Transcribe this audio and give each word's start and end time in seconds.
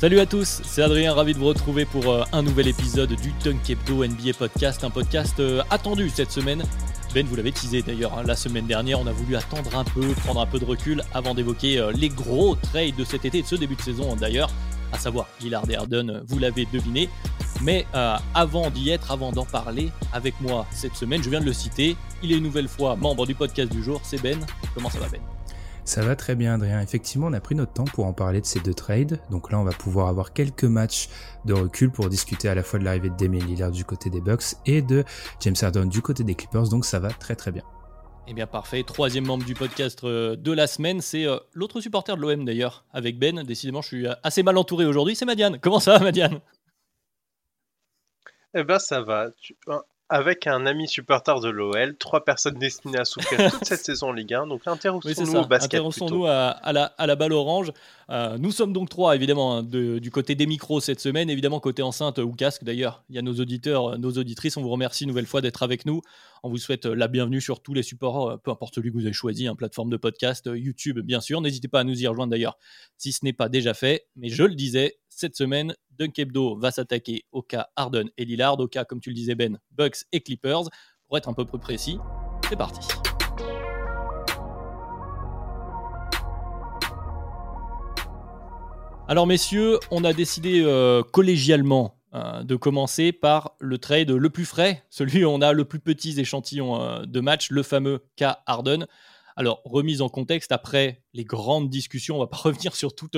Salut 0.00 0.18
à 0.18 0.24
tous, 0.24 0.62
c'est 0.64 0.80
Adrien, 0.80 1.12
ravi 1.12 1.34
de 1.34 1.38
vous 1.38 1.48
retrouver 1.48 1.84
pour 1.84 2.10
euh, 2.10 2.24
un 2.32 2.40
nouvel 2.40 2.68
épisode 2.68 3.12
du 3.12 3.34
Dunk 3.44 3.68
Hebdo 3.68 4.02
NBA 4.02 4.32
Podcast, 4.38 4.82
un 4.82 4.88
podcast 4.88 5.38
euh, 5.40 5.62
attendu 5.68 6.08
cette 6.08 6.30
semaine. 6.30 6.62
Ben, 7.14 7.26
vous 7.26 7.36
l'avez 7.36 7.52
teasé 7.52 7.82
d'ailleurs 7.82 8.16
hein, 8.16 8.22
la 8.24 8.34
semaine 8.34 8.64
dernière, 8.64 8.98
on 8.98 9.06
a 9.06 9.12
voulu 9.12 9.36
attendre 9.36 9.76
un 9.76 9.84
peu, 9.84 10.00
prendre 10.24 10.40
un 10.40 10.46
peu 10.46 10.58
de 10.58 10.64
recul 10.64 11.02
avant 11.12 11.34
d'évoquer 11.34 11.78
euh, 11.78 11.92
les 11.92 12.08
gros 12.08 12.56
trades 12.56 12.96
de 12.96 13.04
cet 13.04 13.26
été 13.26 13.42
de 13.42 13.46
ce 13.46 13.56
début 13.56 13.76
de 13.76 13.82
saison 13.82 14.16
d'ailleurs, 14.16 14.48
à 14.90 14.98
savoir 14.98 15.28
Lillard 15.42 15.64
et 15.68 15.76
vous 16.26 16.38
l'avez 16.38 16.64
deviné. 16.72 17.10
Mais 17.60 17.84
avant 17.92 18.70
d'y 18.70 18.88
être, 18.88 19.10
avant 19.10 19.32
d'en 19.32 19.44
parler 19.44 19.90
avec 20.14 20.40
moi 20.40 20.66
cette 20.70 20.96
semaine, 20.96 21.22
je 21.22 21.28
viens 21.28 21.40
de 21.40 21.44
le 21.44 21.52
citer, 21.52 21.94
il 22.22 22.32
est 22.32 22.38
une 22.38 22.44
nouvelle 22.44 22.68
fois 22.68 22.96
membre 22.96 23.26
du 23.26 23.34
podcast 23.34 23.70
du 23.70 23.82
jour, 23.84 24.00
c'est 24.02 24.22
Ben. 24.22 24.40
Comment 24.74 24.88
ça 24.88 24.98
va 24.98 25.08
Ben? 25.08 25.20
Ça 25.84 26.02
va 26.02 26.16
très 26.16 26.34
bien 26.34 26.54
Adrien. 26.54 26.80
Effectivement, 26.80 27.26
on 27.26 27.32
a 27.32 27.40
pris 27.40 27.54
notre 27.54 27.72
temps 27.72 27.84
pour 27.84 28.06
en 28.06 28.12
parler 28.12 28.40
de 28.40 28.46
ces 28.46 28.60
deux 28.60 28.74
trades. 28.74 29.20
Donc 29.30 29.50
là, 29.50 29.58
on 29.58 29.64
va 29.64 29.72
pouvoir 29.72 30.08
avoir 30.08 30.32
quelques 30.32 30.64
matchs 30.64 31.08
de 31.44 31.54
recul 31.54 31.90
pour 31.90 32.08
discuter 32.08 32.48
à 32.48 32.54
la 32.54 32.62
fois 32.62 32.78
de 32.78 32.84
l'arrivée 32.84 33.10
de 33.10 33.16
Damien 33.16 33.44
Lillard 33.44 33.70
du 33.70 33.84
côté 33.84 34.10
des 34.10 34.20
Bucks 34.20 34.56
et 34.66 34.82
de 34.82 35.04
James 35.40 35.56
Harden 35.60 35.86
du 35.86 36.02
côté 36.02 36.24
des 36.24 36.34
Clippers. 36.34 36.68
Donc 36.68 36.84
ça 36.84 36.98
va 36.98 37.10
très 37.10 37.36
très 37.36 37.50
bien. 37.50 37.62
Eh 38.26 38.32
bien 38.32 38.46
parfait, 38.46 38.84
troisième 38.84 39.24
membre 39.26 39.44
du 39.44 39.54
podcast 39.54 40.04
euh, 40.04 40.36
de 40.36 40.52
la 40.52 40.68
semaine, 40.68 41.00
c'est 41.00 41.26
euh, 41.26 41.38
l'autre 41.52 41.80
supporter 41.80 42.14
de 42.14 42.20
l'OM 42.20 42.44
d'ailleurs, 42.44 42.84
avec 42.92 43.18
Ben. 43.18 43.42
Décidément, 43.42 43.82
je 43.82 43.88
suis 43.88 44.06
euh, 44.06 44.14
assez 44.22 44.44
mal 44.44 44.56
entouré 44.56 44.86
aujourd'hui, 44.86 45.16
c'est 45.16 45.24
Madiane. 45.24 45.58
Comment 45.58 45.80
ça 45.80 45.98
va 45.98 46.04
Madiane? 46.04 46.40
Eh 48.54 48.62
ben 48.62 48.78
ça 48.78 49.00
va 49.00 49.30
avec 50.10 50.48
un 50.48 50.66
ami 50.66 50.88
supporter 50.88 51.38
de 51.40 51.48
l'OL, 51.48 51.96
trois 51.96 52.24
personnes 52.24 52.58
destinées 52.58 52.98
à 52.98 53.04
souffrir 53.04 53.38
toute 53.52 53.64
cette 53.64 53.84
saison 53.84 54.08
en 54.08 54.12
Ligue 54.12 54.34
1. 54.34 54.48
Donc 54.48 54.66
intéressons-nous 54.66 55.36
au 55.36 55.46
basket. 55.46 55.74
Intéressons-nous 55.74 56.26
à, 56.26 56.72
la, 56.72 56.86
à, 56.98 57.06
la, 57.06 57.14
balle 57.14 57.32
orange. 57.32 57.72
Euh, 58.10 58.36
nous 58.36 58.50
sommes 58.50 58.72
donc 58.72 58.88
trois, 58.88 59.14
évidemment, 59.14 59.58
hein, 59.58 59.62
du 59.62 60.10
côté 60.10 60.34
des 60.34 60.46
micros 60.46 60.80
cette 60.80 60.98
semaine. 60.98 61.30
Évidemment, 61.30 61.60
côté 61.60 61.82
enceinte 61.82 62.18
ou 62.18 62.32
casque, 62.32 62.64
d'ailleurs. 62.64 63.04
Il 63.08 63.14
y 63.14 63.18
a 63.20 63.22
nos 63.22 63.34
auditeurs, 63.34 63.98
nos 64.00 64.10
auditrices. 64.10 64.56
On 64.56 64.62
vous 64.62 64.70
remercie 64.70 65.04
une 65.04 65.10
nouvelle 65.10 65.26
fois 65.26 65.40
d'être 65.40 65.62
avec 65.62 65.86
nous. 65.86 66.02
On 66.42 66.50
vous 66.50 66.58
souhaite 66.58 66.86
la 66.86 67.06
bienvenue 67.06 67.40
sur 67.40 67.62
tous 67.62 67.74
les 67.74 67.84
supports, 67.84 68.30
euh, 68.30 68.36
peu 68.36 68.50
importe 68.50 68.74
celui 68.74 68.90
que 68.90 68.96
vous 68.96 69.04
avez 69.04 69.12
choisi, 69.12 69.46
hein, 69.46 69.54
plateforme 69.54 69.90
de 69.90 69.96
podcast, 69.96 70.48
euh, 70.48 70.58
YouTube, 70.58 70.98
bien 70.98 71.20
sûr. 71.20 71.40
N'hésitez 71.40 71.68
pas 71.68 71.80
à 71.80 71.84
nous 71.84 72.02
y 72.02 72.06
rejoindre 72.08 72.32
d'ailleurs 72.32 72.58
si 72.98 73.12
ce 73.12 73.24
n'est 73.24 73.32
pas 73.32 73.48
déjà 73.48 73.74
fait. 73.74 74.06
Mais 74.16 74.28
je 74.28 74.42
le 74.42 74.56
disais, 74.56 74.98
cette 75.20 75.36
semaine, 75.36 75.74
Dunk 75.98 76.18
Hebdo 76.18 76.56
va 76.56 76.70
s'attaquer 76.70 77.26
au 77.30 77.42
cas 77.42 77.68
Harden 77.76 78.08
et 78.16 78.24
Lillard, 78.24 78.58
au 78.58 78.68
cas, 78.68 78.86
comme 78.86 79.00
tu 79.00 79.10
le 79.10 79.14
disais 79.14 79.34
Ben, 79.34 79.58
Bucks 79.70 80.06
et 80.12 80.22
Clippers. 80.22 80.62
Pour 81.06 81.18
être 81.18 81.28
un 81.28 81.34
peu 81.34 81.44
plus 81.44 81.58
précis, 81.58 81.98
c'est 82.48 82.56
parti. 82.56 82.88
Alors 89.08 89.26
messieurs, 89.26 89.78
on 89.90 90.04
a 90.04 90.14
décidé 90.14 90.62
euh, 90.64 91.02
collégialement 91.02 91.98
euh, 92.14 92.42
de 92.42 92.56
commencer 92.56 93.12
par 93.12 93.56
le 93.60 93.76
trade 93.76 94.10
le 94.10 94.30
plus 94.30 94.46
frais, 94.46 94.84
celui 94.90 95.24
où 95.24 95.28
on 95.28 95.42
a 95.42 95.52
le 95.52 95.66
plus 95.66 95.80
petit 95.80 96.18
échantillon 96.18 96.80
euh, 96.80 97.04
de 97.04 97.20
match, 97.20 97.50
le 97.50 97.62
fameux 97.62 98.06
cas 98.16 98.38
Harden. 98.46 98.86
Alors, 99.36 99.60
remise 99.64 100.00
en 100.00 100.08
contexte, 100.08 100.50
après 100.50 101.02
les 101.12 101.24
grandes 101.24 101.68
discussions, 101.68 102.16
on 102.16 102.20
va 102.20 102.26
pas 102.26 102.36
revenir 102.42 102.74
sur 102.74 102.94
toute, 102.94 103.16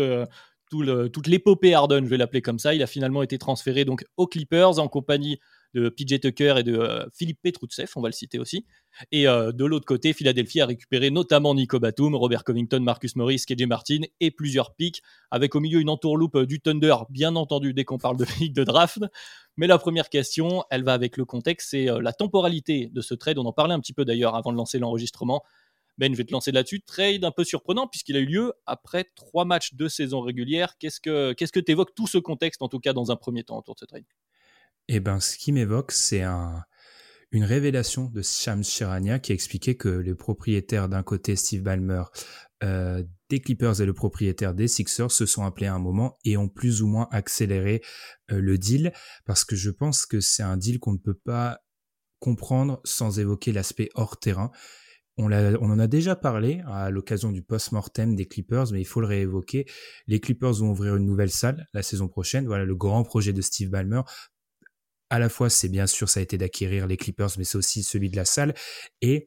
toute 1.12 1.26
l'épopée 1.26 1.74
Harden, 1.74 2.04
je 2.04 2.08
vais 2.08 2.16
l'appeler 2.16 2.42
comme 2.42 2.58
ça. 2.58 2.74
Il 2.74 2.82
a 2.82 2.86
finalement 2.86 3.22
été 3.22 3.38
transféré 3.38 3.84
donc 3.84 4.04
aux 4.16 4.26
Clippers 4.26 4.78
en 4.78 4.88
compagnie 4.88 5.38
de 5.74 5.88
PJ 5.88 6.20
Tucker 6.20 6.54
et 6.58 6.62
de 6.62 6.76
euh, 6.76 7.06
Philippe 7.14 7.40
Petroutsef, 7.42 7.96
on 7.96 8.02
va 8.02 8.08
le 8.08 8.12
citer 8.12 8.38
aussi. 8.38 8.66
Et 9.10 9.26
euh, 9.26 9.52
de 9.52 9.64
l'autre 9.64 9.86
côté, 9.86 10.12
Philadelphie 10.12 10.60
a 10.60 10.66
récupéré 10.66 11.10
notamment 11.10 11.54
Nico 11.54 11.78
Batum, 11.78 12.14
Robert 12.14 12.44
Covington, 12.44 12.80
Marcus 12.80 13.16
Morris, 13.16 13.44
KJ 13.48 13.64
Martin 13.64 14.00
et 14.20 14.30
plusieurs 14.30 14.74
picks, 14.74 15.02
avec 15.30 15.54
au 15.54 15.60
milieu 15.60 15.80
une 15.80 15.88
entourloupe 15.88 16.38
du 16.40 16.60
Thunder, 16.60 16.96
bien 17.08 17.36
entendu, 17.36 17.72
dès 17.72 17.84
qu'on 17.84 17.98
parle 17.98 18.18
de 18.18 18.24
pick 18.38 18.52
de 18.52 18.64
draft. 18.64 19.00
Mais 19.56 19.66
la 19.66 19.78
première 19.78 20.08
question, 20.08 20.64
elle 20.70 20.84
va 20.84 20.92
avec 20.92 21.16
le 21.16 21.24
contexte, 21.24 21.70
c'est 21.70 21.90
euh, 21.90 22.00
la 22.00 22.12
temporalité 22.12 22.90
de 22.92 23.00
ce 23.00 23.14
trade. 23.14 23.38
On 23.38 23.46
en 23.46 23.52
parlait 23.52 23.74
un 23.74 23.80
petit 23.80 23.94
peu 23.94 24.04
d'ailleurs 24.04 24.34
avant 24.34 24.52
de 24.52 24.56
lancer 24.56 24.78
l'enregistrement. 24.78 25.42
Ben, 25.98 26.12
je 26.12 26.18
vais 26.18 26.24
te 26.24 26.32
lancer 26.32 26.52
là-dessus. 26.52 26.80
Trade 26.82 27.24
un 27.24 27.30
peu 27.30 27.44
surprenant 27.44 27.86
puisqu'il 27.86 28.16
a 28.16 28.20
eu 28.20 28.26
lieu 28.26 28.52
après 28.66 29.04
trois 29.14 29.44
matchs 29.44 29.74
de 29.74 29.88
saison 29.88 30.20
régulière. 30.20 30.76
Qu'est-ce 30.78 31.00
que 31.00 31.32
qu'est-ce 31.32 31.52
que 31.52 31.60
t'évoques 31.60 31.94
tout 31.94 32.06
ce 32.06 32.18
contexte, 32.18 32.62
en 32.62 32.68
tout 32.68 32.80
cas 32.80 32.92
dans 32.92 33.10
un 33.10 33.16
premier 33.16 33.44
temps, 33.44 33.58
autour 33.58 33.74
de 33.74 33.80
ce 33.80 33.84
trade? 33.84 34.04
Eh 34.88 35.00
ben, 35.00 35.20
ce 35.20 35.36
qui 35.36 35.52
m'évoque, 35.52 35.92
c'est 35.92 36.22
un, 36.22 36.64
une 37.30 37.44
révélation 37.44 38.06
de 38.06 38.20
Shams 38.22 38.64
Charania 38.64 39.18
qui 39.18 39.32
expliquait 39.32 39.74
que 39.74 39.88
les 39.88 40.14
propriétaires 40.14 40.88
d'un 40.88 41.02
côté, 41.02 41.34
Steve 41.36 41.62
Ballmer, 41.62 42.04
euh, 42.62 43.02
des 43.28 43.40
Clippers 43.40 43.80
et 43.80 43.86
le 43.86 43.94
propriétaire 43.94 44.54
des 44.54 44.68
Sixers 44.68 45.10
se 45.10 45.26
sont 45.26 45.44
appelés 45.44 45.66
à 45.66 45.74
un 45.74 45.78
moment 45.78 46.18
et 46.24 46.36
ont 46.36 46.48
plus 46.48 46.82
ou 46.82 46.86
moins 46.86 47.08
accéléré 47.10 47.80
euh, 48.30 48.40
le 48.40 48.58
deal 48.58 48.92
parce 49.24 49.44
que 49.44 49.56
je 49.56 49.70
pense 49.70 50.04
que 50.04 50.20
c'est 50.20 50.42
un 50.42 50.56
deal 50.56 50.78
qu'on 50.78 50.92
ne 50.92 50.98
peut 50.98 51.18
pas 51.24 51.60
comprendre 52.18 52.80
sans 52.84 53.18
évoquer 53.18 53.50
l'aspect 53.52 53.88
hors 53.94 54.18
terrain 54.18 54.52
on, 55.18 55.26
en 55.26 55.78
a 55.78 55.86
déjà 55.86 56.16
parlé 56.16 56.62
à 56.66 56.90
l'occasion 56.90 57.32
du 57.32 57.42
post-mortem 57.42 58.16
des 58.16 58.26
Clippers, 58.26 58.72
mais 58.72 58.80
il 58.80 58.86
faut 58.86 59.00
le 59.00 59.06
réévoquer. 59.06 59.66
Les 60.06 60.20
Clippers 60.20 60.54
vont 60.54 60.70
ouvrir 60.70 60.96
une 60.96 61.04
nouvelle 61.04 61.30
salle 61.30 61.66
la 61.74 61.82
saison 61.82 62.08
prochaine. 62.08 62.46
Voilà 62.46 62.64
le 62.64 62.74
grand 62.74 63.02
projet 63.02 63.32
de 63.32 63.42
Steve 63.42 63.68
Ballmer. 63.68 64.02
À 65.10 65.18
la 65.18 65.28
fois, 65.28 65.50
c'est 65.50 65.68
bien 65.68 65.86
sûr, 65.86 66.08
ça 66.08 66.20
a 66.20 66.22
été 66.22 66.38
d'acquérir 66.38 66.86
les 66.86 66.96
Clippers, 66.96 67.30
mais 67.36 67.44
c'est 67.44 67.58
aussi 67.58 67.82
celui 67.82 68.08
de 68.08 68.16
la 68.16 68.24
salle. 68.24 68.54
Et 69.02 69.26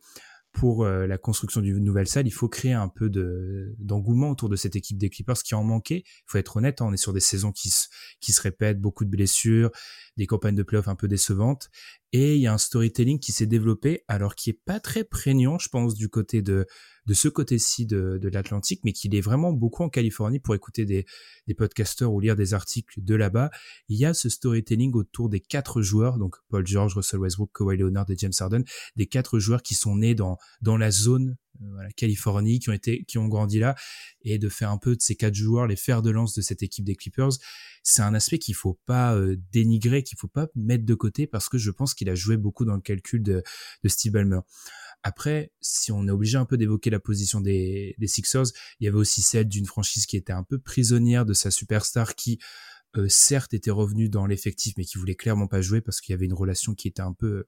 pour 0.51 0.85
euh, 0.85 1.05
la 1.05 1.19
construction 1.19 1.61
d'une 1.61 1.83
nouvelle 1.83 2.07
salle, 2.07 2.25
il 2.25 2.31
faut 2.31 2.47
créer 2.47 2.73
un 2.73 2.87
peu 2.87 3.09
de 3.09 3.75
d'engouement 3.77 4.31
autour 4.31 4.49
de 4.49 4.55
cette 4.55 4.75
équipe 4.75 4.97
des 4.97 5.09
Clippers 5.09 5.37
qui 5.43 5.53
en 5.53 5.63
manquait. 5.63 6.03
Il 6.05 6.23
faut 6.25 6.37
être 6.39 6.57
honnête, 6.57 6.81
hein, 6.81 6.87
on 6.89 6.93
est 6.93 6.97
sur 6.97 7.13
des 7.13 7.19
saisons 7.19 7.51
qui 7.51 7.69
se 7.69 8.41
répètent, 8.41 8.79
beaucoup 8.79 9.05
de 9.05 9.09
blessures, 9.11 9.69
des 10.17 10.27
campagnes 10.27 10.55
de 10.55 10.63
playoffs 10.63 10.87
un 10.87 10.95
peu 10.95 11.07
décevantes. 11.07 11.69
Et 12.11 12.35
il 12.35 12.41
y 12.41 12.47
a 12.47 12.53
un 12.53 12.57
storytelling 12.57 13.19
qui 13.19 13.31
s'est 13.31 13.45
développé, 13.45 14.03
alors 14.07 14.35
qui 14.35 14.49
est 14.49 14.59
pas 14.65 14.79
très 14.79 15.03
prégnant, 15.03 15.59
je 15.59 15.67
pense, 15.69 15.95
du 15.95 16.07
côté 16.07 16.41
de, 16.41 16.65
de 17.05 17.13
ce 17.13 17.27
côté-ci 17.27 17.85
de, 17.85 18.17
de 18.21 18.29
l'Atlantique, 18.29 18.81
mais 18.85 18.93
qu'il 18.93 19.13
est 19.15 19.21
vraiment 19.21 19.51
beaucoup 19.51 19.83
en 19.83 19.89
Californie 19.89 20.39
pour 20.39 20.55
écouter 20.55 20.85
des, 20.85 21.05
des 21.47 21.53
podcasteurs 21.53 22.13
ou 22.13 22.19
lire 22.19 22.35
des 22.35 22.53
articles 22.53 23.03
de 23.03 23.15
là-bas. 23.15 23.49
Il 23.89 23.97
y 23.97 24.05
a 24.05 24.13
ce 24.13 24.29
storytelling 24.29 24.93
autour 24.93 25.29
des 25.29 25.41
quatre 25.41 25.81
joueurs, 25.81 26.17
donc 26.17 26.35
Paul 26.49 26.65
George, 26.65 26.95
Russell 26.95 27.19
Westbrook, 27.19 27.51
Kawhi 27.53 27.77
Leonard 27.77 28.09
et 28.09 28.15
James 28.17 28.31
Harden, 28.39 28.63
des 28.95 29.07
quatre 29.07 29.39
joueurs 29.39 29.61
qui 29.61 29.75
sont 29.75 29.97
nés 29.97 30.15
dans, 30.15 30.37
dans 30.61 30.77
la 30.77 30.91
zone 30.91 31.35
voilà, 31.59 31.89
Californie, 31.91 32.59
qui 32.59 32.69
ont 32.69 32.73
été, 32.73 33.03
qui 33.05 33.17
ont 33.17 33.27
grandi 33.27 33.59
là, 33.59 33.75
et 34.21 34.37
de 34.37 34.49
faire 34.49 34.71
un 34.71 34.77
peu 34.77 34.95
de 34.95 35.01
ces 35.01 35.15
quatre 35.15 35.35
joueurs 35.35 35.67
les 35.67 35.75
fers 35.75 36.01
de 36.01 36.09
lance 36.09 36.33
de 36.33 36.41
cette 36.41 36.63
équipe 36.63 36.85
des 36.85 36.95
Clippers, 36.95 37.31
c'est 37.83 38.01
un 38.01 38.13
aspect 38.13 38.39
qu'il 38.39 38.55
faut 38.55 38.79
pas 38.85 39.15
euh, 39.15 39.37
dénigrer, 39.51 40.03
qu'il 40.03 40.17
faut 40.17 40.27
pas 40.27 40.47
mettre 40.55 40.85
de 40.85 40.95
côté 40.95 41.27
parce 41.27 41.49
que 41.49 41.57
je 41.57 41.71
pense 41.71 41.93
qu'il 41.93 42.09
a 42.09 42.15
joué 42.15 42.37
beaucoup 42.37 42.65
dans 42.65 42.75
le 42.75 42.81
calcul 42.81 43.21
de, 43.21 43.43
de 43.83 43.89
Steve 43.89 44.13
Ballmer. 44.13 44.39
Après, 45.03 45.51
si 45.61 45.91
on 45.91 46.07
est 46.07 46.11
obligé 46.11 46.37
un 46.37 46.45
peu 46.45 46.57
d'évoquer 46.57 46.89
la 46.89 46.99
position 46.99 47.39
des, 47.39 47.93
des 47.99 48.07
Sixers, 48.07 48.47
il 48.79 48.85
y 48.85 48.87
avait 48.87 48.97
aussi 48.97 49.21
celle 49.21 49.47
d'une 49.47 49.67
franchise 49.67 50.07
qui 50.07 50.17
était 50.17 50.33
un 50.33 50.41
peu 50.41 50.57
prisonnière 50.57 51.25
de 51.25 51.33
sa 51.33 51.51
superstar 51.51 52.15
qui, 52.15 52.39
euh, 52.97 53.07
certes, 53.07 53.53
était 53.53 53.69
revenue 53.69 54.09
dans 54.09 54.25
l'effectif, 54.25 54.73
mais 54.77 54.83
qui 54.83 54.97
voulait 54.97 55.13
clairement 55.13 55.47
pas 55.47 55.61
jouer 55.61 55.81
parce 55.81 56.01
qu'il 56.01 56.13
y 56.13 56.15
avait 56.15 56.25
une 56.25 56.33
relation 56.33 56.73
qui 56.73 56.87
était 56.87 57.03
un 57.03 57.13
peu 57.13 57.45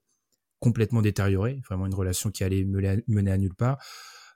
complètement 0.60 1.02
détériorée, 1.02 1.60
vraiment 1.68 1.86
une 1.86 1.94
relation 1.94 2.30
qui 2.30 2.44
allait 2.44 2.64
mener 2.64 3.30
à, 3.30 3.38
nulle 3.38 3.54
part. 3.54 3.78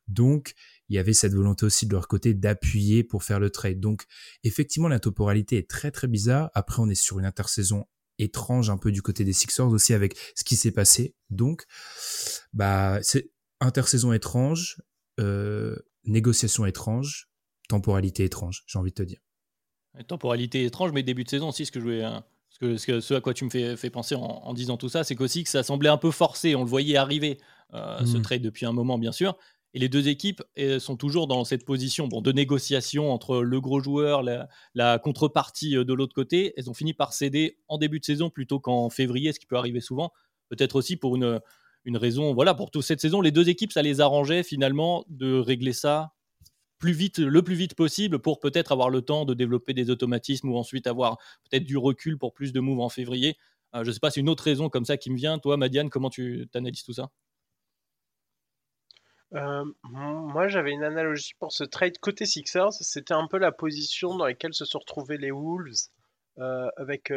Donc, 0.08 0.54
il 0.88 0.96
y 0.96 0.98
avait 0.98 1.12
cette 1.12 1.32
volonté 1.32 1.64
aussi 1.64 1.86
de 1.86 1.92
leur 1.92 2.08
côté 2.08 2.34
d'appuyer 2.34 3.04
pour 3.04 3.22
faire 3.22 3.40
le 3.40 3.50
trade. 3.50 3.80
Donc, 3.80 4.04
effectivement, 4.42 4.88
la 4.88 5.00
temporalité 5.00 5.58
est 5.58 5.68
très 5.68 5.90
très 5.90 6.08
bizarre. 6.08 6.50
Après, 6.54 6.82
on 6.82 6.88
est 6.88 6.94
sur 6.94 7.18
une 7.18 7.24
intersaison 7.24 7.86
étrange 8.18 8.68
un 8.70 8.78
peu 8.78 8.92
du 8.92 9.02
côté 9.02 9.24
des 9.24 9.32
Sixers 9.32 9.68
aussi 9.68 9.94
avec 9.94 10.16
ce 10.34 10.44
qui 10.44 10.56
s'est 10.56 10.72
passé. 10.72 11.14
Donc, 11.30 11.64
bah, 12.52 12.98
c'est 13.02 13.30
intersaison 13.60 14.12
étrange. 14.12 14.82
négociation 16.04 16.66
étrange, 16.66 17.30
temporalité 17.68 18.24
étrange, 18.24 18.64
j'ai 18.66 18.78
envie 18.78 18.90
de 18.90 18.96
te 18.96 19.02
dire. 19.02 19.20
Temporalité 20.08 20.64
étrange, 20.64 20.92
mais 20.92 21.02
début 21.02 21.24
de 21.24 21.28
saison 21.28 21.48
aussi, 21.48 21.66
ce 21.66 21.72
que 21.72 21.78
je 21.78 21.84
voulais, 21.84 22.02
hein, 22.02 22.24
ce, 22.52 22.86
que, 22.86 23.00
ce, 23.00 23.14
à 23.14 23.20
quoi 23.20 23.34
tu 23.34 23.44
me 23.44 23.50
fais, 23.50 23.76
fais 23.76 23.90
penser 23.90 24.14
en, 24.14 24.52
disant 24.54 24.76
tout 24.76 24.88
ça, 24.88 25.04
c'est 25.04 25.14
qu'aussi 25.16 25.44
que 25.44 25.50
ça 25.50 25.62
semblait 25.62 25.88
un 25.88 25.96
peu 25.96 26.10
forcé. 26.10 26.54
On 26.54 26.62
le 26.62 26.68
voyait 26.68 26.96
arriver, 26.96 27.38
euh, 27.74 28.04
ce 28.04 28.18
mm. 28.18 28.22
trade 28.22 28.42
depuis 28.42 28.66
un 28.66 28.72
moment, 28.72 28.98
bien 28.98 29.12
sûr. 29.12 29.36
Et 29.74 29.78
les 29.78 29.88
deux 29.88 30.08
équipes 30.08 30.42
sont 30.78 30.96
toujours 30.96 31.26
dans 31.26 31.44
cette 31.44 31.64
position 31.64 32.06
bon, 32.06 32.20
de 32.20 32.30
négociation 32.30 33.10
entre 33.10 33.38
le 33.40 33.60
gros 33.60 33.80
joueur, 33.80 34.22
la, 34.74 34.98
contrepartie 34.98 35.76
euh, 35.76 35.84
de 35.84 35.94
l'autre 35.94 36.14
côté. 36.14 36.52
Elles 36.56 36.68
ont 36.68 36.74
fini 36.74 36.92
par 36.92 37.12
céder 37.14 37.58
en 37.68 37.78
début 37.78 37.98
de 37.98 38.04
saison 38.04 38.28
plutôt 38.28 38.60
qu'en 38.60 38.90
février, 38.90 39.32
ce 39.32 39.40
qui 39.40 39.46
peut 39.46 39.56
arriver 39.56 39.80
souvent. 39.80 40.12
Peut-être 40.50 40.76
aussi 40.76 40.96
pour 40.96 41.16
une, 41.16 41.40
une 41.86 41.96
raison, 41.96 42.34
voilà, 42.34 42.52
pour 42.52 42.70
toute 42.70 42.82
cette 42.82 43.00
saison, 43.00 43.22
les 43.22 43.30
deux 43.30 43.48
équipes, 43.48 43.72
ça 43.72 43.80
les 43.80 44.00
arrangeait 44.02 44.42
finalement 44.42 45.06
de 45.08 45.38
régler 45.38 45.72
ça 45.72 46.12
plus 46.82 46.92
vite, 46.92 47.20
le 47.20 47.42
plus 47.42 47.54
vite 47.54 47.76
possible 47.76 48.18
pour 48.18 48.40
peut-être 48.40 48.72
avoir 48.72 48.90
le 48.90 49.02
temps 49.02 49.24
de 49.24 49.34
développer 49.34 49.72
des 49.72 49.88
automatismes 49.88 50.50
ou 50.50 50.58
ensuite 50.58 50.88
avoir 50.88 51.16
peut-être 51.48 51.62
du 51.62 51.78
recul 51.78 52.18
pour 52.18 52.34
plus 52.34 52.52
de 52.52 52.58
moves 52.58 52.80
en 52.80 52.88
février. 52.88 53.38
Euh, 53.76 53.84
je 53.84 53.88
ne 53.88 53.92
sais 53.92 54.00
pas, 54.00 54.10
c'est 54.10 54.18
une 54.18 54.28
autre 54.28 54.42
raison 54.42 54.68
comme 54.68 54.84
ça 54.84 54.96
qui 54.96 55.08
me 55.10 55.16
vient. 55.16 55.38
Toi, 55.38 55.56
Madiane, 55.56 55.90
comment 55.90 56.10
tu 56.10 56.48
analyses 56.54 56.82
tout 56.82 56.92
ça? 56.92 57.10
Euh, 59.34 59.64
moi, 59.84 60.48
j'avais 60.48 60.72
une 60.72 60.82
analogie 60.82 61.34
pour 61.38 61.52
ce 61.52 61.62
trade 61.62 61.98
côté 61.98 62.26
Sixers. 62.26 62.72
C'était 62.72 63.14
un 63.14 63.28
peu 63.28 63.38
la 63.38 63.52
position 63.52 64.16
dans 64.16 64.26
laquelle 64.26 64.52
se 64.52 64.64
sont 64.64 64.80
retrouvés 64.80 65.18
les 65.18 65.30
Wolves 65.30 65.88
euh, 66.38 66.68
avec 66.76 67.12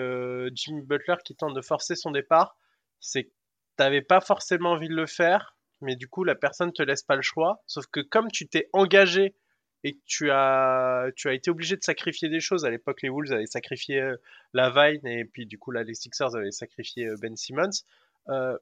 Jimmy 0.54 0.84
Butler 0.84 1.16
qui 1.26 1.36
tente 1.36 1.56
de 1.56 1.62
forcer 1.62 1.96
son 1.96 2.12
départ. 2.12 2.56
C'est 3.00 3.24
que 3.24 3.30
tu 3.30 3.84
n'avais 3.84 4.04
pas 4.04 4.22
forcément 4.22 4.74
envie 4.74 4.90
de 4.90 4.96
le 4.96 5.08
faire, 5.08 5.58
mais 5.82 5.96
du 5.96 6.08
coup, 6.08 6.24
la 6.24 6.36
personne 6.36 6.72
te 6.72 6.84
laisse 6.84 7.02
pas 7.02 7.16
le 7.16 7.24
choix. 7.24 7.64
Sauf 7.66 7.88
que 7.88 8.02
comme 8.02 8.30
tu 8.32 8.48
t'es 8.48 8.70
engagé 8.72 9.34
et 9.84 9.94
que 9.94 10.02
tu 10.06 10.32
as, 10.32 11.10
tu 11.16 11.30
as 11.30 11.34
été 11.34 11.52
obligé 11.52 11.76
de 11.76 11.84
sacrifier 11.84 12.30
des 12.30 12.40
choses. 12.40 12.66
À 12.66 12.70
l'époque, 12.70 13.02
les 13.02 13.10
Wolves 13.10 13.32
avaient 13.32 13.46
sacrifié 13.46 14.02
euh, 14.02 14.18
la 14.54 14.70
Vine 14.70 15.06
et 15.06 15.26
puis 15.26 15.46
du 15.46 15.60
coup, 15.60 15.72
là, 15.72 15.84
les 15.84 15.94
Sixers 15.94 16.36
avaient 16.36 16.52
sacrifié 16.52 17.08
euh, 17.08 17.16
Ben 17.22 17.36
Simmons. 17.36 17.84
Euh, 18.30 18.58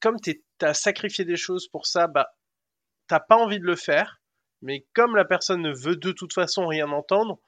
comme 0.00 0.18
tu 0.20 0.42
as 0.60 0.74
sacrifié 0.74 1.24
des 1.24 1.36
choses 1.36 1.68
pour 1.68 1.86
ça, 1.86 2.06
bah, 2.06 2.34
t'as 3.06 3.20
pas 3.20 3.36
envie 3.36 3.60
de 3.60 3.66
le 3.66 3.76
faire. 3.76 4.20
Mais 4.62 4.86
comme 4.94 5.16
la 5.16 5.24
personne 5.24 5.60
ne 5.60 5.72
veut 5.72 5.96
de 5.96 6.12
toute 6.12 6.32
façon 6.32 6.66
rien 6.66 6.90
entendre, 6.90 7.40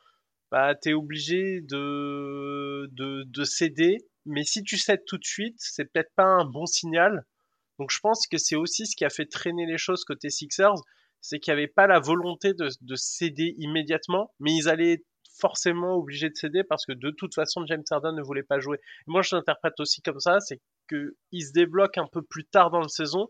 bah, 0.51 0.75
tu 0.75 0.91
es 0.91 0.93
obligé 0.93 1.61
de, 1.63 2.89
de, 2.93 3.25
de 3.25 3.45
céder. 3.45 3.99
Mais 4.27 4.45
si 4.45 4.63
tu 4.63 4.77
cèdes 4.77 5.05
tout 5.07 5.19
de 5.19 5.25
suite, 5.25 5.57
c'est 5.59 5.85
peut-être 5.87 6.13
pas 6.15 6.25
un 6.25 6.45
bon 6.45 6.67
signal. 6.67 7.25
Donc 7.79 7.91
je 7.91 7.99
pense 8.01 8.27
que 8.27 8.39
c'est 8.39 8.57
aussi 8.57 8.87
ce 8.87 8.97
qui 8.97 9.05
a 9.05 9.11
fait 9.11 9.27
traîner 9.27 9.67
les 9.67 9.79
choses 9.79 10.05
côté 10.05 10.31
Sixers 10.31 10.75
c'est 11.25 11.39
qu'il 11.39 11.55
n'y 11.55 11.61
avait 11.61 11.73
pas 11.73 11.87
la 11.87 12.01
volonté 12.01 12.53
de, 12.53 12.95
céder 12.97 13.55
immédiatement, 13.57 14.31
mais 14.41 14.53
ils 14.53 14.69
allaient 14.69 14.93
être 14.93 15.07
forcément 15.41 15.95
obligés 15.95 16.29
de 16.29 16.37
céder 16.37 16.63
parce 16.65 16.85
que 16.85 16.93
de 16.93 17.11
toute 17.11 17.35
façon 17.35 17.65
James 17.67 17.83
Harden 17.91 18.15
ne 18.15 18.23
voulait 18.23 18.43
pas 18.43 18.61
jouer. 18.61 18.79
moi 19.07 19.23
je 19.23 19.35
l'interprète 19.35 19.81
aussi 19.81 20.03
comme 20.03 20.21
ça, 20.21 20.39
c'est 20.41 20.61
qu'ils 20.87 21.47
se 21.47 21.53
débloquent 21.53 22.01
un 22.01 22.09
peu 22.13 22.21
plus 22.21 22.45
tard 22.45 22.71
dans 22.71 22.81
la 22.81 22.89
saison, 22.89 23.29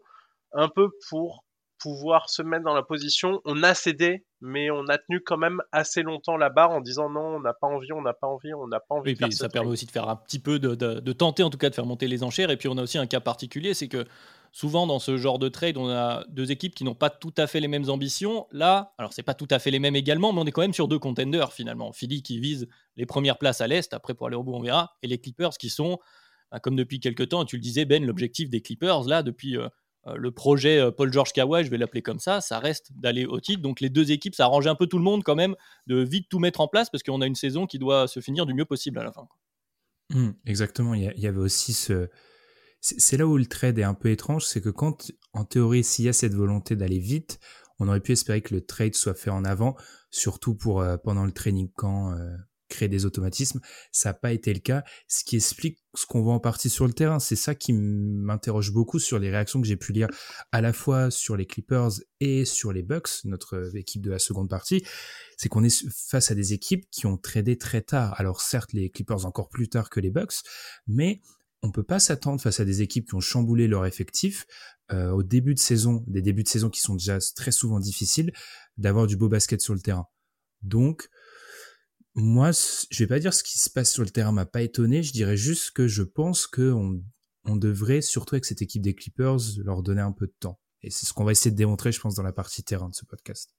un 0.52 0.68
peu 0.68 0.88
pour 1.08 1.44
pouvoir 1.78 2.28
se 2.30 2.42
mettre 2.42 2.64
dans 2.64 2.74
la 2.74 2.82
position, 2.82 3.40
on 3.44 3.62
a 3.62 3.74
cédé, 3.74 4.24
mais 4.40 4.70
on 4.72 4.86
a 4.88 4.98
tenu 4.98 5.20
quand 5.20 5.38
même 5.38 5.60
assez 5.70 6.02
longtemps 6.02 6.36
la 6.36 6.50
barre 6.50 6.72
en 6.72 6.80
disant 6.80 7.08
non, 7.08 7.36
on 7.36 7.40
n'a 7.40 7.52
pas 7.52 7.68
envie, 7.68 7.92
on 7.92 8.02
n'a 8.02 8.12
pas 8.12 8.26
envie, 8.26 8.52
on 8.54 8.66
n'a 8.66 8.80
pas 8.80 8.96
envie. 8.96 9.12
Et 9.12 9.14
puis 9.14 9.32
ça 9.32 9.48
permet 9.48 9.70
aussi 9.70 9.86
de 9.86 9.92
faire 9.92 10.08
un 10.08 10.16
petit 10.16 10.40
peu 10.40 10.58
de, 10.58 10.74
de, 10.74 11.12
tenter 11.12 11.44
en 11.44 11.50
tout 11.50 11.58
cas 11.58 11.70
de 11.70 11.74
faire 11.74 11.86
monter 11.86 12.08
les 12.08 12.24
enchères. 12.24 12.50
Et 12.50 12.56
puis 12.56 12.68
on 12.68 12.76
a 12.76 12.82
aussi 12.82 12.98
un 12.98 13.06
cas 13.06 13.20
particulier, 13.20 13.72
c'est 13.72 13.88
que 13.88 14.04
souvent 14.54 14.86
dans 14.86 15.00
ce 15.00 15.16
genre 15.16 15.40
de 15.40 15.48
trade, 15.48 15.76
on 15.76 15.88
a 15.88 16.24
deux 16.28 16.52
équipes 16.52 16.76
qui 16.76 16.84
n'ont 16.84 16.94
pas 16.94 17.10
tout 17.10 17.34
à 17.36 17.48
fait 17.48 17.58
les 17.58 17.66
mêmes 17.66 17.90
ambitions. 17.90 18.46
Là, 18.52 18.94
alors 18.98 19.12
c'est 19.12 19.24
pas 19.24 19.34
tout 19.34 19.48
à 19.50 19.58
fait 19.58 19.72
les 19.72 19.80
mêmes 19.80 19.96
également, 19.96 20.32
mais 20.32 20.40
on 20.40 20.44
est 20.44 20.52
quand 20.52 20.60
même 20.60 20.72
sur 20.72 20.86
deux 20.86 21.00
contenders 21.00 21.52
finalement. 21.52 21.92
Philly 21.92 22.22
qui 22.22 22.38
vise 22.38 22.68
les 22.96 23.04
premières 23.04 23.36
places 23.36 23.60
à 23.60 23.66
l'est, 23.66 23.92
après 23.92 24.14
pour 24.14 24.28
aller 24.28 24.36
au 24.36 24.44
bout 24.44 24.54
on 24.54 24.60
verra, 24.60 24.96
et 25.02 25.08
les 25.08 25.18
Clippers 25.18 25.58
qui 25.58 25.70
sont, 25.70 25.98
bah, 26.52 26.60
comme 26.60 26.76
depuis 26.76 27.00
quelques 27.00 27.30
temps, 27.30 27.44
tu 27.44 27.56
le 27.56 27.62
disais 27.62 27.84
Ben, 27.84 28.06
l'objectif 28.06 28.48
des 28.48 28.60
Clippers 28.62 29.02
là 29.08 29.24
depuis 29.24 29.56
euh, 29.56 29.68
euh, 30.06 30.14
le 30.14 30.30
projet 30.30 30.78
euh, 30.78 30.92
Paul 30.92 31.12
George 31.12 31.32
Kawhi, 31.32 31.64
je 31.64 31.70
vais 31.70 31.76
l'appeler 31.76 32.02
comme 32.02 32.20
ça, 32.20 32.40
ça 32.40 32.60
reste 32.60 32.92
d'aller 32.94 33.26
au 33.26 33.40
titre. 33.40 33.60
Donc 33.60 33.80
les 33.80 33.90
deux 33.90 34.12
équipes, 34.12 34.36
ça 34.36 34.44
arrange 34.44 34.68
un 34.68 34.76
peu 34.76 34.86
tout 34.86 34.98
le 34.98 35.04
monde 35.04 35.24
quand 35.24 35.34
même 35.34 35.56
de 35.88 35.96
vite 35.96 36.28
tout 36.30 36.38
mettre 36.38 36.60
en 36.60 36.68
place 36.68 36.90
parce 36.90 37.02
qu'on 37.02 37.20
a 37.22 37.26
une 37.26 37.34
saison 37.34 37.66
qui 37.66 37.80
doit 37.80 38.06
se 38.06 38.20
finir 38.20 38.46
du 38.46 38.54
mieux 38.54 38.66
possible 38.66 39.00
à 39.00 39.02
la 39.02 39.10
fin. 39.10 39.26
Mmh, 40.10 40.30
exactement, 40.46 40.94
il 40.94 41.12
y, 41.16 41.26
avait 41.26 41.40
aussi 41.40 41.72
ce, 41.72 42.08
c'est 42.84 43.16
là 43.16 43.26
où 43.26 43.38
le 43.38 43.46
trade 43.46 43.78
est 43.78 43.84
un 43.84 43.94
peu 43.94 44.10
étrange, 44.10 44.44
c'est 44.44 44.60
que 44.60 44.68
quand, 44.68 45.10
en 45.32 45.44
théorie, 45.44 45.82
s'il 45.82 46.04
y 46.04 46.08
a 46.08 46.12
cette 46.12 46.34
volonté 46.34 46.76
d'aller 46.76 46.98
vite, 46.98 47.38
on 47.78 47.88
aurait 47.88 48.00
pu 48.00 48.12
espérer 48.12 48.42
que 48.42 48.54
le 48.54 48.60
trade 48.60 48.94
soit 48.94 49.14
fait 49.14 49.30
en 49.30 49.42
avant, 49.42 49.74
surtout 50.10 50.54
pour 50.54 50.82
euh, 50.82 50.98
pendant 50.98 51.24
le 51.24 51.32
training 51.32 51.70
camp 51.72 52.12
euh, 52.12 52.30
créer 52.68 52.88
des 52.88 53.06
automatismes. 53.06 53.60
Ça 53.90 54.10
n'a 54.10 54.14
pas 54.14 54.32
été 54.32 54.52
le 54.52 54.60
cas, 54.60 54.84
ce 55.08 55.24
qui 55.24 55.36
explique 55.36 55.78
ce 55.94 56.04
qu'on 56.04 56.20
voit 56.20 56.34
en 56.34 56.40
partie 56.40 56.68
sur 56.68 56.86
le 56.86 56.92
terrain. 56.92 57.20
C'est 57.20 57.36
ça 57.36 57.54
qui 57.54 57.72
m'interroge 57.72 58.70
beaucoup 58.70 58.98
sur 58.98 59.18
les 59.18 59.30
réactions 59.30 59.62
que 59.62 59.66
j'ai 59.66 59.76
pu 59.76 59.92
lire 59.92 60.08
à 60.52 60.60
la 60.60 60.74
fois 60.74 61.10
sur 61.10 61.38
les 61.38 61.46
Clippers 61.46 61.92
et 62.20 62.44
sur 62.44 62.70
les 62.70 62.82
Bucks, 62.82 63.24
notre 63.24 63.74
équipe 63.76 64.02
de 64.02 64.10
la 64.10 64.18
seconde 64.18 64.50
partie. 64.50 64.84
C'est 65.38 65.48
qu'on 65.48 65.64
est 65.64 65.90
face 65.90 66.30
à 66.30 66.34
des 66.34 66.52
équipes 66.52 66.84
qui 66.90 67.06
ont 67.06 67.16
tradé 67.16 67.56
très 67.56 67.80
tard. 67.80 68.14
Alors 68.18 68.42
certes, 68.42 68.74
les 68.74 68.90
Clippers 68.90 69.24
encore 69.24 69.48
plus 69.48 69.70
tard 69.70 69.88
que 69.88 70.00
les 70.00 70.10
Bucks, 70.10 70.42
mais 70.86 71.22
on 71.64 71.70
peut 71.70 71.82
pas 71.82 71.98
s'attendre 71.98 72.40
face 72.42 72.60
à 72.60 72.66
des 72.66 72.82
équipes 72.82 73.08
qui 73.08 73.14
ont 73.14 73.20
chamboulé 73.20 73.66
leur 73.68 73.86
effectif 73.86 74.46
euh, 74.92 75.10
au 75.10 75.22
début 75.22 75.54
de 75.54 75.58
saison, 75.58 76.04
des 76.06 76.20
débuts 76.20 76.42
de 76.42 76.48
saison 76.48 76.68
qui 76.68 76.80
sont 76.80 76.94
déjà 76.94 77.18
très 77.34 77.52
souvent 77.52 77.80
difficiles, 77.80 78.32
d'avoir 78.76 79.06
du 79.06 79.16
beau 79.16 79.30
basket 79.30 79.62
sur 79.62 79.72
le 79.72 79.80
terrain. 79.80 80.06
Donc, 80.60 81.08
moi, 82.14 82.50
je 82.52 82.98
vais 82.98 83.06
pas 83.06 83.18
dire 83.18 83.32
ce 83.32 83.42
qui 83.42 83.58
se 83.58 83.70
passe 83.70 83.90
sur 83.90 84.02
le 84.02 84.10
terrain 84.10 84.30
m'a 84.30 84.44
pas 84.44 84.60
étonné, 84.60 85.02
je 85.02 85.12
dirais 85.12 85.38
juste 85.38 85.70
que 85.70 85.88
je 85.88 86.02
pense 86.02 86.46
que 86.46 86.70
on, 87.46 87.56
devrait, 87.56 88.02
surtout 88.02 88.34
avec 88.34 88.44
cette 88.44 88.60
équipe 88.60 88.82
des 88.82 88.94
Clippers, 88.94 89.38
leur 89.64 89.82
donner 89.82 90.02
un 90.02 90.12
peu 90.12 90.26
de 90.26 90.34
temps. 90.38 90.60
Et 90.82 90.90
c'est 90.90 91.06
ce 91.06 91.14
qu'on 91.14 91.24
va 91.24 91.32
essayer 91.32 91.50
de 91.50 91.56
démontrer, 91.56 91.92
je 91.92 92.00
pense, 92.00 92.14
dans 92.14 92.22
la 92.22 92.32
partie 92.32 92.62
terrain 92.62 92.90
de 92.90 92.94
ce 92.94 93.06
podcast. 93.06 93.54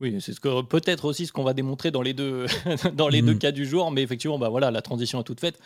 Oui, 0.00 0.20
c'est 0.20 0.32
ce 0.32 0.38
que 0.38 0.62
peut-être 0.62 1.06
aussi 1.06 1.26
ce 1.26 1.32
qu'on 1.32 1.42
va 1.42 1.54
démontrer 1.54 1.90
dans 1.90 2.02
les 2.02 2.14
deux 2.14 2.46
dans 2.94 3.08
les 3.08 3.20
deux 3.20 3.34
mm. 3.34 3.38
cas 3.38 3.50
du 3.50 3.66
jour, 3.66 3.90
mais 3.90 4.02
effectivement, 4.02 4.38
bah 4.38 4.48
voilà, 4.48 4.70
la 4.70 4.80
transition 4.80 5.20
est 5.20 5.24
toute 5.24 5.40
faite 5.40 5.58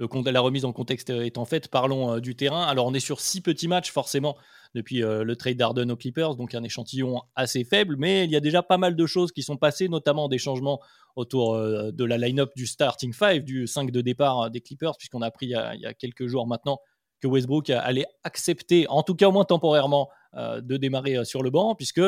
la 0.00 0.40
remise 0.40 0.64
en 0.64 0.72
contexte 0.72 1.10
étant 1.10 1.44
faite, 1.44 1.68
parlons 1.68 2.14
euh, 2.14 2.20
du 2.20 2.34
terrain. 2.34 2.64
Alors 2.64 2.86
on 2.86 2.94
est 2.94 3.00
sur 3.00 3.20
six 3.20 3.40
petits 3.40 3.68
matchs 3.68 3.90
forcément 3.90 4.36
depuis 4.74 5.02
euh, 5.02 5.24
le 5.24 5.36
trade 5.36 5.56
d'Arden 5.56 5.90
aux 5.90 5.96
Clippers, 5.96 6.36
donc 6.36 6.54
un 6.54 6.62
échantillon 6.62 7.22
assez 7.34 7.64
faible, 7.64 7.96
mais 7.98 8.24
il 8.24 8.30
y 8.30 8.36
a 8.36 8.40
déjà 8.40 8.62
pas 8.62 8.78
mal 8.78 8.96
de 8.96 9.06
choses 9.06 9.32
qui 9.32 9.42
sont 9.42 9.56
passées, 9.56 9.88
notamment 9.88 10.28
des 10.28 10.38
changements 10.38 10.80
autour 11.16 11.54
euh, 11.54 11.90
de 11.92 12.04
la 12.04 12.18
line-up 12.18 12.50
du 12.56 12.66
starting 12.66 13.12
five, 13.12 13.44
du 13.44 13.66
5 13.66 13.90
de 13.90 14.00
départ 14.00 14.50
des 14.50 14.60
Clippers, 14.60 14.96
puisqu'on 14.96 15.22
a 15.22 15.26
appris 15.26 15.46
il 15.46 15.50
y 15.50 15.86
a, 15.86 15.94
quelques 15.94 16.26
jours 16.26 16.46
maintenant 16.46 16.78
que 17.20 17.26
Westbrook 17.26 17.68
allait 17.68 18.06
accepter, 18.24 18.86
en 18.88 19.02
tout 19.02 19.14
cas 19.14 19.28
au 19.28 19.32
moins 19.32 19.44
temporairement, 19.44 20.08
de 20.34 20.76
démarrer 20.78 21.22
sur 21.26 21.42
le 21.42 21.50
banc, 21.50 21.74
puisque 21.74 22.00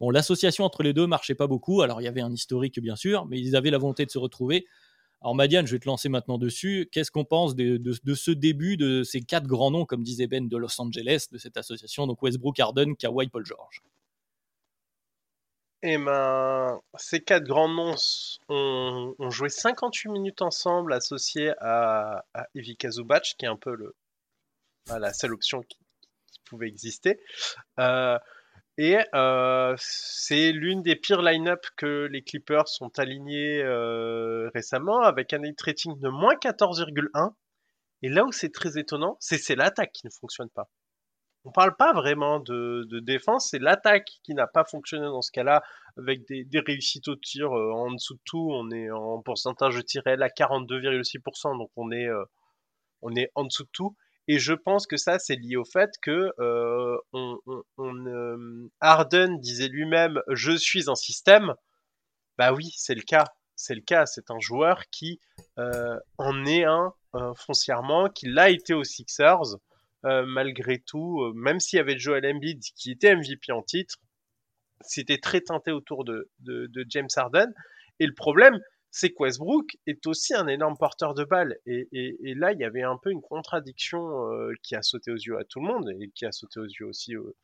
l'association 0.00 0.64
entre 0.64 0.82
les 0.82 0.94
deux 0.94 1.06
marchait 1.06 1.34
pas 1.34 1.46
beaucoup. 1.46 1.82
Alors 1.82 2.00
il 2.00 2.04
y 2.04 2.08
avait 2.08 2.22
un 2.22 2.32
historique 2.32 2.80
bien 2.80 2.96
sûr, 2.96 3.26
mais 3.26 3.38
ils 3.38 3.56
avaient 3.56 3.70
la 3.70 3.76
volonté 3.76 4.06
de 4.06 4.10
se 4.10 4.16
retrouver. 4.16 4.64
Alors 5.20 5.34
Madiane, 5.34 5.66
je 5.66 5.72
vais 5.72 5.78
te 5.78 5.86
lancer 5.86 6.08
maintenant 6.08 6.36
dessus. 6.36 6.88
Qu'est-ce 6.92 7.10
qu'on 7.10 7.24
pense 7.24 7.54
de, 7.56 8.14
ce 8.14 8.30
début 8.30 8.76
de 8.76 9.02
ces 9.02 9.22
quatre 9.22 9.46
grands 9.46 9.70
noms, 9.70 9.86
comme 9.86 10.02
disait 10.02 10.26
Ben, 10.26 10.48
de 10.48 10.56
Los 10.56 10.80
Angeles, 10.80 11.28
de 11.32 11.38
cette 11.38 11.56
association, 11.56 12.06
donc 12.06 12.22
Westbrook, 12.22 12.60
Harden, 12.60 12.94
Kawhi, 12.94 13.28
Paul 13.28 13.46
George? 13.46 13.82
Eh 15.82 15.98
ben, 15.98 16.80
ces 16.96 17.20
quatre 17.20 17.44
grands 17.44 17.68
noms 17.68 17.94
ont, 18.48 19.30
joué 19.30 19.48
58 19.48 20.10
minutes 20.10 20.42
ensemble, 20.42 20.92
associés 20.92 21.52
à, 21.58 22.24
à 22.34 22.46
Zubac, 22.90 23.34
qui 23.38 23.44
est 23.44 23.48
un 23.48 23.56
peu 23.56 23.74
le, 23.74 23.94
la 24.88 25.12
seule 25.12 25.32
option 25.34 25.62
qui, 25.62 25.78
pouvait 26.44 26.68
exister. 26.68 27.20
Euh, 27.78 28.18
et 28.76 28.98
euh, 29.14 29.74
c'est 29.78 30.50
l'une 30.50 30.82
des 30.82 30.96
pires 30.96 31.22
line-up 31.22 31.64
que 31.76 32.08
les 32.10 32.22
Clippers 32.22 32.66
sont 32.68 32.98
alignés 32.98 33.62
euh, 33.62 34.50
récemment, 34.52 35.00
avec 35.02 35.32
un 35.32 35.38
net 35.38 35.60
rating 35.60 35.98
de 36.00 36.08
moins 36.08 36.34
14,1. 36.34 37.34
Et 38.02 38.08
là 38.08 38.24
où 38.24 38.32
c'est 38.32 38.52
très 38.52 38.76
étonnant, 38.78 39.16
c'est 39.20 39.54
l'attaque 39.54 39.92
qui 39.92 40.06
ne 40.06 40.10
fonctionne 40.10 40.50
pas. 40.50 40.68
On 41.44 41.52
parle 41.52 41.76
pas 41.76 41.92
vraiment 41.92 42.40
de, 42.40 42.86
de 42.88 43.00
défense, 43.00 43.50
c'est 43.50 43.58
l'attaque 43.58 44.08
qui 44.22 44.34
n'a 44.34 44.46
pas 44.46 44.64
fonctionné 44.64 45.04
dans 45.04 45.20
ce 45.20 45.30
cas-là, 45.30 45.62
avec 45.98 46.26
des, 46.26 46.44
des, 46.44 46.60
réussites 46.60 47.06
au 47.08 47.16
tir 47.16 47.52
euh, 47.52 47.70
en 47.70 47.92
dessous 47.92 48.14
de 48.14 48.20
tout. 48.24 48.48
On 48.50 48.70
est 48.70 48.90
en 48.90 49.20
pourcentage 49.20 49.76
de 49.76 49.82
tir 49.82 50.02
à 50.06 50.16
42,6%, 50.16 51.58
donc 51.58 51.70
on 51.76 51.92
est, 51.92 52.08
euh, 52.08 52.24
on 53.02 53.14
est 53.14 53.30
en 53.34 53.44
dessous 53.44 53.64
de 53.64 53.70
tout. 53.72 53.96
Et 54.26 54.38
je 54.38 54.54
pense 54.54 54.86
que 54.86 54.96
ça, 54.96 55.18
c'est 55.18 55.36
lié 55.36 55.56
au 55.56 55.64
fait 55.64 55.90
que 56.00 56.32
euh, 56.38 56.96
euh, 57.78 58.68
Harden 58.80 59.38
disait 59.38 59.68
lui-même 59.68 60.20
je 60.30 60.52
suis 60.52 60.88
un 60.88 60.94
système. 60.94 61.54
Bah 62.38 62.52
oui, 62.52 62.72
c'est 62.76 62.94
le 62.94 63.02
cas. 63.02 63.24
C'est 63.54 63.74
le 63.74 63.82
cas. 63.82 64.06
C'est 64.06 64.30
un 64.30 64.40
joueur 64.40 64.84
qui 64.90 65.20
euh, 65.58 65.98
en 66.18 66.46
est 66.46 66.64
un 66.64 66.92
euh, 67.14 67.34
foncièrement, 67.34 68.08
qui 68.08 68.26
l'a 68.26 68.50
été 68.50 68.74
aux 68.74 68.84
Sixers, 68.84 69.56
malgré 70.02 70.80
tout, 70.80 71.32
même 71.34 71.60
s'il 71.60 71.78
y 71.78 71.80
avait 71.80 71.96
Joel 71.96 72.26
Embiid 72.26 72.60
qui 72.76 72.90
était 72.90 73.16
MVP 73.16 73.52
en 73.52 73.62
titre, 73.62 73.96
c'était 74.82 75.18
très 75.18 75.40
teinté 75.40 75.72
autour 75.72 76.04
de, 76.04 76.30
James 76.88 77.08
Harden. 77.16 77.52
Et 78.00 78.06
le 78.06 78.12
problème, 78.12 78.58
c'est 78.96 79.10
que 79.10 79.24
Westbrook 79.24 79.76
est 79.88 80.06
aussi 80.06 80.34
un 80.34 80.46
énorme 80.46 80.76
porteur 80.78 81.14
de 81.14 81.24
balles. 81.24 81.58
Et, 81.66 81.88
là, 82.36 82.52
il 82.52 82.60
y 82.60 82.64
avait 82.64 82.84
un 82.84 82.96
peu 82.96 83.10
une 83.10 83.22
contradiction 83.22 84.30
euh, 84.30 84.52
qui 84.62 84.76
a 84.76 84.82
sauté 84.82 85.10
aux 85.10 85.16
yeux 85.16 85.36
à 85.36 85.42
tout 85.42 85.58
le 85.58 85.66
monde 85.66 85.90
et 86.00 86.10
qui 86.10 86.24
a 86.24 86.30
sauté 86.30 86.60
aux 86.60 86.64
yeux 86.64 86.86
aussi 86.86 87.16
euh, 87.16 87.34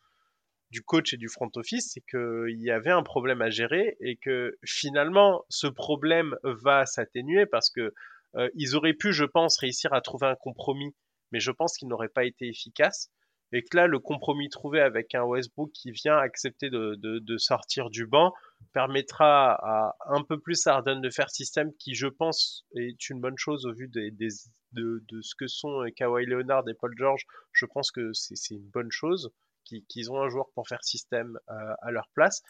du 0.71 0.81
coach 0.81 1.13
et 1.13 1.17
du 1.17 1.27
front 1.27 1.51
office, 1.57 1.91
c'est 1.93 2.05
qu'il 2.09 2.63
y 2.63 2.71
avait 2.71 2.93
un 2.93 3.03
problème 3.03 3.43
à 3.43 3.51
gérer 3.51 3.97
et 3.99 4.15
que 4.15 4.57
finalement, 4.65 5.45
ce 5.49 5.67
problème 5.67 6.37
va 6.45 6.87
s'atténuer 6.87 7.47
parce 7.47 7.69
que 7.69 7.93
euh, 8.37 8.49
ils 8.55 8.77
auraient 8.77 8.95
pu, 8.95 9.13
je 9.13 9.25
pense, 9.25 9.59
réussir 9.59 9.93
à 9.93 10.01
trouver 10.01 10.29
un 10.29 10.37
compromis, 10.37 10.95
mais 11.33 11.41
je 11.41 11.51
pense 11.51 11.77
qu'il 11.77 11.89
n'aurait 11.89 12.09
pas 12.09 12.25
été 12.27 12.47
efficace 12.47 13.11
et 13.53 13.63
que 13.63 13.77
là, 13.77 13.87
le 13.87 13.99
compromis 13.99 14.49
trouvé 14.49 14.81
avec 14.81 15.15
un 15.15 15.25
Westbrook 15.25 15.71
qui 15.73 15.91
vient 15.91 16.17
accepter 16.17 16.71
de, 16.71 16.95
de, 16.97 17.19
de 17.19 17.39
sortir 17.39 17.91
du 17.91 18.07
banc 18.07 18.33
permettra 18.73 19.55
à 19.55 19.97
un 20.07 20.23
peu 20.23 20.39
plus 20.39 20.67
Harden 20.67 21.01
de 21.01 21.11
faire 21.11 21.31
système 21.31 21.73
qui, 21.79 21.95
je 21.95 22.07
pense, 22.07 22.65
est 22.77 23.09
une 23.11 23.21
bonne 23.21 23.39
chose 23.39 23.67
au 23.67 23.73
vu 23.73 23.89
des, 23.89 24.11
des, 24.11 24.29
de, 24.73 25.03
de, 25.09 25.21
ce 25.23 25.35
que 25.35 25.47
sont 25.49 25.85
Kawhi 25.97 26.27
Leonard 26.27 26.69
et 26.69 26.75
Paul 26.75 26.95
George. 26.97 27.25
Je 27.53 27.67
pense 27.67 27.91
que 27.91 28.13
c'est 28.13 28.55
une 28.55 28.69
bonne 28.69 28.91
chose 28.91 29.31
qu'ils 29.65 30.11
ont 30.11 30.21
un 30.21 30.29
joueur 30.29 30.47
pour 30.55 30.69
faire 30.69 30.83
système 30.83 31.39
euh, 31.49 31.75
à 31.83 31.91
leur 31.91 32.09
place. 32.15 32.43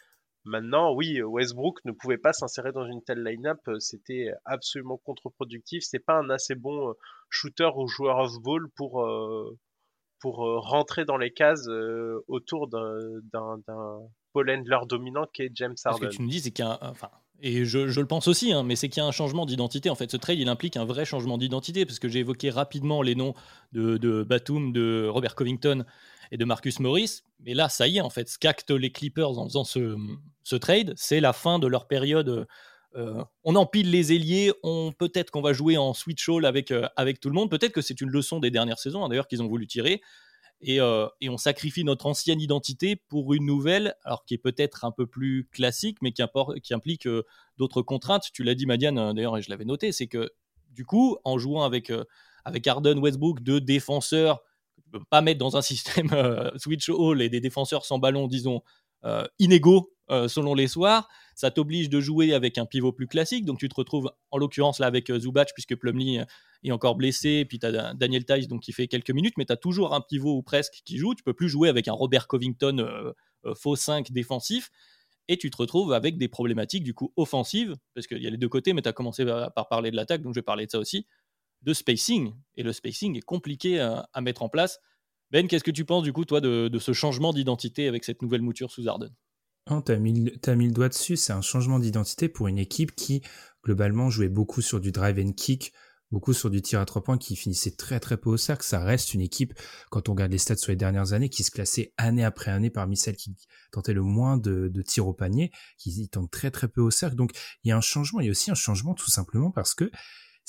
Maintenant, 0.44 0.94
oui, 0.94 1.20
Westbrook 1.20 1.84
ne 1.84 1.92
pouvait 1.92 2.16
pas 2.16 2.32
s'insérer 2.32 2.72
dans 2.72 2.86
une 2.86 3.02
telle 3.02 3.22
line-up, 3.22 3.60
c'était 3.78 4.32
absolument 4.46 4.96
contre-productif. 4.96 5.82
C'est 5.84 5.98
pas 5.98 6.14
un 6.14 6.30
assez 6.30 6.54
bon 6.54 6.88
euh, 6.88 6.92
shooter 7.28 7.68
ou 7.76 7.86
joueur 7.86 8.18
off-ball 8.18 8.68
pour, 8.74 9.02
euh, 9.02 9.58
pour 10.20 10.46
euh, 10.46 10.58
rentrer 10.58 11.04
dans 11.04 11.16
les 11.16 11.32
cases 11.32 11.66
euh, 11.68 12.22
autour 12.28 12.68
d'un 12.68 13.60
Paul 14.32 14.50
Handler 14.50 14.78
dominant 14.88 15.26
qui 15.32 15.42
est 15.42 15.50
James 15.54 15.74
Harden. 15.84 16.10
Ce 16.10 16.10
que 16.10 16.16
tu 16.16 16.22
nous 16.22 16.28
dis, 16.28 16.40
c'est 16.40 16.50
qu'il 16.50 16.64
y 16.64 16.68
a 16.68 16.78
enfin, 16.82 17.10
et 17.42 17.64
je, 17.64 17.88
je, 17.88 18.00
le 18.00 18.06
pense 18.06 18.28
aussi, 18.28 18.52
hein, 18.52 18.62
mais 18.62 18.76
c'est 18.76 18.88
qu'il 18.88 19.02
y 19.02 19.04
a 19.04 19.06
un 19.06 19.12
changement 19.12 19.46
d'identité. 19.46 19.88
En 19.88 19.94
fait, 19.94 20.10
ce 20.10 20.16
trade, 20.16 20.38
il 20.38 20.48
implique 20.48 20.76
un 20.76 20.84
vrai 20.84 21.04
changement 21.04 21.38
d'identité, 21.38 21.86
parce 21.86 21.98
que 21.98 22.08
j'ai 22.08 22.20
évoqué 22.20 22.50
rapidement 22.50 23.02
les 23.02 23.14
noms 23.14 23.34
de, 23.72 23.96
de 23.96 24.22
Batum, 24.22 24.72
de 24.72 25.08
Robert 25.08 25.34
Covington 25.34 25.84
et 26.30 26.36
de 26.36 26.44
Marcus 26.44 26.80
Morris. 26.80 27.22
Mais 27.40 27.54
là, 27.54 27.68
ça 27.68 27.88
y 27.88 27.96
est, 27.96 28.02
en 28.02 28.10
fait, 28.10 28.28
ce 28.28 28.38
qu'actent 28.38 28.76
les 28.76 28.92
Clippers 28.92 29.38
en 29.38 29.46
faisant 29.46 29.64
ce, 29.64 29.96
ce 30.42 30.56
trade, 30.56 30.92
c'est 30.96 31.20
la 31.20 31.32
fin 31.32 31.58
de 31.58 31.66
leur 31.66 31.86
période 31.88 32.46
euh, 32.96 33.22
on 33.44 33.54
empile 33.54 33.90
les 33.90 34.12
ailiers, 34.12 34.52
on, 34.62 34.92
peut-être 34.92 35.30
qu'on 35.30 35.42
va 35.42 35.52
jouer 35.52 35.76
en 35.76 35.94
switch 35.94 36.28
all 36.28 36.44
avec, 36.44 36.70
euh, 36.70 36.88
avec 36.96 37.20
tout 37.20 37.28
le 37.28 37.34
monde, 37.34 37.50
peut-être 37.50 37.72
que 37.72 37.82
c'est 37.82 38.00
une 38.00 38.10
leçon 38.10 38.40
des 38.40 38.50
dernières 38.50 38.78
saisons, 38.78 39.04
hein, 39.04 39.08
d'ailleurs, 39.08 39.28
qu'ils 39.28 39.42
ont 39.42 39.48
voulu 39.48 39.66
tirer, 39.66 40.02
euh, 40.68 41.08
et, 41.20 41.28
on 41.28 41.38
sacrifie 41.38 41.84
notre 41.84 42.06
ancienne 42.06 42.40
identité 42.40 42.96
pour 42.96 43.32
une 43.32 43.46
nouvelle, 43.46 43.94
alors 44.04 44.24
qui 44.24 44.34
est 44.34 44.38
peut-être 44.38 44.84
un 44.84 44.90
peu 44.90 45.06
plus 45.06 45.48
classique, 45.52 45.98
mais 46.02 46.12
qui, 46.12 46.22
qui 46.62 46.74
implique 46.74 47.08
d'autres 47.56 47.80
contraintes. 47.80 48.24
Tu 48.34 48.42
l'as 48.42 48.54
dit, 48.54 48.66
Madiane, 48.66 49.14
d'ailleurs, 49.14 49.38
et 49.38 49.42
je 49.42 49.50
l'avais 49.50 49.64
noté, 49.64 49.92
c'est 49.92 50.06
que 50.06 50.30
du 50.70 50.84
coup, 50.84 51.16
en 51.24 51.38
jouant 51.38 51.62
avec, 51.62 51.90
avec 52.44 52.66
Arden 52.66 52.98
Westbrook, 52.98 53.40
deux 53.40 53.60
défenseurs, 53.60 54.42
pas 55.08 55.22
mettre 55.22 55.38
dans 55.38 55.56
un 55.56 55.62
système 55.62 56.10
switch 56.56 56.90
all 56.90 57.22
et 57.22 57.30
des 57.30 57.40
défenseurs 57.40 57.86
sans 57.86 57.98
ballon, 57.98 58.26
disons, 58.26 58.62
inégaux 59.38 59.92
selon 60.28 60.54
les 60.54 60.66
soirs, 60.66 61.08
ça 61.40 61.50
t'oblige 61.50 61.88
de 61.88 62.00
jouer 62.00 62.34
avec 62.34 62.58
un 62.58 62.66
pivot 62.66 62.92
plus 62.92 63.06
classique. 63.06 63.46
Donc 63.46 63.58
tu 63.58 63.68
te 63.70 63.74
retrouves 63.74 64.12
en 64.30 64.36
l'occurrence 64.36 64.78
là 64.78 64.86
avec 64.86 65.08
euh, 65.08 65.18
Zubac 65.18 65.52
puisque 65.54 65.74
Plumlee 65.74 66.18
euh, 66.18 66.24
est 66.64 66.70
encore 66.70 66.96
blessé. 66.96 67.46
Puis 67.46 67.58
tu 67.58 67.64
as 67.64 67.94
Daniel 67.94 68.26
Tice 68.26 68.46
donc, 68.46 68.60
qui 68.60 68.72
fait 68.72 68.88
quelques 68.88 69.10
minutes, 69.10 69.34
mais 69.38 69.46
tu 69.46 69.52
as 69.52 69.56
toujours 69.56 69.94
un 69.94 70.02
pivot 70.02 70.36
ou 70.36 70.42
presque 70.42 70.82
qui 70.84 70.98
joue. 70.98 71.14
Tu 71.14 71.22
peux 71.22 71.32
plus 71.32 71.48
jouer 71.48 71.70
avec 71.70 71.88
un 71.88 71.94
Robert 71.94 72.28
Covington 72.28 72.78
euh, 72.78 73.54
faux 73.54 73.74
5 73.74 74.12
défensif. 74.12 74.70
Et 75.28 75.38
tu 75.38 75.50
te 75.50 75.56
retrouves 75.56 75.94
avec 75.94 76.18
des 76.18 76.28
problématiques 76.28 76.82
du 76.82 76.92
coup 76.92 77.12
offensives, 77.16 77.76
parce 77.94 78.06
qu'il 78.06 78.22
y 78.22 78.26
a 78.26 78.30
les 78.30 78.36
deux 78.36 78.48
côtés, 78.48 78.74
mais 78.74 78.82
tu 78.82 78.88
as 78.88 78.92
commencé 78.92 79.24
par 79.24 79.68
parler 79.68 79.92
de 79.92 79.96
l'attaque, 79.96 80.22
donc 80.22 80.34
je 80.34 80.40
vais 80.40 80.44
parler 80.44 80.66
de 80.66 80.72
ça 80.72 80.80
aussi, 80.80 81.06
de 81.62 81.72
spacing. 81.72 82.34
Et 82.56 82.64
le 82.64 82.72
spacing 82.72 83.16
est 83.16 83.22
compliqué 83.22 83.78
à, 83.78 84.20
mettre 84.20 84.42
en 84.42 84.48
place. 84.48 84.80
Ben, 85.30 85.46
qu'est-ce 85.46 85.64
que 85.64 85.70
tu 85.70 85.84
penses 85.84 86.02
du 86.02 86.12
coup, 86.12 86.24
toi, 86.24 86.40
de, 86.40 86.70
ce 86.78 86.92
changement 86.92 87.32
d'identité 87.32 87.88
avec 87.88 88.04
cette 88.04 88.22
nouvelle 88.22 88.42
mouture 88.42 88.70
sous 88.70 88.88
Arden 88.88 89.10
non, 89.68 89.82
t'as 89.82 89.96
mis, 89.96 90.32
as 90.46 90.54
mis 90.56 90.66
le 90.66 90.72
doigt 90.72 90.88
dessus, 90.88 91.16
c'est 91.16 91.34
un 91.34 91.42
changement 91.42 91.78
d'identité 91.78 92.28
pour 92.28 92.48
une 92.48 92.58
équipe 92.58 92.96
qui, 92.96 93.22
globalement, 93.62 94.10
jouait 94.10 94.30
beaucoup 94.30 94.62
sur 94.62 94.80
du 94.80 94.90
drive 94.90 95.18
and 95.24 95.32
kick, 95.32 95.72
beaucoup 96.10 96.32
sur 96.32 96.50
du 96.50 96.60
tir 96.62 96.80
à 96.80 96.86
trois 96.86 97.02
points 97.02 97.18
qui 97.18 97.36
finissait 97.36 97.72
très 97.72 98.00
très 98.00 98.16
peu 98.16 98.30
au 98.30 98.36
cercle. 98.36 98.64
Ça 98.64 98.80
reste 98.80 99.14
une 99.14 99.20
équipe, 99.20 99.54
quand 99.90 100.08
on 100.08 100.12
regarde 100.12 100.32
les 100.32 100.38
stats 100.38 100.56
sur 100.56 100.72
les 100.72 100.76
dernières 100.76 101.12
années, 101.12 101.28
qui 101.28 101.44
se 101.44 101.50
classait 101.50 101.92
année 101.98 102.24
après 102.24 102.50
année 102.50 102.70
parmi 102.70 102.96
celles 102.96 103.16
qui 103.16 103.36
tentaient 103.70 103.92
le 103.92 104.02
moins 104.02 104.38
de, 104.38 104.68
de 104.68 104.82
tirs 104.82 105.06
au 105.06 105.14
panier, 105.14 105.52
qui 105.78 106.08
tentent 106.08 106.30
très 106.30 106.50
très 106.50 106.66
peu 106.66 106.80
au 106.80 106.90
cercle. 106.90 107.16
Donc 107.16 107.32
il 107.62 107.68
y 107.68 107.72
a 107.72 107.76
un 107.76 107.82
changement, 107.82 108.20
il 108.20 108.26
y 108.26 108.28
a 108.28 108.32
aussi 108.32 108.50
un 108.50 108.54
changement 108.54 108.94
tout 108.94 109.10
simplement 109.10 109.50
parce 109.50 109.74
que 109.74 109.90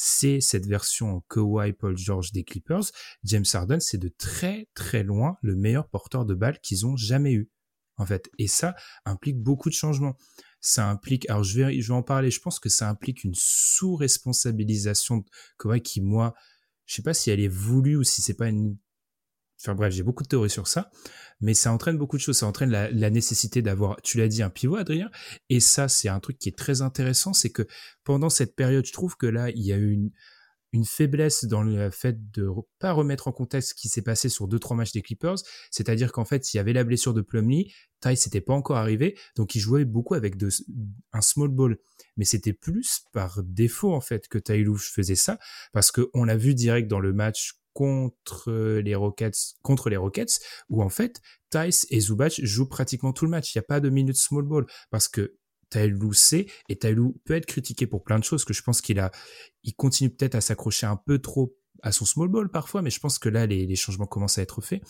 c'est 0.04 0.42
cette 0.42 0.66
version 0.66 1.22
Kawhi 1.30 1.74
Paul 1.74 1.96
George 1.96 2.32
des 2.32 2.44
Clippers. 2.44 2.86
James 3.24 3.46
Harden, 3.54 3.80
c'est 3.80 4.00
de 4.00 4.08
très 4.08 4.68
très 4.74 5.04
loin 5.04 5.38
le 5.44 5.56
meilleur 5.56 5.88
porteur 5.88 6.26
de 6.26 6.34
balle 6.34 6.60
qu'ils 6.60 6.88
ont 6.88 6.96
jamais 6.96 7.34
eu 7.34 7.52
en 7.98 8.06
fait. 8.08 8.32
Et 8.40 8.48
ça 8.48 8.76
implique 9.06 9.38
beaucoup 9.38 9.70
de 9.70 9.76
changements. 9.76 10.18
Ça 10.60 10.90
implique, 10.90 11.30
alors 11.30 11.44
je 11.44 11.62
vais, 11.62 11.82
je 11.82 11.88
vais 11.88 11.94
en 11.94 12.02
parler, 12.02 12.32
je 12.32 12.40
pense 12.40 12.60
que 12.60 12.68
ça 12.68 12.90
implique 12.90 13.24
une 13.24 13.36
sous-responsabilisation 13.36 15.24
qui, 15.84 16.02
moi, 16.02 16.34
je 16.88 16.96
sais 16.96 17.04
pas 17.04 17.14
si 17.14 17.30
elle 17.30 17.40
est 17.40 17.48
voulue 17.48 17.98
ou 17.98 18.04
si 18.04 18.24
c'est 18.24 18.34
pas 18.34 18.50
une 18.50 18.78
Enfin 19.64 19.76
bref, 19.76 19.94
j'ai 19.94 20.04
beaucoup 20.04 20.24
de 20.24 20.28
théories 20.28 20.50
sur 20.50 20.68
ça, 20.68 20.90
mais 21.40 21.54
ça 21.54 21.72
entraîne 21.72 21.98
beaucoup 21.98 22.18
de 22.18 22.22
choses. 22.22 22.38
Ça 22.38 22.48
entraîne 22.48 22.72
la, 22.72 23.10
nécessité 23.10 23.62
d'avoir, 23.62 24.02
tu 24.02 24.18
l'as 24.18 24.28
dit, 24.28 24.42
un 24.42 24.50
pivot, 24.50 24.76
Adrien. 24.76 25.10
Et 25.50 25.60
ça, 25.60 25.88
c'est 25.88 26.10
un 26.10 26.20
truc 26.20 26.38
qui 26.38 26.50
est 26.50 26.58
très 26.58 26.82
intéressant, 26.82 27.34
c'est 27.34 27.52
que 27.52 27.68
pendant 28.04 28.30
cette 28.30 28.56
période, 28.56 28.86
je 28.86 28.94
trouve 28.94 29.18
que 29.18 29.28
là, 29.28 29.50
il 29.52 29.62
y 29.62 29.72
a 29.72 29.78
une, 29.78 30.12
une 30.74 30.86
faiblesse 30.86 31.46
dans 31.46 31.64
le 31.64 31.90
fait 31.92 32.32
de 32.32 32.50
pas 32.80 32.94
remettre 32.94 33.28
en 33.28 33.32
contexte 33.32 33.70
ce 33.70 33.76
qui 33.76 33.90
s'est 33.90 34.02
passé 34.02 34.30
sur 34.30 34.48
deux 34.48 34.60
trois 34.60 34.78
matchs 34.78 34.94
des 34.94 35.02
Clippers, 35.02 35.38
c'est-à-dire 35.70 36.12
qu'en 36.12 36.26
fait, 36.26 36.46
s'il 36.46 36.58
y 36.58 36.62
avait 36.62 36.74
la 36.74 36.84
blessure 36.84 37.14
de 37.14 37.22
Plumlee, 37.22 37.74
Ty 38.00 38.16
s'était 38.16 38.42
pas 38.42 38.54
encore 38.54 38.78
arrivé, 38.78 39.18
donc 39.36 39.54
il 39.56 39.60
jouait 39.60 39.86
beaucoup 39.86 40.16
avec 40.16 40.36
un 41.14 41.22
small 41.22 41.50
ball, 41.50 41.78
mais 42.18 42.26
c'était 42.26 42.54
plus 42.54 43.02
par 43.12 43.44
défaut 43.44 43.94
en 43.94 44.02
fait 44.02 44.28
que 44.28 44.38
Ty 44.38 44.66
faisait 44.80 45.16
ça. 45.16 45.38
Parce 45.74 45.92
que 45.92 46.10
on 46.14 46.24
l'a 46.24 46.38
vu 46.38 46.56
direct 46.56 46.88
dans 46.88 47.00
le 47.00 47.14
match 47.14 47.61
contre 47.74 48.52
les 48.52 48.96
Rockets, 48.96 49.56
contre 49.62 49.90
les 49.90 49.98
Rockets, 49.98 50.40
où 50.70 50.82
en 50.82 50.90
fait, 50.90 51.22
Tice 51.50 51.86
et 51.90 52.00
Zubac 52.00 52.40
jouent 52.44 52.68
pratiquement 52.68 53.14
tout 53.14 53.26
le 53.26 53.32
match. 53.32 53.54
Il 53.54 53.58
n'y 53.58 53.62
a 53.62 53.68
pas 53.68 53.80
de 53.80 53.90
minute 53.90 54.18
small 54.18 54.44
ball 54.44 54.66
parce 54.90 55.08
que 55.08 55.36
Taylou 55.70 56.14
sait, 56.14 56.48
et 56.70 56.78
Taylou 56.78 57.20
peut 57.24 57.36
être 57.36 57.46
critiqué 57.46 57.88
pour 57.88 58.04
plein 58.04 58.20
de 58.20 58.24
choses, 58.24 58.44
que 58.44 58.54
je 58.54 58.62
pense 58.62 58.82
qu'il 58.82 59.00
a, 59.00 59.12
il 59.64 59.74
continue 59.74 60.10
peut-être 60.10 60.36
à 60.36 60.42
s'accrocher 60.42 60.86
un 60.86 60.98
peu 60.98 61.20
trop 61.20 61.56
à 61.82 61.92
son 61.92 62.06
small 62.06 62.28
ball 62.28 62.50
parfois, 62.50 62.82
mais 62.82 62.90
je 62.90 63.00
pense 63.00 63.20
que 63.20 63.30
là, 63.30 63.46
les 63.46 63.76
changements 63.76 64.06
commencent 64.06 64.38
à 64.38 64.42
être 64.42 64.62
faits. 64.62 64.82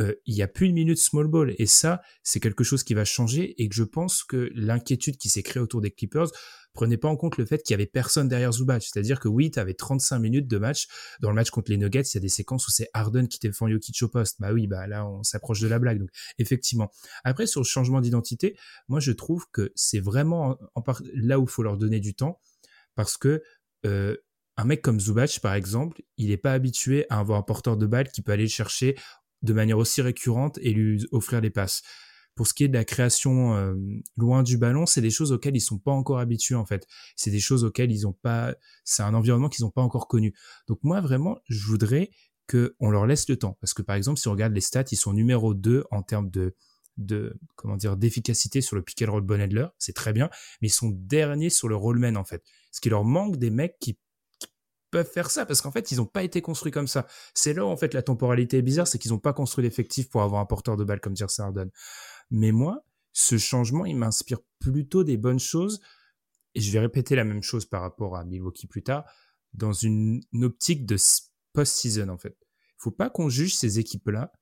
Euh, 0.00 0.14
il 0.26 0.34
n'y 0.34 0.42
a 0.42 0.48
plus 0.48 0.66
une 0.66 0.74
minute 0.74 0.98
small 0.98 1.26
ball. 1.26 1.54
Et 1.58 1.66
ça, 1.66 2.00
c'est 2.22 2.40
quelque 2.40 2.64
chose 2.64 2.82
qui 2.84 2.94
va 2.94 3.04
changer 3.04 3.60
et 3.62 3.68
que 3.68 3.74
je 3.74 3.84
pense 3.84 4.24
que 4.24 4.50
l'inquiétude 4.54 5.16
qui 5.16 5.28
s'est 5.28 5.42
créée 5.42 5.62
autour 5.62 5.80
des 5.80 5.90
Clippers 5.90 6.28
prenait 6.72 6.96
pas 6.96 7.08
en 7.08 7.16
compte 7.16 7.36
le 7.36 7.44
fait 7.44 7.62
qu'il 7.62 7.74
y 7.74 7.74
avait 7.74 7.86
personne 7.86 8.28
derrière 8.28 8.52
Zubac. 8.52 8.82
C'est-à-dire 8.82 9.18
que 9.18 9.28
oui, 9.28 9.50
tu 9.50 9.58
avais 9.58 9.74
35 9.74 10.18
minutes 10.18 10.46
de 10.46 10.58
match. 10.58 10.86
Dans 11.20 11.28
le 11.28 11.34
match 11.34 11.50
contre 11.50 11.70
les 11.70 11.76
Nuggets, 11.76 12.02
il 12.02 12.14
y 12.14 12.18
a 12.18 12.20
des 12.20 12.28
séquences 12.28 12.66
où 12.68 12.70
c'est 12.70 12.88
Harden 12.94 13.26
qui 13.26 13.38
défend 13.40 13.68
Jokic 13.68 14.00
au 14.02 14.08
poste. 14.08 14.40
Bah 14.40 14.52
oui, 14.52 14.66
bah 14.66 14.86
là, 14.86 15.06
on 15.06 15.22
s'approche 15.22 15.60
de 15.60 15.68
la 15.68 15.78
blague. 15.78 15.98
Donc, 15.98 16.10
effectivement. 16.38 16.90
Après, 17.24 17.46
sur 17.46 17.60
le 17.60 17.66
changement 17.66 18.00
d'identité, 18.00 18.56
moi, 18.88 19.00
je 19.00 19.12
trouve 19.12 19.46
que 19.52 19.72
c'est 19.74 20.00
vraiment 20.00 20.58
en, 20.74 20.82
là 21.14 21.40
où 21.40 21.44
il 21.44 21.50
faut 21.50 21.62
leur 21.62 21.76
donner 21.76 22.00
du 22.00 22.14
temps 22.14 22.40
parce 22.94 23.16
que 23.16 23.42
euh, 23.86 24.16
un 24.56 24.64
mec 24.64 24.82
comme 24.82 25.00
Zubac, 25.00 25.40
par 25.40 25.54
exemple, 25.54 26.02
il 26.18 26.28
n'est 26.28 26.36
pas 26.36 26.52
habitué 26.52 27.06
à 27.08 27.18
avoir 27.18 27.38
un 27.38 27.42
porteur 27.42 27.78
de 27.78 27.86
balle 27.86 28.10
qui 28.10 28.20
peut 28.20 28.32
aller 28.32 28.42
le 28.42 28.50
chercher 28.50 28.94
de 29.42 29.52
manière 29.52 29.78
aussi 29.78 30.02
récurrente 30.02 30.58
et 30.62 30.72
lui 30.72 31.06
offrir 31.12 31.40
des 31.40 31.50
passes. 31.50 31.82
Pour 32.34 32.46
ce 32.46 32.54
qui 32.54 32.64
est 32.64 32.68
de 32.68 32.74
la 32.74 32.84
création 32.84 33.54
euh, 33.54 33.74
loin 34.16 34.42
du 34.42 34.56
ballon, 34.56 34.86
c'est 34.86 35.00
des 35.00 35.10
choses 35.10 35.32
auxquelles 35.32 35.56
ils 35.56 35.60
sont 35.60 35.78
pas 35.78 35.92
encore 35.92 36.18
habitués 36.18 36.54
en 36.54 36.64
fait. 36.64 36.86
C'est 37.16 37.30
des 37.30 37.40
choses 37.40 37.64
auxquelles 37.64 37.92
ils 37.92 38.06
ont 38.06 38.12
pas. 38.12 38.54
C'est 38.84 39.02
un 39.02 39.14
environnement 39.14 39.48
qu'ils 39.48 39.64
n'ont 39.64 39.70
pas 39.70 39.82
encore 39.82 40.08
connu. 40.08 40.34
Donc 40.68 40.78
moi 40.82 41.00
vraiment, 41.00 41.38
je 41.48 41.66
voudrais 41.66 42.10
que 42.46 42.76
on 42.80 42.90
leur 42.90 43.06
laisse 43.06 43.28
le 43.28 43.36
temps 43.36 43.58
parce 43.60 43.74
que 43.74 43.82
par 43.82 43.96
exemple, 43.96 44.18
si 44.18 44.28
on 44.28 44.32
regarde 44.32 44.54
les 44.54 44.60
stats, 44.60 44.84
ils 44.90 44.96
sont 44.96 45.12
numéro 45.12 45.54
2 45.54 45.84
en 45.90 46.02
termes 46.02 46.30
de 46.30 46.54
comment 47.56 47.76
dire 47.76 47.96
d'efficacité 47.96 48.60
sur 48.60 48.76
le 48.76 48.82
pick 48.82 49.02
and 49.02 49.10
roll 49.10 49.22
Bonedler, 49.22 49.66
c'est 49.78 49.94
très 49.94 50.12
bien, 50.12 50.28
mais 50.60 50.68
ils 50.68 50.72
sont 50.72 50.90
derniers 50.90 51.50
sur 51.50 51.68
le 51.68 51.76
rollman 51.76 52.16
en 52.16 52.24
fait. 52.24 52.42
Ce 52.72 52.80
qui 52.80 52.88
leur 52.88 53.04
manque 53.04 53.36
des 53.36 53.50
mecs 53.50 53.76
qui 53.80 53.98
peuvent 54.90 55.10
faire 55.10 55.30
ça 55.30 55.46
parce 55.46 55.60
qu'en 55.60 55.70
fait, 55.70 55.90
ils 55.92 55.96
n'ont 55.96 56.06
pas 56.06 56.22
été 56.22 56.42
construits 56.42 56.72
comme 56.72 56.88
ça. 56.88 57.06
C'est 57.34 57.54
là 57.54 57.64
où 57.64 57.68
en 57.68 57.76
fait 57.76 57.94
la 57.94 58.02
temporalité 58.02 58.58
est 58.58 58.62
bizarre, 58.62 58.86
c'est 58.86 58.98
qu'ils 58.98 59.12
n'ont 59.12 59.18
pas 59.18 59.32
construit 59.32 59.64
l'effectif 59.64 60.08
pour 60.08 60.22
avoir 60.22 60.40
un 60.40 60.46
porteur 60.46 60.76
de 60.76 60.84
balle 60.84 61.00
comme 61.00 61.16
James 61.16 61.28
Harden. 61.38 61.70
Mais 62.30 62.52
moi, 62.52 62.84
ce 63.12 63.38
changement, 63.38 63.86
il 63.86 63.96
m'inspire 63.96 64.38
plutôt 64.58 65.04
des 65.04 65.16
bonnes 65.16 65.38
choses. 65.38 65.80
Et 66.54 66.60
je 66.60 66.72
vais 66.72 66.80
répéter 66.80 67.14
la 67.14 67.24
même 67.24 67.42
chose 67.42 67.64
par 67.64 67.82
rapport 67.82 68.16
à 68.16 68.24
Milwaukee 68.24 68.66
plus 68.66 68.82
tard, 68.82 69.04
dans 69.52 69.72
une, 69.72 70.20
optique 70.42 70.86
de 70.86 70.96
post-season 71.52 72.08
en 72.08 72.18
fait. 72.18 72.36
Faut 72.78 72.90
pas 72.90 73.10
qu'on 73.10 73.28
juge 73.28 73.54
ces 73.54 73.78
équipes-là 73.78 74.32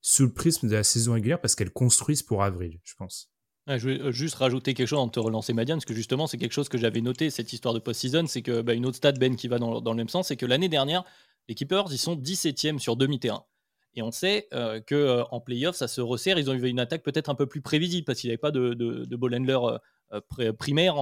sous 0.00 0.24
le 0.24 0.32
prisme 0.32 0.68
de 0.68 0.74
la 0.74 0.84
saison 0.84 1.12
régulière 1.12 1.40
parce 1.40 1.54
qu'elles 1.54 1.72
construisent 1.72 2.22
pour 2.22 2.42
avril, 2.42 2.80
je 2.84 2.94
pense. 2.94 3.32
Je 3.76 3.88
vais 3.88 4.00
euh, 4.00 4.12
juste 4.12 4.36
rajouter 4.36 4.72
quelque 4.72 4.86
chose 4.86 4.98
en 4.98 5.08
te 5.08 5.20
relancer 5.20 5.52
Madiane, 5.52 5.78
parce 5.78 5.84
que 5.84 5.94
justement, 5.94 6.26
c'est 6.26 6.38
quelque 6.38 6.52
chose 6.52 6.68
que 6.68 6.78
j'avais 6.78 7.00
noté, 7.02 7.28
cette 7.28 7.52
histoire 7.52 7.74
de 7.74 7.78
post-season, 7.78 8.26
c'est 8.26 8.42
que 8.42 8.62
bah, 8.62 8.72
une 8.72 8.86
autre 8.86 8.96
stat, 8.96 9.12
Ben, 9.12 9.36
qui 9.36 9.48
va 9.48 9.58
dans, 9.58 9.80
le 9.80 9.96
même 9.96 10.08
sens, 10.08 10.28
c'est 10.28 10.36
que 10.36 10.46
l'année 10.46 10.68
dernière, 10.68 11.04
les 11.48 11.54
Keepers, 11.54 11.86
ils 11.90 11.98
sont 11.98 12.16
17e 12.16 12.78
sur 12.78 12.96
demi-terrain. 12.96 13.44
Et 13.94 14.02
on 14.02 14.12
sait 14.12 14.48
euh, 14.52 14.80
qu'en 14.80 14.96
euh, 15.36 15.40
playoff, 15.44 15.74
ça 15.74 15.88
se 15.88 16.00
resserre. 16.00 16.38
Ils 16.38 16.50
ont 16.50 16.54
eu 16.54 16.68
une 16.68 16.78
attaque 16.78 17.02
peut-être 17.02 17.30
un 17.30 17.34
peu 17.34 17.46
plus 17.46 17.60
prévisible 17.60 18.04
parce 18.04 18.20
qu'ils 18.20 18.28
n'avaient 18.28 18.38
pas 18.38 18.50
de, 18.52 18.74
de, 18.74 19.16
ball 19.16 19.34
handler 19.34 19.58
euh, 20.12 20.52
primaire 20.52 20.94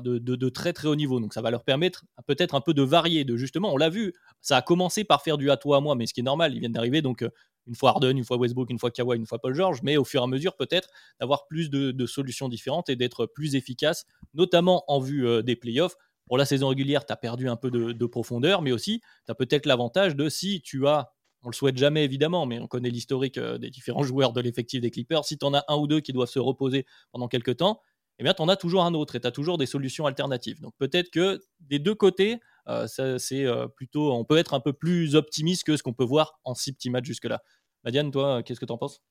de, 0.00 0.18
de, 0.18 0.48
très 0.50 0.72
très 0.72 0.86
haut 0.86 0.94
niveau. 0.94 1.20
Donc 1.20 1.34
ça 1.34 1.42
va 1.42 1.50
leur 1.50 1.64
permettre 1.64 2.04
peut-être 2.26 2.54
un 2.54 2.60
peu 2.60 2.72
de 2.72 2.82
varier. 2.82 3.24
De 3.24 3.36
justement, 3.36 3.72
on 3.72 3.76
l'a 3.76 3.88
vu, 3.88 4.14
ça 4.40 4.58
a 4.58 4.62
commencé 4.62 5.04
par 5.04 5.22
faire 5.22 5.36
du 5.36 5.50
à 5.50 5.56
toi 5.56 5.78
à 5.78 5.80
moi, 5.80 5.96
mais 5.96 6.06
ce 6.06 6.14
qui 6.14 6.20
est 6.20 6.24
normal, 6.24 6.54
ils 6.54 6.60
viennent 6.60 6.72
d'arriver. 6.72 7.02
Donc 7.02 7.24
une 7.66 7.74
fois 7.74 7.90
Harden, 7.90 8.16
une 8.16 8.24
fois 8.24 8.36
Westbrook, 8.36 8.70
une 8.70 8.78
fois 8.78 8.90
Kawhi, 8.90 9.16
une 9.16 9.26
fois 9.26 9.38
Paul 9.38 9.54
George, 9.54 9.80
mais 9.82 9.96
au 9.96 10.04
fur 10.04 10.20
et 10.20 10.24
à 10.24 10.26
mesure 10.26 10.56
peut-être 10.56 10.88
d'avoir 11.20 11.46
plus 11.46 11.70
de, 11.70 12.06
solutions 12.06 12.48
différentes 12.48 12.88
et 12.88 12.96
d'être 12.96 13.26
plus 13.26 13.54
efficace, 13.54 14.04
notamment 14.34 14.84
en 14.88 15.00
vue 15.00 15.42
des 15.42 15.56
playoffs. 15.56 15.96
Pour 16.26 16.38
la 16.38 16.44
saison 16.44 16.68
régulière, 16.68 17.04
tu 17.04 17.12
as 17.12 17.16
perdu 17.16 17.48
un 17.48 17.56
peu 17.56 17.70
de, 17.70 18.06
profondeur, 18.06 18.62
mais 18.62 18.72
aussi 18.72 19.00
tu 19.26 19.32
as 19.32 19.34
peut-être 19.34 19.66
l'avantage 19.66 20.16
de 20.16 20.28
si 20.28 20.60
tu 20.62 20.86
as 20.86 21.10
on 21.44 21.48
le 21.48 21.54
souhaite 21.54 21.76
jamais 21.76 22.04
évidemment, 22.04 22.46
mais 22.46 22.58
on 22.58 22.66
connaît 22.66 22.90
l'historique 22.90 23.38
euh, 23.38 23.58
des 23.58 23.70
différents 23.70 24.02
joueurs 24.02 24.32
de 24.32 24.40
l'effectif 24.40 24.80
des 24.80 24.90
Clippers. 24.90 25.24
Si 25.24 25.38
tu 25.38 25.44
en 25.44 25.54
as 25.54 25.64
un 25.68 25.76
ou 25.76 25.86
deux 25.86 26.00
qui 26.00 26.12
doivent 26.12 26.28
se 26.28 26.38
reposer 26.38 26.86
pendant 27.12 27.28
quelques 27.28 27.58
temps, 27.58 27.80
eh 28.18 28.24
bien, 28.24 28.32
tu 28.32 28.42
en 28.42 28.48
as 28.48 28.56
toujours 28.56 28.84
un 28.84 28.94
autre 28.94 29.16
et 29.16 29.20
tu 29.20 29.26
as 29.26 29.30
toujours 29.30 29.58
des 29.58 29.66
solutions 29.66 30.06
alternatives. 30.06 30.60
Donc 30.60 30.72
peut-être 30.78 31.10
que 31.10 31.40
des 31.60 31.78
deux 31.78 31.94
côtés, 31.94 32.40
euh, 32.68 32.86
c'est 32.86 33.44
euh, 33.44 33.68
plutôt, 33.68 34.12
on 34.12 34.24
peut 34.24 34.38
être 34.38 34.54
un 34.54 34.60
peu 34.60 34.72
plus 34.72 35.16
optimiste 35.16 35.64
que 35.64 35.76
ce 35.76 35.82
qu'on 35.82 35.92
peut 35.92 36.04
voir 36.04 36.40
en 36.44 36.54
six 36.54 36.72
petits 36.72 36.90
matchs 36.90 37.06
jusque-là. 37.06 37.42
Madiane, 37.84 38.10
toi, 38.10 38.42
qu'est-ce 38.42 38.60
que 38.60 38.66
tu 38.66 38.72
en 38.72 38.78
penses 38.78 39.02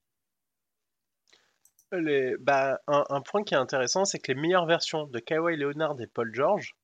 bah, 2.40 2.80
un, 2.88 3.22
point 3.22 3.44
qui 3.44 3.54
est 3.54 3.58
intéressant, 3.58 4.04
c'est 4.04 4.18
que 4.18 4.32
les 4.32 4.40
meilleures 4.40 4.66
versions 4.66 5.06
de 5.06 5.20
Kawhi 5.20 5.58
Leonard 5.58 6.02
et 6.02 6.08
Paul 6.08 6.34
George 6.34 6.76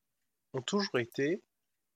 ont 0.54 0.62
toujours 0.62 1.00
été 1.00 1.42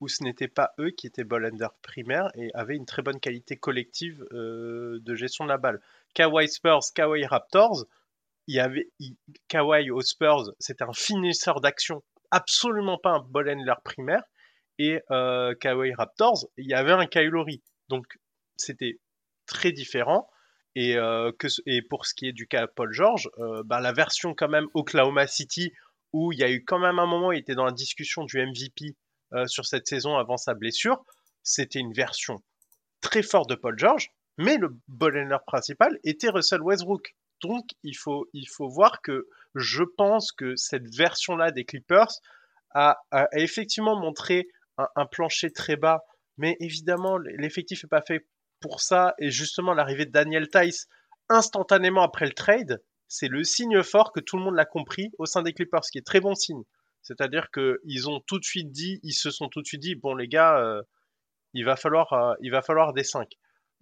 où 0.01 0.09
ce 0.09 0.25
n'était 0.25 0.49
pas 0.49 0.75
eux 0.81 0.91
qui 0.91 1.07
étaient 1.07 1.23
ball 1.23 1.49
primaires 1.81 2.31
et 2.35 2.51
avaient 2.55 2.75
une 2.75 2.87
très 2.87 3.03
bonne 3.03 3.21
qualité 3.21 3.57
collective 3.57 4.27
euh, 4.33 4.99
de 5.01 5.15
gestion 5.15 5.45
de 5.45 5.51
la 5.51 5.59
balle. 5.59 5.81
Kawhi 6.15 6.49
Spurs, 6.49 6.83
Kawhi 6.93 7.25
Raptors, 7.25 7.87
il 8.49 8.57
y 8.57 8.61
avait 8.61 8.91
Kawhi 9.47 9.91
aux 9.91 10.03
Spurs, 10.03 10.53
c'était 10.59 10.85
un 10.85 10.93
finisseur 10.93 11.61
d'action, 11.61 12.03
absolument 12.33 12.99
pas 12.99 13.13
un 13.13 13.21
ball 13.21 13.57
primaire. 13.85 14.25
Et 14.79 15.01
euh, 15.11 15.55
Kawhi 15.61 15.95
Raptors, 15.95 16.47
il 16.57 16.67
y 16.67 16.75
avait 16.75 16.93
un 16.93 17.07
Kylori. 17.07 17.63
Donc 17.89 18.07
c'était 18.57 18.99
très 19.47 19.73
différent. 19.73 20.29
Et, 20.77 20.97
euh, 20.97 21.31
et 21.67 21.83
pour 21.83 22.07
ce 22.07 22.15
qui 22.15 22.27
est 22.27 22.33
du 22.33 22.49
cas 22.49 22.67
Paul 22.67 22.93
George, 22.93 23.31
euh, 23.39 23.63
bah, 23.65 23.81
la 23.81 23.93
version 23.93 24.35
quand 24.35 24.49
même 24.49 24.67
Oklahoma 24.75 25.27
City, 25.27 25.73
où 26.13 26.33
il 26.33 26.39
y 26.39 26.45
a 26.45 26.51
eu 26.51 26.65
quand 26.65 26.79
même 26.79 26.99
un 26.99 27.07
moment 27.07 27.33
il 27.33 27.39
était 27.39 27.55
dans 27.55 27.65
la 27.65 27.73
discussion 27.73 28.25
du 28.25 28.39
MVP 28.39 28.97
euh, 29.35 29.47
sur 29.47 29.65
cette 29.67 29.87
saison 29.87 30.17
avant 30.17 30.37
sa 30.37 30.55
blessure. 30.55 31.05
C'était 31.43 31.79
une 31.79 31.93
version 31.93 32.43
très 33.01 33.23
forte 33.23 33.51
de 33.51 33.55
Paul 33.55 33.79
George, 33.79 34.11
mais 34.39 34.57
le 34.57 34.77
ball 34.89 35.39
principal 35.47 35.99
était 36.03 36.31
Russell 36.31 36.63
Westbrook. 36.63 37.15
Donc 37.41 37.65
il 37.83 37.97
faut, 37.97 38.29
il 38.33 38.49
faut 38.49 38.69
voir 38.69 39.01
que 39.03 39.29
je 39.55 39.85
pense 39.97 40.33
que 40.33 40.57
cette 40.57 40.93
version-là 40.95 41.51
des 41.53 41.65
Clippers 41.65 42.11
a, 42.75 42.99
effectivement 43.33 43.99
montré 44.01 44.49
un, 44.79 45.07
plancher 45.07 45.51
très 45.51 45.77
bas, 45.77 46.03
mais 46.37 46.57
évidemment 46.61 47.19
l'effectif 47.19 47.85
n'est 47.85 47.89
pas 47.89 48.03
fait 48.03 48.27
pour 48.61 48.81
ça. 48.81 49.15
Et 49.19 49.31
justement 49.31 49.75
l'arrivée 49.75 50.07
de 50.07 50.11
Daniel 50.11 50.49
Tice 50.49 50.89
instantanément 51.29 52.03
après 52.03 52.27
le 52.27 52.33
trade, 52.33 52.83
c'est 53.09 53.29
le 53.29 53.45
signe 53.45 53.83
fort 53.83 54.13
que 54.13 54.21
tout 54.21 54.37
le 54.37 54.43
monde 54.43 54.57
l'a 54.57 54.65
compris 54.65 55.11
au 55.19 55.27
sein 55.27 55.43
des 55.43 55.53
Clippers, 55.53 55.85
ce 55.85 55.91
qui 55.91 55.99
est 55.99 56.07
très 56.07 56.21
bon 56.21 56.35
signe. 56.35 56.63
C'est-à-dire 57.03 57.49
qu'ils 57.51 58.09
ont 58.09 58.21
tout 58.27 58.39
de 58.39 58.45
suite 58.45 58.71
dit, 58.71 58.99
ils 59.03 59.13
se 59.13 59.31
sont 59.31 59.49
tout 59.49 59.61
de 59.61 59.67
suite 59.67 59.83
dit, 59.83 59.95
bon 59.95 60.15
les 60.15 60.27
gars, 60.27 60.59
euh, 60.59 60.83
il, 61.53 61.65
va 61.65 61.77
falloir, 61.77 62.13
euh, 62.13 62.35
il 62.41 62.51
va 62.51 62.63
falloir 62.63 62.93
des 62.93 63.05
5. 63.05 63.29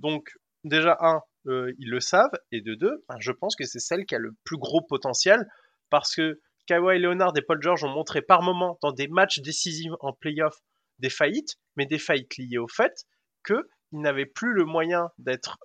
Donc 0.00 0.28
déjà, 0.64 0.96
un, 1.00 1.20
euh, 1.46 1.72
ils 1.78 1.88
le 1.88 2.00
savent, 2.00 2.36
et 2.50 2.60
de 2.60 2.74
deux, 2.74 3.04
ben, 3.08 3.16
je 3.20 3.32
pense 3.32 3.56
que 3.56 3.64
c'est 3.64 3.78
celle 3.78 4.06
qui 4.06 4.14
a 4.14 4.18
le 4.18 4.32
plus 4.44 4.58
gros 4.58 4.82
potentiel, 4.82 5.46
parce 5.88 6.14
que 6.14 6.40
Kawhi 6.66 6.98
Leonard 6.98 7.32
et 7.36 7.42
Paul 7.42 7.60
George 7.62 7.84
ont 7.84 7.90
montré 7.90 8.22
par 8.22 8.42
moments 8.42 8.78
dans 8.82 8.92
des 8.92 9.08
matchs 9.08 9.40
décisifs 9.40 9.92
en 10.00 10.12
playoff 10.12 10.56
des 11.02 11.10
faillites, 11.10 11.56
mais 11.76 11.84
des 11.84 11.98
faillites 11.98 12.36
liées 12.38 12.58
au 12.58 12.68
fait 12.68 13.04
qu'ils 13.44 13.62
n'avaient 13.92 14.26
plus 14.26 14.54
le 14.54 14.64
moyen 14.64 15.10
d'être 15.18 15.58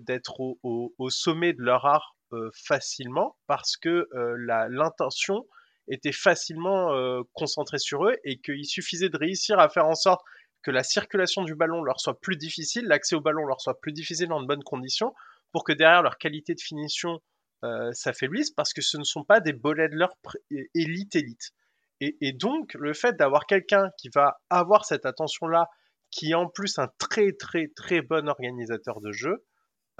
d'être 0.00 0.40
au, 0.40 1.10
sommet 1.10 1.52
de 1.52 1.62
leur 1.62 1.84
art 1.84 2.16
facilement, 2.54 3.36
parce 3.46 3.76
que 3.76 4.08
l'intention 4.68 5.44
était 5.90 6.12
facilement 6.12 6.94
euh, 6.94 7.22
concentrés 7.34 7.78
sur 7.78 8.06
eux 8.06 8.16
et 8.24 8.38
qu'il 8.40 8.64
suffisait 8.64 9.08
de 9.08 9.16
réussir 9.16 9.58
à 9.58 9.68
faire 9.68 9.86
en 9.86 9.94
sorte 9.94 10.22
que 10.62 10.70
la 10.70 10.82
circulation 10.82 11.42
du 11.42 11.54
ballon 11.54 11.82
leur 11.82 12.00
soit 12.00 12.18
plus 12.20 12.36
difficile, 12.36 12.86
l'accès 12.86 13.16
au 13.16 13.20
ballon 13.20 13.44
leur 13.46 13.60
soit 13.60 13.80
plus 13.80 13.92
difficile 13.92 14.28
dans 14.28 14.40
de 14.40 14.46
bonnes 14.46 14.62
conditions, 14.62 15.14
pour 15.52 15.64
que 15.64 15.72
derrière 15.72 16.02
leur 16.02 16.18
qualité 16.18 16.54
de 16.54 16.60
finition 16.60 17.20
euh, 17.64 17.92
s'affaiblisse, 17.92 18.50
parce 18.50 18.72
que 18.72 18.82
ce 18.82 18.98
ne 18.98 19.04
sont 19.04 19.24
pas 19.24 19.40
des 19.40 19.52
de 19.52 19.96
leur 19.96 20.14
élite 20.74 21.16
élite. 21.16 21.50
Et, 22.00 22.32
donc 22.32 22.74
le 22.74 22.94
fait 22.94 23.16
d'avoir 23.16 23.46
quelqu'un 23.46 23.90
qui 23.98 24.08
va 24.14 24.40
avoir 24.48 24.84
cette 24.84 25.04
attention-là, 25.04 25.68
qui 26.10 26.30
est 26.30 26.34
en 26.34 26.48
plus 26.48 26.78
un 26.78 26.88
très 26.98 27.32
très 27.32 27.68
très 27.76 28.00
bon 28.00 28.28
organisateur 28.28 29.00
de 29.00 29.12
jeu, 29.12 29.44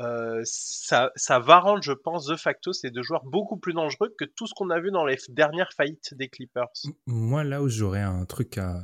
euh, 0.01 0.41
ça, 0.45 1.11
va 1.41 1.61
rendre, 1.61 1.83
je 1.83 1.93
pense, 1.93 2.25
de 2.25 2.37
facto 2.37 2.73
ces 2.73 2.91
deux 2.91 3.03
joueurs 3.03 3.25
beaucoup 3.25 3.59
plus 3.59 3.75
dangereux 3.75 4.15
que 4.19 4.25
tout 4.25 4.47
ce 4.47 4.55
qu'on 4.55 4.71
a 4.71 4.81
vu 4.81 4.91
dans 4.91 5.05
les 5.05 5.19
dernières 5.29 5.73
faillites 5.75 6.15
des 6.15 6.29
Clippers. 6.29 6.71
Moi, 7.07 7.45
là 7.45 7.63
où 7.63 7.69
j'aurais 7.69 8.01
un 8.01 8.25
truc 8.25 8.57
à 8.57 8.81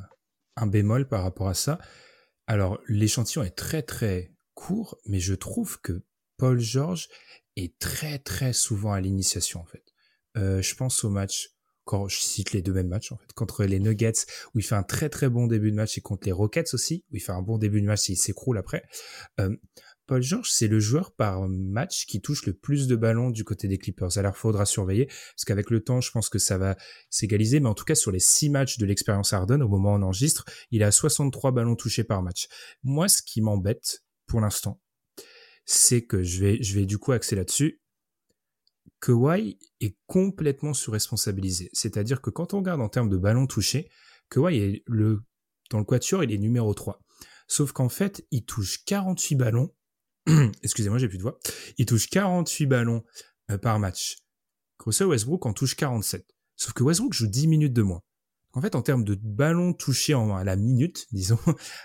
un 0.57 0.67
bémol 0.67 1.09
par 1.09 1.23
rapport 1.23 1.49
à 1.49 1.55
ça, 1.55 1.79
alors 2.47 2.79
l'échantillon 2.87 3.45
est 3.45 3.57
très 3.57 3.83
très 3.83 4.35
court, 4.55 4.99
mais 5.07 5.21
je 5.21 5.35
trouve 5.35 5.81
que 5.81 6.05
Paul 6.37 6.61
George 6.61 7.09
est 7.57 7.79
très 7.79 8.19
très 8.19 8.53
souvent 8.53 8.93
à 8.93 9.01
l'initiation 9.01 9.61
en 9.61 9.65
fait. 9.65 9.95
Euh, 10.37 10.61
je 10.61 10.75
pense 10.75 11.03
au 11.03 11.09
match 11.09 11.56
quand 11.87 12.09
je 12.09 12.19
cite 12.19 12.53
les 12.53 12.61
deux 12.61 12.73
mêmes 12.73 12.89
matchs 12.89 13.13
en 13.13 13.17
fait 13.17 13.33
contre 13.33 13.65
les 13.65 13.79
Nuggets 13.79 14.27
où 14.55 14.59
il 14.59 14.63
fait 14.63 14.75
un 14.75 14.83
très 14.83 15.09
très 15.09 15.31
bon 15.31 15.47
début 15.47 15.71
de 15.71 15.77
match 15.77 15.97
et 15.97 16.01
contre 16.01 16.27
les 16.27 16.33
Rockets 16.33 16.75
aussi 16.75 17.05
où 17.11 17.17
il 17.17 17.21
fait 17.21 17.33
un 17.33 17.43
bon 17.43 17.57
début 17.57 17.81
de 17.81 17.87
match 17.87 18.11
et 18.11 18.15
il 18.15 18.17
s'écroule 18.17 18.59
après. 18.59 18.83
Euh, 19.41 19.57
Paul 20.07 20.23
George, 20.23 20.51
c'est 20.51 20.69
le 20.69 20.79
joueur 20.79 21.13
par 21.13 21.49
match 21.49 22.07
qui 22.07 22.21
touche 22.21 22.47
le 22.47 22.53
plus 22.53 22.87
de 22.87 22.95
ballons 22.95 23.31
du 23.31 23.43
côté 23.43 23.67
des 23.67 23.77
Clippers. 23.77 24.19
Alors, 24.19 24.37
faudra 24.37 24.65
surveiller, 24.65 25.07
parce 25.07 25.45
qu'avec 25.45 25.69
le 25.69 25.83
temps, 25.83 26.01
je 26.01 26.13
pense 26.13 26.29
que 26.29 26.39
ça 26.39 26.59
va 26.59 26.77
s'égaliser, 27.11 27.59
mais 27.59 27.69
en 27.69 27.75
tout 27.75 27.85
cas, 27.85 27.97
sur 27.97 28.13
les 28.13 28.21
six 28.21 28.49
matchs 28.49 28.79
de 28.79 28.87
l'expérience 28.87 29.33
Harden, 29.33 29.63
au 29.63 29.69
moment 29.69 29.95
où 29.95 29.97
on 29.97 30.03
enregistre, 30.03 30.45
il 30.71 30.85
a 30.85 30.93
63 30.93 31.51
ballons 31.51 31.75
touchés 31.75 32.05
par 32.05 32.23
match. 32.23 32.47
Moi, 32.85 33.09
ce 33.09 33.21
qui 33.21 33.41
m'embête, 33.41 34.05
pour 34.27 34.41
l'instant, 34.41 34.81
c'est 35.65 36.03
que 36.03 36.23
je 36.23 36.41
vais, 36.41 36.63
je 36.63 36.79
vais 36.79 36.87
du 36.87 36.99
coup 36.99 37.11
axer 37.11 37.35
là-dessus. 37.35 37.81
Kawhi 39.01 39.59
est 39.81 39.97
complètement 40.07 40.75
surresponsabilisé. 40.75 41.71
C'est-à-dire 41.73 42.21
que 42.21 42.31
quand 42.31 42.55
on 42.55 42.59
regarde 42.59 42.81
en 42.81 42.89
termes 42.89 43.09
de 43.09 43.17
ballons 43.17 43.47
touchés, 43.47 43.91
Kawhi 44.31 44.57
est 44.57 44.83
le, 44.87 45.23
dans 45.71 45.79
le 45.79 45.85
quatuor, 45.85 46.25
il 46.25 46.33
est 46.33 46.39
numéro 46.39 46.73
3. 46.75 47.01
Sauf 47.49 47.73
qu'en 47.73 47.89
fait, 47.89 48.27
il 48.31 48.45
touche 48.45 48.85
48 48.85 49.37
ballons 49.37 49.73
excusez-moi, 50.63 50.99
j'ai 50.99 51.09
plus 51.09 51.19
de 51.19 51.23
voix. 51.23 51.39
Il 51.79 51.87
touche 51.87 52.09
48 52.09 52.67
ballons 52.67 53.05
euh, 53.51 53.59
par 53.59 53.79
match. 53.79 54.19
Russell 54.85 55.07
Westbrook 55.07 55.47
en 55.47 55.53
touche 55.53 55.77
47. 55.77 56.27
Sauf 56.57 56.73
que 56.73 56.83
Westbrook 56.83 57.13
joue 57.13 57.27
10 57.27 57.49
minutes 57.49 57.73
de 57.73 57.83
moins. 57.83 58.03
En 58.53 58.61
fait, 58.61 58.75
en 58.75 58.83
termes 58.83 59.05
de 59.05 59.15
ballons 59.15 59.73
touchés 59.73 60.15
en, 60.15 60.35
à 60.35 60.45
la 60.45 60.57
minute, 60.57 61.07
disons, 61.13 61.39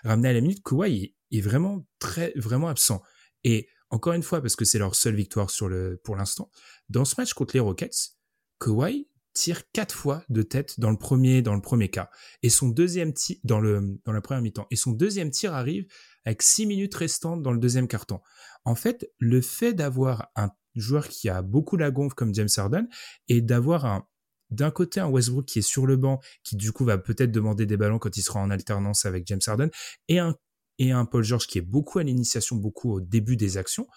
ramené 0.03 0.29
à 0.29 0.33
la 0.33 0.41
minute, 0.41 0.63
Kawhi 0.63 1.15
est, 1.31 1.41
vraiment 1.41 1.85
très, 1.99 2.33
vraiment 2.35 2.67
absent. 2.67 3.01
Et 3.43 3.67
encore 3.91 4.13
une 4.13 4.23
fois, 4.23 4.41
parce 4.41 4.55
que 4.55 4.65
c'est 4.65 4.79
leur 4.79 4.95
seule 4.95 5.15
victoire 5.15 5.49
sur 5.49 5.67
le, 5.69 5.99
pour 6.03 6.15
l'instant, 6.15 6.49
dans 6.89 7.05
ce 7.05 7.15
match 7.17 7.33
contre 7.33 7.55
les 7.55 7.59
Rockets, 7.59 8.15
Kawhi 8.59 9.07
tire 9.33 9.69
quatre 9.71 9.95
fois 9.95 10.23
de 10.29 10.41
tête 10.41 10.79
dans 10.79 10.91
le 10.91 10.97
premier, 10.97 11.41
dans 11.41 11.55
le 11.55 11.61
premier 11.61 11.89
cas. 11.89 12.09
Et 12.43 12.49
son 12.49 12.67
deuxième 12.67 13.13
tir, 13.13 13.37
dans 13.43 13.59
le, 13.59 13.99
dans 14.05 14.11
la 14.11 14.21
première 14.21 14.41
mi-temps. 14.41 14.67
Et 14.71 14.75
son 14.75 14.91
deuxième 14.91 15.31
tir 15.31 15.53
arrive 15.53 15.85
avec 16.25 16.41
6 16.41 16.65
minutes 16.65 16.95
restantes 16.95 17.41
dans 17.41 17.51
le 17.51 17.59
deuxième 17.59 17.87
carton. 17.87 18.19
En 18.65 18.75
fait, 18.75 19.09
le 19.19 19.41
fait 19.41 19.73
d'avoir 19.73 20.29
un 20.35 20.51
joueur 20.75 21.07
qui 21.07 21.29
a 21.29 21.41
beaucoup 21.41 21.77
la 21.77 21.91
gonfle 21.91 22.15
comme 22.15 22.33
James 22.33 22.49
Harden 22.55 22.87
et 23.27 23.41
d'avoir 23.41 23.85
un 23.85 24.05
d'un 24.49 24.69
côté 24.69 24.99
un 24.99 25.07
Westbrook 25.07 25.45
qui 25.45 25.59
est 25.59 25.61
sur 25.61 25.87
le 25.87 25.95
banc, 25.95 26.19
qui 26.43 26.57
du 26.57 26.73
coup 26.73 26.83
va 26.83 26.97
peut-être 26.97 27.31
demander 27.31 27.65
des 27.65 27.77
ballons 27.77 27.99
quand 27.99 28.17
il 28.17 28.21
sera 28.21 28.41
en 28.41 28.49
alternance 28.49 29.05
avec 29.05 29.25
James 29.27 29.39
Harden, 29.47 29.69
et 30.09 30.19
un, 30.19 30.35
et 30.81 30.91
un 30.91 31.05
Paul 31.05 31.23
George 31.23 31.45
qui 31.45 31.59
est 31.59 31.61
beaucoup 31.61 31.99
à 31.99 32.03
l'initiation, 32.03 32.55
beaucoup 32.55 32.91
au 32.91 33.01
début 33.01 33.37
des 33.37 33.57
actions, 33.57 33.87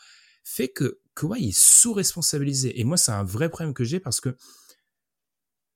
fait 0.44 0.68
que 0.68 1.00
Kawhi 1.16 1.48
est 1.48 1.58
sous-responsabilisé. 1.58 2.78
Et 2.78 2.84
moi, 2.84 2.98
c'est 2.98 3.10
un 3.10 3.24
vrai 3.24 3.48
problème 3.48 3.72
que 3.72 3.84
j'ai 3.84 4.00
parce 4.00 4.20
que 4.20 4.36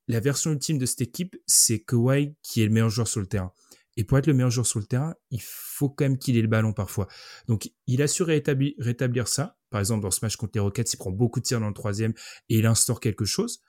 la 0.06 0.20
version 0.20 0.52
ultime 0.52 0.76
de 0.76 0.84
cette 0.84 1.00
équipe, 1.00 1.34
c'est 1.46 1.80
Kawhi 1.80 2.36
qui 2.42 2.60
est 2.60 2.66
le 2.66 2.72
meilleur 2.72 2.90
joueur 2.90 3.08
sur 3.08 3.20
le 3.20 3.26
terrain. 3.26 3.54
Et 3.96 4.04
pour 4.04 4.18
être 4.18 4.26
le 4.26 4.34
meilleur 4.34 4.50
joueur 4.50 4.66
sur 4.66 4.80
le 4.80 4.84
terrain, 4.84 5.14
il 5.30 5.40
faut 5.42 5.88
quand 5.88 6.04
même 6.04 6.18
qu'il 6.18 6.36
ait 6.36 6.42
le 6.42 6.46
ballon 6.46 6.74
parfois. 6.74 7.08
Donc 7.46 7.72
il 7.86 8.02
a 8.02 8.06
su 8.06 8.22
rétablir, 8.22 8.74
rétablir 8.78 9.28
ça. 9.28 9.56
Par 9.70 9.80
exemple, 9.80 10.02
dans 10.02 10.10
ce 10.10 10.20
match 10.22 10.36
contre 10.36 10.52
les 10.56 10.60
Rockets, 10.60 10.92
il 10.92 10.98
prend 10.98 11.10
beaucoup 11.10 11.40
de 11.40 11.46
tirs 11.46 11.60
dans 11.60 11.68
le 11.68 11.74
troisième 11.74 12.12
et 12.50 12.58
il 12.58 12.66
instaure 12.66 13.00
quelque 13.00 13.24
chose. 13.24 13.62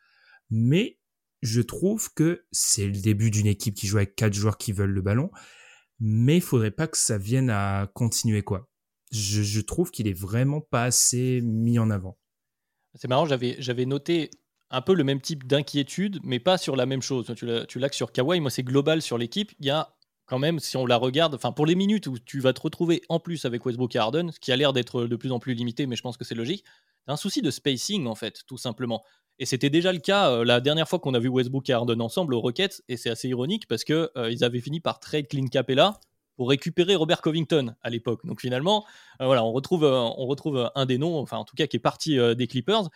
Mais 0.49 0.99
je 1.41 1.61
trouve 1.61 2.13
que 2.13 2.45
c'est 2.51 2.85
le 2.85 2.99
début 2.99 3.31
d'une 3.31 3.47
équipe 3.47 3.75
qui 3.75 3.87
joue 3.87 3.97
avec 3.97 4.17
quatre 4.17 4.33
joueurs 4.33 4.57
qui 4.57 4.73
veulent 4.73 4.91
le 4.91 5.01
ballon. 5.01 5.31
Mais 5.99 6.37
il 6.37 6.41
faudrait 6.41 6.71
pas 6.71 6.87
que 6.87 6.97
ça 6.97 7.17
vienne 7.17 7.49
à 7.49 7.89
continuer, 7.93 8.41
quoi. 8.41 8.69
Je, 9.11 9.61
trouve 9.61 9.91
qu'il 9.91 10.07
est 10.07 10.13
vraiment 10.13 10.61
pas 10.61 10.83
assez 10.83 11.41
mis 11.41 11.79
en 11.79 11.89
avant. 11.89 12.17
C'est 12.93 13.07
marrant, 13.07 13.25
j'avais, 13.25 13.55
j'avais 13.59 13.85
noté 13.85 14.29
un 14.69 14.81
peu 14.81 14.93
le 14.93 15.03
même 15.03 15.19
type 15.19 15.47
d'inquiétude, 15.47 16.19
mais 16.23 16.39
pas 16.39 16.57
sur 16.57 16.75
la 16.75 16.85
même 16.85 17.01
chose. 17.01 17.33
Tu 17.35 17.45
l'as, 17.45 17.89
que 17.89 17.95
sur 17.95 18.11
Kawhi, 18.11 18.39
moi 18.39 18.51
c'est 18.51 18.63
global 18.63 19.01
sur 19.01 19.17
l'équipe. 19.17 19.51
Il 19.59 19.65
y 19.65 19.71
a 19.71 19.95
quand 20.27 20.37
même, 20.37 20.59
si 20.59 20.77
on 20.77 20.85
la 20.85 20.97
regarde, 20.97 21.33
enfin 21.33 21.51
pour 21.51 21.65
les 21.65 21.73
minutes 21.73 22.05
où 22.05 22.19
tu 22.19 22.39
vas 22.39 22.53
te 22.53 22.61
retrouver 22.61 23.01
en 23.09 23.19
plus 23.19 23.45
avec 23.45 23.65
Westbrook 23.65 23.95
et 23.95 23.99
Harden, 23.99 24.31
ce 24.31 24.39
qui 24.39 24.51
a 24.51 24.55
l'air 24.55 24.73
d'être 24.73 25.05
de 25.05 25.15
plus 25.15 25.31
en 25.31 25.39
plus 25.39 25.55
limité, 25.55 25.87
mais 25.87 25.95
je 25.95 26.03
pense 26.03 26.17
que 26.17 26.23
c'est 26.23 26.35
logique, 26.35 26.63
un 27.07 27.17
souci 27.17 27.41
de 27.41 27.49
spacing 27.49 28.05
en 28.05 28.15
fait, 28.15 28.43
tout 28.45 28.57
simplement. 28.57 29.03
Et 29.39 29.45
c'était 29.45 29.69
déjà 29.69 29.93
le 29.93 29.99
cas 29.99 30.31
euh, 30.31 30.43
la 30.43 30.59
dernière 30.59 30.87
fois 30.87 30.99
qu'on 30.99 31.13
a 31.13 31.19
vu 31.19 31.29
Westbrook 31.29 31.69
et 31.69 31.73
Harden 31.73 32.01
ensemble 32.01 32.33
aux 32.33 32.41
Rockets, 32.41 32.83
et 32.89 32.97
c'est 32.97 33.09
assez 33.09 33.29
ironique 33.29 33.67
parce 33.67 33.85
que 33.85 34.11
euh, 34.17 34.29
ils 34.29 34.43
avaient 34.43 34.59
fini 34.59 34.81
par 34.81 34.99
trade 34.99 35.27
Clint 35.27 35.47
Capella 35.47 35.97
pour 36.35 36.49
récupérer 36.49 36.95
Robert 36.95 37.21
Covington 37.21 37.73
à 37.81 37.89
l'époque. 37.89 38.25
Donc 38.25 38.41
finalement, 38.41 38.85
euh, 39.21 39.25
voilà, 39.25 39.45
on 39.45 39.53
retrouve, 39.53 39.85
on 39.85 40.25
retrouve 40.25 40.69
un 40.75 40.85
des 40.85 40.97
noms, 40.97 41.17
enfin 41.19 41.37
en 41.37 41.45
tout 41.45 41.55
cas 41.55 41.67
qui 41.67 41.77
est 41.77 41.81
parti 41.81 42.17
des 42.35 42.47
Clippers. 42.47 42.89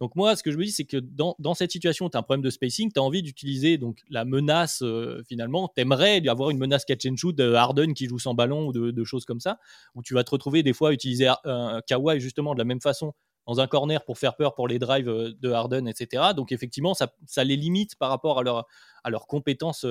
Donc 0.00 0.16
moi, 0.16 0.34
ce 0.34 0.42
que 0.42 0.50
je 0.50 0.56
me 0.56 0.64
dis, 0.64 0.70
c'est 0.70 0.86
que 0.86 0.96
dans, 0.96 1.34
cette 1.54 1.70
situation, 1.70 2.08
tu 2.08 2.16
as 2.16 2.20
un 2.20 2.22
problème 2.22 2.42
de 2.42 2.48
spacing, 2.48 2.90
tu 2.90 2.98
as 2.98 3.02
envie 3.02 3.22
d'utiliser 3.22 3.76
donc 3.76 3.98
la 4.08 4.24
menace 4.24 4.82
finalement. 5.28 5.70
Tu 5.74 5.82
aimerais 5.82 6.26
avoir 6.26 6.48
une 6.48 6.56
menace 6.56 6.86
catch 6.86 7.04
and 7.04 7.16
shoot 7.16 7.36
de 7.36 7.52
Harden 7.52 7.92
qui 7.92 8.06
joue 8.06 8.18
sans 8.18 8.32
ballon 8.32 8.68
ou 8.68 8.72
de, 8.72 9.04
choses 9.04 9.26
comme 9.26 9.40
ça, 9.40 9.58
où 9.94 10.02
tu 10.02 10.14
vas 10.14 10.24
te 10.24 10.30
retrouver 10.30 10.62
des 10.62 10.72
fois 10.72 10.88
à 10.88 10.92
utiliser 10.92 11.30
euh, 11.44 11.80
Kawhi 11.86 12.18
justement 12.18 12.54
de 12.54 12.58
la 12.58 12.64
même 12.64 12.80
façon 12.80 13.12
dans 13.50 13.60
un 13.60 13.66
corner 13.66 14.04
pour 14.04 14.18
faire 14.18 14.36
peur 14.36 14.54
pour 14.54 14.68
les 14.68 14.78
drives 14.78 15.08
euh, 15.08 15.32
de 15.40 15.50
Harden, 15.50 15.86
etc. 15.86 16.32
Donc 16.36 16.52
effectivement, 16.52 16.94
ça, 16.94 17.44
les 17.44 17.56
limite 17.56 17.96
par 17.96 18.08
rapport 18.10 18.38
à, 18.38 18.42
leur, 18.42 18.66
à 19.04 19.10
leurs 19.10 19.26
compétences. 19.26 19.84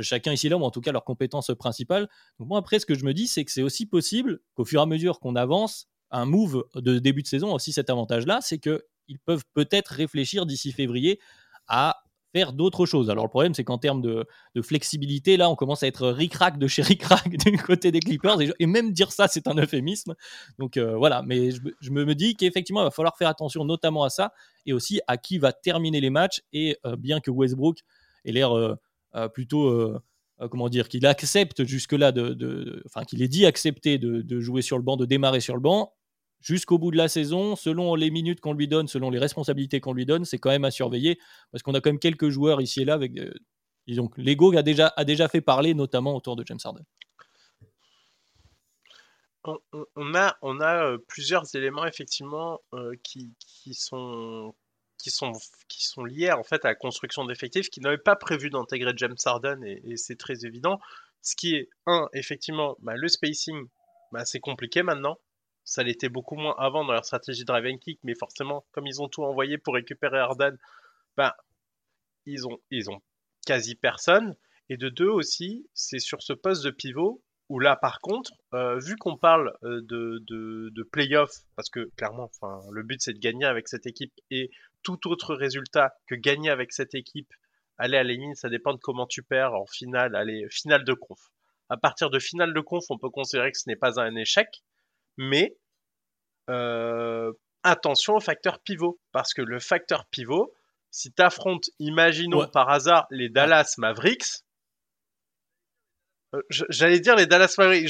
chacun 0.00 0.32
ici 0.32 0.48
là, 0.48 0.56
ou 0.56 0.62
en 0.62 0.70
tout 0.70 0.80
cas 0.80 0.92
leurs 0.92 1.04
compétences 1.04 1.50
principales. 1.58 2.08
Donc 2.38 2.48
moi 2.48 2.58
après, 2.58 2.78
ce 2.78 2.86
que 2.86 2.94
je 2.94 3.04
me 3.04 3.12
dis, 3.12 3.26
c'est 3.26 3.44
que 3.44 3.50
c'est 3.50 3.62
aussi 3.62 3.86
possible 3.86 4.40
qu'au 4.54 4.64
fur 4.64 4.80
et 4.80 4.82
à 4.82 4.86
mesure 4.86 5.20
qu'on 5.20 5.36
avance, 5.36 5.88
un 6.10 6.26
move 6.26 6.64
de 6.74 6.98
début 6.98 7.22
de 7.22 7.28
saison 7.28 7.50
a 7.50 7.54
aussi 7.54 7.72
cet 7.72 7.90
avantage-là, 7.90 8.38
c'est 8.40 8.58
que 8.58 8.84
ils 9.08 9.18
peuvent 9.18 9.44
peut-être 9.54 9.88
réfléchir 9.88 10.46
d'ici 10.46 10.72
février 10.72 11.20
à 11.68 12.02
d'autres 12.44 12.86
choses. 12.86 13.10
Alors 13.10 13.24
le 13.24 13.30
problème, 13.30 13.54
c'est 13.54 13.64
qu'en 13.64 13.78
termes 13.78 14.02
de, 14.02 14.26
flexibilité, 14.62 15.36
là, 15.36 15.50
on 15.50 15.54
commence 15.54 15.82
à 15.82 15.86
être 15.86 16.08
ric-rac 16.08 16.58
de 16.58 16.66
chez 16.66 16.82
ric-rac 16.82 17.28
du 17.46 17.58
côté 17.58 17.90
des 17.90 18.00
Clippers, 18.00 18.38
et, 18.58 18.66
même 18.66 18.92
dire 18.92 19.12
ça, 19.12 19.28
c'est 19.28 19.46
un 19.48 19.54
euphémisme. 19.54 20.14
Donc 20.58 20.76
euh, 20.76 20.96
voilà, 20.96 21.22
mais 21.22 21.50
je, 21.50 21.90
me 21.90 22.14
dis 22.14 22.36
qu'effectivement, 22.36 22.82
il 22.82 22.84
va 22.84 22.90
falloir 22.90 23.16
faire 23.16 23.28
attention 23.28 23.64
notamment 23.64 24.04
à 24.04 24.10
ça, 24.10 24.32
et 24.66 24.72
aussi 24.72 25.00
à 25.06 25.16
qui 25.16 25.38
va 25.38 25.52
terminer 25.52 26.00
les 26.00 26.10
matchs, 26.10 26.42
et 26.52 26.76
euh, 26.84 26.96
bien 26.96 27.20
que 27.20 27.30
Westbrook 27.30 27.78
ait 28.24 28.32
l'air 28.32 28.52
euh, 28.52 29.28
plutôt... 29.32 29.92
comment 30.50 30.68
dire, 30.68 30.88
qu'il 30.88 31.06
accepte 31.06 31.64
jusque-là, 31.64 32.12
de, 32.12 32.82
enfin 32.84 33.04
qu'il 33.04 33.22
ait 33.22 33.28
dit 33.28 33.46
accepter 33.46 33.96
de, 33.98 34.40
jouer 34.40 34.60
sur 34.60 34.76
le 34.76 34.82
banc, 34.82 34.96
de 34.96 35.06
démarrer 35.06 35.40
sur 35.40 35.54
le 35.54 35.60
banc 35.60 35.94
jusqu'au 36.40 36.78
bout 36.78 36.90
de 36.90 36.96
la 36.96 37.08
saison, 37.08 37.56
selon 37.56 37.94
les 37.94 38.10
minutes 38.10 38.40
qu'on 38.40 38.52
lui 38.52 38.68
donne, 38.68 38.88
selon 38.88 39.10
les 39.10 39.18
responsabilités 39.18 39.80
qu'on 39.80 39.92
lui 39.92 40.06
donne, 40.06 40.24
c'est 40.24 40.38
quand 40.38 40.50
même 40.50 40.64
à 40.64 40.70
surveiller 40.70 41.18
parce 41.50 41.62
qu'on 41.62 41.74
a 41.74 41.80
quand 41.80 41.90
même 41.90 41.98
quelques 41.98 42.28
joueurs 42.28 42.60
ici 42.60 42.82
et 42.82 42.84
là 42.84 42.94
avec. 42.94 43.16
Euh, 43.18 43.32
donc, 43.88 44.18
l'ego 44.18 44.56
a 44.56 44.62
déjà, 44.62 44.92
a 44.96 45.04
déjà 45.04 45.28
fait 45.28 45.40
parler, 45.40 45.72
notamment 45.72 46.16
autour 46.16 46.34
de 46.34 46.44
James 46.44 46.58
Harden. 46.64 46.84
On, 49.94 50.14
a, 50.16 50.36
on 50.42 50.60
a 50.60 50.84
euh, 50.84 50.98
plusieurs 51.06 51.54
éléments 51.54 51.86
effectivement 51.86 52.60
euh, 52.74 52.96
qui, 53.04 53.32
sont, 53.74 54.56
qui, 54.98 55.10
sont, 55.10 55.30
qui 55.68 55.84
sont 55.84 56.02
liés 56.02 56.32
en 56.32 56.42
fait 56.42 56.64
à 56.64 56.68
la 56.68 56.74
construction 56.74 57.24
d'effectifs 57.24 57.70
qui 57.70 57.80
n'avaient 57.80 57.96
pas 57.96 58.16
prévu 58.16 58.50
d'intégrer 58.50 58.92
James 58.96 59.14
Harden 59.24 59.62
et, 59.62 59.96
c'est 59.96 60.16
très 60.16 60.44
évident. 60.44 60.80
Ce 61.22 61.36
qui 61.36 61.54
est, 61.54 61.68
un, 61.86 62.08
effectivement, 62.12 62.76
bah, 62.80 62.94
le 62.96 63.06
spacing, 63.06 63.68
bah, 64.10 64.24
c'est 64.24 64.40
compliqué 64.40 64.82
maintenant 64.82 65.16
ça 65.66 65.82
l'était 65.82 66.08
beaucoup 66.08 66.36
moins 66.36 66.54
avant 66.58 66.84
dans 66.84 66.92
leur 66.92 67.04
stratégie 67.04 67.44
drive 67.44 67.66
and 67.66 67.78
kick, 67.78 67.98
mais 68.04 68.14
forcément, 68.14 68.64
comme 68.70 68.86
ils 68.86 69.02
ont 69.02 69.08
tout 69.08 69.24
envoyé 69.24 69.58
pour 69.58 69.74
récupérer 69.74 70.18
Harden, 70.18 70.56
ben, 71.16 71.32
ils 72.24 72.46
ont, 72.46 73.02
quasi 73.44 73.74
personne. 73.74 74.36
Et 74.68 74.76
de 74.76 74.88
deux 74.88 75.08
aussi, 75.08 75.68
c'est 75.74 75.98
sur 75.98 76.22
ce 76.22 76.32
poste 76.32 76.64
de 76.64 76.70
pivot 76.70 77.22
où 77.48 77.60
là, 77.60 77.76
par 77.76 78.00
contre, 78.00 78.32
euh, 78.54 78.78
vu 78.78 78.96
qu'on 78.96 79.16
parle 79.16 79.56
euh, 79.62 79.80
de, 79.82 80.22
de, 80.26 80.70
de 80.72 80.82
playoff, 80.82 81.30
parce 81.54 81.70
que 81.70 81.90
clairement, 81.96 82.30
le 82.72 82.82
but 82.82 83.00
c'est 83.00 83.12
de 83.12 83.20
gagner 83.20 83.44
avec 83.44 83.68
cette 83.68 83.86
équipe 83.86 84.12
et 84.30 84.50
tout 84.82 85.08
autre 85.08 85.34
résultat 85.34 85.94
que 86.08 86.16
gagner 86.16 86.50
avec 86.50 86.72
cette 86.72 86.94
équipe, 86.94 87.32
aller 87.78 87.96
à 87.96 88.04
la 88.04 88.14
ça 88.34 88.48
dépend 88.48 88.72
de 88.72 88.78
comment 88.78 89.06
tu 89.06 89.22
perds 89.22 89.54
en 89.54 89.66
finale, 89.66 90.16
finale 90.50 90.84
de 90.84 90.94
conf. 90.94 91.20
À 91.68 91.76
partir 91.76 92.10
de 92.10 92.18
finale 92.18 92.52
de 92.52 92.60
conf, 92.60 92.84
on 92.90 92.98
peut 92.98 93.10
considérer 93.10 93.52
que 93.52 93.58
ce 93.58 93.68
n'est 93.68 93.76
pas 93.76 94.00
un 94.00 94.14
échec, 94.16 94.62
mais 95.16 95.56
euh, 96.50 97.32
attention 97.62 98.14
au 98.16 98.20
facteur 98.20 98.60
pivot, 98.60 98.98
parce 99.12 99.34
que 99.34 99.42
le 99.42 99.58
facteur 99.58 100.06
pivot, 100.06 100.54
si 100.90 101.12
tu 101.12 101.22
affrontes, 101.22 101.68
imaginons 101.78 102.46
par 102.48 102.70
hasard, 102.70 103.06
les 103.10 103.28
Dallas 103.28 103.74
Mavericks, 103.78 104.42
euh, 106.34 106.42
J'allais 106.50 107.00
dire 107.00 107.16
les 107.16 107.26
Dallas 107.26 107.54
Mavericks. 107.58 107.88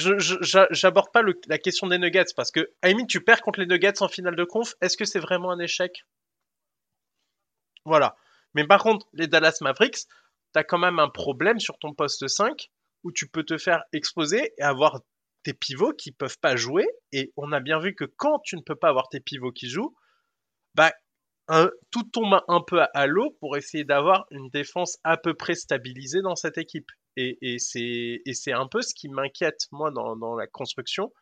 J'aborde 0.70 1.10
pas 1.12 1.22
la 1.46 1.58
question 1.58 1.86
des 1.86 1.98
Nuggets 1.98 2.24
parce 2.36 2.50
que, 2.50 2.70
I 2.84 2.94
tu 3.06 3.22
perds 3.22 3.40
contre 3.40 3.60
les 3.60 3.66
Nuggets 3.66 4.02
en 4.02 4.08
finale 4.08 4.36
de 4.36 4.44
conf. 4.44 4.74
Est-ce 4.80 4.96
que 4.96 5.04
c'est 5.04 5.20
vraiment 5.20 5.50
un 5.50 5.58
échec? 5.58 6.04
Voilà. 7.84 8.16
Mais 8.54 8.66
par 8.66 8.82
contre, 8.82 9.06
les 9.12 9.26
Dallas 9.26 9.58
Mavericks, 9.60 10.06
tu 10.52 10.58
as 10.58 10.64
quand 10.64 10.78
même 10.78 10.98
un 10.98 11.08
problème 11.08 11.60
sur 11.60 11.78
ton 11.78 11.94
poste 11.94 12.26
5 12.26 12.70
où 13.04 13.12
tu 13.12 13.28
peux 13.28 13.44
te 13.44 13.58
faire 13.58 13.84
exposer 13.92 14.52
et 14.58 14.62
avoir 14.62 15.00
tes 15.46 15.54
pivots 15.54 15.92
qui 15.92 16.10
peuvent 16.10 16.38
pas 16.40 16.56
jouer. 16.56 16.88
Et 17.12 17.32
on 17.36 17.52
a 17.52 17.60
bien 17.60 17.78
vu 17.78 17.94
que 17.94 18.04
quand 18.04 18.40
tu 18.40 18.56
ne 18.56 18.62
peux 18.62 18.74
pas 18.74 18.88
avoir 18.88 19.08
tes 19.08 19.20
pivots 19.20 19.52
qui 19.52 19.68
jouent, 19.68 19.94
bah, 20.74 20.92
tout 21.92 22.02
tombe 22.12 22.40
un 22.48 22.60
peu 22.66 22.80
à, 22.92 23.06
l'eau 23.06 23.36
pour 23.38 23.56
essayer 23.56 23.84
d'avoir 23.84 24.26
une 24.32 24.50
défense 24.50 24.98
à 25.04 25.16
peu 25.16 25.34
près 25.34 25.54
stabilisée 25.54 26.20
dans 26.20 26.34
cette 26.34 26.58
équipe. 26.58 26.90
Et, 27.16 27.38
et 27.40 27.58
c'est 27.58 28.52
un 28.52 28.66
peu 28.66 28.82
ce 28.82 28.92
qui 28.92 29.08
m'inquiète, 29.08 29.68
moi, 29.70 29.92
dans, 29.92 30.34
la 30.34 30.48
construction. 30.48 31.12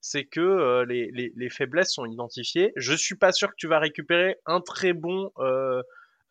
C'est 0.00 0.24
que 0.24 0.40
euh, 0.40 0.84
les, 0.84 1.10
les, 1.12 1.32
les, 1.36 1.50
faiblesses 1.50 1.92
sont 1.92 2.06
identifiées. 2.06 2.72
Je 2.76 2.94
suis 2.94 3.16
pas 3.16 3.32
sûr 3.32 3.48
que 3.48 3.56
tu 3.56 3.68
vas 3.68 3.78
récupérer 3.78 4.36
un 4.46 4.60
très 4.60 4.92
bon 4.92 5.32
euh, 5.38 5.82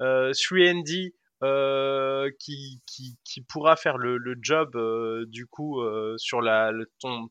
euh, 0.01 0.31
3D 0.31 1.13
euh, 1.43 2.31
qui, 2.39 2.81
qui, 2.88 3.41
pourra 3.41 3.75
faire 3.75 3.99
le, 3.99 4.17
le 4.17 4.36
job 4.41 4.75
euh, 4.75 5.25
du 5.27 5.45
coup 5.45 5.81
euh, 5.81 6.15
sur 6.17 6.41
la, 6.41 6.71
ton, 6.99 7.27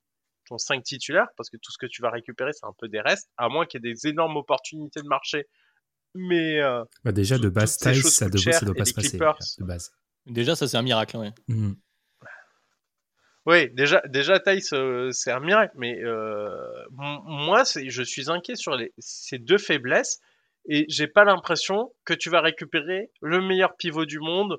ton 0.46 0.58
5 0.58 0.82
titulaire, 0.82 1.26
parce 1.36 1.50
que 1.50 1.56
tout 1.56 1.72
ce 1.72 1.78
que 1.78 1.86
tu 1.86 2.02
vas 2.02 2.10
récupérer, 2.10 2.52
c'est 2.52 2.66
un 2.66 2.74
peu 2.78 2.88
des 2.88 3.00
restes, 3.00 3.30
à 3.36 3.48
moins 3.48 3.66
qu'il 3.66 3.84
y 3.84 3.88
ait 3.88 3.92
des 3.92 4.06
énormes 4.06 4.36
opportunités 4.36 5.02
de 5.02 5.08
marché. 5.08 5.46
Mais. 6.14 6.60
Euh, 6.60 6.82
bah 7.04 7.12
déjà, 7.12 7.38
de 7.38 7.48
base, 7.48 7.76
taille, 7.76 8.00
ça, 8.02 8.28
doit, 8.28 8.40
ça 8.52 8.64
doit 8.64 8.74
pas 8.74 8.84
se 8.84 8.94
passer. 8.94 9.18
De 9.18 9.64
base. 9.64 9.92
Déjà, 10.26 10.56
ça, 10.56 10.66
c'est 10.66 10.76
un 10.76 10.82
miracle. 10.82 11.16
Ouais. 11.16 11.32
Mmh. 11.48 11.74
Oui, 13.46 13.70
déjà, 13.74 14.02
déjà 14.08 14.40
Tice, 14.40 14.74
c'est 15.12 15.30
un 15.30 15.38
miracle, 15.38 15.74
mais 15.76 16.02
euh, 16.02 16.56
moi, 16.90 17.62
je 17.64 18.02
suis 18.02 18.28
inquiet 18.28 18.56
sur 18.56 18.74
les, 18.74 18.92
ces 18.98 19.38
deux 19.38 19.58
faiblesses 19.58 20.20
et 20.68 20.84
j'ai 20.88 21.06
pas 21.06 21.24
l'impression 21.24 21.92
que 22.04 22.12
tu 22.12 22.28
vas 22.28 22.40
récupérer 22.40 23.12
le 23.22 23.40
meilleur 23.40 23.76
pivot 23.76 24.04
du 24.04 24.18
monde 24.18 24.58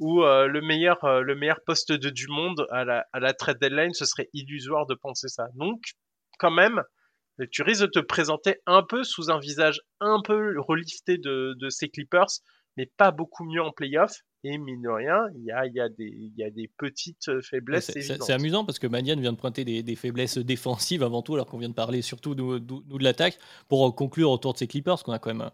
ou 0.00 0.24
euh, 0.24 0.48
le 0.48 0.60
meilleur 0.60 1.04
euh, 1.04 1.20
le 1.20 1.36
meilleur 1.36 1.60
poste 1.64 1.92
du 1.92 2.26
monde 2.26 2.66
à 2.70 2.84
la 2.84 3.06
à 3.12 3.20
la 3.20 3.32
trade 3.32 3.60
deadline, 3.60 3.92
ce 3.92 4.06
serait 4.06 4.28
illusoire 4.32 4.86
de 4.86 4.94
penser 4.94 5.28
ça. 5.28 5.46
Donc 5.54 5.80
quand 6.38 6.50
même, 6.50 6.82
tu 7.52 7.62
risques 7.62 7.82
de 7.82 7.86
te 7.86 8.00
présenter 8.00 8.56
un 8.66 8.82
peu 8.82 9.04
sous 9.04 9.30
un 9.30 9.38
visage 9.38 9.80
un 10.00 10.20
peu 10.22 10.58
relifté 10.58 11.18
de, 11.18 11.54
de 11.58 11.68
ces 11.68 11.90
Clippers, 11.90 12.40
mais 12.76 12.90
pas 12.96 13.10
beaucoup 13.10 13.44
mieux 13.44 13.62
en 13.62 13.70
playoff. 13.70 14.12
Et 14.42 14.56
mine 14.56 14.80
de 14.80 14.88
rien, 14.88 15.18
il 15.34 15.44
y 15.44 15.52
a, 15.52 15.66
y, 15.66 15.80
a 15.80 15.90
des, 15.90 16.32
y 16.34 16.42
a 16.42 16.48
des 16.48 16.70
petites 16.78 17.28
euh, 17.28 17.42
faiblesses. 17.42 17.90
C'est 17.94 18.32
amusant 18.32 18.64
parce 18.64 18.78
que 18.78 18.86
Manian 18.86 19.20
vient 19.20 19.34
de 19.34 19.36
pointer 19.36 19.66
des, 19.66 19.82
des, 19.82 19.96
faiblesses 19.96 20.38
défensives 20.38 21.02
avant 21.02 21.20
tout, 21.20 21.34
alors 21.34 21.44
qu'on 21.44 21.58
vient 21.58 21.68
de 21.68 21.74
parler 21.74 22.00
surtout 22.00 22.34
nous, 22.34 22.58
nous 22.58 22.98
de 22.98 23.04
l'attaque, 23.04 23.38
pour 23.68 23.94
conclure 23.94 24.30
autour 24.30 24.54
de 24.54 24.58
ces 24.58 24.66
Clippers, 24.66 25.02
qu'on 25.02 25.12
a 25.12 25.18
quand 25.18 25.34
même 25.34 25.50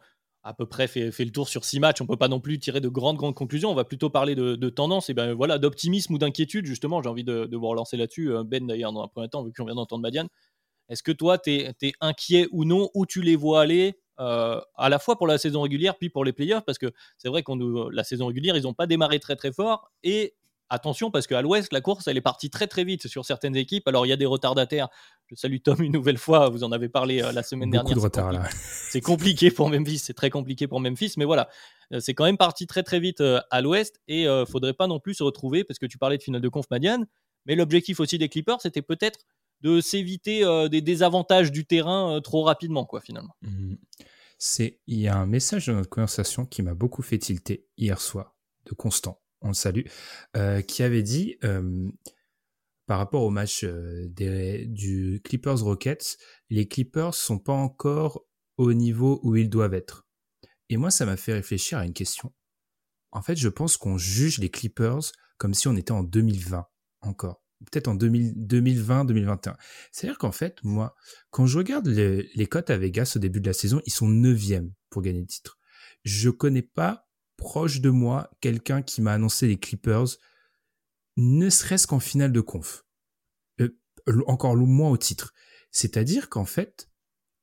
à 0.46 0.54
peu 0.54 0.64
près 0.64 0.86
fait, 0.86 1.10
le 1.18 1.30
tour 1.30 1.48
sur 1.48 1.64
six 1.64 1.80
matchs. 1.80 2.00
On 2.00 2.06
peut 2.06 2.16
pas 2.16 2.28
non 2.28 2.38
plus 2.38 2.60
tirer 2.60 2.80
de 2.80 2.88
grandes, 2.88 3.16
grandes 3.16 3.34
conclusions. 3.34 3.70
On 3.70 3.74
va 3.74 3.84
plutôt 3.84 4.10
parler 4.10 4.36
de, 4.36 4.54
de 4.54 4.68
tendance 4.68 5.10
et 5.10 5.14
ben 5.14 5.34
voilà, 5.34 5.58
d'optimisme 5.58 6.14
ou 6.14 6.18
d'inquiétude. 6.18 6.66
Justement, 6.66 7.02
j'ai 7.02 7.08
envie 7.08 7.24
de, 7.24 7.46
de, 7.46 7.56
vous 7.56 7.66
relancer 7.66 7.96
là-dessus. 7.96 8.30
Euh, 8.32 8.44
ben, 8.44 8.64
d'ailleurs, 8.64 8.92
dans 8.92 9.02
un 9.02 9.08
premier 9.08 9.28
temps, 9.28 9.42
vu 9.42 9.52
qu'on 9.52 9.64
vient 9.64 9.74
d'entendre 9.74 10.02
Madiane. 10.02 10.28
Est-ce 10.88 11.02
que 11.02 11.10
toi, 11.10 11.36
tu 11.36 11.50
es, 11.50 11.92
inquiet 12.00 12.46
ou 12.52 12.64
non? 12.64 12.90
Où 12.94 13.06
tu 13.06 13.22
les 13.22 13.34
vois 13.34 13.62
aller 13.62 13.98
euh, 14.20 14.60
à 14.76 14.88
la 14.88 15.00
fois 15.00 15.18
pour 15.18 15.26
la 15.26 15.36
saison 15.36 15.62
régulière 15.62 15.98
puis 15.98 16.10
pour 16.10 16.24
les 16.24 16.32
playoffs? 16.32 16.64
Parce 16.64 16.78
que 16.78 16.92
c'est 17.18 17.28
vrai 17.28 17.42
qu'on 17.42 17.88
la 17.88 18.04
saison 18.04 18.28
régulière, 18.28 18.56
ils 18.56 18.62
n'ont 18.62 18.74
pas 18.74 18.86
démarré 18.86 19.18
très 19.18 19.34
très 19.34 19.52
fort. 19.52 19.90
Et 20.04 20.36
attention 20.70 21.10
parce 21.10 21.26
qu'à 21.26 21.42
l'ouest, 21.42 21.72
la 21.72 21.80
course, 21.80 22.08
elle 22.08 22.16
est 22.16 22.22
partie 22.22 22.50
très 22.50 22.66
très 22.66 22.84
vite 22.84 23.06
sur 23.06 23.24
certaines 23.24 23.56
équipes. 23.56 23.86
Alors, 23.88 24.06
il 24.06 24.08
y 24.08 24.12
a 24.12 24.16
des 24.16 24.26
retardataires. 24.26 24.88
Je 25.26 25.34
salue 25.34 25.58
Tom 25.62 25.80
une 25.82 25.92
nouvelle 25.92 26.18
fois. 26.18 26.48
Vous 26.48 26.64
en 26.64 26.72
avez 26.72 26.88
parlé 26.88 27.22
euh, 27.22 27.32
la 27.32 27.42
semaine 27.42 27.70
Beaucoup 27.70 27.84
dernière. 27.84 27.96
de 27.96 28.02
retard 28.02 28.32
là. 28.32 28.48
C'est 28.90 29.00
compliqué 29.00 29.50
pour 29.50 29.70
Memphis. 29.70 29.98
C'est 29.98 30.14
très 30.14 30.30
compliqué 30.30 30.66
pour 30.66 30.80
Memphis. 30.80 31.14
Mais 31.16 31.24
voilà, 31.24 31.48
euh, 31.92 32.00
c'est 32.00 32.14
quand 32.14 32.24
même 32.24 32.36
parti 32.36 32.66
très 32.66 32.82
très 32.82 33.00
vite 33.00 33.20
euh, 33.20 33.40
à 33.50 33.60
l'ouest. 33.60 34.00
Et 34.08 34.26
ne 34.26 34.44
faudrait 34.44 34.74
pas 34.74 34.86
non 34.86 35.00
plus 35.00 35.14
se 35.14 35.22
retrouver 35.22 35.64
parce 35.64 35.78
que 35.78 35.86
tu 35.86 35.98
parlais 35.98 36.18
de 36.18 36.22
finale 36.22 36.42
de 36.42 36.48
conf 36.48 36.66
Madiane. 36.70 37.06
Mais 37.46 37.54
l'objectif 37.54 38.00
aussi 38.00 38.18
des 38.18 38.28
Clippers, 38.28 38.60
c'était 38.60 38.82
peut-être 38.82 39.20
de 39.62 39.80
s'éviter 39.80 40.44
des 40.68 40.80
désavantages 40.82 41.50
du 41.50 41.64
terrain 41.64 42.20
trop 42.22 42.42
rapidement, 42.42 42.84
quoi, 42.84 43.00
finalement. 43.00 43.34
Mmh. 43.42 43.76
C'est, 44.36 44.80
il 44.86 44.98
y 44.98 45.08
a 45.08 45.16
un 45.16 45.26
message 45.26 45.66
dans 45.66 45.74
notre 45.74 45.88
conversation 45.88 46.44
qui 46.44 46.62
m'a 46.62 46.74
beaucoup 46.74 47.02
fait 47.02 47.18
tilter 47.18 47.66
hier 47.78 48.00
soir 48.00 48.34
de 48.66 48.74
Constant 48.74 49.20
on 49.40 49.48
le 49.48 49.54
salue, 49.54 49.86
euh, 50.36 50.60
qui 50.62 50.82
avait 50.82 51.02
dit 51.02 51.36
euh, 51.44 51.90
par 52.86 52.98
rapport 52.98 53.22
au 53.22 53.30
match 53.30 53.64
euh, 53.64 54.06
du 54.08 55.20
Clippers 55.24 55.60
Rockets, 55.60 56.18
les 56.50 56.68
Clippers 56.68 57.14
sont 57.14 57.38
pas 57.38 57.52
encore 57.52 58.24
au 58.56 58.72
niveau 58.72 59.20
où 59.22 59.36
ils 59.36 59.50
doivent 59.50 59.74
être. 59.74 60.06
Et 60.68 60.76
moi, 60.76 60.90
ça 60.90 61.06
m'a 61.06 61.16
fait 61.16 61.32
réfléchir 61.32 61.78
à 61.78 61.84
une 61.84 61.92
question. 61.92 62.32
En 63.12 63.22
fait, 63.22 63.36
je 63.36 63.48
pense 63.48 63.76
qu'on 63.76 63.98
juge 63.98 64.38
les 64.38 64.50
Clippers 64.50 65.12
comme 65.38 65.54
si 65.54 65.68
on 65.68 65.76
était 65.76 65.92
en 65.92 66.02
2020 66.02 66.66
encore. 67.02 67.42
Peut-être 67.70 67.88
en 67.88 67.96
2020-2021. 67.96 69.54
C'est-à-dire 69.90 70.18
qu'en 70.18 70.32
fait, 70.32 70.62
moi, 70.62 70.94
quand 71.30 71.46
je 71.46 71.58
regarde 71.58 71.86
les, 71.86 72.46
cotes 72.46 72.70
à 72.70 72.76
Vegas 72.76 73.14
au 73.16 73.18
début 73.18 73.40
de 73.40 73.46
la 73.46 73.54
saison, 73.54 73.80
ils 73.86 73.92
sont 73.92 74.08
neuvièmes 74.08 74.72
pour 74.90 75.02
gagner 75.02 75.20
le 75.20 75.26
titre. 75.26 75.58
Je 76.04 76.28
connais 76.28 76.62
pas 76.62 77.05
proche 77.36 77.80
de 77.80 77.90
moi 77.90 78.30
quelqu'un 78.40 78.82
qui 78.82 79.02
m'a 79.02 79.12
annoncé 79.12 79.46
les 79.46 79.58
Clippers, 79.58 80.18
ne 81.16 81.50
serait-ce 81.50 81.86
qu'en 81.86 82.00
finale 82.00 82.32
de 82.32 82.40
conf. 82.40 82.84
Euh, 83.60 84.22
encore 84.26 84.56
moins 84.56 84.90
au 84.90 84.96
titre. 84.96 85.34
C'est-à-dire 85.70 86.28
qu'en 86.28 86.44
fait, 86.44 86.88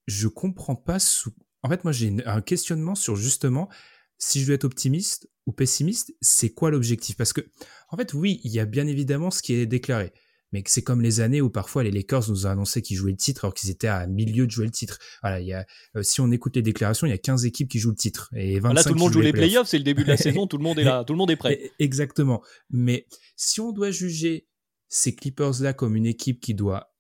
je 0.07 0.27
comprends 0.27 0.75
pas 0.75 0.99
sous. 0.99 1.33
En 1.61 1.69
fait, 1.69 1.83
moi, 1.83 1.93
j'ai 1.93 2.13
un 2.25 2.41
questionnement 2.41 2.95
sur 2.95 3.15
justement 3.15 3.69
si 4.17 4.41
je 4.41 4.45
dois 4.45 4.55
être 4.55 4.63
optimiste 4.63 5.29
ou 5.45 5.51
pessimiste, 5.51 6.15
c'est 6.21 6.49
quoi 6.49 6.71
l'objectif? 6.71 7.17
Parce 7.17 7.33
que, 7.33 7.41
en 7.89 7.97
fait, 7.97 8.13
oui, 8.13 8.39
il 8.43 8.51
y 8.51 8.59
a 8.59 8.65
bien 8.65 8.87
évidemment 8.87 9.31
ce 9.31 9.41
qui 9.41 9.53
est 9.53 9.65
déclaré 9.65 10.13
mais 10.53 10.63
c'est 10.67 10.83
comme 10.83 11.01
les 11.01 11.19
années 11.19 11.41
où 11.41 11.49
parfois 11.49 11.83
les 11.83 11.91
Lakers 11.91 12.29
nous 12.29 12.45
ont 12.45 12.49
annoncé 12.49 12.81
qu'ils 12.81 12.95
jouaient 12.95 13.11
le 13.11 13.17
titre 13.17 13.43
alors 13.43 13.53
qu'ils 13.53 13.71
étaient 13.71 13.87
à 13.87 14.07
milieu 14.07 14.45
de 14.45 14.51
jouer 14.51 14.65
le 14.65 14.71
titre. 14.71 14.99
Voilà, 15.21 15.41
il 15.41 15.47
y 15.47 15.53
a, 15.53 15.65
euh, 15.97 16.03
si 16.03 16.21
on 16.21 16.31
écoute 16.31 16.55
les 16.55 16.61
déclarations, 16.61 17.07
il 17.07 17.09
y 17.09 17.13
a 17.13 17.17
15 17.17 17.45
équipes 17.45 17.69
qui 17.69 17.79
jouent 17.79 17.89
le 17.89 17.95
titre 17.95 18.29
et 18.35 18.59
25 18.59 18.73
Là, 18.73 18.83
tout 18.83 18.93
le 18.93 18.99
monde 18.99 19.11
joue 19.11 19.21
les 19.21 19.33
playoffs, 19.33 19.67
c'est 19.67 19.79
le 19.79 19.83
début 19.83 20.03
de 20.03 20.09
la 20.09 20.17
saison, 20.17 20.47
tout 20.47 20.57
le 20.57 20.63
monde 20.63 20.79
est 20.79 20.83
là, 20.83 21.03
tout 21.03 21.13
le 21.13 21.17
monde 21.17 21.31
est 21.31 21.35
prêt. 21.35 21.71
Exactement. 21.79 22.41
Mais 22.69 23.07
si 23.35 23.59
on 23.59 23.71
doit 23.71 23.91
juger 23.91 24.47
ces 24.87 25.15
Clippers 25.15 25.61
là 25.61 25.73
comme 25.73 25.95
une 25.95 26.05
équipe 26.05 26.39
qui 26.39 26.53
doit 26.53 26.92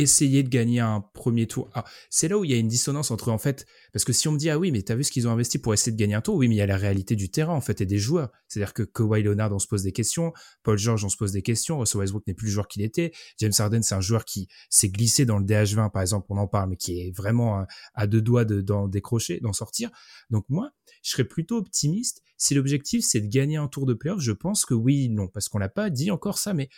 essayer 0.00 0.42
de 0.42 0.48
gagner 0.48 0.80
un 0.80 1.00
premier 1.00 1.46
tour. 1.46 1.70
Ah, 1.74 1.84
c'est 2.10 2.28
là 2.28 2.38
où 2.38 2.44
il 2.44 2.50
y 2.50 2.54
a 2.54 2.56
une 2.56 2.68
dissonance 2.68 3.10
entre 3.10 3.30
en 3.30 3.38
fait, 3.38 3.66
parce 3.92 4.04
que 4.04 4.12
si 4.12 4.28
on 4.28 4.32
me 4.32 4.38
dit 4.38 4.50
ah 4.50 4.58
oui 4.58 4.70
mais 4.72 4.82
t'as 4.82 4.94
vu 4.94 5.04
ce 5.04 5.12
qu'ils 5.12 5.28
ont 5.28 5.30
investi 5.30 5.58
pour 5.58 5.74
essayer 5.74 5.92
de 5.92 5.96
gagner 5.96 6.14
un 6.14 6.20
tour, 6.20 6.36
oui 6.36 6.48
mais 6.48 6.56
il 6.56 6.58
y 6.58 6.62
a 6.62 6.66
la 6.66 6.76
réalité 6.76 7.16
du 7.16 7.30
terrain 7.30 7.54
en 7.54 7.60
fait 7.60 7.80
et 7.80 7.86
des 7.86 7.98
joueurs. 7.98 8.30
C'est-à-dire 8.48 8.74
que 8.74 8.82
Kawhi 8.82 9.22
Leonard 9.22 9.52
on 9.52 9.58
se 9.58 9.66
pose 9.66 9.82
des 9.82 9.92
questions, 9.92 10.32
Paul 10.62 10.78
George 10.78 11.04
on 11.04 11.08
se 11.08 11.16
pose 11.16 11.32
des 11.32 11.42
questions, 11.42 11.78
Russell 11.78 12.00
Westbrook 12.00 12.26
n'est 12.26 12.34
plus 12.34 12.46
le 12.46 12.52
joueur 12.52 12.68
qu'il 12.68 12.82
était, 12.82 13.12
James 13.38 13.52
Harden 13.58 13.82
c'est 13.82 13.94
un 13.94 14.00
joueur 14.00 14.24
qui 14.24 14.48
s'est 14.68 14.88
glissé 14.88 15.24
dans 15.24 15.38
le 15.38 15.44
DH20 15.44 15.90
par 15.90 16.02
exemple, 16.02 16.26
on 16.30 16.38
en 16.38 16.46
parle 16.46 16.70
mais 16.70 16.76
qui 16.76 17.00
est 17.00 17.16
vraiment 17.16 17.64
à 17.94 18.06
deux 18.06 18.22
doigts 18.22 18.44
de 18.44 18.60
d'en 18.60 18.88
décrocher, 18.88 19.40
d'en 19.40 19.52
sortir. 19.52 19.90
Donc 20.30 20.44
moi 20.48 20.70
je 21.02 21.10
serais 21.10 21.24
plutôt 21.24 21.56
optimiste 21.56 22.22
si 22.36 22.54
l'objectif 22.54 23.04
c'est 23.04 23.20
de 23.20 23.28
gagner 23.28 23.56
un 23.56 23.68
tour 23.68 23.86
de 23.86 23.94
playoff. 23.94 24.20
Je 24.20 24.32
pense 24.32 24.64
que 24.64 24.74
oui 24.74 25.08
non 25.08 25.28
parce 25.28 25.48
qu'on 25.48 25.58
l'a 25.58 25.68
pas 25.68 25.90
dit 25.90 26.10
encore 26.10 26.38
ça 26.38 26.54
mais 26.54 26.68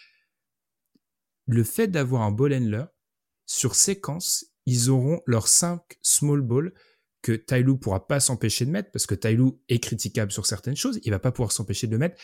le 1.46 1.64
fait 1.64 1.88
d'avoir 1.88 2.22
un 2.22 2.30
ball 2.30 2.52
sur 3.52 3.74
séquence, 3.74 4.46
ils 4.64 4.88
auront 4.88 5.20
leurs 5.26 5.46
5 5.46 5.78
small 6.00 6.40
ball 6.40 6.72
que 7.20 7.32
Tyloo 7.32 7.76
pourra 7.76 8.06
pas 8.06 8.18
s'empêcher 8.18 8.64
de 8.64 8.70
mettre 8.70 8.90
parce 8.90 9.04
que 9.04 9.14
Tyloo 9.14 9.62
est 9.68 9.78
critiquable 9.78 10.32
sur 10.32 10.46
certaines 10.46 10.74
choses, 10.74 10.98
il 11.04 11.10
va 11.10 11.18
pas 11.18 11.32
pouvoir 11.32 11.52
s'empêcher 11.52 11.86
de 11.86 11.92
le 11.92 11.98
mettre. 11.98 12.20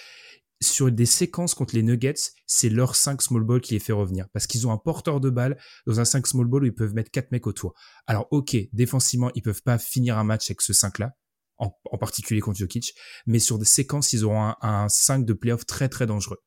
Sur 0.62 0.90
des 0.90 1.04
séquences 1.04 1.54
contre 1.54 1.74
les 1.74 1.82
Nuggets, 1.82 2.32
c'est 2.46 2.70
leur 2.70 2.96
5 2.96 3.20
small 3.20 3.44
ball 3.44 3.60
qui 3.60 3.74
les 3.74 3.78
fait 3.78 3.92
revenir 3.92 4.26
parce 4.32 4.46
qu'ils 4.46 4.66
ont 4.66 4.72
un 4.72 4.78
porteur 4.78 5.20
de 5.20 5.28
balle 5.28 5.58
dans 5.86 6.00
un 6.00 6.06
5 6.06 6.26
small 6.26 6.46
ball 6.46 6.62
où 6.62 6.66
ils 6.66 6.74
peuvent 6.74 6.94
mettre 6.94 7.10
4 7.10 7.30
mecs 7.30 7.46
autour. 7.46 7.74
Alors 8.06 8.26
OK, 8.30 8.56
défensivement, 8.72 9.30
ils 9.34 9.42
peuvent 9.42 9.62
pas 9.62 9.78
finir 9.78 10.16
un 10.16 10.24
match 10.24 10.50
avec 10.50 10.62
ce 10.62 10.72
5 10.72 10.98
là, 10.98 11.12
en, 11.58 11.70
particulier 11.98 12.40
contre 12.40 12.58
Jokic, 12.58 12.94
mais 13.26 13.38
sur 13.38 13.58
des 13.58 13.66
séquences, 13.66 14.14
ils 14.14 14.24
auront 14.24 14.42
un, 14.42 14.56
un 14.62 14.88
5 14.88 15.26
de 15.26 15.34
playoff 15.34 15.66
très 15.66 15.90
très 15.90 16.06
dangereux. 16.06 16.38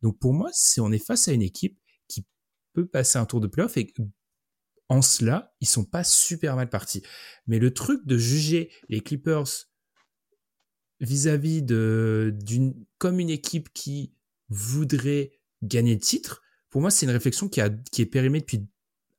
Donc 0.00 0.18
pour 0.18 0.32
moi, 0.32 0.50
on 0.78 0.90
est 0.90 1.04
face 1.04 1.28
à 1.28 1.32
une 1.32 1.42
équipe 1.42 1.78
qui 2.08 2.26
peut 2.72 2.86
passer 2.86 3.18
un 3.18 3.26
tour 3.26 3.40
de 3.40 3.46
playoff 3.46 3.76
et 3.76 3.92
en 4.92 5.00
cela, 5.00 5.54
ils 5.60 5.68
sont 5.68 5.86
pas 5.86 6.04
super 6.04 6.54
mal 6.54 6.68
partis. 6.68 7.02
Mais 7.46 7.58
le 7.58 7.72
truc 7.72 8.06
de 8.06 8.18
juger 8.18 8.70
les 8.90 9.00
Clippers 9.00 9.46
vis-à-vis 11.00 11.62
de 11.62 12.32
d'une 12.44 12.74
comme 12.98 13.18
une 13.18 13.30
équipe 13.30 13.72
qui 13.72 14.14
voudrait 14.48 15.32
gagner 15.62 15.94
le 15.94 16.00
titre, 16.00 16.42
pour 16.68 16.82
moi, 16.82 16.90
c'est 16.90 17.06
une 17.06 17.12
réflexion 17.12 17.48
qui, 17.48 17.60
a, 17.60 17.70
qui 17.70 18.02
est 18.02 18.06
périmée 18.06 18.40
depuis 18.40 18.68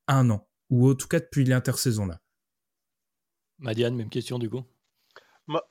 un 0.07 0.29
an, 0.29 0.47
ou 0.69 0.91
en 0.91 0.95
tout 0.95 1.07
cas 1.07 1.19
depuis 1.19 1.43
l'intersaison 1.43 2.05
là. 2.05 2.21
Madiane, 3.57 3.95
même 3.95 4.09
question 4.09 4.37
du 4.37 4.49
coup. 4.49 4.63
Moi, 5.47 5.67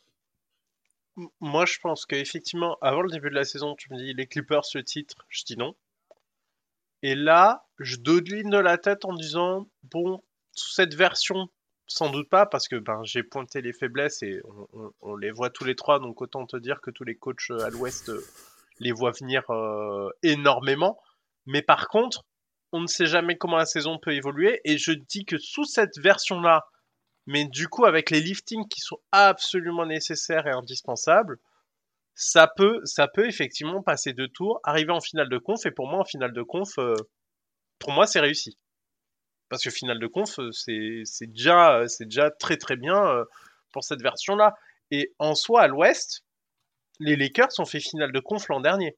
moi 1.38 1.64
je 1.64 1.78
pense 1.80 2.06
qu'effectivement, 2.06 2.76
avant 2.80 3.02
le 3.02 3.10
début 3.10 3.30
de 3.30 3.36
la 3.36 3.44
saison, 3.44 3.76
tu 3.76 3.92
me 3.92 3.98
dis 3.98 4.14
les 4.14 4.26
Clippers 4.26 4.64
le 4.74 4.82
titre, 4.82 5.26
je 5.28 5.44
dis 5.44 5.56
non. 5.56 5.76
Et 7.02 7.14
là, 7.14 7.68
je 7.82 7.96
dodeline 7.96 8.50
de 8.50 8.58
la 8.58 8.78
tête 8.78 9.04
en 9.04 9.14
disant 9.14 9.68
bon, 9.84 10.22
sous 10.54 10.70
cette 10.70 10.94
version, 10.94 11.48
sans 11.86 12.10
doute 12.10 12.28
pas, 12.28 12.46
parce 12.46 12.68
que 12.68 12.76
ben, 12.76 13.02
j'ai 13.04 13.22
pointé 13.22 13.60
les 13.60 13.72
faiblesses 13.72 14.22
et 14.22 14.40
on, 15.00 15.16
les 15.16 15.30
voit 15.30 15.50
tous 15.50 15.64
les 15.64 15.74
trois, 15.74 15.98
donc 15.98 16.20
autant 16.22 16.46
te 16.46 16.56
dire 16.56 16.80
que 16.80 16.90
tous 16.90 17.04
les 17.04 17.16
coachs 17.16 17.50
euh, 17.50 17.64
à 17.64 17.70
l'ouest 17.70 18.08
euh, 18.08 18.24
les 18.78 18.92
voient 18.92 19.12
venir 19.12 19.48
euh, 19.50 20.10
énormément. 20.22 20.98
Mais 21.46 21.62
par 21.62 21.88
contre, 21.88 22.24
on 22.72 22.80
ne 22.80 22.86
sait 22.86 23.06
jamais 23.06 23.36
comment 23.36 23.56
la 23.56 23.66
saison 23.66 23.98
peut 23.98 24.14
évoluer, 24.14 24.60
et 24.64 24.78
je 24.78 24.92
dis 24.92 25.24
que 25.24 25.38
sous 25.38 25.64
cette 25.64 25.98
version-là, 25.98 26.66
mais 27.26 27.44
du 27.44 27.68
coup 27.68 27.84
avec 27.84 28.10
les 28.10 28.20
liftings 28.20 28.68
qui 28.68 28.80
sont 28.80 28.98
absolument 29.12 29.86
nécessaires 29.86 30.46
et 30.46 30.52
indispensables, 30.52 31.38
ça 32.14 32.46
peut, 32.46 32.80
ça 32.84 33.08
peut 33.08 33.26
effectivement 33.26 33.82
passer 33.82 34.12
deux 34.12 34.28
tours, 34.28 34.60
arriver 34.64 34.92
en 34.92 35.00
finale 35.00 35.28
de 35.28 35.38
conf, 35.38 35.64
et 35.66 35.70
pour 35.70 35.88
moi, 35.88 36.00
en 36.00 36.04
finale 36.04 36.32
de 36.32 36.42
conf, 36.42 36.78
pour 37.82 37.92
moi, 37.92 38.06
c'est 38.06 38.20
réussi. 38.20 38.56
Parce 39.48 39.62
que 39.62 39.70
finale 39.70 39.98
de 39.98 40.06
conf, 40.06 40.38
euh, 40.38 40.50
c'est 40.52 41.26
déjà, 41.26 41.80
euh, 41.80 41.86
déjà 42.00 42.30
très 42.30 42.56
très 42.56 42.76
bien 42.76 43.24
pour 43.72 43.84
cette 43.84 44.00
version-là. 44.00 44.54
Et 44.90 45.12
en 45.18 45.34
soi, 45.34 45.62
à 45.62 45.66
l'ouest, 45.66 46.24
les 47.00 47.16
Lakers 47.16 47.58
ont 47.58 47.64
fait 47.64 47.80
finale 47.80 48.12
de 48.12 48.20
conf 48.20 48.48
l'an 48.48 48.60
dernier. 48.60 48.96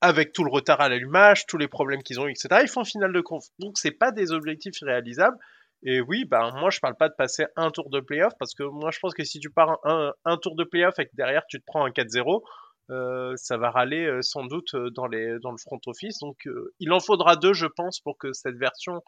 Avec 0.00 0.32
tout 0.32 0.44
le 0.44 0.50
retard 0.50 0.80
à 0.80 0.88
l'allumage, 0.88 1.46
tous 1.46 1.58
les 1.58 1.66
problèmes 1.68 2.02
qu'ils 2.02 2.20
ont 2.20 2.26
eu, 2.26 2.30
etc. 2.30 2.60
Ils 2.62 2.68
font 2.68 2.84
finale 2.84 3.12
de 3.12 3.20
conf. 3.20 3.44
Donc, 3.58 3.78
c'est 3.78 3.90
pas 3.92 4.12
des 4.12 4.30
objectifs 4.30 4.78
réalisables. 4.82 5.36
Et 5.82 6.00
oui, 6.00 6.24
bah, 6.24 6.52
moi, 6.56 6.70
je 6.70 6.80
parle 6.80 6.96
pas 6.96 7.08
de 7.08 7.14
passer 7.14 7.46
un 7.56 7.70
tour 7.70 7.88
de 7.90 8.00
playoff 8.00 8.32
parce 8.38 8.54
que 8.54 8.64
moi, 8.64 8.90
je 8.90 8.98
pense 8.98 9.14
que 9.14 9.24
si 9.24 9.38
tu 9.38 9.50
pars 9.50 9.78
un, 9.84 10.12
un, 10.24 10.36
tour 10.36 10.56
de 10.56 10.64
playoff 10.64 10.98
et 10.98 11.06
que 11.06 11.14
derrière 11.14 11.46
tu 11.48 11.60
te 11.60 11.64
prends 11.64 11.84
un 11.84 11.90
4-0, 11.90 12.42
euh, 12.90 13.34
ça 13.36 13.58
va 13.58 13.70
râler 13.70 14.06
euh, 14.06 14.22
sans 14.22 14.44
doute 14.44 14.74
euh, 14.74 14.90
dans, 14.90 15.06
le 15.06 15.58
front 15.58 15.80
office. 15.86 16.18
Donc, 16.20 16.48
il 16.80 16.92
en 16.92 17.00
faudra 17.00 17.36
deux, 17.36 17.52
je 17.52 17.66
pense, 17.66 18.00
pour 18.00 18.16
que 18.18 18.32
cette 18.32 18.56
version 18.56 19.02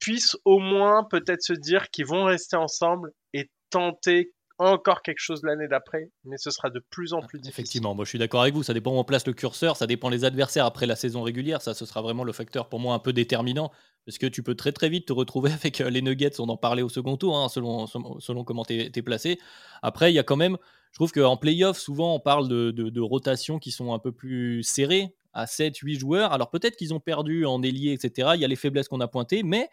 puisse 0.00 0.36
au 0.44 0.58
moins 0.58 1.04
peut-être 1.04 1.42
se 1.42 1.52
dire 1.52 1.90
qu'ils 1.90 2.06
vont 2.06 2.24
rester 2.24 2.56
ensemble 2.56 3.12
et 3.34 3.50
tenter 3.70 4.32
encore 4.58 5.02
quelque 5.02 5.20
chose 5.20 5.42
l'année 5.42 5.68
d'après, 5.68 6.10
mais 6.24 6.36
ce 6.36 6.50
sera 6.50 6.68
de 6.70 6.80
plus 6.90 7.12
en 7.12 7.20
plus 7.20 7.38
difficile. 7.38 7.62
Effectivement, 7.62 7.94
moi 7.94 8.04
je 8.04 8.10
suis 8.10 8.18
d'accord 8.18 8.42
avec 8.42 8.54
vous, 8.54 8.62
ça 8.62 8.74
dépend 8.74 8.92
où 8.92 8.98
on 8.98 9.04
place 9.04 9.26
le 9.26 9.32
curseur, 9.32 9.76
ça 9.76 9.86
dépend 9.86 10.10
des 10.10 10.24
adversaires 10.24 10.66
après 10.66 10.86
la 10.86 10.96
saison 10.96 11.22
régulière, 11.22 11.62
ça 11.62 11.74
ce 11.74 11.86
sera 11.86 12.02
vraiment 12.02 12.24
le 12.24 12.32
facteur 12.32 12.68
pour 12.68 12.80
moi 12.80 12.94
un 12.94 12.98
peu 12.98 13.12
déterminant, 13.12 13.70
parce 14.04 14.18
que 14.18 14.26
tu 14.26 14.42
peux 14.42 14.54
très 14.54 14.72
très 14.72 14.88
vite 14.88 15.06
te 15.06 15.12
retrouver 15.12 15.52
avec 15.52 15.80
euh, 15.80 15.90
les 15.90 16.02
Nuggets, 16.02 16.40
on 16.40 16.48
en 16.48 16.56
parlait 16.56 16.82
au 16.82 16.88
second 16.88 17.16
tour, 17.16 17.36
hein, 17.38 17.48
selon, 17.48 17.86
selon 17.86 18.44
comment 18.44 18.64
tu 18.64 18.74
es, 18.74 19.02
placé. 19.02 19.38
Après, 19.82 20.12
il 20.12 20.14
y 20.14 20.18
a 20.18 20.24
quand 20.24 20.36
même, 20.36 20.56
je 20.92 20.98
trouve 20.98 21.12
qu'en 21.12 21.36
playoff, 21.36 21.78
souvent 21.78 22.14
on 22.14 22.20
parle 22.20 22.48
de, 22.48 22.72
de, 22.72 23.00
rotations 23.00 23.58
qui 23.58 23.70
sont 23.70 23.92
un 23.92 23.98
peu 23.98 24.12
plus 24.12 24.62
serrées, 24.64 25.14
à 25.34 25.44
7-8 25.44 25.98
joueurs, 26.00 26.32
alors 26.32 26.50
peut-être 26.50 26.74
qu'ils 26.74 26.92
ont 26.94 27.00
perdu 27.00 27.46
en 27.46 27.62
ailier, 27.62 27.92
etc., 27.92 28.30
il 28.34 28.40
y 28.40 28.44
a 28.44 28.48
les 28.48 28.56
faiblesses 28.56 28.88
qu'on 28.88 29.00
a 29.00 29.06
pointées, 29.06 29.44
mais 29.44 29.68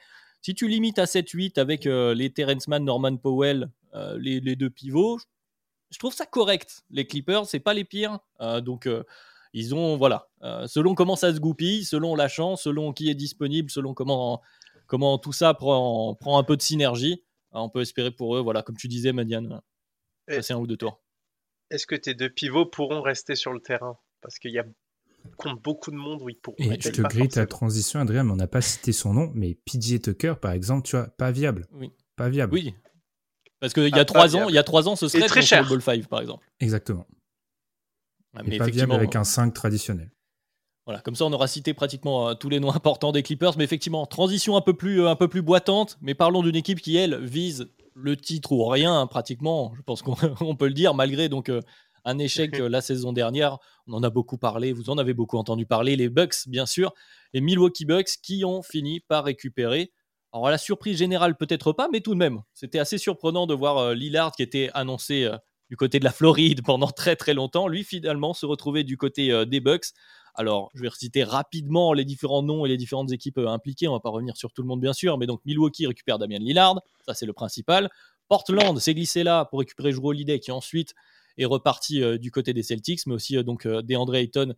si 0.45 0.53
tu 0.53 0.67
limites 0.67 0.99
à 0.99 1.05
7-8 1.05 1.57
avec 1.57 1.87
euh, 1.87 2.13
les 2.13 2.29
Terrence 2.29 2.67
Mann, 2.67 2.85
Norman 2.85 3.17
Powell, 3.17 3.71
euh, 3.95 4.15
les, 4.19 4.55
deux 4.55 4.69
pivots, 4.69 5.17
je 5.89 5.97
trouve 5.97 6.13
ça 6.13 6.27
correct. 6.27 6.83
Les 6.91 7.07
Clippers, 7.07 7.47
c'est 7.47 7.59
pas 7.59 7.73
les 7.73 7.83
pires. 7.83 8.19
Euh, 8.41 8.61
donc, 8.61 8.87
ils 9.53 9.73
ont, 9.73 9.97
voilà, 9.97 10.29
selon 10.67 10.93
comment 10.93 11.15
ça 11.15 11.33
se 11.33 11.39
goupille, 11.39 11.83
selon 11.83 12.13
la 12.13 12.27
chance, 12.27 12.61
selon 12.61 12.93
qui 12.93 13.09
est 13.09 13.15
disponible, 13.15 13.71
selon 13.71 13.95
comment, 13.95 14.43
comment 14.85 15.17
tout 15.17 15.33
ça 15.33 15.55
prend, 15.55 16.13
prend 16.13 16.37
un 16.37 16.43
peu 16.43 16.55
de 16.55 16.61
synergie, 16.61 17.23
on 17.51 17.69
peut 17.69 17.81
espérer 17.81 18.11
pour 18.11 18.35
eux, 18.37 18.41
voilà, 18.41 18.61
comme 18.61 18.77
tu 18.77 18.87
disais, 18.87 19.13
Madiane, 19.13 19.61
passer 20.27 20.53
un 20.53 20.57
ou 20.57 20.67
deux 20.67 20.77
tours. 20.77 21.01
est-ce 21.71 21.87
que 21.87 21.95
tes 21.95 22.13
deux 22.13 22.29
pivots 22.29 22.67
pourront 22.67 23.01
rester 23.01 23.33
sur 23.35 23.51
le 23.51 23.61
terrain? 23.61 23.97
Parce 24.21 24.37
qu'il 24.37 24.51
y 24.51 24.59
a 24.59 24.65
compte 25.37 25.61
beaucoup 25.61 25.91
de 25.91 25.95
monde 25.95 26.21
ils 26.27 26.35
pourront. 26.35 26.57
Et 26.59 26.79
je 26.79 26.89
te 26.89 27.01
grille 27.01 27.27
ta 27.27 27.45
transition, 27.45 27.99
Adrien, 27.99 28.23
mais 28.23 28.31
on 28.31 28.37
n'a 28.37 28.47
pas 28.47 28.61
cité 28.61 28.91
son 28.91 29.13
nom, 29.13 29.31
mais 29.33 29.55
PJ 29.55 30.01
Tucker, 30.01 30.35
par 30.41 30.51
exemple, 30.51 30.87
tu 30.87 30.95
vois, 30.95 31.07
pas 31.07 31.31
viable. 31.31 31.67
Oui. 31.73 31.91
Pas 32.15 32.29
viable. 32.29 32.53
Oui. 32.53 32.73
Parce 33.59 33.73
qu'il 33.73 33.83
y 33.87 33.93
a 33.93 34.01
ah, 34.01 34.05
trois 34.05 34.35
ans, 34.35 34.49
il 34.49 34.55
y 34.55 34.57
a 34.57 34.63
trois 34.63 34.87
ans, 34.87 34.95
ce 34.95 35.07
serait 35.07 35.27
très 35.27 35.41
cher. 35.41 35.63
le 35.63 35.69
Ball 35.69 35.81
5, 35.81 36.07
par 36.07 36.21
exemple. 36.21 36.45
Exactement. 36.59 37.07
mais 38.45 38.57
pas 38.57 38.67
viable 38.67 38.93
avec 38.93 39.15
un 39.15 39.23
5 39.23 39.53
traditionnel. 39.53 40.11
Voilà, 40.85 41.01
comme 41.01 41.15
ça 41.15 41.25
on 41.25 41.33
aura 41.33 41.47
cité 41.47 41.73
pratiquement 41.73 42.29
euh, 42.29 42.33
tous 42.35 42.49
les 42.49 42.59
noms 42.59 42.73
importants 42.75 43.11
des 43.11 43.23
Clippers, 43.23 43.57
mais 43.57 43.63
effectivement, 43.63 44.05
transition 44.05 44.55
un 44.55 44.61
peu 44.61 44.73
plus, 44.73 45.01
euh, 45.01 45.09
un 45.09 45.15
peu 45.15 45.27
plus 45.27 45.41
boitante, 45.41 45.97
mais 46.01 46.13
parlons 46.13 46.43
d'une 46.43 46.55
équipe 46.55 46.79
qui, 46.79 46.95
elle, 46.95 47.23
vise 47.25 47.71
le 47.95 48.15
titre 48.15 48.51
ou 48.51 48.63
rien, 48.65 48.99
hein, 48.99 49.07
pratiquement, 49.07 49.73
je 49.75 49.81
pense 49.81 50.03
qu'on 50.03 50.15
peut 50.55 50.67
le 50.67 50.73
dire, 50.73 50.93
malgré 50.93 51.27
donc 51.27 51.49
euh, 51.49 51.61
un 52.05 52.17
échec 52.17 52.57
la 52.59 52.81
saison 52.81 53.11
dernière. 53.11 53.57
On 53.87 53.93
en 53.93 54.03
a 54.03 54.09
beaucoup 54.09 54.37
parlé, 54.37 54.71
vous 54.71 54.89
en 54.89 54.97
avez 54.97 55.13
beaucoup 55.13 55.37
entendu 55.37 55.65
parler, 55.65 55.95
les 55.95 56.09
Bucks, 56.09 56.47
bien 56.47 56.65
sûr, 56.65 56.93
les 57.33 57.41
Milwaukee 57.41 57.85
Bucks 57.85 58.21
qui 58.21 58.45
ont 58.45 58.61
fini 58.61 59.01
par 59.01 59.25
récupérer. 59.25 59.91
Alors, 60.31 60.49
la 60.49 60.57
surprise 60.57 60.97
générale, 60.97 61.35
peut-être 61.37 61.73
pas, 61.73 61.87
mais 61.91 62.01
tout 62.01 62.13
de 62.13 62.19
même, 62.19 62.41
c'était 62.53 62.79
assez 62.79 62.97
surprenant 62.97 63.47
de 63.47 63.53
voir 63.53 63.93
Lillard 63.93 64.31
qui 64.31 64.43
était 64.43 64.69
annoncé 64.73 65.29
du 65.69 65.77
côté 65.77 65.99
de 65.99 66.03
la 66.03 66.11
Floride 66.11 66.61
pendant 66.65 66.87
très 66.87 67.15
très 67.15 67.33
longtemps, 67.33 67.67
lui 67.67 67.83
finalement 67.83 68.33
se 68.33 68.45
retrouver 68.45 68.83
du 68.83 68.97
côté 68.97 69.45
des 69.45 69.59
Bucks 69.59 69.93
alors, 70.37 70.69
je 70.75 70.81
vais 70.81 70.89
reciter 70.89 71.23
rapidement 71.23 71.93
les 71.93 72.03
différents 72.03 72.43
noms 72.43 72.65
et 72.65 72.69
les 72.69 72.75
différentes 72.75 73.11
équipes 73.11 73.37
euh, 73.37 73.47
impliquées. 73.47 73.87
On 73.87 73.93
va 73.93 74.01
pas 74.01 74.09
revenir 74.09 74.35
sur 74.35 74.51
tout 74.51 74.61
le 74.61 74.67
monde, 74.67 74.81
bien 74.81 74.93
sûr, 74.93 75.17
mais 75.17 75.27
donc 75.27 75.39
Milwaukee 75.45 75.87
récupère 75.87 76.19
Damien 76.19 76.39
Lillard, 76.39 76.81
ça 77.05 77.13
c'est 77.13 77.25
le 77.25 77.33
principal. 77.33 77.89
Portland 78.27 78.77
s'est 78.79 78.93
glissé 78.93 79.23
là 79.23 79.45
pour 79.45 79.59
récupérer 79.59 79.93
Drew 79.93 80.09
Holiday, 80.09 80.39
qui 80.39 80.51
ensuite 80.51 80.93
est 81.37 81.45
reparti 81.45 82.01
euh, 82.01 82.17
du 82.17 82.31
côté 82.31 82.53
des 82.53 82.63
Celtics, 82.63 83.05
mais 83.07 83.13
aussi 83.13 83.37
euh, 83.37 83.43
donc 83.43 83.67
DeAndre 83.67 84.15
Ayton, 84.15 84.53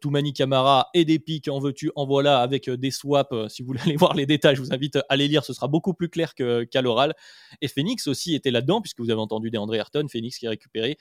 Toumani 0.00 0.32
Camara 0.32 0.88
et 0.94 1.04
des 1.04 1.18
pics 1.18 1.46
en 1.48 1.58
veux-tu, 1.58 1.92
en 1.94 2.06
voilà, 2.06 2.40
avec 2.40 2.70
des 2.70 2.90
swaps. 2.90 3.52
si 3.52 3.60
vous 3.60 3.66
voulez 3.66 3.80
aller 3.84 3.96
voir 3.96 4.14
les 4.14 4.24
détails, 4.24 4.56
je 4.56 4.62
vous 4.62 4.72
invite 4.72 4.98
à 5.10 5.16
les 5.16 5.28
lire, 5.28 5.44
ce 5.44 5.52
sera 5.52 5.68
beaucoup 5.68 5.92
plus 5.92 6.08
clair 6.08 6.34
qu'à 6.34 6.80
l'oral. 6.80 7.12
Et 7.60 7.68
Phoenix 7.68 8.06
aussi 8.06 8.34
était 8.34 8.50
là-dedans, 8.50 8.80
puisque 8.80 9.00
vous 9.00 9.10
avez 9.10 9.20
entendu 9.20 9.50
DeAndre 9.50 9.74
Ayton, 9.74 10.06
Phoenix 10.10 10.38
qui 10.38 10.46
a 10.46 10.50
récupéré 10.50 10.96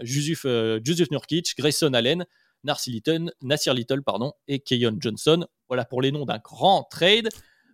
Jusuf, 0.00 0.46
Nurkic, 0.46 1.54
Grayson 1.58 1.92
Allen. 1.92 2.24
Nasir 2.64 2.92
Little, 2.92 3.30
Little 3.74 4.02
pardon, 4.02 4.32
et 4.48 4.60
Keyon 4.60 4.96
Johnson. 5.00 5.46
Voilà 5.68 5.84
pour 5.84 6.02
les 6.02 6.12
noms 6.12 6.24
d'un 6.24 6.38
grand 6.38 6.84
trade. 6.84 7.28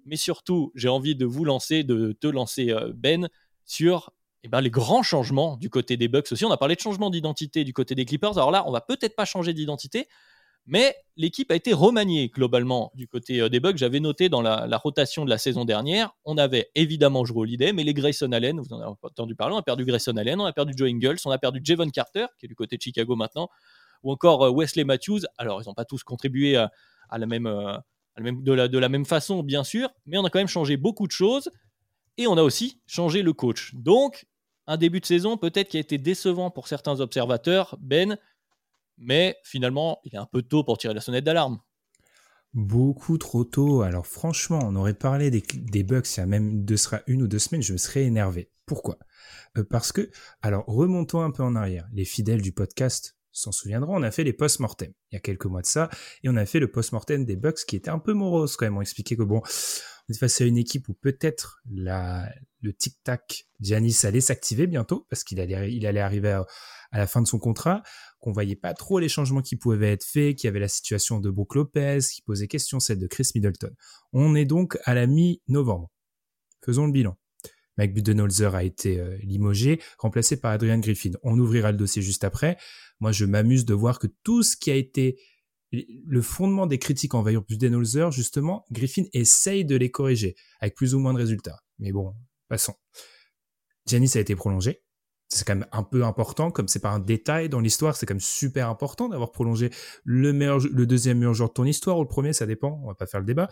Mais 0.05 0.16
surtout, 0.16 0.72
j'ai 0.74 0.88
envie 0.88 1.16
de 1.16 1.26
vous 1.26 1.44
lancer, 1.44 1.83
de 1.83 2.12
te 2.12 2.29
lancer, 2.29 2.70
euh, 2.70 2.92
Ben, 2.94 3.29
sur 3.64 4.12
eh 4.42 4.49
ben, 4.49 4.61
les 4.61 4.70
grands 4.70 5.03
changements 5.03 5.57
du 5.57 5.70
côté 5.70 5.96
des 5.96 6.09
Bucks 6.09 6.31
aussi. 6.31 6.44
On 6.44 6.51
a 6.51 6.57
parlé 6.57 6.75
de 6.75 6.81
changement 6.81 7.11
d'identité 7.11 7.64
du 7.64 7.72
côté 7.72 7.94
des 7.94 8.05
Clippers. 8.05 8.38
Alors 8.38 8.51
là, 8.51 8.64
on 8.66 8.72
va 8.72 8.81
peut-être 8.81 9.16
pas 9.16 9.25
changer 9.25 9.53
d'identité, 9.55 10.09
mais 10.66 10.96
l'équipe 11.16 11.51
a 11.51 11.55
été 11.55 11.72
remaniée 11.72 12.29
globalement 12.29 12.92
du 12.94 13.09
côté 13.09 13.40
euh, 13.40 13.49
des 13.49 13.61
Bucks. 13.61 13.77
J'avais 13.77 14.01
noté 14.01 14.29
dans 14.29 14.42
la, 14.42 14.79
rotation 14.79 15.25
de 15.25 15.31
la 15.31 15.38
saison 15.38 15.64
dernière, 15.64 16.12
on 16.25 16.38
avait 16.38 16.70
évidemment 16.75 17.25
joué 17.25 17.40
Holiday, 17.40 17.72
mais 17.72 17.85
les 17.85 17.94
Grayson 17.94 18.33
Allen, 18.33 18.61
vous 18.61 18.72
en 18.72 18.81
avez 18.81 18.94
entendu 19.03 19.35
parler, 19.35 19.55
on 19.55 19.59
a 19.59 19.62
perdu 19.62 19.85
Grayson 19.85 20.16
Allen, 20.16 20.40
on 20.40 20.44
a 20.44 20.53
perdu 20.53 20.75
Joe 20.77 20.88
Ingles, 20.88 21.18
on 21.25 21.31
a 21.31 21.38
perdu 21.38 21.61
Javon 21.62 21.90
Carter, 21.90 22.27
qui 22.38 22.46
est 22.46 22.49
du 22.49 22.57
côté 22.57 22.77
de 22.77 22.83
Chicago 22.83 23.16
maintenant 23.16 23.49
ou 24.03 24.12
encore 24.12 24.44
euh, 24.44 24.51
Wesley 24.51 24.85
Matthews. 24.85 25.20
Alors, 25.38 25.62
ils 25.62 25.66
n'ont 25.66 25.75
pas 25.75 25.85
tous 25.85 26.03
contribué 26.03 26.57
à, 26.57 26.70
la 27.18 27.27
même, 27.27 27.46
euh, 27.46 27.77
de, 28.18 28.53
la, 28.53 28.68
de 28.68 28.79
la 28.79 28.88
même 28.88 29.07
façon, 29.07 29.42
bien 29.42 29.64
sûr, 29.64 29.88
mais 30.07 30.18
on 30.18 30.25
a 30.25 30.31
quand 30.31 30.38
même 30.38 30.49
changé 30.49 30.77
beaucoup 30.77 31.07
de 31.07 31.12
choses 31.12 31.51
et 32.18 32.26
on 32.26 32.37
a 32.37 32.42
aussi 32.42 32.81
changé 32.87 33.22
le 33.22 33.33
coach. 33.33 33.74
Donc, 33.74 34.26
un 34.66 34.76
début 34.76 35.00
de 35.00 35.07
saison 35.07 35.37
peut-être 35.37 35.68
qui 35.68 35.76
a 35.76 35.81
été 35.81 35.98
décevant 35.98 36.50
pour 36.50 36.68
certains 36.68 37.00
observateurs, 37.00 37.76
Ben, 37.81 38.18
mais 38.98 39.37
finalement, 39.44 40.00
il 40.05 40.14
est 40.14 40.18
un 40.18 40.26
peu 40.26 40.42
tôt 40.42 40.64
pour 40.64 40.79
tirer 40.79 40.94
la 40.94 41.00
sonnette 41.00 41.24
d'alarme. 41.24 41.61
Beaucoup 42.55 43.18
trop 43.18 43.44
tôt. 43.44 43.83
Alors 43.83 44.07
franchement, 44.07 44.61
on 44.62 44.76
aurait 44.76 44.94
parlé 44.94 45.31
des, 45.31 45.42
des 45.42 45.83
Bucks 45.83 46.16
il 46.16 46.20
y 46.20 46.22
a 46.22 46.26
même 46.26 46.64
de 46.64 46.76
sera 46.76 47.00
une 47.07 47.22
ou 47.22 47.29
deux 47.29 47.38
semaines, 47.38 47.62
je 47.62 47.74
me 47.74 47.79
serais 47.79 48.05
énervé. 48.05 48.50
Pourquoi? 48.64 48.98
Euh, 49.59 49.64
Parce 49.68 49.92
que, 49.92 50.11
alors 50.40 50.64
remontons 50.66 51.20
un 51.20 51.31
peu 51.31 51.42
en 51.42 51.55
arrière. 51.55 51.87
Les 51.92 52.07
fidèles 52.07 52.40
du 52.40 52.52
podcast 52.52 53.16
s'en 53.31 53.52
souviendront, 53.52 53.96
on 53.96 54.02
a 54.02 54.11
fait 54.11 54.24
les 54.24 54.33
post-mortem 54.33 54.90
il 55.12 55.16
y 55.16 55.18
a 55.18 55.20
quelques 55.20 55.44
mois 55.44 55.61
de 55.61 55.66
ça, 55.66 55.90
et 56.22 56.31
on 56.31 56.37
a 56.37 56.46
fait 56.46 56.59
le 56.59 56.70
post-mortem 56.70 57.26
des 57.26 57.37
Bucks 57.37 57.66
qui 57.66 57.76
était 57.76 57.90
un 57.90 57.98
peu 57.98 58.14
morose 58.14 58.57
quand 58.57 58.64
même. 58.64 58.79
On 58.79 58.81
expliquait 58.81 59.16
que 59.16 59.22
bon, 59.22 59.42
on 60.09 60.12
est 60.12 60.19
face 60.19 60.40
à 60.40 60.45
une 60.45 60.57
équipe 60.57 60.88
où 60.88 60.95
peut-être 60.95 61.61
le 61.66 62.73
tic-tac 62.73 63.49
Giannis 63.61 63.99
allait 64.05 64.21
s'activer 64.21 64.66
bientôt, 64.66 65.07
parce 65.11 65.25
qu'il 65.25 65.40
allait, 65.40 65.73
il 65.73 65.87
allait 65.87 66.01
arriver 66.01 66.31
à, 66.31 66.47
la 66.92 67.07
fin 67.07 67.21
de 67.21 67.27
son 67.27 67.38
contrat, 67.38 67.83
qu'on 68.21 68.33
voyait 68.33 68.57
pas 68.57 68.75
trop 68.75 68.99
les 68.99 69.09
changements 69.09 69.42
qui 69.42 69.57
pouvaient 69.57 69.92
être 69.92 70.05
faits, 70.05 70.37
qu'il 70.37 70.47
y 70.47 70.49
avait 70.49 70.61
la 70.61 70.69
situation 70.69 71.21
de 71.21 71.31
Brook 71.31 71.55
Lopez, 71.55 71.99
qui 72.14 72.23
posait 72.23 72.47
question, 72.47 72.81
celle 72.81 72.99
de 72.99 73.07
Chris 73.07 73.31
Middleton. 73.35 73.71
On 74.12 74.35
est 74.35 74.45
donc 74.45 74.79
à 74.85 74.95
la 74.95 75.07
mi-novembre. 75.07 75.90
Faisons 76.64 76.87
le 76.87 76.92
bilan. 76.92 77.16
Mike 77.79 77.95
Budenholzer 77.95 78.55
a 78.55 78.64
été 78.64 78.99
euh, 78.99 79.19
limogé, 79.23 79.81
remplacé 79.99 80.40
par 80.40 80.53
Adrian 80.53 80.79
Griffin. 80.79 81.11
On 81.23 81.38
ouvrira 81.38 81.73
le 81.73 81.79
dossier 81.79 82.01
juste 82.01 82.25
après. 82.25 82.57
Moi, 83.01 83.12
je 83.12 83.25
m'amuse 83.25 83.64
de 83.64 83.75
voir 83.75 83.99
que 83.99 84.07
tout 84.23 84.42
ce 84.42 84.57
qui 84.57 84.71
a 84.71 84.75
été 84.75 85.21
le 86.05 86.23
fondement 86.23 86.67
des 86.67 86.79
critiques 86.79 87.15
envers 87.15 87.43
Budenholzer, 87.43 88.11
justement, 88.11 88.65
Griffin 88.71 89.05
essaye 89.12 89.65
de 89.65 89.77
les 89.77 89.91
corriger, 89.91 90.37
avec 90.61 90.75
plus 90.75 90.95
ou 90.95 90.99
moins 90.99 91.12
de 91.12 91.19
résultats. 91.19 91.61
Mais 91.79 91.93
bon, 91.93 92.15
passons. 92.49 92.75
Janis 93.87 94.12
a 94.15 94.21
été 94.21 94.35
prolongé 94.35 94.83
c'est 95.29 95.45
quand 95.45 95.57
même 95.57 95.67
un 95.73 95.83
peu 95.83 96.05
important, 96.05 96.51
comme 96.51 96.69
c'est 96.69 96.81
pas 96.81 96.91
un 96.91 97.01
détail 97.01 97.49
dans 97.49 97.61
l'histoire, 97.61 97.97
c'est 97.97 98.07
quand 98.07 98.15
même 98.15 98.21
super 98.21 98.69
important 98.69 99.09
d'avoir 99.09 99.33
prolongé 99.33 99.71
le 100.05 100.33
deuxième 100.87 101.19
meilleur 101.19 101.35
joueur 101.35 101.49
de 101.49 101.55
ton 101.55 101.65
histoire 101.65 101.99
ou 101.99 102.03
le 102.03 102.09
premier, 102.09 102.33
ça 102.33 102.47
dépend, 102.47 102.81
on 102.85 102.89
va 102.89 102.95
pas 102.95 103.07
faire 103.07 103.21
le 103.21 103.27
débat. 103.27 103.49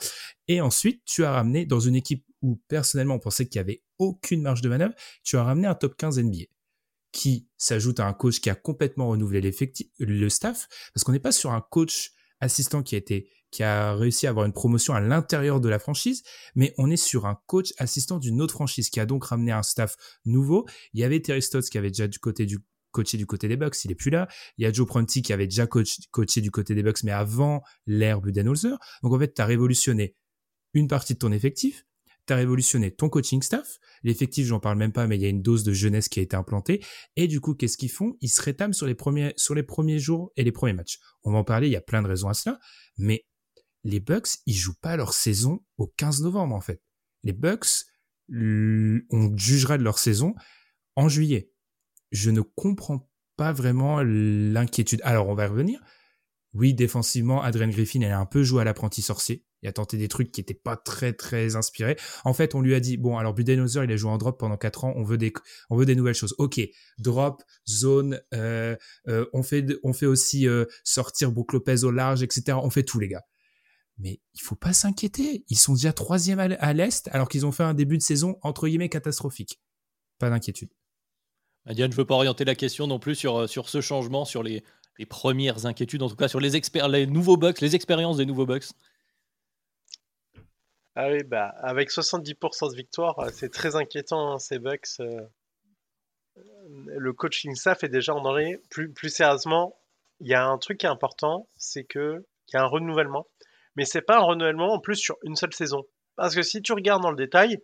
Et 0.46 0.60
ensuite, 0.60 1.02
tu 1.04 1.24
as 1.24 1.32
ramené 1.32 1.66
dans 1.66 1.80
une 1.80 1.96
équipe 1.96 2.24
où 2.42 2.60
personnellement 2.68 3.14
on 3.14 3.18
pensait 3.18 3.46
qu'il 3.46 3.58
y 3.58 3.60
avait 3.60 3.82
aucune 3.98 4.42
marge 4.42 4.60
de 4.60 4.68
manœuvre, 4.68 4.94
tu 5.24 5.36
as 5.36 5.42
ramené 5.42 5.66
un 5.66 5.74
top 5.74 5.96
15 5.96 6.18
NBA 6.18 6.44
qui 7.14 7.48
s'ajoute 7.56 8.00
à 8.00 8.06
un 8.06 8.12
coach 8.12 8.40
qui 8.40 8.50
a 8.50 8.56
complètement 8.56 9.08
renouvelé 9.08 9.40
l'effectif, 9.40 9.86
le 10.00 10.28
staff, 10.28 10.66
parce 10.92 11.04
qu'on 11.04 11.12
n'est 11.12 11.20
pas 11.20 11.32
sur 11.32 11.52
un 11.52 11.60
coach 11.62 12.10
assistant 12.40 12.82
qui 12.82 12.96
a 12.96 12.98
été 12.98 13.30
qui 13.52 13.62
a 13.62 13.94
réussi 13.94 14.26
à 14.26 14.30
avoir 14.30 14.46
une 14.46 14.52
promotion 14.52 14.94
à 14.94 15.00
l'intérieur 15.00 15.60
de 15.60 15.68
la 15.68 15.78
franchise, 15.78 16.24
mais 16.56 16.74
on 16.76 16.90
est 16.90 16.96
sur 16.96 17.24
un 17.26 17.38
coach 17.46 17.72
assistant 17.78 18.18
d'une 18.18 18.42
autre 18.42 18.54
franchise 18.54 18.90
qui 18.90 18.98
a 18.98 19.06
donc 19.06 19.26
ramené 19.26 19.52
un 19.52 19.62
staff 19.62 19.94
nouveau. 20.24 20.66
Il 20.92 20.98
y 20.98 21.04
avait 21.04 21.20
Terry 21.20 21.40
Stotts 21.40 21.70
qui 21.70 21.78
avait 21.78 21.90
déjà 21.90 22.08
du 22.08 22.18
côté 22.18 22.46
du 22.46 22.58
coaché 22.90 23.16
du 23.16 23.26
côté 23.26 23.46
des 23.46 23.56
Bucks, 23.56 23.84
il 23.84 23.92
est 23.92 23.96
plus 23.96 24.10
là. 24.10 24.26
Il 24.58 24.64
y 24.64 24.66
a 24.66 24.72
Joe 24.72 24.88
Prunty 24.88 25.22
qui 25.22 25.32
avait 25.32 25.46
déjà 25.46 25.68
coach, 25.68 25.98
coaché 26.10 26.40
du 26.40 26.50
côté 26.50 26.74
des 26.74 26.82
Bucks, 26.82 27.04
mais 27.04 27.12
avant 27.12 27.62
l'ère 27.86 28.20
Budenholzer. 28.20 28.76
Donc 29.04 29.12
en 29.12 29.18
fait, 29.20 29.34
tu 29.34 29.40
as 29.40 29.46
révolutionné 29.46 30.16
une 30.72 30.88
partie 30.88 31.14
de 31.14 31.18
ton 31.20 31.30
effectif, 31.30 31.86
tu 32.26 32.32
as 32.32 32.36
révolutionné 32.36 32.90
ton 32.90 33.08
coaching 33.08 33.42
staff. 33.42 33.78
L'effectif, 34.02 34.46
j'en 34.46 34.60
parle 34.60 34.78
même 34.78 34.92
pas, 34.92 35.06
mais 35.06 35.16
il 35.16 35.22
y 35.22 35.26
a 35.26 35.28
une 35.28 35.42
dose 35.42 35.64
de 35.64 35.72
jeunesse 35.72 36.08
qui 36.08 36.20
a 36.20 36.22
été 36.22 36.36
implantée. 36.36 36.84
Et 37.16 37.28
du 37.28 37.40
coup, 37.40 37.54
qu'est-ce 37.54 37.76
qu'ils 37.76 37.90
font? 37.90 38.16
Ils 38.20 38.28
se 38.28 38.42
rétament 38.42 38.72
sur 38.72 38.86
les 38.86 38.94
premiers 38.94 39.32
sur 39.36 39.54
les 39.54 39.62
premiers 39.62 39.98
jours 39.98 40.32
et 40.36 40.44
les 40.44 40.52
premiers 40.52 40.72
matchs. 40.72 40.98
On 41.22 41.32
va 41.32 41.38
en 41.38 41.44
parler, 41.44 41.68
il 41.68 41.72
y 41.72 41.76
a 41.76 41.80
plein 41.80 42.02
de 42.02 42.08
raisons 42.08 42.28
à 42.28 42.34
cela, 42.34 42.58
mais 42.98 43.26
les 43.84 44.00
Bucks, 44.00 44.28
ils 44.46 44.54
jouent 44.54 44.78
pas 44.80 44.96
leur 44.96 45.12
saison 45.12 45.60
au 45.78 45.86
15 45.86 46.22
novembre 46.22 46.54
en 46.54 46.60
fait. 46.60 46.82
Les 47.22 47.32
Bucks, 47.32 47.84
on 48.30 49.36
jugera 49.36 49.78
de 49.78 49.82
leur 49.82 49.98
saison 49.98 50.34
en 50.96 51.08
juillet. 51.08 51.50
Je 52.10 52.30
ne 52.30 52.40
comprends 52.40 53.10
pas 53.36 53.52
vraiment 53.52 54.02
l'inquiétude. 54.02 55.00
Alors 55.04 55.28
on 55.28 55.34
va 55.34 55.48
revenir. 55.48 55.82
Oui, 56.54 56.72
défensivement, 56.72 57.42
Adrian 57.42 57.68
Griffin, 57.68 58.00
elle 58.00 58.12
a 58.12 58.20
un 58.20 58.26
peu 58.26 58.44
joué 58.44 58.62
à 58.62 58.64
l'apprenti 58.64 59.02
sorcier. 59.02 59.44
Il 59.64 59.68
a 59.68 59.72
tenté 59.72 59.96
des 59.96 60.08
trucs 60.08 60.30
qui 60.30 60.40
étaient 60.40 60.54
pas 60.54 60.76
très 60.76 61.14
très 61.14 61.56
inspirés. 61.56 61.96
En 62.24 62.34
fait, 62.34 62.54
on 62.54 62.60
lui 62.60 62.74
a 62.74 62.80
dit 62.80 62.98
bon, 62.98 63.16
alors 63.16 63.32
Budenholzer, 63.32 63.84
il 63.84 63.90
a 63.90 63.96
joué 63.96 64.10
en 64.10 64.18
drop 64.18 64.38
pendant 64.38 64.58
4 64.58 64.84
ans. 64.84 64.94
On 64.96 65.04
veut 65.04 65.16
des 65.86 65.96
nouvelles 65.96 66.14
choses. 66.14 66.34
Ok, 66.38 66.60
drop, 66.98 67.42
zone. 67.68 68.20
Euh, 68.34 68.76
euh, 69.08 69.26
on 69.32 69.42
fait 69.42 70.06
aussi 70.06 70.46
euh, 70.46 70.66
sortir 70.84 71.32
Brook 71.32 71.54
Lopez 71.54 71.84
au 71.84 71.90
large, 71.90 72.22
etc. 72.22 72.58
On 72.62 72.70
fait 72.70 72.84
tout 72.84 73.00
les 73.00 73.08
gars 73.08 73.24
mais 73.96 74.20
il 74.34 74.40
faut 74.40 74.56
pas 74.56 74.72
s'inquiéter. 74.72 75.44
Ils 75.48 75.56
sont 75.56 75.74
déjà 75.74 75.92
troisième 75.92 76.40
à 76.40 76.72
l'Est 76.72 77.08
alors 77.12 77.28
qu'ils 77.28 77.46
ont 77.46 77.52
fait 77.52 77.62
un 77.62 77.74
début 77.74 77.96
de 77.96 78.02
saison 78.02 78.38
entre 78.42 78.66
guillemets 78.66 78.88
catastrophique. 78.88 79.60
Pas 80.18 80.30
d'inquiétude. 80.30 80.70
Diane, 81.70 81.92
je 81.92 81.96
veux 81.96 82.04
pas 82.04 82.14
orienter 82.14 82.44
la 82.44 82.56
question 82.56 82.88
non 82.88 82.98
plus 82.98 83.14
sur, 83.14 83.48
ce 83.48 83.80
changement, 83.80 84.24
sur 84.24 84.42
les, 84.42 84.64
les 84.98 85.06
premières 85.06 85.66
inquiétudes, 85.66 86.02
en 86.02 86.08
tout 86.08 86.16
cas 86.16 86.28
sur 86.28 86.40
les, 86.40 86.56
experts, 86.56 86.88
les 86.88 87.06
nouveaux 87.06 87.36
bugs, 87.36 87.54
les 87.60 87.74
expériences 87.74 88.18
des 88.18 88.26
nouveaux 88.26 88.46
bugs. 88.46 88.58
Ah 90.96 91.08
oui, 91.10 91.24
bah, 91.24 91.54
avec 91.58 91.90
70% 91.90 92.70
de 92.70 92.76
victoire, 92.76 93.18
euh, 93.18 93.30
c'est 93.32 93.50
très 93.50 93.76
inquiétant 93.76 94.32
hein, 94.32 94.38
ces 94.38 94.58
Bucks. 94.58 95.00
Euh. 95.00 95.20
le 96.86 97.12
coaching 97.12 97.54
staff 97.54 97.84
est 97.84 97.88
déjà 97.88 98.14
en 98.14 98.22
danger. 98.22 98.60
Plus, 98.70 98.92
plus 98.92 99.08
sérieusement, 99.08 99.76
il 100.20 100.28
y 100.28 100.34
a 100.34 100.44
un 100.46 100.58
truc 100.58 100.78
qui 100.78 100.86
est 100.86 100.90
important, 100.90 101.48
c'est 101.56 101.84
que 101.84 102.24
qu'il 102.46 102.58
y 102.58 102.60
a 102.60 102.64
un 102.64 102.68
renouvellement 102.68 103.26
mais 103.76 103.84
c'est 103.84 104.02
pas 104.02 104.18
un 104.18 104.22
renouvellement 104.22 104.72
en 104.72 104.80
plus 104.80 104.96
sur 104.96 105.16
une 105.22 105.36
seule 105.36 105.52
saison. 105.52 105.84
Parce 106.16 106.34
que 106.34 106.42
si 106.42 106.62
tu 106.62 106.72
regardes 106.72 107.02
dans 107.02 107.10
le 107.10 107.16
détail, 107.16 107.58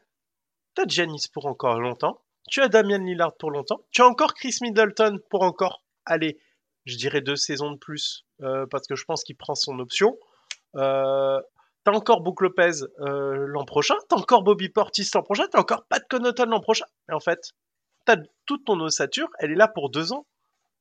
tu 0.74 0.82
as 0.82 0.86
Giannis 0.86 1.26
pour 1.32 1.46
encore 1.46 1.80
longtemps, 1.80 2.20
tu 2.48 2.60
as 2.60 2.68
Damian 2.68 2.98
Lillard 2.98 3.36
pour 3.36 3.50
longtemps, 3.50 3.80
tu 3.90 4.02
as 4.02 4.06
encore 4.06 4.34
Chris 4.34 4.56
Middleton 4.60 5.18
pour 5.28 5.42
encore 5.42 5.84
allez, 6.04 6.40
je 6.84 6.96
dirais 6.96 7.20
deux 7.20 7.36
saisons 7.36 7.72
de 7.72 7.78
plus, 7.78 8.26
parce 8.38 8.86
que 8.88 8.96
je 8.96 9.04
pense 9.04 9.22
qu'il 9.22 9.36
prend 9.36 9.54
son 9.54 9.78
option. 9.78 10.18
T'as 11.84 11.92
encore 11.92 12.20
Book 12.22 12.42
Lopez 12.42 12.84
l'an 12.98 13.64
prochain, 13.64 13.94
t'as 14.08 14.16
encore 14.16 14.42
Bobby 14.42 14.68
Portis 14.68 15.08
l'an 15.14 15.22
prochain, 15.22 15.46
t'as 15.50 15.60
encore 15.60 15.86
Pat 15.88 16.02
Connaughton 16.08 16.46
l'an 16.46 16.60
prochain. 16.60 16.84
Et 17.08 17.12
en 17.12 17.20
fait, 17.20 17.52
t'as 18.04 18.16
toute 18.46 18.64
ton 18.64 18.78
ossature, 18.80 19.28
elle 19.38 19.52
est 19.52 19.56
là 19.56 19.68
pour 19.68 19.90
deux 19.90 20.12
ans. 20.12 20.26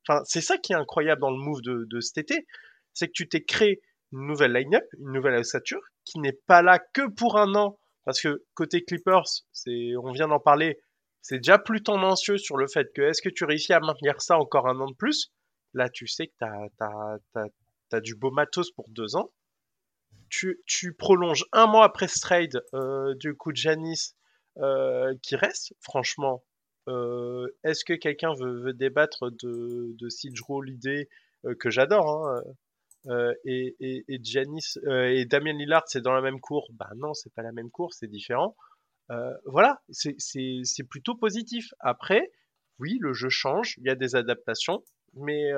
Enfin, 0.08 0.22
c'est 0.24 0.40
ça 0.40 0.58
qui 0.58 0.72
est 0.72 0.76
incroyable 0.76 1.20
dans 1.20 1.30
le 1.30 1.38
move 1.38 1.60
de, 1.62 2.00
cet 2.00 2.18
été, 2.18 2.46
c'est 2.92 3.06
que 3.08 3.12
tu 3.12 3.28
t'es 3.28 3.42
créé 3.42 3.80
une 4.12 4.26
nouvelle 4.26 4.52
line-up, 4.52 4.84
une 4.98 5.12
nouvelle 5.12 5.38
ossature, 5.38 5.80
qui 6.04 6.18
n'est 6.18 6.38
pas 6.46 6.62
là 6.62 6.78
que 6.78 7.08
pour 7.08 7.38
un 7.38 7.54
an, 7.54 7.78
parce 8.04 8.20
que 8.20 8.44
côté 8.54 8.82
Clippers, 8.82 9.26
c'est, 9.52 9.92
on 10.02 10.10
vient 10.10 10.28
d'en 10.28 10.40
parler, 10.40 10.80
c'est 11.22 11.36
déjà 11.36 11.58
plus 11.58 11.82
tendancieux 11.82 12.38
sur 12.38 12.56
le 12.56 12.66
fait 12.66 12.88
que 12.94 13.02
est-ce 13.02 13.22
que 13.22 13.28
tu 13.28 13.44
réussis 13.44 13.72
à 13.72 13.80
maintenir 13.80 14.20
ça 14.20 14.38
encore 14.38 14.68
un 14.68 14.80
an 14.80 14.88
de 14.88 14.96
plus? 14.96 15.30
Là, 15.74 15.88
tu 15.88 16.06
sais 16.06 16.26
que 16.26 16.32
tu 16.38 17.94
as, 17.94 18.00
du 18.00 18.14
beau 18.14 18.30
matos 18.30 18.70
pour 18.72 18.88
deux 18.88 19.16
ans. 19.16 19.30
Tu, 20.30 20.94
prolonges 20.96 21.44
un 21.52 21.66
mois 21.66 21.84
après 21.84 22.06
ce 22.06 22.20
trade 22.20 22.64
euh, 22.72 23.14
du 23.16 23.34
coup 23.34 23.50
Janis 23.52 24.14
euh, 24.58 25.14
qui 25.22 25.34
reste. 25.34 25.74
Franchement, 25.80 26.44
euh, 26.88 27.48
est-ce 27.64 27.84
que 27.84 27.94
quelqu'un 27.94 28.32
veut, 28.34 28.72
débattre 28.72 29.30
de, 29.30 29.94
de 29.98 30.08
Sidro 30.08 30.62
l'idée 30.62 31.08
que 31.58 31.70
j'adore 31.70 32.28
hein, 32.28 32.42
et, 33.44 33.76
et, 33.80 34.04
et, 34.08 35.24
Damien 35.24 35.52
Lillard, 35.54 35.84
c'est 35.86 36.02
dans 36.02 36.12
la 36.12 36.20
même 36.20 36.40
cour? 36.40 36.68
Bah 36.74 36.90
non, 36.96 37.14
c'est 37.14 37.32
pas 37.32 37.42
la 37.42 37.52
même 37.52 37.70
cour, 37.70 37.92
c'est 37.92 38.08
différent. 38.08 38.56
voilà, 39.46 39.82
c'est 39.90 40.88
plutôt 40.88 41.16
positif. 41.16 41.72
Après, 41.80 42.30
oui, 42.78 42.98
le 43.00 43.12
jeu 43.14 43.30
change, 43.30 43.74
il 43.78 43.86
y 43.86 43.90
a 43.90 43.94
des 43.94 44.14
adaptations, 44.16 44.84
mais, 45.14 45.50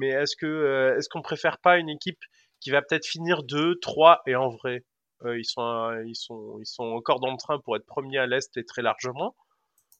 est-ce 0.00 1.08
qu'on 1.08 1.22
préfère 1.22 1.58
pas 1.58 1.78
une 1.78 1.90
équipe 1.90 2.18
qui 2.64 2.72
va 2.72 2.82
peut-être 2.82 3.06
finir 3.06 3.44
2, 3.44 3.78
3 3.80 4.22
et 4.26 4.34
en 4.34 4.48
vrai, 4.48 4.84
ils, 5.24 5.44
sont, 5.44 6.02
ils, 6.04 6.16
sont, 6.16 6.58
ils 6.60 6.66
sont 6.66 6.82
encore 6.82 7.20
dans 7.20 7.30
le 7.30 7.36
train 7.36 7.60
pour 7.60 7.76
être 7.76 7.86
premiers 7.86 8.18
à 8.18 8.26
l'Est 8.26 8.56
et 8.56 8.64
très 8.64 8.82
largement 8.82 9.36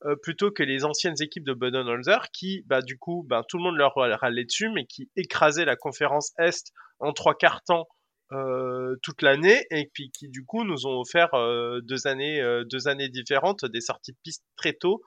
euh, 0.07 0.17
plutôt 0.17 0.51
que 0.51 0.63
les 0.63 0.85
anciennes 0.85 1.21
équipes 1.21 1.45
de 1.45 1.55
Budenholzer 1.55 2.31
qui, 2.31 2.63
bah, 2.67 2.83
du 2.83 2.99
coup, 2.99 3.25
bah, 3.27 3.43
tout 3.49 3.57
le 3.57 3.63
monde 3.63 3.77
leur 3.77 3.95
râlait 3.95 4.45
dessus, 4.45 4.69
mais 4.69 4.85
qui 4.85 5.11
écrasaient 5.17 5.65
la 5.65 5.77
conférence 5.77 6.33
Est 6.39 6.73
en 6.99 7.13
trois 7.13 7.35
quarts 7.35 7.63
temps 7.63 7.89
euh, 8.33 8.97
toute 9.03 9.23
l'année 9.23 9.65
et 9.71 9.89
puis 9.95 10.11
qui, 10.11 10.29
du 10.29 10.45
coup, 10.45 10.65
nous 10.65 10.87
ont 10.87 11.01
offert 11.01 11.33
euh, 11.33 11.81
deux, 11.83 12.07
années, 12.07 12.43
deux 12.67 12.87
années 12.87 13.09
différentes, 13.09 13.65
des 13.65 13.81
sorties 13.81 14.13
de 14.13 14.19
piste 14.23 14.45
très 14.57 14.75
tôt 14.75 15.03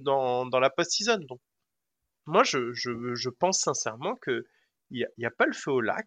dans, 0.00 0.46
dans 0.46 0.58
la 0.58 0.70
post-season. 0.70 1.18
Donc, 1.28 1.40
moi, 2.24 2.42
je, 2.42 2.72
je, 2.72 3.28
pense 3.28 3.60
sincèrement 3.60 4.16
que 4.16 4.46
il 4.90 5.06
n'y 5.18 5.26
a, 5.26 5.30
pas 5.30 5.46
le 5.46 5.52
feu 5.52 5.70
au 5.70 5.80
lac. 5.80 6.06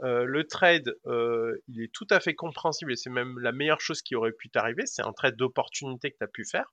Le 0.00 0.42
trade, 0.44 0.96
il 1.06 1.82
est 1.82 1.92
tout 1.92 2.06
à 2.10 2.20
fait 2.20 2.34
compréhensible 2.34 2.92
et 2.92 2.96
c'est 2.96 3.10
même 3.10 3.38
la 3.38 3.52
meilleure 3.52 3.80
chose 3.80 4.02
qui 4.02 4.14
aurait 4.14 4.32
pu 4.32 4.50
t'arriver. 4.50 4.86
C'est 4.86 5.02
un 5.02 5.12
trade 5.12 5.36
d'opportunité 5.36 6.10
que 6.10 6.16
tu 6.18 6.24
as 6.24 6.28
pu 6.28 6.44
faire. 6.44 6.72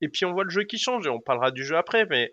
Et 0.00 0.08
puis 0.08 0.24
on 0.24 0.32
voit 0.32 0.44
le 0.44 0.50
jeu 0.50 0.64
qui 0.64 0.78
change 0.78 1.06
et 1.06 1.10
on 1.10 1.20
parlera 1.20 1.50
du 1.50 1.64
jeu 1.64 1.76
après, 1.76 2.06
mais 2.06 2.30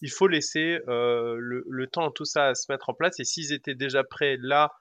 il 0.00 0.10
faut 0.10 0.28
laisser 0.28 0.80
euh, 0.88 1.36
le, 1.38 1.86
temps 1.86 2.10
tout 2.10 2.24
ça 2.24 2.48
à 2.48 2.54
se 2.54 2.70
mettre 2.70 2.90
en 2.90 2.94
place. 2.94 3.18
Et 3.20 3.24
s'ils 3.24 3.52
étaient 3.52 3.74
déjà 3.74 4.04
prêts 4.04 4.36
là, 4.40 4.72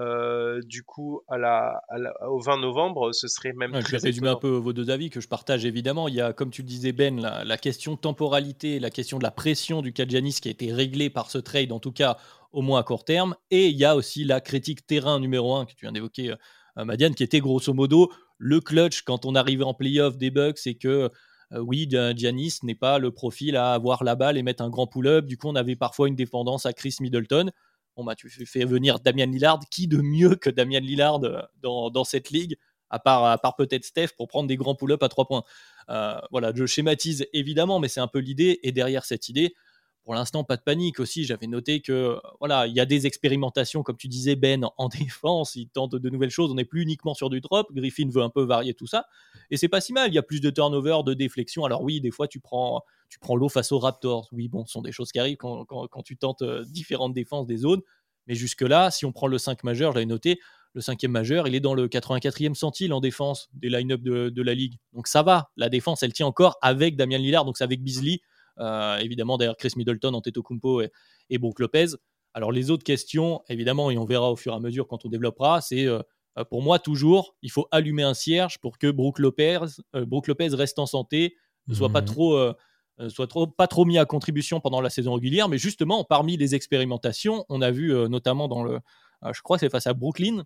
euh, 0.00 0.60
du 0.64 0.82
coup, 0.82 1.20
à 1.28 1.36
la, 1.38 1.82
au 2.28 2.40
20 2.40 2.58
novembre, 2.58 3.12
ce 3.12 3.28
serait 3.28 3.52
même. 3.52 3.78
je 3.80 3.90
vais 3.90 3.98
résumer 3.98 4.28
un 4.28 4.36
peu 4.36 4.48
vos 4.48 4.72
deux 4.72 4.90
avis 4.90 5.10
que 5.10 5.20
je 5.20 5.28
partage 5.28 5.64
évidemment. 5.64 6.08
Il 6.08 6.14
y 6.14 6.20
a, 6.20 6.32
comme 6.32 6.50
tu 6.50 6.62
le 6.62 6.68
disais, 6.68 6.92
Ben, 6.92 7.20
la, 7.20 7.44
la 7.44 7.56
question 7.58 7.96
temporalité, 7.96 8.80
la 8.80 8.90
question 8.90 9.18
de 9.18 9.22
la 9.22 9.30
pression 9.30 9.82
du 9.82 9.92
Kajanis 9.92 10.38
qui 10.40 10.48
a 10.48 10.50
été 10.50 10.72
réglée 10.72 11.10
par 11.10 11.30
ce 11.30 11.38
trade, 11.38 11.72
en 11.72 11.80
tout 11.80 11.92
cas 11.92 12.16
au 12.52 12.62
moins 12.62 12.80
à 12.80 12.82
court 12.82 13.04
terme. 13.04 13.34
Et 13.50 13.68
il 13.68 13.76
y 13.76 13.84
a 13.84 13.96
aussi 13.96 14.24
la 14.24 14.40
critique 14.40 14.86
terrain 14.86 15.20
numéro 15.20 15.54
1 15.54 15.66
que 15.66 15.72
tu 15.72 15.84
viens 15.84 15.92
d'évoquer, 15.92 16.34
euh, 16.78 16.84
Madiane, 16.84 17.14
qui 17.14 17.22
était 17.22 17.40
grosso 17.40 17.72
modo 17.74 18.10
le 18.38 18.60
clutch 18.60 19.02
quand 19.02 19.24
on 19.24 19.34
arrivait 19.34 19.64
en 19.64 19.74
playoff 19.74 20.16
des 20.18 20.30
Bucks 20.30 20.66
et 20.66 20.74
que 20.74 21.10
euh, 21.52 21.58
oui, 21.58 21.88
Giannis 21.88 22.58
n'est 22.62 22.74
pas 22.74 22.98
le 22.98 23.10
profil 23.10 23.56
à 23.56 23.72
avoir 23.72 24.04
la 24.04 24.14
balle 24.14 24.36
et 24.36 24.42
mettre 24.42 24.62
un 24.62 24.70
grand 24.70 24.86
pull-up. 24.86 25.26
Du 25.26 25.36
coup, 25.36 25.48
on 25.48 25.54
avait 25.54 25.76
parfois 25.76 26.08
une 26.08 26.16
dépendance 26.16 26.66
à 26.66 26.72
Chris 26.72 26.96
Middleton. 27.00 27.50
Bon, 27.96 28.04
bah, 28.04 28.14
tu 28.14 28.28
fais 28.30 28.64
venir 28.64 29.00
Damian 29.00 29.26
Lillard. 29.26 29.60
Qui 29.70 29.86
de 29.86 29.98
mieux 29.98 30.34
que 30.36 30.50
Damian 30.50 30.80
Lillard 30.80 31.22
euh, 31.24 31.42
dans, 31.62 32.04
cette 32.04 32.30
ligue, 32.30 32.56
à 32.90 32.98
part, 32.98 33.24
à 33.24 33.38
part 33.38 33.56
peut-être 33.56 33.84
Steph, 33.84 34.08
pour 34.16 34.28
prendre 34.28 34.48
des 34.48 34.56
grands 34.56 34.74
pull-ups 34.74 35.02
à 35.02 35.08
trois 35.08 35.26
points? 35.26 35.44
Euh, 35.90 36.20
Voilà, 36.30 36.52
je 36.54 36.64
schématise 36.66 37.26
évidemment, 37.32 37.78
mais 37.80 37.88
c'est 37.88 38.00
un 38.00 38.08
peu 38.08 38.18
l'idée. 38.18 38.60
Et 38.62 38.72
derrière 38.72 39.04
cette 39.04 39.28
idée, 39.28 39.54
pour 40.04 40.14
l'instant, 40.14 40.42
pas 40.42 40.56
de 40.56 40.62
panique 40.62 40.98
aussi. 40.98 41.24
J'avais 41.24 41.46
noté 41.46 41.80
que 41.80 42.18
voilà, 42.40 42.66
il 42.66 42.74
y 42.74 42.80
a 42.80 42.86
des 42.86 43.06
expérimentations, 43.06 43.82
comme 43.82 43.96
tu 43.96 44.08
disais, 44.08 44.34
Ben, 44.34 44.68
en 44.76 44.88
défense. 44.88 45.54
Il 45.54 45.68
tente 45.68 45.94
de 45.94 46.10
nouvelles 46.10 46.30
choses. 46.30 46.50
On 46.50 46.54
n'est 46.54 46.64
plus 46.64 46.82
uniquement 46.82 47.14
sur 47.14 47.30
du 47.30 47.40
drop. 47.40 47.72
Griffin 47.72 48.08
veut 48.10 48.22
un 48.22 48.30
peu 48.30 48.42
varier 48.42 48.74
tout 48.74 48.86
ça. 48.86 49.06
Et 49.50 49.56
c'est 49.56 49.68
pas 49.68 49.80
si 49.80 49.92
mal. 49.92 50.10
Il 50.10 50.14
y 50.14 50.18
a 50.18 50.22
plus 50.22 50.40
de 50.40 50.50
turnover, 50.50 50.98
de 51.06 51.14
déflexion. 51.14 51.64
Alors 51.64 51.82
oui, 51.82 52.00
des 52.00 52.10
fois, 52.10 52.26
tu 52.26 52.40
prends, 52.40 52.82
tu 53.08 53.18
prends 53.20 53.36
l'eau 53.36 53.48
face 53.48 53.70
aux 53.70 53.78
Raptors. 53.78 54.28
Oui, 54.32 54.48
bon, 54.48 54.66
ce 54.66 54.72
sont 54.72 54.82
des 54.82 54.92
choses 54.92 55.12
qui 55.12 55.20
arrivent 55.20 55.36
quand, 55.36 55.64
quand, 55.64 56.02
tu 56.02 56.16
tentes 56.16 56.42
euh, 56.42 56.64
différentes 56.64 57.14
défenses 57.14 57.46
des 57.46 57.58
zones. 57.58 57.80
Mais 58.26 58.34
jusque-là, 58.34 58.90
si 58.90 59.04
on 59.04 59.12
prend 59.12 59.28
le 59.28 59.38
5 59.38 59.62
majeur, 59.64 59.92
j'avais 59.92 60.06
noté, 60.06 60.40
le 60.74 60.80
cinquième 60.80 61.10
majeur, 61.10 61.46
il 61.48 61.54
est 61.54 61.60
dans 61.60 61.74
le 61.74 61.86
84e 61.86 62.54
centile 62.54 62.92
en 62.92 63.00
défense 63.00 63.50
des 63.52 63.68
line-up 63.68 64.00
de, 64.00 64.30
de, 64.30 64.42
la 64.42 64.54
ligue. 64.54 64.78
Donc 64.94 65.06
ça 65.06 65.22
va. 65.22 65.50
La 65.56 65.68
défense, 65.68 66.02
elle 66.02 66.12
tient 66.12 66.26
encore 66.26 66.56
avec 66.62 66.96
Damien 66.96 67.18
Lillard. 67.18 67.44
Donc 67.44 67.58
c'est 67.58 67.64
avec 67.64 67.82
Beasley 67.82 68.20
évidemment, 68.58 69.38
derrière 69.38 69.56
Chris 69.56 69.72
Middleton, 69.76 70.14
Antetokounmpo 70.14 70.82
et, 70.82 70.90
et 71.30 71.38
Brook 71.38 71.58
Lopez. 71.60 71.96
Alors, 72.34 72.52
les 72.52 72.70
autres 72.70 72.84
questions, 72.84 73.42
évidemment, 73.48 73.90
et 73.90 73.98
on 73.98 74.04
verra 74.04 74.30
au 74.30 74.36
fur 74.36 74.52
et 74.52 74.56
à 74.56 74.60
mesure 74.60 74.86
quand 74.86 75.04
on 75.04 75.08
développera, 75.08 75.60
c'est 75.60 75.86
euh, 75.86 76.00
euh, 76.38 76.44
pour 76.44 76.62
moi 76.62 76.78
toujours, 76.78 77.36
il 77.42 77.50
faut 77.50 77.68
allumer 77.70 78.02
un 78.02 78.14
cierge 78.14 78.58
pour 78.58 78.78
que 78.78 78.90
Brook 78.90 79.18
Lopez, 79.18 79.58
Lopez 79.92 80.48
reste 80.48 80.78
en 80.78 80.86
santé, 80.86 81.36
ne 81.68 81.74
soit 81.74 81.90
pas 81.90 82.00
mhm. 82.00 82.06
trop 82.06 82.52
soit 83.08 83.26
trop, 83.26 83.46
pas 83.46 83.66
trop 83.66 83.84
mis 83.84 83.98
à 83.98 84.04
contribution 84.04 84.60
pendant 84.60 84.80
la 84.80 84.90
saison 84.90 85.14
régulière, 85.14 85.48
mais 85.48 85.58
justement, 85.58 86.04
parmi 86.04 86.36
les 86.36 86.54
expérimentations, 86.54 87.44
on 87.48 87.60
a 87.60 87.70
vu 87.70 87.92
notamment 88.08 88.48
dans 88.48 88.62
le, 88.62 88.78
je 89.32 89.40
crois 89.42 89.58
c'est 89.58 89.70
face 89.70 89.86
à 89.86 89.94
Brooklyn, 89.94 90.44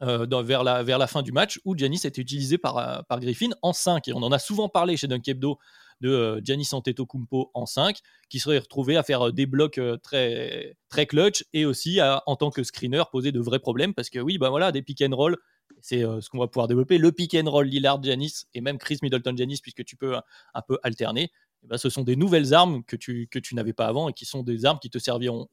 vers, 0.00 0.62
la, 0.62 0.82
vers 0.82 0.98
la 0.98 1.06
fin 1.06 1.22
du 1.22 1.32
match, 1.32 1.60
où 1.64 1.76
Giannis 1.76 2.02
était 2.04 2.20
utilisé 2.20 2.56
par, 2.56 3.04
par 3.06 3.20
Griffin 3.20 3.50
en 3.62 3.72
5. 3.72 4.06
Et 4.08 4.12
on 4.12 4.22
en 4.22 4.32
a 4.32 4.38
souvent 4.38 4.68
parlé 4.68 4.96
chez 4.96 5.08
Dunk 5.08 5.26
Hebdo 5.26 5.58
de 6.00 6.10
euh, 6.10 6.40
Giannis 6.42 6.68
Antetokounmpo 6.72 7.50
en 7.54 7.66
5, 7.66 7.98
qui 8.28 8.38
serait 8.38 8.58
retrouvé 8.58 8.96
à 8.96 9.02
faire 9.02 9.28
euh, 9.28 9.32
des 9.32 9.46
blocs 9.46 9.78
euh, 9.78 9.96
très, 9.96 10.76
très 10.88 11.06
clutch 11.06 11.44
et 11.52 11.64
aussi 11.64 12.00
à, 12.00 12.22
en 12.26 12.36
tant 12.36 12.50
que 12.50 12.62
screener 12.62 13.02
poser 13.10 13.32
de 13.32 13.40
vrais 13.40 13.58
problèmes 13.58 13.94
parce 13.94 14.10
que 14.10 14.18
oui, 14.18 14.38
ben 14.38 14.50
voilà, 14.50 14.72
des 14.72 14.82
pick 14.82 15.02
and 15.02 15.14
roll, 15.14 15.36
c'est 15.80 16.00
ce 16.00 16.28
qu'on 16.30 16.38
va 16.38 16.48
pouvoir 16.48 16.68
développer. 16.68 16.96
Le 16.96 17.12
pick 17.12 17.34
and 17.34 17.50
roll 17.50 17.66
Lillard 17.66 18.02
Giannis 18.02 18.44
et 18.54 18.60
même 18.60 18.78
Chris 18.78 18.98
Middleton 19.02 19.36
Giannis, 19.36 19.58
puisque 19.62 19.84
tu 19.84 19.96
peux 19.96 20.16
un, 20.16 20.62
peu 20.66 20.78
alterner. 20.82 21.30
Eh 21.64 21.66
ben, 21.66 21.76
ce 21.76 21.90
sont 21.90 22.02
des 22.02 22.16
nouvelles 22.16 22.54
armes 22.54 22.82
que 22.84 22.96
tu, 22.96 23.28
que 23.30 23.38
tu 23.38 23.54
n'avais 23.54 23.72
pas 23.72 23.86
avant 23.86 24.08
et 24.08 24.12
qui 24.12 24.24
sont 24.24 24.42
des 24.42 24.64
armes 24.64 24.78
qui 24.80 24.90
te 24.90 24.98
serviront 24.98 25.48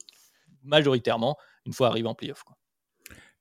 majoritairement 0.63 1.35
une 1.65 1.73
fois 1.73 1.87
arrivé 1.87 2.07
en 2.07 2.15
playoff. 2.15 2.43
Quoi. 2.43 2.55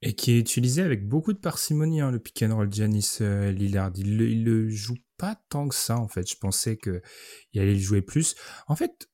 Et 0.00 0.14
qui 0.14 0.32
est 0.32 0.38
utilisé 0.38 0.82
avec 0.82 1.06
beaucoup 1.06 1.32
de 1.32 1.38
parcimonie, 1.38 2.00
hein, 2.00 2.10
le 2.10 2.18
pick 2.18 2.42
and 2.42 2.54
roll 2.54 2.72
Giannis 2.72 3.18
Lillard. 3.20 3.92
Il 3.96 4.20
il 4.20 4.44
le 4.44 4.68
joue 4.68 4.96
pas 5.22 5.40
tant 5.50 5.68
que 5.68 5.74
ça 5.76 5.98
en 5.98 6.08
fait. 6.08 6.28
Je 6.28 6.36
pensais 6.36 6.76
que 6.76 7.00
il 7.52 7.60
allait 7.60 7.78
jouer 7.78 8.02
plus. 8.02 8.34
En 8.66 8.74
fait, 8.74 9.08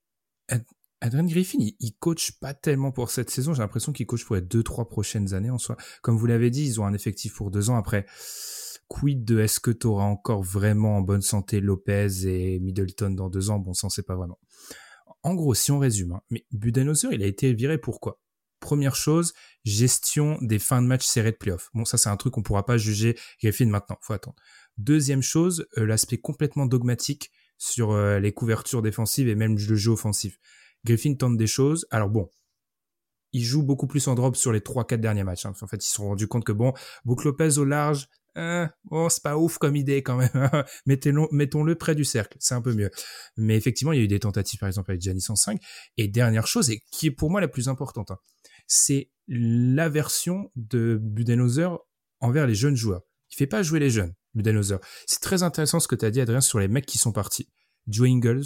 Adrian 1.03 1.27
Griffin, 1.27 1.59
il, 1.61 1.97
coach 1.99 2.33
pas 2.41 2.55
tellement 2.55 2.93
pour 2.93 3.11
cette 3.11 3.29
saison. 3.29 3.53
J'ai 3.53 3.61
l'impression 3.61 3.93
qu'il 3.93 4.07
coach 4.07 4.25
pour 4.25 4.35
les 4.37 4.41
deux 4.41 4.63
trois 4.63 4.89
prochaines 4.89 5.35
années 5.35 5.51
en 5.51 5.59
soi. 5.59 5.77
Comme 6.01 6.17
vous 6.17 6.25
l'avez 6.25 6.49
dit, 6.49 6.65
ils 6.65 6.81
ont 6.81 6.87
un 6.87 6.95
effectif 6.95 7.35
pour 7.35 7.51
deux 7.51 7.69
ans. 7.69 7.77
Après, 7.77 8.07
quid 8.89 9.23
de 9.23 9.39
est-ce 9.41 9.61
que 9.61 9.71
tu 9.71 9.87
auras 9.87 10.07
encore 10.07 10.43
vraiment 10.43 10.97
en 10.97 11.03
bonne 11.03 11.21
santé 11.21 11.61
Lopez 11.61 12.27
et 12.27 12.59
Middleton 12.59 13.11
dans 13.11 13.29
deux 13.29 13.51
ans? 13.51 13.59
Bon, 13.59 13.75
ça 13.75 13.89
on 13.89 13.91
sait 13.91 14.03
pas 14.03 14.17
vraiment. 14.17 14.39
En 15.23 15.35
gros, 15.35 15.53
si 15.53 15.73
on 15.73 15.79
résume, 15.79 16.13
hein, 16.13 16.23
mais 16.31 16.47
Budenholzer, 16.53 17.13
il 17.13 17.23
a 17.23 17.27
été 17.27 17.53
viré 17.53 17.77
pourquoi 17.77 18.19
Première 18.61 18.97
chose, 18.97 19.35
gestion 19.67 20.39
des 20.41 20.59
fins 20.59 20.81
de 20.81 20.87
match 20.87 21.05
serrées 21.05 21.33
de 21.33 21.37
playoff. 21.37 21.69
Bon, 21.75 21.85
ça 21.85 21.99
c'est 21.99 22.09
un 22.09 22.17
truc 22.17 22.33
qu'on 22.33 22.43
pourra 22.43 22.65
pas 22.65 22.79
juger 22.79 23.15
Griffin 23.43 23.67
maintenant, 23.67 23.99
faut 24.01 24.15
attendre. 24.15 24.37
Deuxième 24.79 25.23
chose, 25.23 25.67
euh, 25.77 25.85
l'aspect 25.85 26.19
complètement 26.19 26.67
dogmatique 26.67 27.33
sur 27.59 27.91
euh, 27.91 28.21
les 28.21 28.33
couvertures 28.33 28.81
défensives 28.81 29.29
et 29.29 29.35
même 29.35 29.57
le 29.57 29.77
jeu 29.77 29.91
offensif. 29.91 30.39
Griffin 30.85 31.15
tente 31.15 31.37
des 31.37 31.49
choses. 31.49 31.87
Alors 31.91 32.09
bon, 32.09 32.31
il 33.33 33.45
joue 33.45 33.65
beaucoup 33.65 33.89
plus 33.89 34.07
en 34.07 34.15
drop 34.15 34.37
sur 34.37 34.53
les 34.53 34.61
3-4 34.61 34.99
derniers 34.99 35.25
matchs. 35.25 35.47
Hein. 35.47 35.53
En 35.61 35.67
fait, 35.67 35.85
ils 35.85 35.89
se 35.89 35.95
sont 35.95 36.07
rendus 36.07 36.29
compte 36.29 36.45
que 36.45 36.53
bon, 36.53 36.73
Book 37.05 37.25
Lopez 37.25 37.59
au 37.59 37.65
large, 37.65 38.09
hein, 38.37 38.71
bon, 38.85 39.09
c'est 39.09 39.23
pas 39.23 39.37
ouf 39.37 39.59
comme 39.59 39.75
idée 39.75 40.05
quand 40.05 40.17
même. 40.17 40.51
Mettons-le 41.33 41.75
près 41.75 41.97
du 41.97 42.05
cercle, 42.05 42.37
c'est 42.41 42.55
un 42.55 42.63
peu 42.63 42.73
mieux. 42.73 42.91
Mais 43.37 43.57
effectivement, 43.57 43.93
il 43.93 43.99
y 43.99 44.01
a 44.01 44.05
eu 44.05 44.09
des 44.09 44.21
tentatives, 44.21 44.61
par 44.61 44.69
exemple, 44.69 44.93
avec 44.93 45.03
Giannis 45.03 45.27
en 45.29 45.37
5. 45.37 45.61
Et 45.97 46.07
dernière 46.07 46.47
chose, 46.47 46.71
et 46.71 46.83
qui 46.93 47.09
est 47.09 47.11
pour 47.11 47.31
moi 47.31 47.41
la 47.41 47.49
plus 47.49 47.69
importante, 47.69 48.13
hein, 48.13 48.19
c'est 48.69 49.11
l'aversion 49.27 50.51
de 50.57 50.99
Budenholzer 51.03 51.79
envers 52.21 52.47
les 52.47 52.55
jeunes 52.55 52.77
joueurs. 52.77 53.03
Il 53.31 53.37
fait 53.37 53.47
pas 53.47 53.63
jouer 53.63 53.81
les 53.81 53.91
jeunes. 53.91 54.15
C'est 55.07 55.21
très 55.21 55.43
intéressant 55.43 55.81
ce 55.81 55.89
que 55.89 55.95
tu 55.95 56.05
as 56.05 56.11
dit, 56.11 56.21
Adrien, 56.21 56.41
sur 56.41 56.59
les 56.59 56.69
mecs 56.69 56.87
qui 56.87 56.99
sont 56.99 57.13
partis. 57.13 57.49
Joe 57.87 58.09
Ingles, 58.09 58.45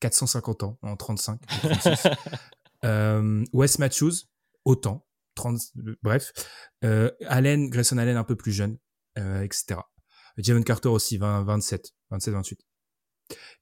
450 0.00 0.62
ans 0.62 0.78
en 0.82 0.96
35. 0.96 1.40
Wes 3.52 3.78
Matthews, 3.78 4.12
autant. 4.64 5.06
30, 5.34 5.60
bref. 6.02 6.32
Allen, 7.26 7.68
Grayson 7.68 7.98
Allen 7.98 8.16
un 8.16 8.24
peu 8.24 8.36
plus 8.36 8.52
jeune, 8.52 8.78
etc. 9.16 9.80
Javon 10.38 10.62
Carter 10.62 10.88
aussi, 10.88 11.16
20, 11.18 11.44
27, 11.44 11.92
27, 12.10 12.34
28. 12.34 12.60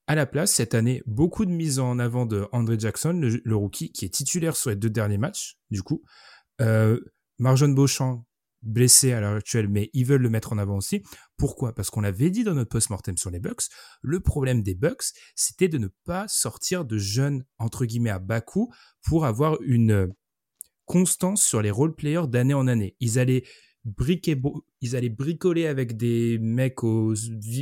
À 0.06 0.14
la 0.14 0.26
place, 0.26 0.52
cette 0.52 0.74
année, 0.74 1.02
beaucoup 1.06 1.46
de 1.46 1.50
mise 1.50 1.78
en 1.78 1.98
avant 1.98 2.26
de 2.26 2.46
Andre 2.52 2.78
Jackson, 2.78 3.12
le, 3.22 3.56
rookie, 3.56 3.90
qui 3.90 4.04
est 4.04 4.10
titulaire 4.10 4.56
sur 4.56 4.70
les 4.70 4.76
deux 4.76 4.90
derniers 4.90 5.18
matchs, 5.18 5.56
du 5.70 5.82
coup. 5.82 6.02
Euh, 6.60 7.00
Marjon 7.38 7.70
Beauchamp, 7.70 8.26
blessé 8.64 9.12
à 9.12 9.20
l'heure 9.20 9.36
actuelle, 9.36 9.68
mais 9.68 9.90
ils 9.92 10.04
veulent 10.04 10.22
le 10.22 10.30
mettre 10.30 10.52
en 10.52 10.58
avant 10.58 10.76
aussi. 10.76 11.02
Pourquoi? 11.36 11.74
Parce 11.74 11.90
qu'on 11.90 12.00
l'avait 12.00 12.30
dit 12.30 12.44
dans 12.44 12.54
notre 12.54 12.70
post-mortem 12.70 13.16
sur 13.16 13.30
les 13.30 13.40
Bucks, 13.40 13.64
le 14.02 14.20
problème 14.20 14.62
des 14.62 14.74
Bucks, 14.74 15.12
c'était 15.34 15.68
de 15.68 15.78
ne 15.78 15.88
pas 16.04 16.26
sortir 16.28 16.84
de 16.84 16.98
jeunes, 16.98 17.44
entre 17.58 17.84
guillemets, 17.84 18.10
à 18.10 18.18
bas 18.18 18.40
coût 18.40 18.72
pour 19.02 19.26
avoir 19.26 19.58
une 19.62 20.12
constance 20.84 21.42
sur 21.42 21.62
les 21.62 21.70
role-players 21.70 22.28
d'année 22.28 22.54
en 22.54 22.66
année. 22.66 22.96
Ils 23.00 23.18
allaient 23.18 23.44
ils 24.80 24.96
allaient 24.96 25.10
bricoler 25.10 25.66
avec 25.66 25.96
des 25.96 26.38
mecs 26.38 26.82
au 26.84 27.14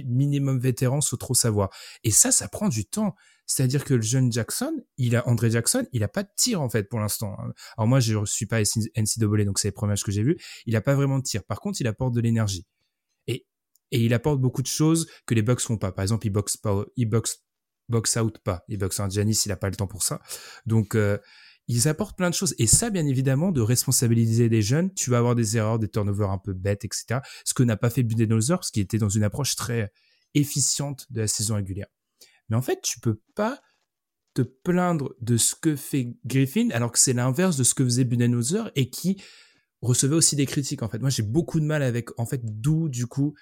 minimum 0.07 0.61
vétérans 0.61 1.01
sans 1.01 1.17
trop 1.17 1.35
savoir. 1.35 1.71
Et 2.05 2.13
ça, 2.13 2.31
ça 2.31 2.49
prend 2.49 2.69
du 2.69 2.85
temps. 2.85 3.17
C'est-à-dire 3.47 3.85
que 3.85 3.95
le 3.95 4.03
jeune 4.03 4.33
Jackson, 4.33 4.73
il 4.97 5.17
a 5.17 5.27
André 5.29 5.51
Jackson, 5.51 5.87
il 5.93 6.03
a 6.05 6.09
pas 6.09 6.23
de 6.23 6.29
tir 6.37 6.63
en 6.63 6.71
fait 6.71 6.89
pour 6.89 7.01
l'instant. 7.01 7.37
Alors 7.77 7.89
moi, 7.89 8.01
je 8.01 8.25
suis 8.25 8.47
pas 8.47 8.61
NCAA, 8.61 9.45
donc 9.45 9.59
c'est 9.59 9.69
les 9.69 9.73
premiers 9.73 9.95
que 10.03 10.13
j'ai 10.13 10.23
vus. 10.23 10.39
Il 10.67 10.77
a 10.77 10.81
pas 10.81 10.95
vraiment 10.95 11.19
de 11.19 11.25
tir. 11.25 11.45
Par 11.45 11.61
contre, 11.61 11.81
il 11.81 11.87
apporte 11.87 12.15
de 12.15 12.21
l'énergie. 12.21 12.67
Et 13.27 13.47
et 13.91 14.05
il 14.05 14.15
apporte 14.15 14.41
beaucoup 14.41 14.63
de 14.63 14.69
choses 14.69 15.07
que 15.27 15.35
les 15.35 15.43
Bucks 15.43 15.61
font 15.61 15.77
pas. 15.77 15.93
Par 15.93 16.03
exemple, 16.03 16.27
il 16.27 16.31
boxe 16.31 16.57
pas, 16.57 16.85
il 16.97 17.07
boxe 17.07 17.43
box 17.89 18.17
out 18.17 18.39
pas. 18.39 18.65
Il 18.69 18.79
boxe 18.79 19.01
un 19.01 19.09
Giannis, 19.09 19.43
il 19.45 19.53
a 19.53 19.57
pas 19.57 19.69
le 19.69 19.77
temps 19.77 19.87
pour 19.87 20.03
ça. 20.03 20.21
Donc 20.67 20.95
euh, 20.95 21.19
ils 21.69 21.89
apportent 21.89 22.17
plein 22.17 22.31
de 22.31 22.35
choses. 22.35 22.55
Et 22.59 22.67
ça, 22.67 22.91
bien 22.91 23.07
évidemment, 23.07 23.53
de 23.53 23.61
responsabiliser 23.61 24.49
les 24.49 24.63
jeunes, 24.63 24.93
tu 24.95 25.11
vas 25.11 25.19
avoir 25.19 25.35
des 25.35 25.57
erreurs, 25.57 25.79
des 25.79 25.89
turnovers 25.89 26.31
un 26.31 26.39
peu 26.39 26.55
bêtes, 26.55 26.85
etc. 26.85 27.21
Ce 27.45 27.55
que 27.55 27.63
n'a 27.63 27.77
pas 27.77 27.91
fait 27.91 28.03
Budenholzer, 28.03 28.59
parce 28.59 28.71
qu'il 28.71 28.83
était 28.83 28.99
dans 28.99 29.09
une 29.09 29.23
approche 29.23 29.55
très 29.55 29.93
efficiente 30.35 31.07
de 31.11 31.21
la 31.21 31.29
saison 31.29 31.55
régulière. 31.57 31.87
Mais 32.53 32.59
en 32.59 32.63
fait, 32.63 32.83
tu 32.83 33.01
peux 33.01 33.19
pas 33.35 33.63
te 34.35 34.43
plaindre 34.43 35.15
de 35.23 35.39
ce 35.39 35.55
que 35.55 35.75
fait 35.75 36.15
Griffin, 36.27 36.69
alors 36.73 36.93
que 36.93 36.99
c'est 36.99 37.15
l'inverse 37.15 37.57
de 37.57 37.65
ce 37.65 37.73
que 37.73 37.83
faisait 37.83 38.05
Budenholzer 38.05 38.71
et 38.77 38.91
qui 38.91 39.23
recevait 39.81 40.17
aussi 40.17 40.37
des 40.37 40.45
critiques, 40.45 40.83
en 40.83 40.89
fait. 40.91 40.99
Moi, 40.99 41.09
j'ai 41.09 41.23
beaucoup 41.23 41.61
de 41.61 41.65
mal 41.65 41.83
avec, 41.83 42.11
en 42.21 42.27
fait, 42.27 42.43
d'où, 42.45 42.91
du 42.91 43.07
coup, 43.07 43.35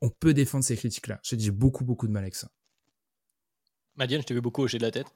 on 0.00 0.10
peut 0.10 0.34
défendre 0.34 0.64
ces 0.64 0.76
critiques-là. 0.76 1.20
J'ai 1.22 1.52
beaucoup, 1.52 1.84
beaucoup 1.84 2.08
de 2.08 2.12
mal 2.12 2.24
avec 2.24 2.34
ça. 2.34 2.50
Madiane, 3.94 4.22
je 4.22 4.26
t'ai 4.26 4.34
vu 4.34 4.40
beaucoup 4.40 4.64
hocher 4.64 4.78
de 4.78 4.82
la 4.82 4.90
tête. 4.90 5.14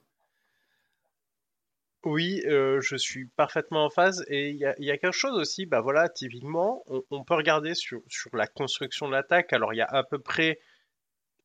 Oui, 2.05 2.43
euh, 2.47 2.81
je 2.81 2.95
suis 2.95 3.27
parfaitement 3.27 3.87
en 3.87 3.91
phase. 3.91 4.25
Et 4.29 4.51
il 4.51 4.57
y 4.57 4.67
a, 4.67 4.99
quelque 4.99 5.11
chose 5.11 5.37
aussi, 5.37 5.67
bah 5.67 5.81
voilà, 5.81 6.09
typiquement, 6.09 6.85
on, 7.11 7.25
peut 7.25 7.35
regarder 7.35 7.75
sur, 7.75 8.03
sur 8.07 8.37
la 8.37 8.47
construction 8.47 9.09
de 9.09 9.13
l'attaque. 9.13 9.53
Alors, 9.53 9.75
il 9.75 9.79
y 9.79 9.83
a 9.83 9.87
à 9.87 10.05
peu 10.05 10.21
près 10.21 10.61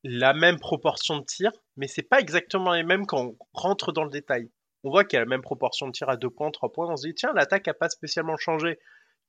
la 0.04 0.34
même 0.34 0.60
proportion 0.60 1.18
de 1.20 1.26
tirs, 1.26 1.52
mais 1.76 1.88
c'est 1.88 2.04
pas 2.04 2.20
exactement 2.20 2.74
les 2.74 2.84
mêmes 2.84 3.06
quand 3.06 3.22
on 3.22 3.38
rentre 3.54 3.92
dans 3.92 4.04
le 4.04 4.10
détail. 4.10 4.50
On 4.84 4.92
voit 4.92 5.04
qu'il 5.04 5.18
y 5.18 5.22
a 5.22 5.26
la 5.26 5.30
même 5.30 5.42
proportion 5.42 5.88
de 5.88 5.92
tirs 5.92 6.10
à 6.10 6.18
2 6.18 6.30
points, 6.30 6.52
3 6.52 6.72
points. 6.72 6.88
On 6.90 6.96
se 6.96 7.08
dit, 7.08 7.14
tiens, 7.14 7.34
l'attaque 7.36 7.68
a 7.68 7.74
pas 7.74 7.90
spécialement 7.90 8.38
changé. 8.38 8.80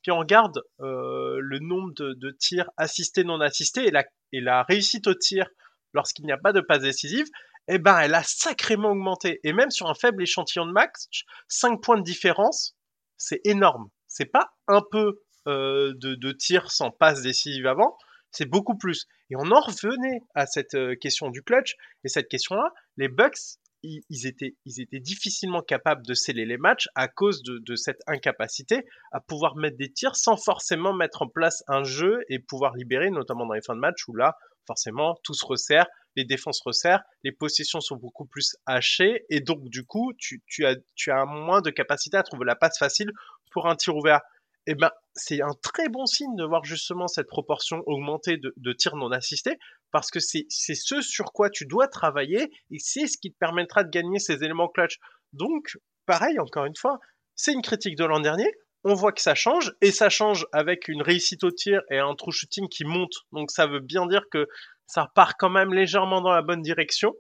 Puis 0.03 0.13
on 0.13 0.19
regarde 0.19 0.63
euh, 0.81 1.39
le 1.41 1.59
nombre 1.59 1.93
de, 1.95 2.31
tirs 2.31 2.71
assistés, 2.77 3.25
non 3.25 3.41
assistés, 3.41 3.91
et 4.33 4.41
la, 4.41 4.63
réussite 4.63 5.09
au 5.09 5.15
tir 5.15 5.49
lorsqu'il 5.93 6.25
n'y 6.25 6.33
a 6.33 6.39
pas 6.39 6.53
de 6.53 6.61
passe 6.61 6.83
décisive 6.83 7.27
eh 7.73 7.79
ben, 7.79 8.01
elle 8.01 8.15
a 8.15 8.23
sacrément 8.25 8.91
augmenté. 8.91 9.39
Et 9.45 9.53
même 9.53 9.71
sur 9.71 9.89
un 9.89 9.95
faible 9.95 10.23
échantillon 10.23 10.67
de 10.67 10.73
max, 10.73 11.09
5 11.49 11.81
points 11.81 11.99
de 11.99 12.03
différence, 12.03 12.77
c'est 13.17 13.41
énorme. 13.45 13.91
C'est 14.09 14.27
pas 14.27 14.55
un 14.67 14.83
peu 14.91 15.21
euh, 15.47 15.93
de, 15.97 16.17
de 16.17 16.33
tir 16.33 16.71
sans 16.73 16.91
passe 16.91 17.23
décisive 17.23 17.67
avant, 17.67 17.97
c'est 18.31 18.47
beaucoup 18.47 18.77
plus. 18.77 19.07
Et 19.31 19.37
on 19.37 19.51
en 19.51 19.61
revenait 19.61 20.23
à 20.35 20.47
cette 20.47 20.75
euh, 20.75 20.95
question 20.95 21.31
du 21.31 21.43
clutch. 21.43 21.77
Et 22.05 22.09
cette 22.09 22.29
question-là, 22.29 22.73
les 22.97 23.09
Bucks, 23.09 23.59
ils, 23.83 24.27
étaient, 24.27 24.57
ils 24.67 24.81
étaient 24.81 25.01
difficilement 25.01 25.63
capables 25.63 26.05
de 26.07 26.15
sceller 26.15 26.45
les 26.45 26.59
matchs 26.59 26.89
à 26.95 27.09
cause 27.09 27.43
de, 27.43 27.59
de, 27.59 27.77
cette 27.77 28.01
incapacité 28.07 28.85
à 29.11 29.21
pouvoir 29.21 29.57
mettre 29.57 29.79
des 29.79 29.91
tirs 29.91 30.17
sans 30.17 30.37
forcément 30.37 30.93
mettre 30.93 31.23
en 31.23 31.29
place 31.29 31.65
un 31.67 31.83
jeu 31.83 32.21
et 32.29 32.39
pouvoir 32.39 32.75
libérer, 32.75 33.11
notamment 33.11 33.47
dans 33.47 33.55
les 33.55 33.63
fins 33.63 33.75
de 33.75 33.81
match 33.81 34.07
où 34.07 34.15
là, 34.15 34.37
forcément, 34.67 35.19
tout 35.25 35.35
se 35.35 35.45
resserre, 35.45 35.87
les 36.17 36.25
défenses 36.25 36.61
resserrent, 36.65 37.03
les 37.25 37.33
positions 37.33 37.81
sont 37.81 37.97
beaucoup 37.97 38.27
plus 38.27 38.57
hachées, 38.67 39.25
et 39.31 39.41
donc 39.41 39.69
du 39.69 39.85
coup, 39.85 40.13
tu, 40.19 40.43
as, 40.65 40.77
tu 40.95 41.11
as 41.11 41.25
moins 41.25 41.61
de 41.61 41.71
capacité 41.71 42.17
à 42.17 42.23
trouver 42.23 42.45
la 42.45 42.57
passe 42.57 42.79
facile 42.79 43.11
pour 43.53 43.69
un 43.69 43.77
tir 43.77 43.97
ouvert. 43.97 44.21
Et 44.67 44.73
eh 44.73 44.75
ben, 44.75 44.91
c'est 45.15 45.43
un 45.43 45.55
très 45.63 45.89
bon 45.89 46.07
signe 46.07 46.37
de 46.37 46.45
voir 46.45 46.65
justement 46.65 47.09
cette 47.09 47.27
proportion 47.27 47.83
augmenter 47.87 48.37
de, 48.37 48.73
tirs 48.73 48.97
non 48.97 49.11
assistés, 49.11 49.59
parce 49.91 50.11
que 50.11 50.21
c'est 50.21 50.47
ce 50.49 51.01
sur 51.03 51.33
quoi 51.33 51.51
tu 51.51 51.67
dois 51.67 51.89
travailler, 51.89 52.51
et 52.71 52.79
c'est 52.79 53.07
ce 53.07 53.19
qui 53.19 53.33
te 53.33 53.39
permettra 53.39 53.85
de 53.85 53.91
gagner 53.91 54.19
ces 54.19 54.45
éléments 54.45 54.69
clutch. 54.69 54.99
Donc, 55.33 55.79
pareil, 56.07 56.39
encore 56.39 56.65
une 56.65 56.77
fois, 56.77 56.99
c'est 57.35 57.53
une 57.53 57.63
critique 57.63 57.97
de 57.97 58.05
l'an 58.05 58.21
dernier, 58.21 58.51
on 58.85 58.95
voit 58.95 59.13
que 59.13 59.21
ça 59.21 59.35
change, 59.35 59.73
et 59.81 59.91
ça 59.91 60.09
change 60.09 60.47
avec 60.53 60.89
une 60.89 61.03
réussite 61.03 61.45
au 61.45 61.51
tir 61.51 61.83
et 61.91 61.99
un 61.99 62.15
true 62.15 62.33
shooting 62.33 62.69
qui 62.69 62.85
monte. 62.85 63.13
Donc 63.33 63.51
ça 63.51 63.67
veut 63.67 63.81
bien 63.81 64.07
dire 64.07 64.25
que 64.31 64.49
ça 64.87 65.11
part 65.15 65.37
quand 65.37 65.51
même 65.51 65.75
légèrement 65.75 66.21
dans 66.21 66.33
la 66.33 66.43
bonne 66.43 66.63
direction. 66.63 67.15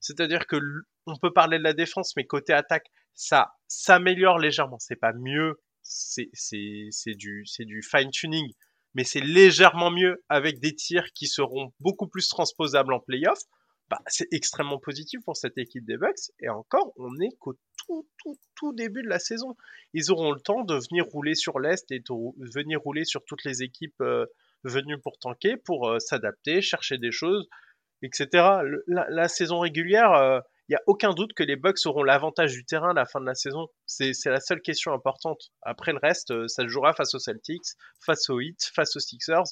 C'est-à-dire 0.00 0.46
que 0.46 0.56
on 1.06 1.16
peut 1.16 1.32
parler 1.32 1.58
de 1.58 1.64
la 1.64 1.72
défense, 1.72 2.14
mais 2.16 2.26
côté 2.26 2.52
attaque, 2.52 2.86
ça 3.14 3.54
s'améliore 3.66 4.38
légèrement. 4.38 4.78
C'est 4.78 4.96
pas 4.96 5.12
mieux, 5.14 5.60
c'est 5.86 7.14
du, 7.14 7.82
fine-tuning, 7.82 8.52
mais 8.94 9.04
c'est 9.04 9.20
légèrement 9.20 9.90
mieux 9.90 10.22
avec 10.28 10.60
des 10.60 10.74
tirs 10.74 11.12
qui 11.14 11.26
seront 11.26 11.72
beaucoup 11.80 12.08
plus 12.08 12.28
transposables 12.28 12.92
en 12.92 13.00
playoff. 13.00 13.38
Bah, 13.88 14.00
c'est 14.08 14.26
extrêmement 14.32 14.80
positif 14.80 15.20
pour 15.24 15.36
cette 15.36 15.58
équipe 15.58 15.84
des 15.84 15.96
Bucks. 15.96 16.32
Et 16.40 16.48
encore, 16.48 16.92
on 16.96 17.12
n'est 17.12 17.30
qu'au 17.38 17.56
tout, 18.56 18.72
début 18.72 19.02
de 19.02 19.08
la 19.08 19.20
saison. 19.20 19.56
Ils 19.92 20.10
auront 20.10 20.32
le 20.32 20.40
temps 20.40 20.64
de 20.64 20.74
venir 20.74 21.04
rouler 21.04 21.36
sur 21.36 21.60
l'Est 21.60 21.88
et 21.92 22.00
de 22.00 22.52
venir 22.52 22.80
rouler 22.80 23.04
sur 23.04 23.24
toutes 23.24 23.44
les 23.44 23.62
équipes 23.62 24.00
euh, 24.00 24.26
venu 24.64 24.98
pour 24.98 25.18
tanker, 25.18 25.56
pour 25.56 25.88
euh, 25.88 26.00
s'adapter, 26.00 26.60
chercher 26.62 26.98
des 26.98 27.12
choses, 27.12 27.48
etc. 28.02 28.28
la, 28.88 29.28
saison 29.28 29.60
régulière, 29.60 30.42
il 30.68 30.72
n'y 30.72 30.76
a 30.76 30.82
aucun 30.86 31.12
doute 31.12 31.32
que 31.34 31.42
les 31.42 31.56
Bucks 31.56 31.84
auront 31.86 32.02
l'avantage 32.02 32.52
du 32.52 32.64
terrain 32.64 32.90
à 32.90 32.94
la 32.94 33.06
fin 33.06 33.20
de 33.20 33.26
la 33.26 33.34
saison. 33.34 33.68
C'est 33.86 34.12
la 34.26 34.40
seule 34.40 34.60
question 34.60 34.92
importante. 34.92 35.50
Après 35.62 35.92
le 35.92 35.98
reste, 36.02 36.32
euh, 36.32 36.48
ça 36.48 36.62
se 36.62 36.68
jouera 36.68 36.92
face 36.92 37.14
aux 37.14 37.18
Celtics, 37.18 37.66
face 38.04 38.28
aux 38.30 38.40
Heat, 38.40 38.58
face 38.74 38.96
aux 38.96 39.00
Sixers. 39.00 39.44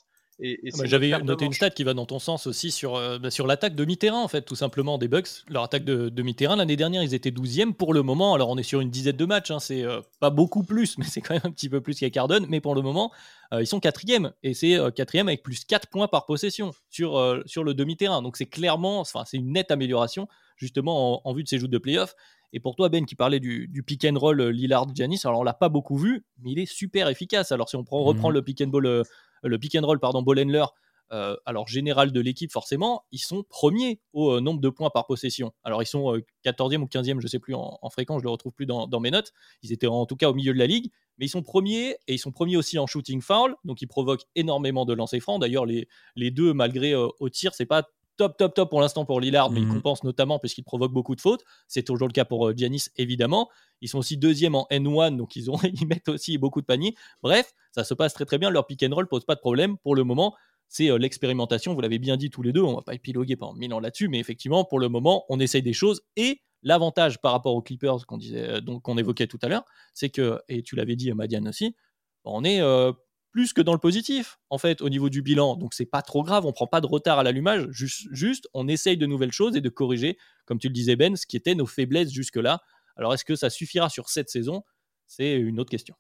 Ah 0.42 0.46
bah, 0.78 0.84
j'avais 0.86 1.16
noté 1.22 1.44
une 1.44 1.52
stat 1.52 1.70
qui 1.70 1.84
va 1.84 1.94
dans 1.94 2.06
ton 2.06 2.18
sens 2.18 2.46
aussi 2.46 2.70
sur, 2.72 2.96
euh, 2.96 3.18
bah, 3.18 3.30
sur 3.30 3.46
l'attaque 3.46 3.74
demi-terrain, 3.74 4.20
en 4.20 4.28
fait, 4.28 4.42
tout 4.42 4.56
simplement, 4.56 4.98
des 4.98 5.06
Bucks. 5.06 5.28
Leur 5.48 5.62
attaque 5.62 5.84
de 5.84 6.08
demi-terrain, 6.08 6.56
l'année 6.56 6.76
dernière, 6.76 7.02
ils 7.02 7.14
étaient 7.14 7.30
12e 7.30 7.72
pour 7.72 7.94
le 7.94 8.02
moment. 8.02 8.34
Alors, 8.34 8.48
on 8.48 8.58
est 8.58 8.64
sur 8.64 8.80
une 8.80 8.90
dizaine 8.90 9.16
de 9.16 9.24
matchs, 9.24 9.52
hein, 9.52 9.60
c'est 9.60 9.84
euh, 9.84 10.00
pas 10.20 10.30
beaucoup 10.30 10.64
plus, 10.64 10.98
mais 10.98 11.04
c'est 11.04 11.20
quand 11.20 11.34
même 11.34 11.42
un 11.44 11.50
petit 11.50 11.68
peu 11.68 11.80
plus 11.80 11.98
qu'à 11.98 12.10
Cardone. 12.10 12.46
Mais 12.48 12.60
pour 12.60 12.74
le 12.74 12.82
moment, 12.82 13.12
euh, 13.52 13.62
ils 13.62 13.66
sont 13.66 13.78
quatrième, 13.78 14.32
et 14.42 14.54
c'est 14.54 14.76
quatrième 14.96 15.28
avec 15.28 15.42
plus 15.42 15.64
4 15.64 15.88
points 15.88 16.08
par 16.08 16.26
possession 16.26 16.72
sur, 16.90 17.42
sur 17.46 17.62
le 17.62 17.74
demi-terrain. 17.74 18.20
Donc, 18.22 18.36
c'est 18.36 18.46
clairement, 18.46 19.00
enfin, 19.00 19.22
c'est 19.26 19.36
une 19.36 19.52
nette 19.52 19.70
amélioration, 19.70 20.26
justement, 20.56 21.26
en, 21.26 21.32
vue 21.34 21.42
de 21.42 21.48
ces 21.48 21.58
joutes 21.58 21.70
de 21.70 21.78
playoffs. 21.78 22.14
Et 22.52 22.60
pour 22.60 22.76
toi, 22.76 22.88
Ben, 22.88 23.04
qui 23.04 23.16
parlait 23.16 23.40
du, 23.40 23.82
pick 23.86 24.04
and 24.04 24.18
roll 24.18 24.40
Lillard-Janis, 24.40 25.20
alors 25.24 25.40
on 25.40 25.44
l'a 25.44 25.54
pas 25.54 25.68
beaucoup 25.68 25.96
vu, 25.96 26.24
mais 26.38 26.52
il 26.52 26.58
est 26.58 26.66
super 26.66 27.08
efficace. 27.08 27.52
Alors, 27.52 27.68
si 27.68 27.76
on 27.76 27.84
prend, 27.84 28.02
reprend 28.02 28.28
mhm. 28.28 28.34
le 28.34 28.42
pick 28.42 28.60
and 28.60 28.70
roll 28.70 29.02
le 29.44 29.58
pick 29.58 29.74
and 29.74 29.84
roll, 29.84 30.00
pardon, 30.00 30.22
Bollenler, 30.22 30.64
euh, 31.12 31.36
alors 31.44 31.68
général 31.68 32.12
de 32.12 32.20
l'équipe 32.20 32.50
forcément, 32.50 33.04
ils 33.12 33.18
sont 33.18 33.44
premiers 33.44 34.00
au 34.14 34.32
euh, 34.32 34.40
nombre 34.40 34.60
de 34.60 34.68
points 34.70 34.90
par 34.90 35.06
possession. 35.06 35.52
Alors 35.62 35.82
ils 35.82 35.86
sont 35.86 36.20
14e 36.44 36.74
euh, 36.74 36.78
ou 36.78 36.86
15e, 36.86 37.20
je 37.20 37.26
sais 37.26 37.38
plus 37.38 37.54
en, 37.54 37.78
fréquence, 37.90 38.20
je 38.20 38.24
le 38.24 38.30
retrouve 38.30 38.52
plus 38.52 38.66
dans, 38.66 39.00
mes 39.00 39.10
notes. 39.10 39.32
Ils 39.62 39.72
étaient 39.72 39.86
en 39.86 40.06
tout 40.06 40.16
cas 40.16 40.30
au 40.30 40.34
milieu 40.34 40.54
de 40.54 40.58
la 40.58 40.66
ligue, 40.66 40.90
mais 41.18 41.26
ils 41.26 41.30
sont 41.30 41.42
premiers 41.42 41.96
et 42.08 42.14
ils 42.14 42.18
sont 42.18 42.32
premiers 42.32 42.56
aussi 42.56 42.78
en 42.78 42.86
shooting 42.86 43.20
foul, 43.20 43.54
donc 43.64 43.82
ils 43.82 43.86
provoquent 43.86 44.24
énormément 44.34 44.86
de 44.86 44.94
lancers 44.94 45.20
francs. 45.20 45.40
D'ailleurs 45.40 45.66
les, 45.66 45.88
les 46.16 46.30
deux, 46.30 46.54
malgré 46.54 46.94
au 46.94 47.28
tir, 47.28 47.54
c'est 47.54 47.66
pas 47.66 47.86
top, 48.16 48.36
top, 48.36 48.54
top 48.54 48.70
pour 48.70 48.80
l'instant 48.80 49.04
pour 49.04 49.20
Lillard, 49.20 49.50
mais 49.50 49.60
il 49.60 49.66
mhm. 49.66 49.74
compense 49.74 50.04
notamment 50.04 50.38
puisqu'il 50.38 50.64
provoque 50.64 50.92
beaucoup 50.92 51.14
de 51.14 51.20
fautes. 51.20 51.44
C'est 51.68 51.82
toujours 51.82 52.08
le 52.08 52.12
cas 52.12 52.24
pour 52.24 52.56
Giannis, 52.56 52.86
évidemment. 52.96 53.48
Ils 53.80 53.88
sont 53.88 53.98
aussi 53.98 54.16
deuxième 54.16 54.54
en 54.54 54.66
N1, 54.70 55.16
donc 55.16 55.36
ils, 55.36 55.50
ont, 55.50 55.58
ils 55.62 55.86
mettent 55.86 56.08
aussi 56.08 56.38
beaucoup 56.38 56.60
de 56.60 56.66
paniers. 56.66 56.94
Bref, 57.22 57.52
ça 57.72 57.84
se 57.84 57.94
passe 57.94 58.14
très 58.14 58.24
très 58.24 58.38
bien. 58.38 58.50
Leur 58.50 58.66
pick 58.66 58.82
and 58.82 58.94
roll 58.94 59.06
pose 59.06 59.24
pas 59.24 59.34
de 59.34 59.40
problème 59.40 59.76
pour 59.78 59.94
le 59.94 60.04
moment. 60.04 60.34
C'est 60.68 60.90
euh, 60.90 60.98
l'expérimentation, 60.98 61.74
vous 61.74 61.80
l'avez 61.80 61.98
bien 61.98 62.16
dit 62.16 62.30
tous 62.30 62.42
les 62.42 62.52
deux, 62.52 62.62
on 62.62 62.74
va 62.74 62.82
pas 62.82 62.94
épiloguer 62.94 63.36
pendant 63.36 63.54
mille 63.54 63.72
ans 63.74 63.80
là-dessus, 63.80 64.08
mais 64.08 64.18
effectivement, 64.18 64.64
pour 64.64 64.80
le 64.80 64.88
moment, 64.88 65.24
on 65.28 65.38
essaye 65.38 65.62
des 65.62 65.72
choses. 65.72 66.02
Et 66.16 66.40
l'avantage 66.62 67.20
par 67.20 67.32
rapport 67.32 67.54
aux 67.54 67.62
Clippers 67.62 68.06
qu'on 68.06 68.18
disait, 68.18 68.48
euh, 68.48 68.60
donc 68.60 68.82
qu'on 68.82 68.98
évoquait 68.98 69.26
tout 69.26 69.38
à 69.42 69.48
l'heure, 69.48 69.64
c'est 69.92 70.10
que, 70.10 70.40
et 70.48 70.62
tu 70.62 70.76
l'avais 70.76 70.96
dit, 70.96 71.12
Madiane 71.12 71.48
aussi, 71.48 71.76
on 72.24 72.42
est 72.44 72.60
euh, 72.60 72.92
plus 73.34 73.52
que 73.52 73.60
dans 73.60 73.72
le 73.72 73.80
positif, 73.80 74.38
en 74.48 74.58
fait, 74.58 74.80
au 74.80 74.88
niveau 74.88 75.08
du 75.10 75.20
bilan. 75.20 75.56
Donc, 75.56 75.74
c'est 75.74 75.86
pas 75.86 76.02
trop 76.02 76.22
grave, 76.22 76.46
on 76.46 76.52
prend 76.52 76.68
pas 76.68 76.80
de 76.80 76.86
retard 76.86 77.18
à 77.18 77.24
l'allumage, 77.24 77.66
juste, 77.72 78.48
on 78.54 78.68
essaye 78.68 78.96
de 78.96 79.06
nouvelles 79.06 79.32
choses 79.32 79.56
et 79.56 79.60
de 79.60 79.68
corriger, 79.68 80.16
comme 80.46 80.60
tu 80.60 80.68
le 80.68 80.72
disais, 80.72 80.94
Ben, 80.94 81.16
ce 81.16 81.26
qui 81.26 81.36
était 81.36 81.56
nos 81.56 81.66
faiblesses 81.66 82.12
jusque-là. 82.12 82.60
Alors, 82.94 83.12
est-ce 83.12 83.24
que 83.24 83.34
ça 83.34 83.50
suffira 83.50 83.90
sur 83.90 84.08
cette 84.08 84.30
saison? 84.30 84.62
C'est 85.08 85.34
une 85.34 85.58
autre 85.58 85.70
question. 85.70 85.96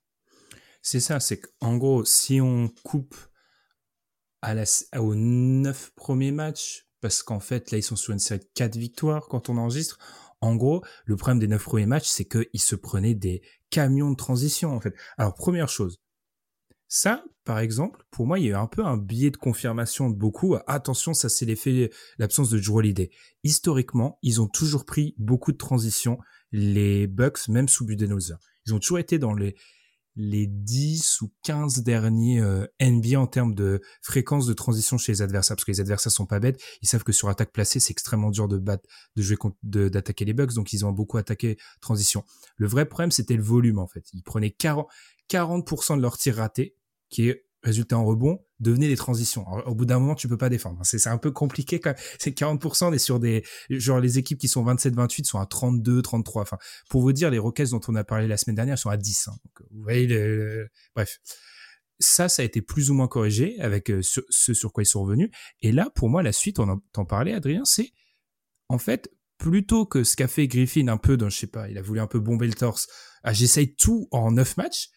C'est 0.80 1.00
ça, 1.00 1.18
c'est 1.18 1.40
qu'en 1.40 1.76
gros, 1.76 2.04
si 2.04 2.40
on 2.40 2.68
coupe 2.84 3.16
à 4.40 4.54
la, 4.54 4.62
aux 4.96 5.16
neuf 5.16 5.90
premiers 5.96 6.30
matchs, 6.30 6.86
parce 7.00 7.24
qu'en 7.24 7.40
fait, 7.40 7.72
là, 7.72 7.78
ils 7.78 7.82
sont 7.82 7.96
sur 7.96 8.12
une 8.12 8.20
série 8.20 8.38
de 8.38 8.48
quatre 8.54 8.76
victoires 8.76 9.26
quand 9.26 9.48
on 9.48 9.56
enregistre, 9.56 9.98
en 10.40 10.54
gros, 10.54 10.84
le 11.04 11.16
problème 11.16 11.40
des 11.40 11.48
neuf 11.48 11.64
premiers 11.64 11.86
matchs, 11.86 12.06
c'est 12.06 12.26
qu'ils 12.26 12.60
se 12.60 12.76
prenaient 12.76 13.14
des 13.14 13.42
camions 13.70 14.12
de 14.12 14.16
transition, 14.16 14.70
en 14.70 14.80
fait. 14.80 14.94
Alors, 15.18 15.34
première 15.34 15.68
chose, 15.68 15.98
ça, 16.88 17.24
par 17.44 17.58
exemple, 17.58 18.04
pour 18.10 18.26
moi, 18.26 18.38
il 18.38 18.46
y 18.46 18.48
a 18.48 18.52
eu 18.52 18.54
un 18.54 18.66
peu 18.66 18.84
un 18.84 18.96
biais 18.96 19.30
de 19.30 19.36
confirmation 19.36 20.10
de 20.10 20.16
beaucoup. 20.16 20.56
Attention, 20.66 21.14
ça 21.14 21.28
c'est 21.28 21.44
l'effet, 21.44 21.90
l'absence 22.18 22.50
de 22.50 22.58
Drew 22.58 22.78
Holiday. 22.78 23.10
Historiquement, 23.42 24.18
ils 24.22 24.40
ont 24.40 24.48
toujours 24.48 24.84
pris 24.84 25.14
beaucoup 25.18 25.52
de 25.52 25.56
transitions, 25.56 26.18
les 26.52 27.06
Bucks, 27.06 27.48
même 27.48 27.68
sous 27.68 27.84
Budenholzer. 27.84 28.38
Ils 28.66 28.74
ont 28.74 28.78
toujours 28.78 28.98
été 28.98 29.18
dans 29.18 29.34
les, 29.34 29.56
les 30.16 30.46
10 30.46 31.22
ou 31.22 31.32
15 31.42 31.82
derniers 31.82 32.40
euh, 32.40 32.66
NBA 32.80 33.18
en 33.18 33.26
termes 33.26 33.54
de 33.54 33.80
fréquence 34.02 34.46
de 34.46 34.52
transition 34.52 34.98
chez 34.98 35.12
les 35.12 35.22
adversaires, 35.22 35.56
parce 35.56 35.64
que 35.64 35.72
les 35.72 35.80
adversaires 35.80 36.12
sont 36.12 36.26
pas 36.26 36.40
bêtes, 36.40 36.60
ils 36.82 36.88
savent 36.88 37.04
que 37.04 37.12
sur 37.12 37.28
attaque 37.28 37.52
placée, 37.52 37.80
c'est 37.80 37.90
extrêmement 37.90 38.30
dur 38.30 38.48
de 38.48 38.58
battre, 38.58 38.88
de 39.16 39.22
jouer 39.22 39.36
contre, 39.36 39.56
d'attaquer 39.62 40.24
les 40.24 40.32
Bucks, 40.32 40.54
donc 40.54 40.72
ils 40.72 40.84
ont 40.86 40.92
beaucoup 40.92 41.18
attaqué 41.18 41.58
transition. 41.80 42.24
Le 42.56 42.66
vrai 42.66 42.86
problème, 42.86 43.10
c'était 43.10 43.36
le 43.36 43.42
volume, 43.42 43.78
en 43.78 43.86
fait. 43.86 44.04
Ils 44.12 44.22
prenaient 44.22 44.50
40, 44.50 44.86
40% 45.30 45.96
de 45.96 46.02
leurs 46.02 46.18
tirs 46.18 46.36
ratés, 46.36 46.76
qui 47.08 47.28
est 47.28 47.46
résultat 47.62 47.98
en 47.98 48.04
rebond, 48.04 48.44
devenait 48.64 48.88
des 48.88 48.96
transitions. 48.96 49.46
au 49.66 49.74
bout 49.74 49.84
d'un 49.84 50.00
moment, 50.00 50.16
tu 50.16 50.26
peux 50.26 50.36
pas 50.36 50.48
défendre. 50.48 50.80
C'est 50.82 51.06
un 51.06 51.18
peu 51.18 51.30
compliqué 51.30 51.78
quand. 51.78 51.94
C'est 52.18 52.36
40%, 52.36 52.86
on 52.86 52.92
est 52.92 52.98
sur 52.98 53.20
des, 53.20 53.44
genre 53.70 54.00
les 54.00 54.18
équipes 54.18 54.38
qui 54.38 54.48
sont 54.48 54.64
27-28 54.64 55.24
sont 55.24 55.38
à 55.38 55.46
32, 55.46 56.02
33. 56.02 56.42
Enfin, 56.42 56.58
pour 56.88 57.02
vous 57.02 57.12
dire, 57.12 57.30
les 57.30 57.38
Rockets 57.38 57.70
dont 57.70 57.80
on 57.86 57.94
a 57.94 58.02
parlé 58.02 58.26
la 58.26 58.36
semaine 58.36 58.56
dernière 58.56 58.78
sont 58.78 58.90
à 58.90 58.96
10. 58.96 59.28
Hein. 59.28 59.34
Vous 59.70 59.82
voyez, 59.82 60.06
le... 60.06 60.68
bref. 60.96 61.18
Ça, 62.00 62.28
ça 62.28 62.42
a 62.42 62.44
été 62.44 62.60
plus 62.60 62.90
ou 62.90 62.94
moins 62.94 63.06
corrigé 63.06 63.60
avec 63.60 63.88
euh, 63.88 64.00
ce, 64.02 64.52
sur 64.52 64.72
quoi 64.72 64.82
ils 64.82 64.86
sont 64.86 65.02
revenus. 65.04 65.30
Et 65.62 65.70
là, 65.70 65.90
pour 65.94 66.08
moi, 66.08 66.24
la 66.24 66.32
suite, 66.32 66.58
on 66.58 66.82
en 66.96 67.04
parlait, 67.04 67.32
Adrien, 67.32 67.64
c'est, 67.64 67.92
en 68.68 68.78
fait, 68.78 69.08
plutôt 69.38 69.86
que 69.86 70.04
ce 70.04 70.16
qu'a 70.16 70.28
fait 70.28 70.48
Griffin 70.48 70.88
un 70.88 70.96
peu 70.96 71.16
dans, 71.16 71.28
je 71.28 71.38
sais 71.38 71.46
pas, 71.46 71.68
il 71.68 71.78
a 71.78 71.82
voulu 71.82 72.00
un 72.00 72.06
peu 72.06 72.18
bomber 72.18 72.46
le 72.46 72.54
torse, 72.54 72.88
ah, 73.22 73.32
j'essaye 73.32 73.74
tout 73.74 74.08
en 74.10 74.32
9 74.32 74.56
matchs, 74.56 74.88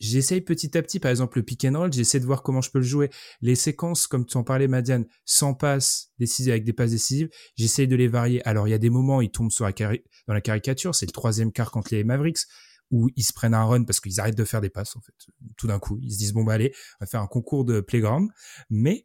J'essaye 0.00 0.40
petit 0.40 0.76
à 0.78 0.82
petit, 0.82 1.00
par 1.00 1.10
exemple, 1.10 1.38
le 1.38 1.44
pick 1.44 1.64
and 1.64 1.76
roll, 1.76 1.92
j'essaie 1.92 2.20
de 2.20 2.26
voir 2.26 2.42
comment 2.42 2.60
je 2.60 2.70
peux 2.70 2.78
le 2.78 2.84
jouer. 2.84 3.10
Les 3.40 3.54
séquences, 3.54 4.06
comme 4.06 4.26
tu 4.26 4.36
en 4.36 4.44
parlais, 4.44 4.68
Madiane, 4.68 5.06
sans 5.24 5.54
passes 5.54 6.12
décisives 6.18 6.52
avec 6.52 6.64
des 6.64 6.72
passes 6.72 6.92
décisives, 6.92 7.28
j'essaye 7.56 7.88
de 7.88 7.96
les 7.96 8.08
varier. 8.08 8.46
Alors, 8.46 8.68
il 8.68 8.70
y 8.70 8.74
a 8.74 8.78
des 8.78 8.90
moments, 8.90 9.20
ils 9.20 9.30
tombent 9.30 9.50
sur 9.50 9.68
dans 9.68 10.34
la 10.34 10.40
caricature, 10.40 10.94
c'est 10.94 11.06
le 11.06 11.12
troisième 11.12 11.52
quart 11.52 11.70
contre 11.70 11.94
les 11.94 12.04
Mavericks, 12.04 12.46
où 12.90 13.08
ils 13.16 13.24
se 13.24 13.32
prennent 13.32 13.54
un 13.54 13.64
run 13.64 13.84
parce 13.84 14.00
qu'ils 14.00 14.20
arrêtent 14.20 14.38
de 14.38 14.44
faire 14.44 14.60
des 14.60 14.70
passes, 14.70 14.96
en 14.96 15.00
fait. 15.00 15.14
Tout 15.56 15.66
d'un 15.66 15.78
coup, 15.78 15.98
ils 16.00 16.12
se 16.12 16.18
disent, 16.18 16.32
bon, 16.32 16.44
bah, 16.44 16.54
allez, 16.54 16.72
on 17.00 17.04
va 17.04 17.06
faire 17.06 17.20
un 17.20 17.26
concours 17.26 17.64
de 17.64 17.80
playground. 17.80 18.30
Mais, 18.70 19.04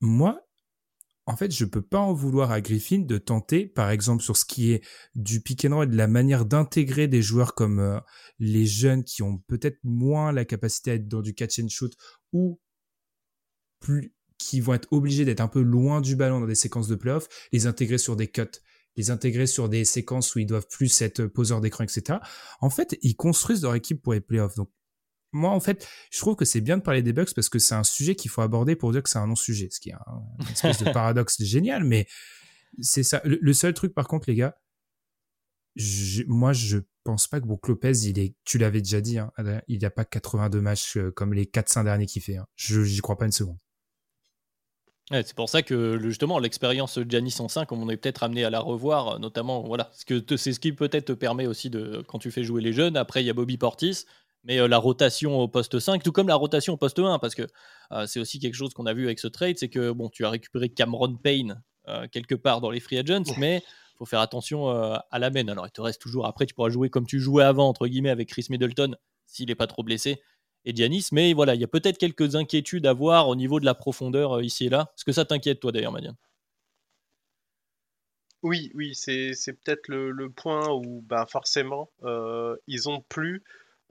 moi, 0.00 0.40
en 1.30 1.36
fait, 1.36 1.52
je 1.52 1.64
peux 1.64 1.80
pas 1.80 2.00
en 2.00 2.12
vouloir 2.12 2.50
à 2.50 2.60
Griffin 2.60 2.98
de 2.98 3.16
tenter, 3.16 3.64
par 3.66 3.90
exemple, 3.90 4.20
sur 4.20 4.36
ce 4.36 4.44
qui 4.44 4.72
est 4.72 4.84
du 5.14 5.40
pick 5.40 5.64
and 5.64 5.76
roll, 5.76 5.88
de 5.88 5.96
la 5.96 6.08
manière 6.08 6.44
d'intégrer 6.44 7.06
des 7.06 7.22
joueurs 7.22 7.54
comme 7.54 7.78
euh, 7.78 8.00
les 8.40 8.66
jeunes 8.66 9.04
qui 9.04 9.22
ont 9.22 9.38
peut-être 9.38 9.78
moins 9.84 10.32
la 10.32 10.44
capacité 10.44 10.90
à 10.90 10.94
être 10.94 11.06
dans 11.06 11.22
du 11.22 11.32
catch 11.32 11.60
and 11.60 11.68
shoot 11.68 11.92
ou 12.32 12.60
plus, 13.78 14.12
qui 14.38 14.60
vont 14.60 14.74
être 14.74 14.88
obligés 14.90 15.24
d'être 15.24 15.40
un 15.40 15.46
peu 15.46 15.62
loin 15.62 16.00
du 16.00 16.16
ballon 16.16 16.40
dans 16.40 16.48
des 16.48 16.56
séquences 16.56 16.88
de 16.88 16.96
playoff, 16.96 17.28
les 17.52 17.68
intégrer 17.68 17.98
sur 17.98 18.16
des 18.16 18.26
cuts, 18.26 18.42
les 18.96 19.12
intégrer 19.12 19.46
sur 19.46 19.68
des 19.68 19.84
séquences 19.84 20.34
où 20.34 20.40
ils 20.40 20.46
doivent 20.46 20.66
plus 20.68 21.00
être 21.00 21.26
poseurs 21.26 21.60
d'écran, 21.60 21.84
etc. 21.84 22.18
En 22.60 22.70
fait, 22.70 22.98
ils 23.02 23.14
construisent 23.14 23.62
leur 23.62 23.76
équipe 23.76 24.02
pour 24.02 24.14
les 24.14 24.20
playoffs. 24.20 24.56
Donc, 24.56 24.70
moi, 25.32 25.50
en 25.50 25.60
fait, 25.60 25.88
je 26.10 26.18
trouve 26.18 26.36
que 26.36 26.44
c'est 26.44 26.60
bien 26.60 26.76
de 26.76 26.82
parler 26.82 27.02
des 27.02 27.12
bugs 27.12 27.26
parce 27.34 27.48
que 27.48 27.58
c'est 27.58 27.74
un 27.74 27.84
sujet 27.84 28.14
qu'il 28.14 28.30
faut 28.30 28.42
aborder 28.42 28.76
pour 28.76 28.92
dire 28.92 29.02
que 29.02 29.10
c'est 29.10 29.18
un 29.18 29.26
non-sujet, 29.26 29.68
ce 29.70 29.80
qui 29.80 29.90
est 29.90 29.94
un, 29.94 30.22
une 30.40 30.52
espèce 30.52 30.78
de 30.82 30.90
paradoxe 30.92 31.42
génial, 31.42 31.84
mais 31.84 32.06
c'est 32.80 33.02
ça. 33.02 33.20
Le, 33.24 33.52
seul 33.52 33.74
truc, 33.74 33.94
par 33.94 34.08
contre, 34.08 34.28
les 34.28 34.36
gars, 34.36 34.56
moi, 36.26 36.52
je 36.52 36.78
pense 37.04 37.26
pas 37.26 37.40
que 37.40 37.46
Brook 37.46 37.68
Lopez, 37.68 37.92
il 38.04 38.18
est, 38.18 38.34
tu 38.44 38.58
l'avais 38.58 38.80
déjà 38.80 39.00
dit, 39.00 39.18
hein, 39.18 39.32
il 39.68 39.78
n'y 39.78 39.84
a 39.84 39.90
pas 39.90 40.04
82 40.04 40.60
matchs 40.60 40.96
euh, 40.96 41.10
comme 41.10 41.32
les 41.32 41.46
4-5 41.46 41.84
derniers 41.84 42.06
qu'il 42.06 42.22
fait. 42.22 42.36
Hein. 42.36 42.46
Je 42.56 42.82
j'y 42.82 43.00
crois 43.00 43.16
pas 43.16 43.26
une 43.26 43.32
seconde. 43.32 43.58
c'est 45.10 45.34
pour 45.34 45.48
ça 45.48 45.62
que 45.62 45.98
justement 46.00 46.38
l'expérience 46.38 46.98
Giannis 47.08 47.36
en 47.38 47.48
5, 47.48 47.70
on 47.72 47.88
est 47.88 47.96
peut-être 47.96 48.22
amené 48.22 48.44
à 48.44 48.50
la 48.50 48.60
revoir, 48.60 49.18
notamment 49.18 49.62
voilà, 49.62 49.90
c'est 49.94 50.52
ce 50.52 50.60
qui 50.60 50.72
peut-être 50.72 51.06
te 51.06 51.12
permet 51.12 51.46
aussi 51.46 51.70
de 51.70 52.04
quand 52.06 52.18
tu 52.18 52.30
fais 52.30 52.44
jouer 52.44 52.62
les 52.62 52.72
jeunes. 52.72 52.96
Après 52.96 53.22
il 53.22 53.26
y 53.26 53.30
a 53.30 53.34
Bobby 53.34 53.56
Portis, 53.56 54.04
mais 54.44 54.58
euh, 54.58 54.68
la 54.68 54.78
rotation 54.78 55.38
au 55.38 55.48
poste 55.48 55.78
5, 55.78 56.02
tout 56.02 56.12
comme 56.12 56.28
la 56.28 56.34
rotation 56.34 56.74
au 56.74 56.76
poste 56.76 56.98
1, 56.98 57.18
parce 57.18 57.34
que 57.34 57.46
euh, 57.92 58.06
c'est 58.06 58.20
aussi 58.20 58.38
quelque 58.38 58.54
chose 58.54 58.72
qu'on 58.74 58.86
a 58.86 58.94
vu 58.94 59.04
avec 59.04 59.18
ce 59.18 59.28
trade, 59.28 59.58
c'est 59.58 59.68
que 59.68 59.92
bon, 59.92 60.08
tu 60.08 60.24
as 60.24 60.30
récupéré 60.30 60.68
Cameron 60.68 61.16
Payne 61.16 61.62
euh, 61.88 62.06
quelque 62.08 62.34
part 62.34 62.60
dans 62.60 62.70
les 62.70 62.80
free 62.80 62.98
agents, 62.98 63.22
mais 63.38 63.58
il 63.58 63.96
faut 63.98 64.06
faire 64.06 64.20
attention 64.20 64.70
à 64.70 65.18
la 65.18 65.30
main. 65.30 65.46
Alors 65.48 65.66
il 65.66 65.70
te 65.70 65.80
reste 65.82 66.00
toujours, 66.00 66.26
après 66.26 66.46
tu 66.46 66.54
pourras 66.54 66.70
jouer 66.70 66.88
comme 66.88 67.06
tu 67.06 67.20
jouais 67.20 67.44
avant, 67.44 67.68
entre 67.68 67.86
guillemets, 67.86 68.10
avec 68.10 68.28
Chris 68.28 68.46
Middleton, 68.48 68.96
s'il 69.26 69.48
n'est 69.48 69.54
pas 69.54 69.66
trop 69.66 69.82
blessé, 69.82 70.22
et 70.64 70.74
Giannis, 70.74 71.08
mais 71.12 71.32
voilà, 71.34 71.54
il 71.54 71.60
y 71.60 71.64
a 71.64 71.68
peut-être 71.68 71.98
quelques 71.98 72.34
inquiétudes 72.34 72.86
à 72.86 72.92
voir 72.92 73.28
au 73.28 73.36
niveau 73.36 73.60
de 73.60 73.64
la 73.66 73.74
profondeur 73.74 74.42
ici 74.42 74.66
et 74.66 74.68
là. 74.70 74.90
Est-ce 74.96 75.04
que 75.04 75.12
ça 75.12 75.24
t'inquiète 75.26 75.60
toi 75.60 75.72
d'ailleurs, 75.72 75.92
Madiane? 75.92 76.16
Oui, 78.42 78.70
oui, 78.74 78.94
c'est 78.94 79.34
peut-être 79.62 79.88
le, 79.88 80.30
point 80.30 80.70
où 80.72 81.02
bah, 81.02 81.26
forcément 81.26 81.90
ils 82.66 82.88
ont 82.88 83.02
plus 83.02 83.42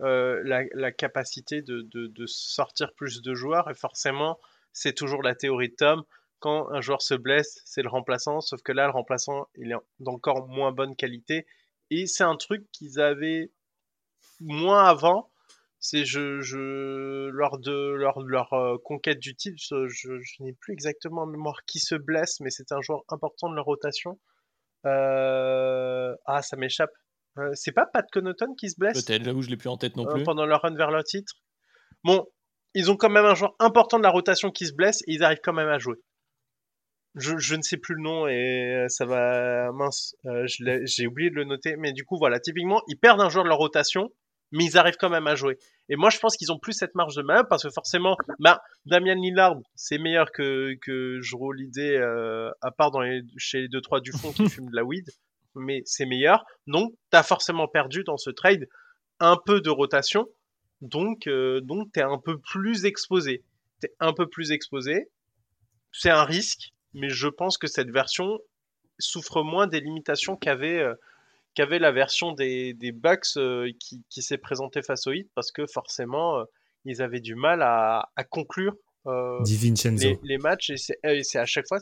euh, 0.02 0.42
la, 0.44 0.92
capacité 0.92 1.62
de, 1.62 2.26
sortir 2.26 2.94
plus 2.94 3.22
de 3.22 3.34
joueurs. 3.34 3.70
Et 3.70 3.74
forcément, 3.74 4.40
c'est 4.74 4.94
toujours 4.94 5.24
la 5.24 5.36
théorie 5.36 5.70
de 5.70 5.76
Tom. 5.76 6.04
Quand 6.40 6.70
un 6.72 6.80
joueur 6.80 7.02
se 7.02 7.16
blesse, 7.16 7.62
c'est 7.66 7.82
le 7.82 7.90
remplaçant. 7.90 8.40
Sauf 8.42 8.62
que 8.62 8.72
là, 8.72 8.86
le 8.86 8.94
remplaçant, 8.94 9.48
il 9.56 9.72
est 9.72 9.76
d'encore 10.00 10.48
moins 10.48 10.72
bonne 10.72 10.96
qualité. 10.96 11.46
Et 11.90 12.08
c'est 12.08 12.24
un 12.24 12.38
truc 12.38 12.66
qu'ils 12.72 13.00
avaient 13.00 13.52
moins 14.40 14.86
avant. 14.86 15.32
C'est 15.82 16.06
je, 16.06 16.42
je, 16.42 17.28
lors 17.30 17.58
de 17.58 17.92
leur, 17.92 18.22
leur 18.22 18.82
conquête 18.84 19.20
du 19.20 19.36
titre, 19.36 19.58
je, 19.60 20.44
n'ai 20.44 20.54
plus 20.54 20.74
exactement 20.74 21.24
en 21.24 21.26
mémoire 21.26 21.64
qui 21.66 21.80
se 21.80 21.96
blesse, 21.96 22.40
mais 22.42 22.50
c'est 22.50 22.72
un 22.72 22.82
joueur 22.82 23.04
important 23.10 23.50
de 23.50 23.56
leur 23.56 23.66
rotation. 23.66 24.20
Euh, 24.86 26.16
ah, 26.26 26.42
ça 26.42 26.56
m'échappe. 26.58 26.92
Euh, 27.38 27.52
c'est 27.54 27.72
pas 27.72 27.86
Pat 27.86 28.06
Connaughton 28.12 28.54
qui 28.56 28.70
se 28.70 28.76
blesse 28.78 29.06
Peut-être, 29.06 29.24
j'avoue, 29.24 29.42
je 29.42 29.50
l'ai 29.50 29.58
plus 29.58 29.70
en 29.70 29.78
tête 29.78 29.96
non 29.96 30.08
euh, 30.08 30.14
plus. 30.14 30.24
pendant 30.24 30.46
leur 30.46 30.62
run 30.62 30.76
vers 30.76 30.92
le 30.92 31.04
titre. 31.04 31.34
Bon, 32.04 32.26
ils 32.74 32.92
ont 32.92 32.96
quand 32.96 33.10
même 33.10 33.26
un 33.26 33.36
joueur 33.36 33.56
important 33.60 33.98
de 33.98 34.04
la 34.04 34.10
rotation 34.10 34.52
qui 34.52 34.66
se 34.66 34.74
blesse 34.74 35.02
et 35.08 35.14
ils 35.14 35.24
arrivent 35.24 35.42
quand 35.44 35.54
même 35.54 35.70
à 35.70 35.78
jouer. 35.78 35.98
Je, 37.16 37.56
ne 37.56 37.62
sais 37.62 37.78
plus 37.78 37.96
le 37.96 38.04
nom 38.04 38.28
et 38.28 38.84
euh, 38.84 38.88
ça 38.88 39.06
va. 39.06 39.72
Mince, 39.74 40.16
j'ai 40.46 41.08
oublié 41.08 41.30
de 41.30 41.36
le 41.36 41.44
noter. 41.44 41.76
Mais 41.78 41.92
du 41.92 42.06
coup, 42.06 42.18
voilà, 42.18 42.40
typiquement, 42.40 42.82
ils 42.88 42.98
perdent 42.98 43.22
un 43.22 43.30
joueur 43.30 43.44
de 43.44 43.50
leur 43.50 43.58
rotation, 43.58 44.10
mais 44.52 44.64
ils 44.64 44.78
arrivent 44.78 44.98
quand 44.98 45.10
même 45.10 45.28
à 45.28 45.36
jouer. 45.36 45.58
Et 45.90 45.96
moi, 45.96 46.12
je 46.12 46.20
pense 46.20 46.38
qu'ils 46.38 46.52
ont 46.52 46.60
plus 46.60 46.74
cette 46.74 46.96
marge 46.96 47.16
de 47.16 47.24
manœuvre 47.24 47.48
parce 47.50 47.64
que 47.64 47.70
forcément, 47.70 48.16
bah, 48.40 48.62
Damien 48.86 49.16
Lillard, 49.16 49.56
c'est 49.76 49.98
meilleur 49.98 50.32
que, 50.32 50.76
que 50.82 51.20
Jero 51.20 51.52
l'idée, 51.52 51.98
à 52.62 52.72
part 52.72 52.92
dans 52.92 53.02
les, 53.02 53.22
chez 53.38 53.62
les 53.62 53.68
2-3 53.68 54.02
du 54.02 54.12
fond 54.12 54.32
qui 54.32 54.48
fument 54.50 54.70
de 54.70 54.76
la 54.76 54.84
weed 54.84 55.10
mais 55.56 55.82
c'est 55.86 56.06
meilleur. 56.06 56.46
Donc, 56.68 56.94
tu 57.12 57.18
as 57.18 57.24
forcément 57.24 57.68
perdu 57.68 58.04
dans 58.04 58.18
ce 58.18 58.30
trade 58.30 58.68
un 59.20 59.38
peu 59.46 59.62
de 59.62 59.70
rotation. 59.70 60.28
Donc, 60.82 61.28
euh, 61.28 61.62
donc 61.62 61.92
tu 61.94 62.00
es 62.00 62.04
un 62.04 62.18
peu 62.18 62.40
plus 62.40 62.86
exposé. 62.86 63.44
Tu 63.82 63.88
es 63.88 63.94
un 64.00 64.14
peu 64.14 64.28
plus 64.28 64.52
exposé. 64.52 65.10
C'est 65.92 66.10
un 66.10 66.24
risque, 66.24 66.74
mais 66.94 67.10
je 67.10 67.28
pense 67.28 67.58
que 67.58 67.68
cette 67.68 67.90
version 67.90 68.40
souffre 69.00 69.44
moins 69.44 69.68
des 69.68 69.80
limitations 69.80 70.36
qu'avait 70.36 70.80
euh, 70.80 70.96
la 71.58 71.92
version 71.92 72.32
des, 72.32 72.74
des 72.74 72.92
Bucks 72.92 73.38
euh, 73.38 73.72
qui, 73.80 74.04
qui 74.10 74.22
s'est 74.22 74.38
présentée 74.38 74.82
face 74.82 75.08
au 75.08 75.12
Heat 75.12 75.30
parce 75.36 75.52
que 75.52 75.66
forcément, 75.66 76.44
ils 76.86 77.02
avaient 77.02 77.20
du 77.20 77.36
mal 77.36 77.62
à, 77.62 78.10
à 78.16 78.24
conclure 78.24 78.76
euh, 79.10 80.18
les, 80.24 80.38
matchs 80.38 80.72
euh, 80.72 81.10
et 81.10 81.24
c'est 81.24 81.40
à 81.40 81.46
chaque 81.46 81.68
fois 81.68 81.80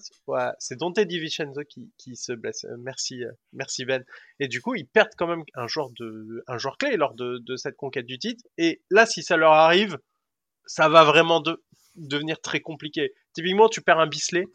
c'est 0.60 0.78
Dante 0.78 1.00
DiVincenzo 1.00 1.62
qui, 1.68 1.92
qui 1.98 2.16
se 2.16 2.32
blesse. 2.34 2.66
Euh, 2.66 2.76
merci 2.80 3.24
merci 3.54 3.86
Ben. 3.86 4.04
Et 4.40 4.48
du 4.48 4.62
coup 4.62 4.76
ils 4.76 4.88
perdent 4.88 5.14
quand 5.18 5.28
même 5.28 5.44
un 5.56 5.68
joueur 5.68 5.90
de 5.92 6.44
un 6.48 6.58
joueur 6.58 6.78
clé 6.78 6.96
lors 6.98 7.14
de, 7.14 7.40
de 7.40 7.56
cette 7.56 7.76
conquête 7.76 8.06
du 8.06 8.18
titre. 8.18 8.44
Et 8.58 8.82
là 8.90 9.06
si 9.06 9.24
ça 9.24 9.38
leur 9.38 9.52
arrive 9.52 9.98
ça 10.66 10.90
va 10.90 11.04
vraiment 11.04 11.40
de, 11.40 11.64
devenir 11.96 12.40
très 12.42 12.62
compliqué. 12.62 13.14
Typiquement 13.34 13.70
tu 13.70 13.82
perds 13.82 14.00
un 14.00 14.08
Bisley. 14.08 14.46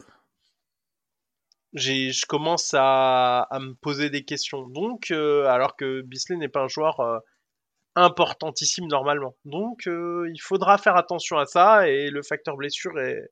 Je 1.73 2.25
commence 2.27 2.73
à, 2.75 3.41
à, 3.49 3.59
me 3.59 3.73
poser 3.73 4.09
des 4.09 4.23
questions. 4.23 4.67
Donc 4.67 5.11
alors 5.11 5.75
que 5.75 6.01
Bisley 6.01 6.37
n'est 6.37 6.49
pas 6.49 6.61
un 6.61 6.67
joueur 6.67 7.21
importantissime 7.95 8.87
normalement. 8.87 9.35
Donc 9.45 9.87
euh, 9.87 10.29
il 10.33 10.39
faudra 10.39 10.77
faire 10.77 10.95
attention 10.95 11.37
à 11.37 11.45
ça 11.45 11.87
et 11.87 12.09
le 12.09 12.23
facteur 12.23 12.57
blessure 12.57 12.99
est, 12.99 13.29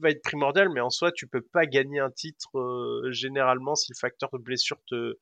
va 0.00 0.10
être 0.10 0.22
primordial, 0.22 0.68
mais 0.70 0.80
en 0.80 0.90
soi 0.90 1.12
tu 1.12 1.26
peux 1.26 1.42
pas 1.42 1.66
gagner 1.66 2.00
un 2.00 2.10
titre 2.10 2.58
euh, 2.58 3.10
généralement 3.12 3.74
si 3.74 3.92
le 3.92 3.98
facteur 3.98 4.30
de 4.32 4.38
blessure 4.38 4.78
te, 4.86 5.18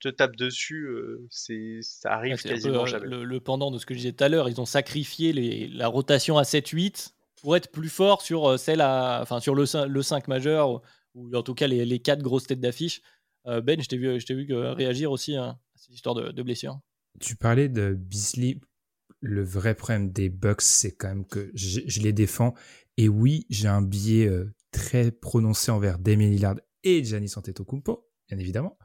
te 0.00 0.08
tape 0.08 0.36
dessus, 0.36 0.86
euh, 0.86 1.24
c'est 1.30 1.78
ça 1.82 2.12
arrive 2.12 2.40
quasiment 2.42 2.86
jamais. 2.86 3.06
Le, 3.06 3.40
pendant 3.40 3.70
de 3.70 3.78
ce 3.78 3.86
que 3.86 3.94
je 3.94 4.00
disais 4.00 4.12
tout 4.12 4.24
à 4.24 4.28
l'heure, 4.28 4.48
ils 4.48 4.60
ont 4.60 4.66
sacrifié 4.66 5.32
les, 5.32 5.68
la 5.68 5.86
rotation 5.86 6.36
à 6.36 6.42
7-8 6.42 7.12
pour 7.40 7.56
être 7.56 7.70
plus 7.70 7.90
fort 7.90 8.22
sur 8.22 8.58
celle 8.58 8.80
à, 8.80 9.20
enfin 9.22 9.38
sur 9.38 9.54
le, 9.54 9.64
le 9.86 10.02
5 10.02 10.28
majeur 10.28 10.82
ou 11.14 11.36
en 11.36 11.42
tout 11.42 11.54
cas 11.54 11.68
les, 11.68 11.84
les 11.84 11.98
4 12.00 12.22
grosses 12.22 12.46
têtes 12.46 12.60
d'affiche. 12.60 13.02
ben, 13.44 13.80
je 13.80 13.86
t'ai 13.86 13.98
vu, 13.98 14.18
je 14.18 14.32
vu 14.32 14.52
réagir 14.52 15.12
aussi 15.12 15.36
hein, 15.36 15.58
à 15.74 15.78
cette 15.78 15.94
histoire 15.94 16.16
de, 16.16 16.32
de 16.32 16.42
blessure. 16.42 16.80
Tu 17.20 17.36
parlais 17.36 17.68
de 17.68 17.94
Beasley. 17.94 18.60
Le 19.20 19.42
vrai 19.42 19.74
problème 19.74 20.12
des 20.12 20.28
Bucks, 20.28 20.60
c'est 20.60 20.92
quand 20.92 21.08
même 21.08 21.26
que 21.26 21.50
je, 21.54 21.80
les 22.00 22.12
défends. 22.12 22.54
Et 22.96 23.08
oui, 23.08 23.46
j'ai 23.48 23.68
un 23.68 23.80
biais 23.80 24.26
euh, 24.26 24.54
très 24.70 25.10
prononcé 25.10 25.70
envers 25.70 25.98
Damien 25.98 26.28
Lillard 26.28 26.56
et 26.82 27.02
Giannis 27.02 27.32
Antetokounmpo, 27.36 28.06
bien 28.28 28.38
évidemment. 28.38 28.76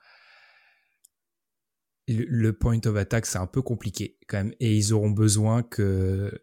Le, 2.08 2.52
point 2.54 2.80
of 2.86 2.96
attack, 2.96 3.26
c'est 3.26 3.38
un 3.38 3.48
peu 3.48 3.62
compliqué 3.62 4.18
quand 4.28 4.38
même. 4.38 4.54
Et 4.60 4.76
ils 4.76 4.94
auront 4.94 5.12
besoin 5.12 5.62
que... 5.62 6.42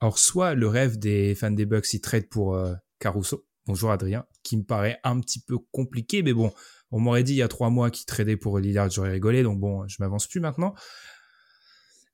Alors, 0.00 0.18
soit 0.18 0.54
le 0.54 0.66
rêve 0.66 0.98
des 0.98 1.34
fans 1.34 1.50
des 1.50 1.66
Bucks, 1.66 1.92
ils 1.92 2.00
traitent 2.00 2.28
pour 2.28 2.56
euh, 2.56 2.74
Caruso. 2.98 3.46
Bonjour 3.66 3.92
Adrien, 3.92 4.26
qui 4.42 4.56
me 4.56 4.64
paraît 4.64 4.98
un 5.04 5.20
petit 5.20 5.40
peu 5.40 5.58
compliqué, 5.70 6.22
mais 6.22 6.32
bon, 6.32 6.52
on 6.90 7.00
m'aurait 7.00 7.22
dit 7.22 7.32
il 7.32 7.38
y 7.38 7.42
a 7.42 7.48
trois 7.48 7.70
mois 7.70 7.90
qu'il 7.90 8.06
tradait 8.06 8.36
pour 8.36 8.58
Lillard, 8.58 8.90
j'aurais 8.90 9.12
rigolé, 9.12 9.42
donc 9.42 9.60
bon, 9.60 9.86
je 9.88 9.96
m'avance 10.00 10.26
plus 10.26 10.40
maintenant. 10.40 10.74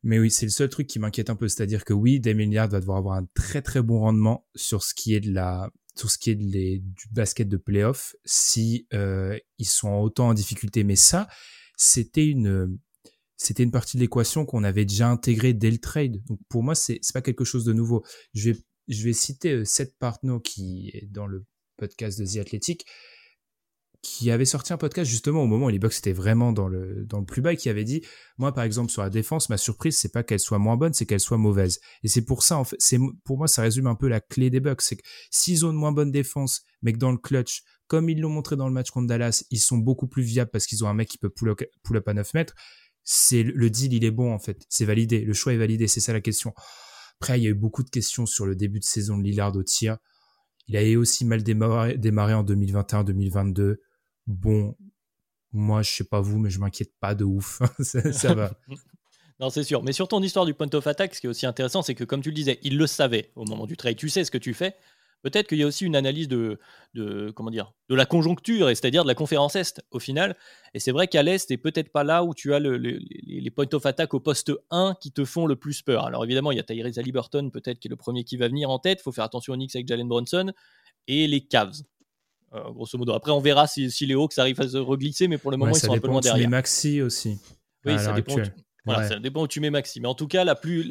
Mais 0.02 0.18
oui, 0.18 0.30
c'est 0.30 0.46
le 0.46 0.50
seul 0.50 0.68
truc 0.68 0.86
qui 0.86 0.98
m'inquiète 0.98 1.30
un 1.30 1.36
peu, 1.36 1.48
c'est-à-dire 1.48 1.84
que 1.84 1.92
oui, 1.92 2.20
Damien 2.20 2.44
Lillard 2.44 2.68
va 2.68 2.80
devoir 2.80 2.98
avoir 2.98 3.16
un 3.16 3.26
très 3.34 3.62
très 3.62 3.82
bon 3.82 4.00
rendement 4.00 4.46
sur 4.54 4.82
ce 4.82 4.94
qui 4.94 5.14
est 5.14 5.20
de 5.20 5.32
la, 5.32 5.70
sur 5.96 6.10
ce 6.10 6.18
qui 6.18 6.30
est 6.30 6.36
de 6.36 6.44
les, 6.44 6.78
du 6.78 7.08
basket 7.10 7.48
de 7.48 7.56
playoff 7.56 8.14
si 8.24 8.86
euh, 8.92 9.36
ils 9.58 9.68
sont 9.68 9.94
autant 9.94 10.28
en 10.28 10.34
difficulté. 10.34 10.84
Mais 10.84 10.96
ça, 10.96 11.26
c'était 11.76 12.26
une, 12.26 12.78
c'était 13.36 13.62
une 13.62 13.70
partie 13.70 13.96
de 13.96 14.02
l'équation 14.02 14.44
qu'on 14.44 14.62
avait 14.62 14.84
déjà 14.84 15.08
intégrée 15.08 15.54
dès 15.54 15.70
le 15.70 15.78
trade. 15.78 16.22
Donc 16.26 16.38
pour 16.48 16.62
moi, 16.62 16.74
c'est 16.74 16.98
c'est 17.02 17.12
pas 17.12 17.22
quelque 17.22 17.44
chose 17.44 17.64
de 17.64 17.72
nouveau. 17.72 18.04
Je 18.34 18.50
vais 18.50 18.58
je 18.88 19.02
vais 19.02 19.12
citer 19.12 19.52
euh, 19.52 19.64
Seth 19.64 19.96
Partnow 19.98 20.38
qui 20.38 20.90
est 20.94 21.06
dans 21.10 21.26
le 21.26 21.44
podcast 21.76 22.20
de 22.20 22.26
The 22.26 22.36
Athletic 22.36 22.86
qui 24.06 24.30
avait 24.30 24.44
sorti 24.44 24.72
un 24.72 24.76
podcast 24.76 25.10
justement 25.10 25.42
au 25.42 25.46
moment 25.46 25.66
où 25.66 25.68
les 25.68 25.80
Bucks 25.80 25.98
étaient 25.98 26.12
vraiment 26.12 26.52
dans 26.52 26.68
le 26.68 27.04
dans 27.06 27.18
le 27.18 27.24
plus 27.24 27.42
bas 27.42 27.54
et 27.54 27.56
qui 27.56 27.68
avait 27.68 27.82
dit 27.82 28.02
moi 28.38 28.52
par 28.52 28.62
exemple 28.62 28.92
sur 28.92 29.02
la 29.02 29.10
défense 29.10 29.48
ma 29.48 29.56
surprise 29.56 29.98
c'est 29.98 30.12
pas 30.12 30.22
qu'elle 30.22 30.38
soit 30.38 30.60
moins 30.60 30.76
bonne 30.76 30.92
c'est 30.92 31.06
qu'elle 31.06 31.20
soit 31.20 31.38
mauvaise. 31.38 31.80
Et 32.04 32.08
c'est 32.08 32.24
pour 32.24 32.44
ça 32.44 32.56
en 32.56 32.62
fait 32.62 32.76
c'est 32.78 32.98
pour 33.24 33.36
moi 33.36 33.48
ça 33.48 33.62
résume 33.62 33.88
un 33.88 33.96
peu 33.96 34.06
la 34.06 34.20
clé 34.20 34.48
des 34.48 34.60
Bucks 34.60 34.82
c'est 34.82 34.96
que 34.96 35.02
s'ils 35.30 35.66
ont 35.66 35.70
une 35.70 35.76
moins 35.76 35.90
bonne 35.90 36.12
défense 36.12 36.62
mais 36.82 36.92
que 36.92 36.98
dans 36.98 37.10
le 37.10 37.18
clutch 37.18 37.64
comme 37.88 38.08
ils 38.08 38.20
l'ont 38.20 38.30
montré 38.30 38.54
dans 38.54 38.68
le 38.68 38.72
match 38.72 38.90
contre 38.90 39.08
Dallas 39.08 39.44
ils 39.50 39.58
sont 39.58 39.78
beaucoup 39.78 40.06
plus 40.06 40.22
viables 40.22 40.50
parce 40.52 40.66
qu'ils 40.66 40.84
ont 40.84 40.88
un 40.88 40.94
mec 40.94 41.08
qui 41.08 41.18
peut 41.18 41.30
pull 41.30 41.50
up, 41.50 42.08
à 42.08 42.14
9 42.14 42.34
mètres 42.34 42.54
c'est 43.02 43.42
le 43.42 43.70
deal 43.70 43.92
il 43.92 44.04
est 44.04 44.10
bon 44.12 44.32
en 44.32 44.38
fait. 44.38 44.64
C'est 44.68 44.84
validé. 44.84 45.20
Le 45.20 45.32
choix 45.32 45.52
est 45.52 45.58
validé. 45.58 45.86
C'est 45.86 46.00
ça 46.00 46.12
la 46.12 46.20
question. 46.20 46.52
Après 47.20 47.38
il 47.38 47.44
y 47.44 47.46
a 47.46 47.50
eu 47.50 47.54
beaucoup 47.54 47.84
de 47.84 47.90
questions 47.90 48.26
sur 48.26 48.46
le 48.46 48.56
début 48.56 48.80
de 48.80 48.84
saison 48.84 49.18
de 49.18 49.22
Lillard 49.22 49.54
au 49.56 49.62
tir. 49.62 49.98
Il 50.68 50.76
a 50.76 50.98
aussi 50.98 51.24
mal 51.24 51.42
démarré, 51.42 51.96
démarré 51.96 52.34
en 52.34 52.44
2021-2022 52.44 53.76
bon, 54.26 54.76
moi, 55.52 55.82
je 55.82 55.90
sais 55.90 56.04
pas 56.04 56.20
vous, 56.20 56.38
mais 56.38 56.50
je 56.50 56.58
m'inquiète 56.58 56.92
pas 57.00 57.14
de 57.14 57.24
ouf. 57.24 57.62
ça, 57.80 58.34
va. 58.34 58.52
Non, 59.38 59.50
c'est 59.50 59.64
sûr. 59.64 59.82
Mais 59.82 59.92
sur 59.92 60.08
ton 60.08 60.22
histoire 60.22 60.46
du 60.46 60.54
point 60.54 60.72
of 60.72 60.86
attack, 60.86 61.14
ce 61.14 61.20
qui 61.20 61.26
est 61.26 61.30
aussi 61.30 61.44
intéressant, 61.44 61.82
c'est 61.82 61.94
que 61.94 62.04
comme 62.04 62.22
tu 62.22 62.30
le 62.30 62.34
disais, 62.34 62.58
il 62.62 62.78
le 62.78 62.86
savait 62.86 63.32
au 63.36 63.44
moment 63.44 63.66
du 63.66 63.76
trade. 63.76 63.96
Tu 63.96 64.08
sais 64.08 64.24
ce 64.24 64.30
que 64.30 64.38
tu 64.38 64.54
fais. 64.54 64.74
Peut-être 65.22 65.48
qu'il 65.48 65.58
y 65.58 65.62
a 65.62 65.66
aussi 65.66 65.84
une 65.84 65.96
analyse 65.96 66.28
de, 66.28 66.58
de, 66.94 67.30
comment 67.32 67.50
dire, 67.50 67.74
de 67.88 67.94
la 67.94 68.06
conjoncture, 68.06 68.68
c'est-à-dire 68.68 69.02
de 69.02 69.08
la 69.08 69.14
conférence 69.14 69.56
Est 69.56 69.82
au 69.90 69.98
final. 69.98 70.36
Et 70.72 70.78
c'est 70.78 70.92
vrai 70.92 71.08
qu'à 71.08 71.22
l'Est, 71.22 71.50
et 71.50 71.56
peut-être 71.58 71.90
pas 71.90 72.04
là 72.04 72.22
où 72.22 72.32
tu 72.32 72.54
as 72.54 72.60
le, 72.60 72.76
les 72.76 73.50
points 73.50 73.66
of 73.72 73.84
attack 73.84 74.14
au 74.14 74.20
poste 74.20 74.52
1 74.70 74.94
qui 75.00 75.12
te 75.12 75.24
font 75.24 75.46
le 75.46 75.56
plus 75.56 75.82
peur. 75.82 76.06
Alors 76.06 76.24
évidemment, 76.24 76.52
il 76.52 76.56
y 76.56 76.60
a 76.60 76.62
Tyrese 76.62 76.98
Halliburton, 76.98 77.50
peut-être 77.50 77.78
qui 77.78 77.88
est 77.88 77.90
le 77.90 77.96
premier 77.96 78.24
qui 78.24 78.36
va 78.36 78.48
venir 78.48 78.70
en 78.70 78.78
tête. 78.78 79.00
Il 79.00 79.02
faut 79.02 79.12
faire 79.12 79.24
attention 79.24 79.52
aux 79.52 79.56
Knicks 79.56 79.74
avec 79.74 79.88
Jalen 79.88 80.08
Bronson. 80.08 80.52
Et 81.08 81.26
les 81.26 81.40
Cavs. 81.40 81.82
Euh, 82.56 82.70
grosso 82.70 82.96
modo. 82.98 83.12
Après, 83.12 83.32
on 83.32 83.40
verra 83.40 83.66
si, 83.66 83.90
les 84.00 84.14
Hawks 84.14 84.38
arrivent 84.38 84.60
à 84.60 84.68
se 84.68 84.78
reglisser, 84.78 85.28
mais 85.28 85.38
pour 85.38 85.50
le 85.50 85.56
moment, 85.56 85.72
ils 85.72 85.78
sont 85.78 85.92
un 85.92 85.98
peu 85.98 86.08
loin 86.08 86.20
derrière. 86.20 86.36
Ça 86.36 86.38
dépend 86.38 86.50
Maxi 86.50 87.02
aussi. 87.02 87.38
Oui, 87.84 87.98
ça 87.98 88.12
dépend, 88.12 88.34
où 88.34 88.40
tu... 88.40 88.50
voilà, 88.84 89.08
ça 89.08 89.18
dépend 89.18 89.42
où 89.42 89.48
tu 89.48 89.60
mets 89.60 89.70
Maxi. 89.70 90.00
Mais 90.00 90.08
en 90.08 90.14
tout 90.14 90.26
cas, 90.26 90.44
la 90.44 90.54
plus, 90.54 90.88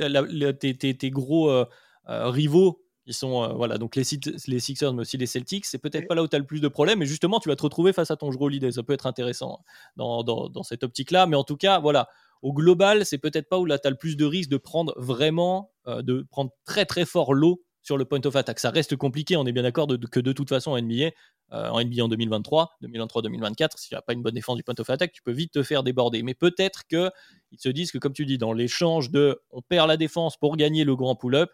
tes, 0.59 1.09
gros 1.09 1.49
euh, 1.49 1.66
euh, 2.09 2.30
rivaux, 2.30 2.82
ils 3.07 3.13
sont 3.13 3.53
voilà 3.55 3.78
donc 3.78 3.95
les, 3.95 4.03
les 4.47 4.59
Sixers, 4.59 4.93
mais 4.93 5.01
aussi 5.01 5.18
les 5.18 5.26
Celtics. 5.26 5.66
C'est 5.66 5.78
peut-être 5.78 6.07
pas 6.07 6.16
là 6.16 6.24
où 6.24 6.28
tu 6.28 6.36
as 6.36 6.39
le 6.39 6.45
plus 6.45 6.61
de 6.61 6.68
problèmes, 6.68 6.99
mais 6.99 7.05
justement, 7.05 7.39
tu 7.39 7.49
vas 7.49 7.55
te 7.55 7.63
retrouver 7.63 7.93
face 7.93 8.11
à 8.11 8.16
ton 8.16 8.32
joueur 8.32 8.49
leader. 8.49 8.72
Ça 8.72 8.84
peut 8.84 8.93
être 8.93 9.07
intéressant 9.07 9.59
dans, 9.95 10.24
dans, 10.24 10.49
dans 10.49 10.63
cette 10.63 10.84
optique-là. 10.84 11.28
Mais 11.28 11.36
en 11.36 11.43
tout 11.43 11.57
cas, 11.57 11.80
voilà. 11.80 12.07
Au 12.41 12.53
global, 12.53 13.05
c'est 13.05 13.18
peut-être 13.18 13.49
pas 13.49 13.57
où 13.57 13.66
là 13.66 13.80
tu 13.80 13.88
as 13.88 13.89
le 13.89 13.95
plus 13.95 14.18
de 14.18 14.26
risque 14.26 14.49
de 14.49 14.57
prendre 14.57 14.93
vraiment, 14.97 15.72
de 15.88 16.28
prendre 16.30 16.51
très 16.63 16.86
très 16.86 17.05
fort 17.05 17.34
l'eau 17.34 17.64
sur 17.86 17.97
le 17.97 18.05
point 18.05 18.19
of 18.25 18.36
attack. 18.36 18.59
Ça 18.59 18.71
reste 18.71 18.95
compliqué, 18.95 19.38
on 19.38 19.45
est 19.45 19.51
bien 19.51 19.61
d'accord 19.61 19.88
que 20.11 20.19
de 20.19 20.33
toute 20.33 20.49
façon 20.49 20.71
en 20.71 20.81
NBA, 20.81 21.11
euh, 21.53 21.69
en 21.69 21.79
NBA 21.79 22.03
en 22.03 22.07
2023, 22.07 22.77
2023-2024, 22.81 23.77
si 23.77 23.89
tu 23.89 23.95
n'as 23.95 24.01
pas 24.01 24.13
une 24.13 24.23
bonne 24.23 24.33
défense 24.33 24.57
du 24.57 24.63
point 24.63 24.73
of 24.79 24.89
attack, 24.89 25.11
tu 25.11 25.21
peux 25.21 25.31
vite 25.31 25.53
te 25.53 25.61
faire 25.61 25.83
déborder. 25.83 26.23
Mais 26.23 26.33
peut-être 26.33 26.88
qu'ils 26.88 27.11
se 27.59 27.69
disent 27.69 27.91
que, 27.91 27.99
comme 27.99 28.13
tu 28.13 28.25
dis, 28.25 28.39
dans 28.39 28.53
l'échange 28.53 29.11
de 29.11 29.39
on 29.51 29.61
perd 29.61 29.88
la 29.88 29.97
défense 29.97 30.36
pour 30.36 30.57
gagner 30.57 30.83
le 30.83 30.95
grand 30.95 31.15
pull-up, 31.15 31.51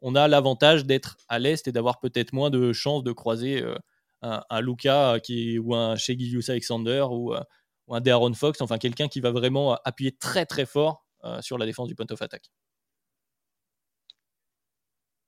on 0.00 0.16
a 0.16 0.26
l'avantage 0.26 0.84
d'être 0.84 1.16
à 1.28 1.38
l'est 1.38 1.68
et 1.68 1.72
d'avoir 1.72 2.00
peut-être 2.00 2.32
moins 2.32 2.50
de 2.50 2.72
chances 2.72 3.04
de 3.04 3.12
croiser 3.12 3.62
euh, 3.62 3.76
un, 4.22 4.60
Luca 4.60 5.20
qui, 5.20 5.60
ou 5.60 5.76
un 5.76 5.94
Shea 5.94 6.14
Alexander 6.48 7.06
ou, 7.08 7.34
euh, 7.34 7.40
un 7.88 8.00
De'Aaron 8.00 8.34
Fox, 8.34 8.60
enfin 8.60 8.78
quelqu'un 8.78 9.06
qui 9.06 9.20
va 9.20 9.30
vraiment 9.30 9.78
appuyer 9.84 10.10
très 10.10 10.44
très 10.44 10.66
fort 10.66 11.04
sur 11.40 11.56
la 11.56 11.66
défense 11.66 11.86
du 11.86 11.94
point 11.94 12.06
of 12.10 12.20
attack. 12.20 12.50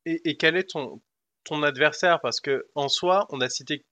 Et, 0.06 0.36
quel 0.36 0.56
est 0.56 0.70
ton, 0.70 1.00
ton 1.44 1.62
adversaire? 1.62 2.20
Parce 2.20 2.40
que 2.40 2.66
en 2.74 2.88
soi, 2.88 3.26
on 3.30 3.40
a 3.40 3.48
cité, 3.48 3.84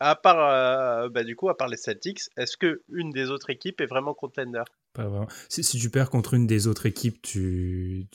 à 0.00 0.16
part, 0.16 0.50
euh, 0.50 1.08
bah, 1.08 1.24
du 1.24 1.36
coup, 1.36 1.48
à 1.48 1.56
part 1.56 1.68
les 1.68 1.76
Celtics, 1.76 2.22
est-ce 2.36 2.56
que 2.56 2.82
une 2.92 3.10
des 3.10 3.30
autres 3.30 3.50
équipes 3.50 3.80
est 3.80 3.86
vraiment 3.86 4.14
contender? 4.14 4.62
Pas 4.92 5.06
vraiment. 5.06 5.28
Si, 5.48 5.62
si, 5.62 5.78
tu 5.78 5.90
perds 5.90 6.10
contre 6.10 6.34
une 6.34 6.46
des 6.46 6.66
autres 6.66 6.86
équipes, 6.86 7.22
tu, 7.22 8.08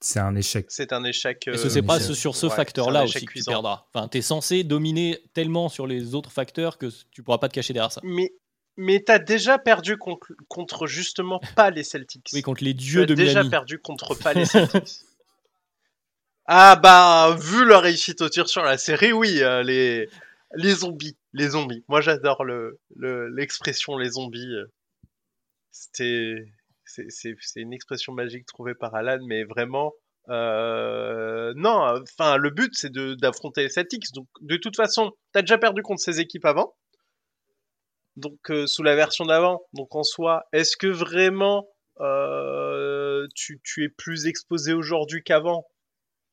c'est 0.00 0.20
un 0.20 0.36
échec. 0.36 0.66
C'est 0.68 0.92
un 0.92 1.02
échec. 1.04 1.48
Euh, 1.48 1.54
Est-ce 1.54 1.64
que 1.64 1.68
c'est 1.68 1.82
pas 1.82 1.98
sur 1.98 2.36
ce 2.36 2.48
facteur-là 2.48 3.04
aussi 3.04 3.24
que 3.24 3.32
tu 3.32 3.44
perdras 3.44 3.86
Enfin, 3.92 4.08
es 4.12 4.22
censé 4.22 4.62
dominer 4.62 5.18
tellement 5.34 5.68
sur 5.68 5.86
les 5.86 6.14
autres 6.14 6.30
facteurs 6.30 6.78
que 6.78 6.86
tu 7.10 7.22
pourras 7.22 7.38
pas 7.38 7.48
te 7.48 7.54
cacher 7.54 7.72
derrière 7.72 7.92
ça. 7.92 8.00
Mais 8.04 8.32
mais 8.80 9.00
t'as 9.00 9.18
déjà 9.18 9.58
perdu 9.58 9.96
contre, 9.96 10.28
contre, 10.46 10.86
justement 10.86 11.40
pas 11.56 11.70
les 11.70 11.82
Celtics. 11.82 12.28
Oui, 12.32 12.42
contre 12.42 12.62
les 12.62 12.74
dieux 12.74 13.06
de 13.06 13.14
Miami. 13.14 13.28
déjà 13.28 13.44
perdu 13.44 13.80
contre 13.80 14.14
pas 14.14 14.34
les 14.34 14.44
Celtics. 14.44 15.00
Ah 16.50 16.76
bah, 16.76 17.36
vu 17.38 17.66
leur 17.66 17.82
réussite 17.82 18.22
au 18.22 18.28
tir 18.30 18.48
sur 18.48 18.62
la 18.62 18.78
série, 18.78 19.12
oui, 19.12 19.42
euh, 19.42 19.62
les, 19.62 20.08
les 20.54 20.70
zombies, 20.76 21.18
les 21.34 21.48
zombies. 21.48 21.84
Moi 21.88 22.00
j'adore 22.00 22.42
le, 22.42 22.80
l'expression 23.36 23.98
les 23.98 24.12
zombies. 24.12 24.54
C'était, 25.70 26.46
c'est, 26.86 27.36
une 27.56 27.74
expression 27.74 28.14
magique 28.14 28.46
trouvée 28.46 28.74
par 28.74 28.94
Alan, 28.94 29.18
mais 29.26 29.44
vraiment, 29.44 29.92
euh, 30.30 31.52
non, 31.54 31.82
enfin 32.02 32.38
le 32.38 32.48
but 32.48 32.72
c'est 32.74 32.90
de, 32.90 33.12
d'affronter 33.14 33.64
les 33.64 33.68
Celtics. 33.68 34.10
Donc 34.14 34.26
de 34.40 34.56
toute 34.56 34.76
façon, 34.76 35.12
t'as 35.32 35.42
déjà 35.42 35.58
perdu 35.58 35.82
contre 35.82 36.00
ces 36.00 36.18
équipes 36.18 36.46
avant. 36.46 36.74
Donc 38.16 38.50
euh, 38.50 38.66
sous 38.66 38.82
la 38.82 38.96
version 38.96 39.26
d'avant. 39.26 39.60
Donc 39.74 39.94
en 39.94 40.02
soi, 40.02 40.46
est-ce 40.54 40.78
que 40.78 40.86
vraiment 40.86 41.68
tu, 43.34 43.60
tu 43.62 43.84
es 43.84 43.90
plus 43.90 44.26
exposé 44.26 44.72
aujourd'hui 44.72 45.22
qu'avant? 45.22 45.66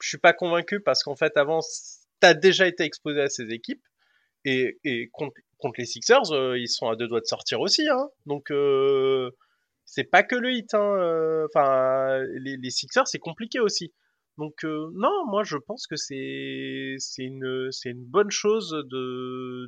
Je 0.01 0.09
suis 0.09 0.17
pas 0.17 0.33
convaincu 0.33 0.79
parce 0.81 1.03
qu'en 1.03 1.15
fait, 1.15 1.35
avant, 1.37 1.59
tu 1.61 2.27
as 2.27 2.33
déjà 2.33 2.67
été 2.67 2.83
exposé 2.83 3.21
à 3.21 3.29
ces 3.29 3.51
équipes. 3.51 3.83
Et, 4.45 5.09
contre, 5.11 5.33
les 5.77 5.85
Sixers, 5.85 6.31
euh, 6.31 6.57
ils 6.57 6.67
sont 6.67 6.87
à 6.87 6.95
deux 6.95 7.07
doigts 7.07 7.21
de 7.21 7.25
sortir 7.25 7.61
aussi. 7.61 7.87
Hein. 7.89 8.09
Donc, 8.27 8.51
euh, 8.51 9.31
c'est 9.85 10.03
pas 10.03 10.21
que 10.23 10.35
le 10.35 10.51
hit. 10.51 10.73
Hein. 10.73 10.97
Euh, 10.97 11.47
enfin, 11.47 12.19
les, 12.35 12.69
Sixers, 12.69 13.07
c'est 13.07 13.19
compliqué 13.19 13.59
aussi. 13.59 13.93
Donc, 14.37 14.53
euh, 14.63 14.91
non, 14.93 15.25
moi, 15.27 15.43
je 15.43 15.57
pense 15.57 15.87
que 15.87 15.95
c'est 15.95 16.97
une, 17.17 17.69
une 17.85 18.05
bonne 18.05 18.31
chose 18.31 18.71
de 18.89 19.67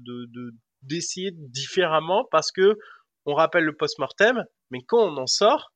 d'essayer 0.84 1.32
de, 1.32 1.48
différemment 1.48 2.28
parce 2.30 2.52
que 2.52 2.78
on 3.26 3.34
rappelle 3.34 3.64
le 3.64 3.76
post-mortem, 3.76 4.44
mais 4.70 4.80
quand 4.88 5.00
on 5.00 5.18
en 5.18 5.28
sort, 5.28 5.74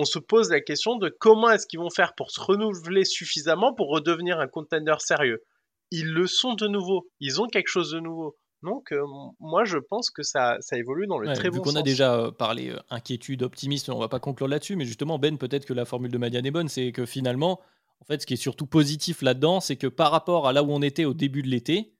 on 0.00 0.04
se 0.04 0.18
pose 0.18 0.50
la 0.50 0.60
question 0.60 0.96
de 0.96 1.14
comment 1.20 1.50
est-ce 1.50 1.66
qu'ils 1.66 1.78
vont 1.78 1.90
faire 1.90 2.14
pour 2.14 2.30
se 2.30 2.40
renouveler 2.40 3.04
suffisamment 3.04 3.74
pour 3.74 3.90
redevenir 3.90 4.40
un 4.40 4.48
contender 4.48 4.94
sérieux. 4.98 5.42
Ils 5.90 6.10
le 6.10 6.26
sont 6.26 6.54
de 6.54 6.66
nouveau, 6.66 7.08
ils 7.20 7.42
ont 7.42 7.46
quelque 7.46 7.68
chose 7.68 7.90
de 7.90 8.00
nouveau. 8.00 8.36
Donc, 8.62 8.92
euh, 8.92 9.02
moi, 9.40 9.64
je 9.64 9.76
pense 9.78 10.10
que 10.10 10.22
ça, 10.22 10.56
ça 10.60 10.78
évolue 10.78 11.06
dans 11.06 11.18
le 11.18 11.32
très 11.34 11.50
bon 11.50 11.56
vu 11.56 11.62
qu'on 11.62 11.76
a 11.76 11.82
déjà 11.82 12.14
euh, 12.14 12.30
parlé 12.30 12.74
inquiétude, 12.88 13.42
optimiste, 13.42 13.90
on 13.90 13.98
va 13.98 14.08
pas 14.08 14.20
conclure 14.20 14.48
là-dessus, 14.48 14.76
mais 14.76 14.84
justement, 14.84 15.18
Ben, 15.18 15.36
peut-être 15.36 15.66
que 15.66 15.74
la 15.74 15.84
formule 15.84 16.10
de 16.10 16.18
Madiane 16.18 16.46
est 16.46 16.50
bonne, 16.50 16.68
c'est 16.68 16.92
que 16.92 17.04
finalement, 17.04 17.60
en 18.00 18.04
fait, 18.06 18.22
ce 18.22 18.26
qui 18.26 18.34
est 18.34 18.38
surtout 18.38 18.66
positif 18.66 19.20
là-dedans, 19.20 19.60
c'est 19.60 19.76
que 19.76 19.86
par 19.86 20.10
rapport 20.10 20.48
à 20.48 20.52
là 20.54 20.62
où 20.62 20.70
on 20.70 20.82
était 20.82 21.04
au 21.04 21.14
début 21.14 21.42
de 21.42 21.48
l'été, 21.48 21.92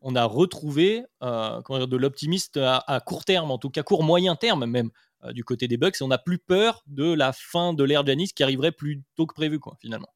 on 0.00 0.16
a 0.16 0.24
retrouvé 0.24 1.02
de 1.22 1.96
l'optimiste 1.96 2.58
à, 2.58 3.00
court 3.04 3.24
terme, 3.24 3.50
en 3.50 3.58
tout 3.58 3.70
cas 3.70 3.82
court 3.82 4.02
moyen 4.02 4.36
terme 4.36 4.66
même, 4.66 4.90
du 5.32 5.44
côté 5.44 5.68
des 5.68 5.76
Bucks, 5.76 5.96
et 6.00 6.04
on 6.04 6.08
n'a 6.08 6.18
plus 6.18 6.38
peur 6.38 6.82
de 6.86 7.12
la 7.12 7.32
fin 7.32 7.72
de 7.72 7.84
l'ère 7.84 8.06
Janis 8.06 8.28
qui 8.34 8.42
arriverait 8.42 8.72
plus 8.72 9.02
tôt 9.16 9.26
que 9.26 9.34
prévu, 9.34 9.58
quoi, 9.58 9.76
finalement. 9.80 10.08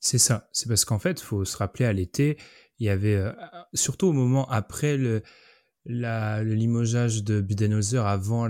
C'est 0.00 0.18
ça. 0.18 0.48
C'est 0.52 0.68
parce 0.68 0.84
qu'en 0.84 0.98
fait, 0.98 1.20
il 1.20 1.24
faut 1.24 1.44
se 1.44 1.56
rappeler 1.56 1.84
à 1.84 1.92
l'été, 1.92 2.38
il 2.78 2.86
y 2.86 2.88
avait, 2.88 3.16
euh, 3.16 3.32
surtout 3.74 4.06
au 4.06 4.12
moment 4.12 4.48
après 4.48 4.96
le, 4.96 5.22
la, 5.84 6.42
limogeage 6.42 7.22
de 7.22 7.40
Budenholzer, 7.40 8.06
avant 8.06 8.48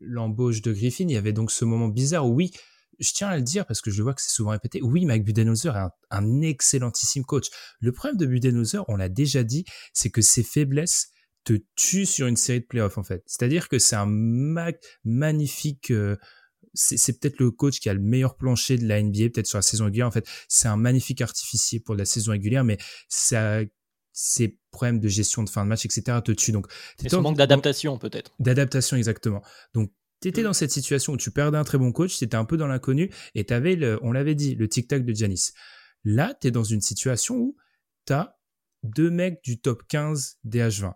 l'embauche 0.00 0.62
de 0.62 0.72
Griffin, 0.72 1.04
il 1.08 1.12
y 1.12 1.16
avait 1.16 1.32
donc 1.32 1.50
ce 1.50 1.64
moment 1.64 1.88
bizarre 1.88 2.26
où 2.26 2.34
oui, 2.34 2.52
je 2.98 3.12
tiens 3.12 3.28
à 3.28 3.36
le 3.36 3.42
dire 3.42 3.66
parce 3.66 3.80
que 3.80 3.90
je 3.90 4.02
vois 4.02 4.14
que 4.14 4.20
c'est 4.20 4.30
souvent 4.30 4.50
répété. 4.50 4.80
Oui, 4.82 5.04
Mike 5.06 5.24
Budenholzer 5.24 5.76
est 5.76 5.90
un, 6.10 6.42
excellentissime 6.42 7.24
coach. 7.24 7.46
Le 7.80 7.92
problème 7.92 8.18
de 8.18 8.26
Budenholzer, 8.26 8.84
on 8.88 8.96
l'a 8.96 9.08
déjà 9.08 9.42
dit, 9.42 9.64
c'est 9.92 10.10
que 10.10 10.20
ses 10.20 10.42
faiblesses 10.42 11.08
te 11.44 11.54
tuent 11.76 12.06
sur 12.06 12.26
une 12.26 12.36
série 12.36 12.60
de 12.60 12.66
playoffs 12.66 12.98
en 12.98 13.02
fait. 13.02 13.22
C'est-à-dire 13.26 13.68
que 13.68 13.78
c'est 13.78 13.96
un 13.96 14.06
magnifique 15.04 15.90
euh, 15.90 16.16
c'est 16.74 17.18
peut-être 17.18 17.38
le 17.38 17.50
coach 17.50 17.80
qui 17.80 17.88
a 17.88 17.94
le 17.94 18.00
meilleur 18.00 18.36
plancher 18.36 18.78
de 18.78 18.86
la 18.86 19.02
NBA, 19.02 19.30
peut-être 19.30 19.46
sur 19.46 19.58
la 19.58 19.62
saison 19.62 19.86
régulière. 19.86 20.06
En 20.06 20.12
fait, 20.12 20.26
c'est 20.48 20.68
un 20.68 20.76
magnifique 20.76 21.20
artificier 21.20 21.80
pour 21.80 21.94
la 21.94 22.04
saison 22.04 22.32
régulière, 22.32 22.64
mais 22.64 22.78
ça, 23.08 23.60
ces 24.12 24.58
problèmes 24.70 25.00
de 25.00 25.08
gestion 25.08 25.42
de 25.42 25.50
fin 25.50 25.64
de 25.64 25.68
match, 25.68 25.84
etc., 25.84 26.18
te 26.24 26.32
tuent. 26.32 26.52
Donc, 26.52 26.66
et 27.04 27.08
ce 27.08 27.16
manque 27.16 27.36
d'adaptation, 27.36 27.98
peut-être. 27.98 28.32
D'adaptation, 28.38 28.96
exactement. 28.96 29.42
Donc, 29.74 29.92
tu 30.22 30.28
étais 30.28 30.42
dans 30.42 30.52
cette 30.52 30.70
situation 30.70 31.14
où 31.14 31.16
tu 31.16 31.30
perdais 31.30 31.58
un 31.58 31.64
très 31.64 31.78
bon 31.78 31.92
coach, 31.92 32.18
tu 32.18 32.24
étais 32.24 32.36
un 32.36 32.44
peu 32.44 32.56
dans 32.56 32.66
l'inconnu, 32.66 33.10
et 33.34 33.44
tu 33.44 33.54
avais, 33.54 33.74
le, 33.74 33.98
on 34.02 34.12
l'avait 34.12 34.34
dit, 34.34 34.54
le 34.54 34.68
tic-tac 34.68 35.04
de 35.04 35.14
Janis. 35.14 35.50
Là, 36.04 36.34
tu 36.40 36.48
es 36.48 36.50
dans 36.50 36.64
une 36.64 36.80
situation 36.80 37.36
où 37.36 37.56
tu 38.06 38.12
as 38.12 38.38
deux 38.82 39.10
mecs 39.10 39.42
du 39.42 39.60
top 39.60 39.82
15 39.88 40.38
des 40.44 40.60
H20. 40.60 40.94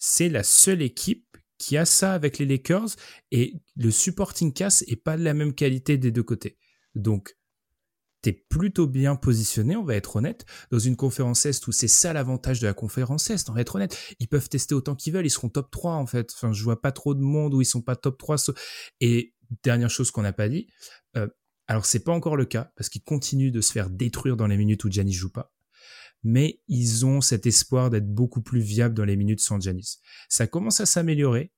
C'est 0.00 0.28
la 0.28 0.42
seule 0.42 0.82
équipe 0.82 1.36
qui 1.58 1.76
a 1.76 1.84
ça 1.84 2.14
avec 2.14 2.38
les 2.38 2.46
Lakers 2.46 2.88
et 3.30 3.54
le 3.76 3.90
supporting 3.90 4.52
cast 4.52 4.82
est 4.88 4.96
pas 4.96 5.16
de 5.16 5.22
la 5.22 5.34
même 5.34 5.54
qualité 5.54 5.98
des 5.98 6.10
deux 6.10 6.22
côtés. 6.22 6.56
Donc, 6.94 7.36
t'es 8.22 8.32
plutôt 8.32 8.86
bien 8.86 9.14
positionné, 9.14 9.76
on 9.76 9.84
va 9.84 9.94
être 9.94 10.16
honnête, 10.16 10.46
dans 10.70 10.78
une 10.78 10.96
conférence 10.96 11.44
Est 11.46 11.66
où 11.66 11.72
c'est 11.72 11.86
ça 11.86 12.14
l'avantage 12.14 12.60
de 12.60 12.66
la 12.66 12.74
conférence 12.74 13.28
Est, 13.28 13.48
on 13.50 13.52
va 13.52 13.60
être 13.60 13.76
honnête. 13.76 13.96
Ils 14.18 14.28
peuvent 14.28 14.48
tester 14.48 14.74
autant 14.74 14.94
qu'ils 14.94 15.12
veulent, 15.12 15.26
ils 15.26 15.30
seront 15.30 15.50
top 15.50 15.70
3 15.70 15.92
en 15.92 16.06
fait. 16.06 16.32
Enfin, 16.32 16.52
je 16.52 16.64
vois 16.64 16.80
pas 16.80 16.92
trop 16.92 17.14
de 17.14 17.20
monde 17.20 17.54
où 17.54 17.60
ils 17.60 17.66
sont 17.66 17.82
pas 17.82 17.94
top 17.94 18.16
3. 18.18 18.36
Et 19.00 19.34
dernière 19.62 19.90
chose 19.90 20.10
qu'on 20.10 20.22
n'a 20.22 20.32
pas 20.32 20.48
dit, 20.48 20.66
euh, 21.16 21.28
alors 21.66 21.84
c'est 21.84 22.04
pas 22.04 22.12
encore 22.12 22.36
le 22.36 22.46
cas 22.46 22.72
parce 22.76 22.88
qu'ils 22.88 23.02
continuent 23.04 23.52
de 23.52 23.60
se 23.60 23.70
faire 23.70 23.90
détruire 23.90 24.36
dans 24.36 24.46
les 24.46 24.56
minutes 24.56 24.84
où 24.84 24.90
Giannis 24.90 25.12
joue 25.12 25.30
pas 25.30 25.52
mais 26.22 26.60
ils 26.68 27.06
ont 27.06 27.20
cet 27.20 27.46
espoir 27.46 27.90
d'être 27.90 28.12
beaucoup 28.12 28.42
plus 28.42 28.60
viables 28.60 28.94
dans 28.94 29.04
les 29.04 29.16
minutes 29.16 29.40
sans 29.40 29.60
Giannis. 29.60 29.98
Ça 30.28 30.46
commence 30.46 30.80
à 30.80 30.86
s'améliorer. 30.86 31.52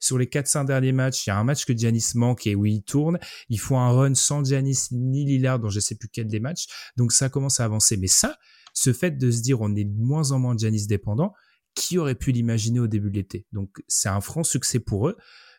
sur 0.00 0.18
les 0.18 0.26
4-5 0.26 0.66
derniers 0.66 0.92
matchs, 0.92 1.26
il 1.26 1.30
y 1.30 1.32
a 1.32 1.38
un 1.38 1.44
match 1.44 1.66
que 1.66 1.76
Giannis 1.76 2.12
manque 2.14 2.46
et 2.46 2.54
où 2.54 2.64
il 2.66 2.82
tourne. 2.82 3.18
Il 3.48 3.60
faut 3.60 3.76
un 3.76 3.90
run 3.90 4.14
sans 4.14 4.44
Giannis 4.44 4.88
ni 4.90 5.24
Lillard 5.24 5.58
dans 5.58 5.68
je 5.68 5.80
sais 5.80 5.96
plus 5.96 6.08
quel 6.08 6.26
des 6.26 6.40
matchs. 6.40 6.66
Donc 6.96 7.12
ça 7.12 7.28
commence 7.28 7.60
à 7.60 7.64
avancer. 7.64 7.96
Mais 7.96 8.06
ça, 8.06 8.38
ce 8.72 8.92
fait 8.92 9.12
de 9.12 9.30
se 9.30 9.42
dire 9.42 9.60
on 9.60 9.74
est 9.76 9.84
de 9.84 9.96
moins 9.96 10.32
en 10.32 10.38
moins 10.38 10.56
Giannis 10.56 10.86
dépendant, 10.86 11.32
qui 11.74 11.98
aurait 11.98 12.14
pu 12.14 12.32
l'imaginer 12.32 12.80
au 12.80 12.86
début 12.86 13.10
de 13.10 13.16
l'été? 13.16 13.46
Donc 13.52 13.82
c'est 13.86 14.08
un 14.08 14.20
franc 14.20 14.44
succès 14.44 14.80
pour 14.80 15.08
eux 15.08 15.16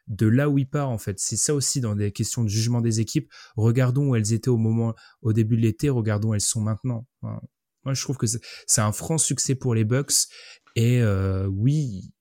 de 0.07 0.27
là 0.27 0.49
où 0.49 0.57
il 0.57 0.69
part 0.69 0.89
en 0.89 0.97
fait. 0.97 1.19
C'est 1.19 1.37
ça 1.37 1.53
aussi 1.53 1.81
dans 1.81 1.95
des 1.95 2.11
questions 2.11 2.43
de 2.43 2.49
jugement 2.49 2.81
des 2.81 2.99
équipes. 2.99 3.31
Regardons 3.55 4.09
où 4.09 4.15
elles 4.15 4.33
étaient 4.33 4.49
au 4.49 4.57
moment, 4.57 4.93
au 5.21 5.33
début 5.33 5.57
de 5.57 5.61
l'été, 5.61 5.89
regardons 5.89 6.29
où 6.29 6.33
elles 6.33 6.41
sont 6.41 6.61
maintenant. 6.61 7.07
Moi, 7.85 7.93
je 7.93 8.01
trouve 8.01 8.17
que 8.17 8.25
c'est 8.27 8.81
un 8.81 8.91
franc 8.91 9.17
succès 9.17 9.55
pour 9.55 9.75
les 9.75 9.85
Bucks. 9.85 10.27
Et 10.75 11.01
euh, 11.01 11.47
oui, 11.47 12.11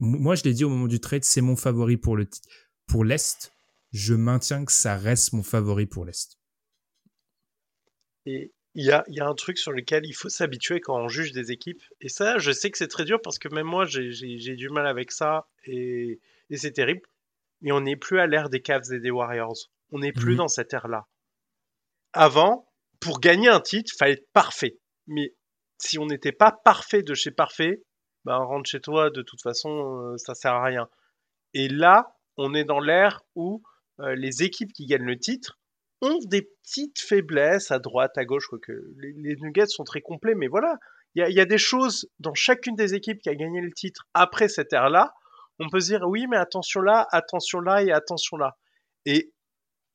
moi, 0.00 0.34
je 0.34 0.44
l'ai 0.44 0.52
dit 0.52 0.64
au 0.64 0.68
moment 0.68 0.88
du 0.88 1.00
trade, 1.00 1.24
c'est 1.24 1.40
mon 1.40 1.56
favori 1.56 1.96
pour 1.96 2.16
le 2.16 2.28
pour 2.86 3.04
l'Est. 3.04 3.52
Je 3.92 4.14
maintiens 4.14 4.64
que 4.64 4.72
ça 4.72 4.96
reste 4.96 5.32
mon 5.32 5.42
favori 5.42 5.86
pour 5.86 6.04
l'Est. 6.04 6.38
Et 8.26 8.52
il 8.74 8.84
y 8.86 8.90
a, 8.90 9.04
y 9.08 9.20
a, 9.20 9.28
un 9.28 9.34
truc 9.34 9.58
sur 9.58 9.72
lequel 9.72 10.06
il 10.06 10.14
faut 10.14 10.28
s'habituer 10.28 10.80
quand 10.80 10.96
on 10.96 11.08
juge 11.08 11.32
des 11.32 11.52
équipes. 11.52 11.82
Et 12.00 12.08
ça, 12.08 12.38
je 12.38 12.52
sais 12.52 12.70
que 12.70 12.78
c'est 12.78 12.88
très 12.88 13.04
dur 13.04 13.20
parce 13.20 13.38
que 13.38 13.48
même 13.48 13.66
moi, 13.66 13.84
j'ai 13.84 14.56
du 14.56 14.68
mal 14.70 14.86
avec 14.86 15.12
ça. 15.12 15.46
Et, 15.64 16.20
et 16.50 16.56
c'est 16.56 16.72
terrible. 16.72 17.02
Mais 17.60 17.72
on 17.72 17.82
n'est 17.82 17.96
plus 17.96 18.18
à 18.18 18.26
l'ère 18.26 18.48
des 18.48 18.62
Cavs 18.62 18.92
et 18.92 18.98
des 18.98 19.10
Warriors. 19.10 19.70
On 19.90 19.98
n'est 19.98 20.12
plus 20.12 20.34
mmh 20.34 20.38
dans 20.38 20.48
cette 20.48 20.72
ère-là. 20.72 21.06
Avant, 22.12 22.71
pour 23.02 23.20
gagner 23.20 23.48
un 23.48 23.60
titre, 23.60 23.92
il 23.94 23.98
fallait 23.98 24.12
être 24.12 24.32
parfait. 24.32 24.78
Mais 25.06 25.34
si 25.78 25.98
on 25.98 26.06
n'était 26.06 26.32
pas 26.32 26.52
parfait 26.52 27.02
de 27.02 27.14
chez 27.14 27.32
parfait, 27.32 27.82
bah, 28.24 28.36
rentre 28.36 28.70
chez 28.70 28.80
toi, 28.80 29.10
de 29.10 29.22
toute 29.22 29.42
façon, 29.42 30.12
euh, 30.12 30.16
ça 30.16 30.34
sert 30.34 30.52
à 30.52 30.64
rien. 30.64 30.88
Et 31.54 31.68
là, 31.68 32.16
on 32.36 32.54
est 32.54 32.64
dans 32.64 32.80
l'ère 32.80 33.20
où 33.34 33.62
euh, 34.00 34.14
les 34.14 34.42
équipes 34.42 34.72
qui 34.72 34.86
gagnent 34.86 35.04
le 35.04 35.18
titre 35.18 35.58
ont 36.00 36.18
des 36.24 36.42
petites 36.42 37.00
faiblesses 37.00 37.70
à 37.70 37.78
droite, 37.78 38.16
à 38.16 38.24
gauche, 38.24 38.48
que 38.62 38.72
les, 38.98 39.36
Nuggets 39.36 39.66
sont 39.66 39.84
très 39.84 40.00
complets, 40.00 40.34
mais 40.34 40.48
voilà, 40.48 40.78
il 41.14 41.28
y 41.28 41.40
a, 41.40 41.44
des 41.44 41.58
choses 41.58 42.08
dans 42.20 42.34
chacune 42.34 42.74
des 42.74 42.94
équipes 42.94 43.20
qui 43.20 43.28
a 43.28 43.34
gagné 43.34 43.60
le 43.60 43.72
titre 43.72 44.06
après 44.14 44.48
cette 44.48 44.72
ère-là. 44.72 45.12
On 45.58 45.68
peut 45.68 45.80
se 45.80 45.88
dire 45.88 46.02
oui, 46.08 46.26
mais 46.26 46.38
attention 46.38 46.80
là, 46.80 47.06
attention 47.10 47.60
là 47.60 47.82
et 47.82 47.92
attention 47.92 48.38
là. 48.38 48.56
Et 49.04 49.32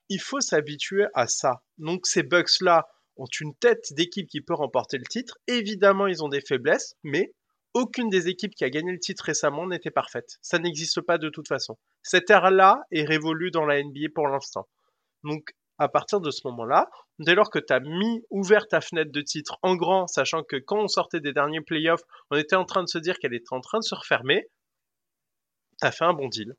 il 0.09 0.21
faut 0.21 0.39
s'habituer 0.39 1.07
à 1.15 1.27
ça. 1.27 1.63
Donc 1.79 2.05
ces 2.05 2.23
bugs-là, 2.23 2.87
ont 3.17 3.27
une 3.39 3.55
tête 3.55 3.93
d'équipe 3.93 4.27
qui 4.27 4.41
peut 4.41 4.53
remporter 4.53 4.97
le 4.97 5.05
titre. 5.05 5.37
Évidemment, 5.47 6.07
ils 6.07 6.23
ont 6.23 6.29
des 6.29 6.41
faiblesses, 6.41 6.95
mais 7.03 7.33
aucune 7.73 8.09
des 8.09 8.27
équipes 8.27 8.55
qui 8.55 8.63
a 8.63 8.69
gagné 8.69 8.91
le 8.91 8.99
titre 8.99 9.23
récemment 9.23 9.67
n'était 9.67 9.91
parfaite. 9.91 10.37
Ça 10.41 10.57
n'existe 10.59 11.01
pas 11.01 11.17
de 11.17 11.29
toute 11.29 11.47
façon. 11.47 11.77
Cette 12.01 12.29
ère-là 12.29 12.81
est 12.91 13.03
révolue 13.03 13.51
dans 13.51 13.65
la 13.65 13.81
NBA 13.81 14.09
pour 14.15 14.27
l'instant. 14.27 14.67
Donc, 15.23 15.51
à 15.77 15.87
partir 15.89 16.19
de 16.21 16.31
ce 16.31 16.41
moment-là, 16.45 16.89
dès 17.19 17.35
lors 17.35 17.49
que 17.49 17.59
tu 17.59 17.71
as 17.71 17.79
mis 17.79 18.23
ouvert 18.29 18.67
ta 18.67 18.81
fenêtre 18.81 19.11
de 19.11 19.21
titre 19.21 19.59
en 19.61 19.75
grand, 19.75 20.07
sachant 20.07 20.43
que 20.43 20.55
quand 20.55 20.79
on 20.79 20.87
sortait 20.87 21.19
des 21.19 21.33
derniers 21.33 21.61
playoffs, 21.61 22.01
on 22.31 22.37
était 22.37 22.55
en 22.55 22.65
train 22.65 22.81
de 22.81 22.87
se 22.87 22.97
dire 22.97 23.19
qu'elle 23.19 23.35
était 23.35 23.53
en 23.53 23.61
train 23.61 23.79
de 23.79 23.83
se 23.83 23.93
refermer, 23.93 24.47
tu 25.79 25.87
as 25.87 25.91
fait 25.91 26.05
un 26.05 26.13
bon 26.13 26.29
deal. 26.29 26.55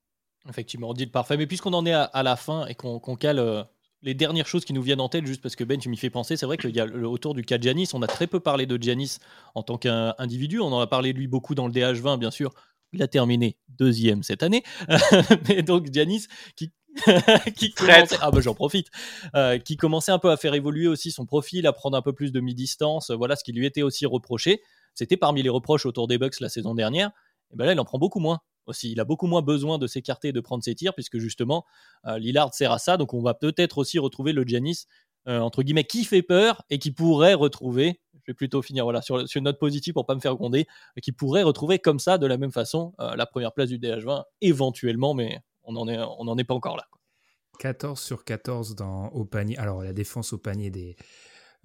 Effectivement, 0.49 0.95
deal 0.95 1.11
parfait. 1.11 1.37
Mais 1.37 1.47
puisqu'on 1.47 1.73
en 1.73 1.85
est 1.85 1.93
à, 1.93 2.23
la 2.23 2.37
fin 2.37 2.67
et 2.67 2.75
qu'on 2.75 3.01
cale 3.17 3.41
euh, 3.41 3.65
les 4.03 4.15
dernières 4.15 4.47
choses 4.47 4.65
qui 4.65 4.73
nous 4.73 4.83
viennent 4.83 5.01
en 5.01 5.09
tête, 5.09 5.27
juste 5.27 5.43
parce 5.43 5.57
que 5.57 5.65
Ben, 5.65 5.79
tu 5.79 5.89
m'y 5.89 5.97
fais 5.97 6.11
penser, 6.11 6.37
c'est 6.37 6.47
vrai 6.47 6.57
qu'il 6.57 6.75
y 6.75 6.81
a 6.81 6.87
autour 6.87 7.35
du 7.35 7.43
cas 7.45 7.59
de 7.59 7.63
Giannis, 7.65 7.91
on 7.95 8.03
a 8.03 8.07
très 8.07 8.27
peu 8.27 8.41
parlé 8.41 8.67
de 8.67 8.81
Giannis 8.81 9.19
en 9.55 9.63
tant 9.63 9.79
qu'individu. 9.79 10.61
On 10.61 10.73
en 10.73 10.81
a 10.81 10.87
parlé 10.87 11.13
de 11.13 11.19
lui 11.19 11.27
beaucoup 11.27 11.55
dans 11.55 11.67
le 11.67 11.73
DH20, 11.73 12.19
bien 12.19 12.31
sûr. 12.31 12.53
Il 12.93 13.03
a 13.03 13.09
terminé 13.09 13.59
deuxième 13.69 14.23
cette 14.23 14.43
année. 14.43 14.63
Mais 15.49 15.63
donc, 15.63 15.93
Giannis, 15.93 16.27
qui, 16.57 16.73
qui 17.57 17.73
commençait, 17.73 18.17
ah 18.21 18.31
bah 18.31 18.41
j'en 18.41 18.55
profite, 18.55 18.89
euh, 19.35 19.59
qui 19.59 19.77
commençait 19.77 20.13
un 20.13 20.19
peu 20.19 20.31
à 20.31 20.37
faire 20.37 20.55
évoluer 20.55 20.87
aussi 20.87 21.11
son 21.11 21.27
profil, 21.27 21.67
à 21.67 21.73
prendre 21.73 21.97
un 21.97 22.03
peu 22.03 22.13
plus 22.13 22.33
de 22.33 22.41
mi-distance. 22.41 23.11
Voilà 23.11 23.37
ce 23.37 23.45
qui 23.45 23.53
lui 23.53 23.67
était 23.67 23.83
aussi 23.83 24.07
reproché. 24.07 24.63
C'était 24.95 25.17
parmi 25.17 25.43
les 25.43 25.51
reproches 25.51 25.87
autour 25.87 26.09
des 26.09 26.19
Bucks 26.19 26.41
la 26.41 26.49
saison 26.49 26.75
dernière. 26.75 27.11
Et 27.53 27.57
ben 27.57 27.67
là, 27.67 27.73
il 27.73 27.81
en 27.81 27.85
prend 27.85 27.99
beaucoup 27.99 28.21
moins 28.21 28.39
aussi. 28.69 28.93
Il 28.93 29.01
a 29.01 29.05
beaucoup 29.05 29.27
moins 29.27 29.43
besoin 29.43 29.79
de 29.79 29.87
s'écarter 29.87 30.29
et 30.29 30.33
de 30.33 30.41
prendre 30.41 30.63
ses 30.63 30.75
tirs, 30.75 30.95
puisque 30.95 31.19
justement, 31.19 31.65
euh, 32.07 32.19
Lillard 32.19 32.55
sert 32.55 32.73
à 32.73 32.79
ça. 32.79 32.97
Donc 32.97 33.15
on 33.15 33.23
va 33.23 33.35
peut-être 33.35 33.79
aussi 33.79 33.99
retrouver 33.99 34.33
le 34.33 34.45
Giannis, 34.45 34.87
euh, 35.27 35.41
entre 35.41 35.63
guillemets, 35.63 35.85
qui 35.85 36.05
fait 36.05 36.23
peur 36.23 36.63
et 36.71 36.79
qui 36.79 36.91
pourrait 36.91 37.35
retrouver, 37.35 38.01
je 38.15 38.33
vais 38.33 38.35
plutôt 38.35 38.63
finir 38.63 38.85
voilà, 38.85 39.03
sur, 39.03 39.29
sur 39.29 39.39
une 39.39 39.45
note 39.45 39.59
positive 39.59 39.95
pour 39.95 40.07
pas 40.07 40.15
me 40.15 40.21
faire 40.21 40.37
gronder, 40.37 40.67
qui 41.03 41.13
pourrait 41.13 41.43
retrouver 41.43 41.79
comme 41.79 41.99
ça, 41.99 42.19
de 42.19 42.27
la 42.27 42.39
même 42.39 42.53
façon, 42.53 42.95
euh, 43.01 43.15
la 43.17 43.27
première 43.27 43.53
place 43.53 43.69
du 43.69 43.79
DH20, 43.79 44.25
éventuellement, 44.41 45.15
mais 45.15 45.41
on 45.65 45.73
n'en 45.73 45.89
est, 45.89 46.41
est 46.41 46.45
pas 46.45 46.55
encore 46.55 46.77
là. 46.77 46.87
14 47.59 48.01
sur 48.01 48.25
14 48.25 48.77
dans, 48.77 49.09
au 49.09 49.25
panier. 49.25 49.59
Alors 49.59 49.83
la 49.83 49.93
défense 49.93 50.33
au 50.33 50.39
panier 50.39 50.71
des, 50.71 50.97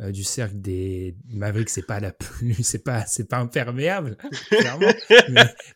euh, 0.04 0.12
du 0.12 0.24
cercle 0.24 0.60
des 0.60 1.16
Mavericks, 1.30 1.70
c'est 1.70 1.86
pas 1.86 2.00
la 2.00 2.12
plus, 2.12 2.56
c'est 2.64 2.84
pas, 2.84 3.06
c'est 3.06 3.28
pas 3.28 3.38
imperméable, 3.38 4.18
clairement. 4.50 4.92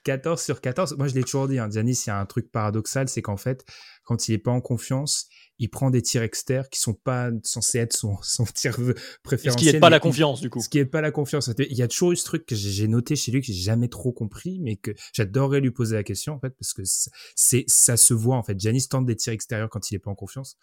14 0.03 0.41
sur 0.41 0.61
14, 0.61 0.97
moi 0.97 1.07
je 1.07 1.15
l'ai 1.15 1.23
toujours 1.23 1.47
dit, 1.47 1.59
hein, 1.59 1.69
Giannis, 1.69 2.03
il 2.05 2.09
y 2.09 2.11
a 2.11 2.19
un 2.19 2.25
truc 2.25 2.51
paradoxal, 2.51 3.07
c'est 3.09 3.21
qu'en 3.21 3.37
fait, 3.37 3.65
quand 4.03 4.27
il 4.27 4.33
est 4.33 4.39
pas 4.39 4.51
en 4.51 4.61
confiance, 4.61 5.27
il 5.59 5.69
prend 5.69 5.89
des 5.89 6.01
tirs 6.01 6.21
externes 6.21 6.67
qui 6.71 6.79
sont 6.79 6.93
pas 6.93 7.31
censés 7.43 7.79
être 7.79 7.93
son, 7.93 8.17
son 8.21 8.45
tir 8.45 8.77
préférentiel. 9.23 9.53
Ce 9.53 9.57
qui 9.57 9.73
n'est 9.73 9.79
pas 9.79 9.89
la 9.89 9.99
confiance, 9.99 10.39
du 10.39 10.49
coup? 10.49 10.61
Ce 10.61 10.69
qui 10.69 10.77
est 10.77 10.85
pas 10.85 11.01
la 11.01 11.11
confiance. 11.11 11.49
Il 11.57 11.77
y 11.77 11.81
a 11.81 11.87
toujours 11.87 12.11
eu 12.11 12.15
ce 12.15 12.23
truc 12.23 12.45
que 12.45 12.55
j'ai 12.55 12.87
noté 12.87 13.15
chez 13.15 13.31
lui 13.31 13.41
que 13.41 13.47
j'ai 13.47 13.53
jamais 13.53 13.87
trop 13.87 14.11
compris, 14.11 14.59
mais 14.61 14.75
que 14.75 14.91
j'adorerais 15.13 15.59
lui 15.59 15.71
poser 15.71 15.95
la 15.95 16.03
question, 16.03 16.33
en 16.33 16.39
fait, 16.39 16.51
parce 16.51 16.73
que 16.73 16.83
c'est, 17.35 17.65
ça 17.67 17.97
se 17.97 18.13
voit, 18.13 18.37
en 18.37 18.43
fait. 18.43 18.59
Giannis 18.59 18.87
tente 18.87 19.05
des 19.05 19.15
tirs 19.15 19.33
extérieurs 19.33 19.69
quand 19.69 19.89
il 19.89 19.95
est 19.95 19.99
pas 19.99 20.11
en 20.11 20.15
confiance 20.15 20.57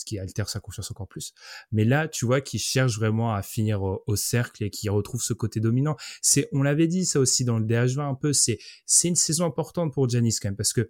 ce 0.00 0.04
qui 0.04 0.18
altère 0.18 0.48
sa 0.48 0.60
confiance 0.60 0.90
encore 0.90 1.08
plus. 1.08 1.32
Mais 1.72 1.84
là, 1.84 2.08
tu 2.08 2.26
vois 2.26 2.40
qu'il 2.40 2.60
cherche 2.60 2.96
vraiment 2.98 3.34
à 3.34 3.42
finir 3.42 3.82
au, 3.82 4.16
cercle 4.16 4.64
et 4.64 4.70
qu'il 4.70 4.90
retrouve 4.90 5.22
ce 5.22 5.32
côté 5.32 5.60
dominant. 5.60 5.96
C'est, 6.20 6.48
on 6.52 6.62
l'avait 6.62 6.88
dit 6.88 7.04
ça 7.04 7.20
aussi 7.20 7.44
dans 7.44 7.58
le 7.58 7.64
DH20 7.64 8.00
un 8.00 8.14
peu, 8.14 8.32
c'est, 8.32 8.58
c'est 8.86 9.08
une 9.08 9.16
saison 9.16 9.46
importante 9.46 9.92
pour 9.92 10.08
Giannis 10.08 10.36
quand 10.40 10.48
même 10.48 10.56
parce 10.56 10.72
que 10.72 10.88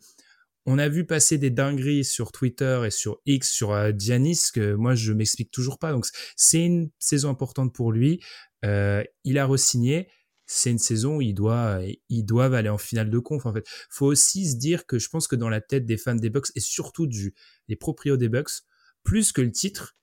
on 0.66 0.78
a 0.78 0.88
vu 0.88 1.06
passer 1.06 1.38
des 1.38 1.50
dingueries 1.50 2.04
sur 2.04 2.32
Twitter 2.32 2.82
et 2.86 2.90
sur 2.90 3.20
X 3.24 3.50
sur 3.50 3.72
euh, 3.72 3.92
que 3.92 4.74
moi 4.74 4.94
je 4.94 5.12
m'explique 5.12 5.50
toujours 5.50 5.78
pas. 5.78 5.92
Donc 5.92 6.06
c'est 6.36 6.64
une 6.64 6.90
saison 6.98 7.30
importante 7.30 7.74
pour 7.74 7.92
lui. 7.92 8.20
Euh, 8.64 9.02
il 9.24 9.38
a 9.38 9.46
resigné 9.46 10.08
c'est 10.52 10.70
une 10.70 10.78
saison 10.78 11.18
où 11.18 11.22
ils 11.22 11.32
doivent, 11.32 11.84
ils 12.08 12.24
doivent 12.24 12.54
aller 12.54 12.68
en 12.68 12.76
finale 12.76 13.08
de 13.08 13.18
conf. 13.20 13.46
En 13.46 13.52
fait, 13.52 13.64
faut 13.88 14.06
aussi 14.06 14.50
se 14.50 14.56
dire 14.56 14.84
que 14.84 14.98
je 14.98 15.08
pense 15.08 15.28
que 15.28 15.36
dans 15.36 15.48
la 15.48 15.60
tête 15.60 15.86
des 15.86 15.96
fans 15.96 16.16
des 16.16 16.28
Bucks 16.28 16.48
et 16.56 16.60
surtout 16.60 17.06
du 17.06 17.34
des 17.68 17.76
proprios 17.76 18.16
des 18.16 18.28
Bucks, 18.28 18.50
plus 19.02 19.32
que 19.32 19.40
le 19.40 19.52
titre, 19.52 19.96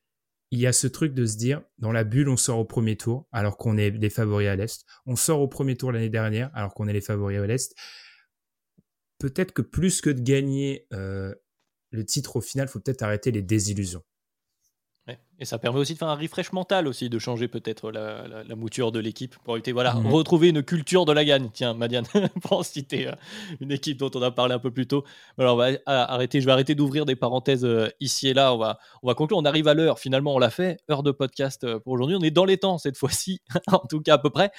il 0.51 0.59
y 0.59 0.67
a 0.67 0.73
ce 0.73 0.87
truc 0.87 1.13
de 1.13 1.25
se 1.25 1.37
dire 1.37 1.61
dans 1.77 1.91
la 1.91 2.03
bulle, 2.03 2.29
on 2.29 2.37
sort 2.37 2.59
au 2.59 2.65
premier 2.65 2.95
tour 2.95 3.27
alors 3.31 3.57
qu'on 3.57 3.77
est 3.77 3.91
les 3.91 4.09
favoris 4.09 4.47
à 4.47 4.55
l'est. 4.55 4.85
On 5.05 5.15
sort 5.15 5.41
au 5.41 5.47
premier 5.47 5.75
tour 5.75 5.91
l'année 5.91 6.09
dernière 6.09 6.49
alors 6.53 6.73
qu'on 6.73 6.87
est 6.87 6.93
les 6.93 7.01
favoris 7.01 7.39
à 7.39 7.47
l'est. 7.47 7.75
Peut-être 9.19 9.51
que 9.51 9.61
plus 9.61 10.01
que 10.01 10.09
de 10.09 10.21
gagner 10.21 10.87
euh, 10.93 11.33
le 11.91 12.05
titre 12.05 12.37
au 12.37 12.41
final, 12.41 12.67
faut 12.67 12.79
peut-être 12.79 13.01
arrêter 13.01 13.31
les 13.31 13.41
désillusions. 13.41 14.03
Et 15.39 15.45
ça 15.45 15.59
permet 15.59 15.79
aussi 15.79 15.93
de 15.93 15.99
faire 15.99 16.07
un 16.07 16.15
refresh 16.15 16.51
mental 16.51 16.87
aussi, 16.87 17.09
de 17.09 17.19
changer 17.19 17.47
peut-être 17.47 17.91
la, 17.91 18.43
mouture 18.55 18.91
de 18.91 18.99
l'équipe 18.99 19.35
pour 19.43 19.55
éviter, 19.55 19.71
voilà, 19.71 19.93
mhm. 19.93 20.07
retrouver 20.07 20.49
une 20.49 20.63
culture 20.63 21.05
de 21.05 21.11
la 21.11 21.23
gagne. 21.23 21.49
Tiens, 21.53 21.75
Madiane, 21.75 22.05
pour 22.41 22.65
citer 22.65 23.07
euh, 23.07 23.11
une 23.61 23.71
équipe 23.71 23.97
dont 23.97 24.09
on 24.15 24.21
a 24.23 24.31
parlé 24.31 24.55
un 24.55 24.59
peu 24.59 24.71
plus 24.71 24.87
tôt. 24.87 25.03
Alors, 25.37 25.53
on 25.53 25.57
va 25.57 25.69
arrêter, 25.85 26.41
je 26.41 26.45
vais 26.47 26.51
arrêter 26.51 26.73
d'ouvrir 26.73 27.05
des 27.05 27.15
parenthèses 27.15 27.65
euh, 27.65 27.87
ici 27.99 28.29
et 28.29 28.33
là. 28.33 28.53
On 28.53 28.57
va, 28.57 28.79
on 29.03 29.07
va 29.07 29.13
conclure. 29.13 29.37
On 29.37 29.45
arrive 29.45 29.67
à 29.67 29.75
l'heure. 29.75 29.99
Finalement, 29.99 30.33
on 30.33 30.39
l'a 30.39 30.49
fait. 30.49 30.79
Heure 30.89 31.03
de 31.03 31.11
podcast 31.11 31.63
euh, 31.63 31.79
pour 31.79 31.93
aujourd'hui. 31.93 32.17
On 32.19 32.23
est 32.23 32.31
dans 32.31 32.45
les 32.45 32.57
temps 32.57 32.79
cette 32.79 32.97
fois-ci, 32.97 33.41
en 33.67 33.79
tout 33.79 34.01
cas 34.01 34.15
à 34.15 34.17
peu 34.17 34.31
près. 34.31 34.51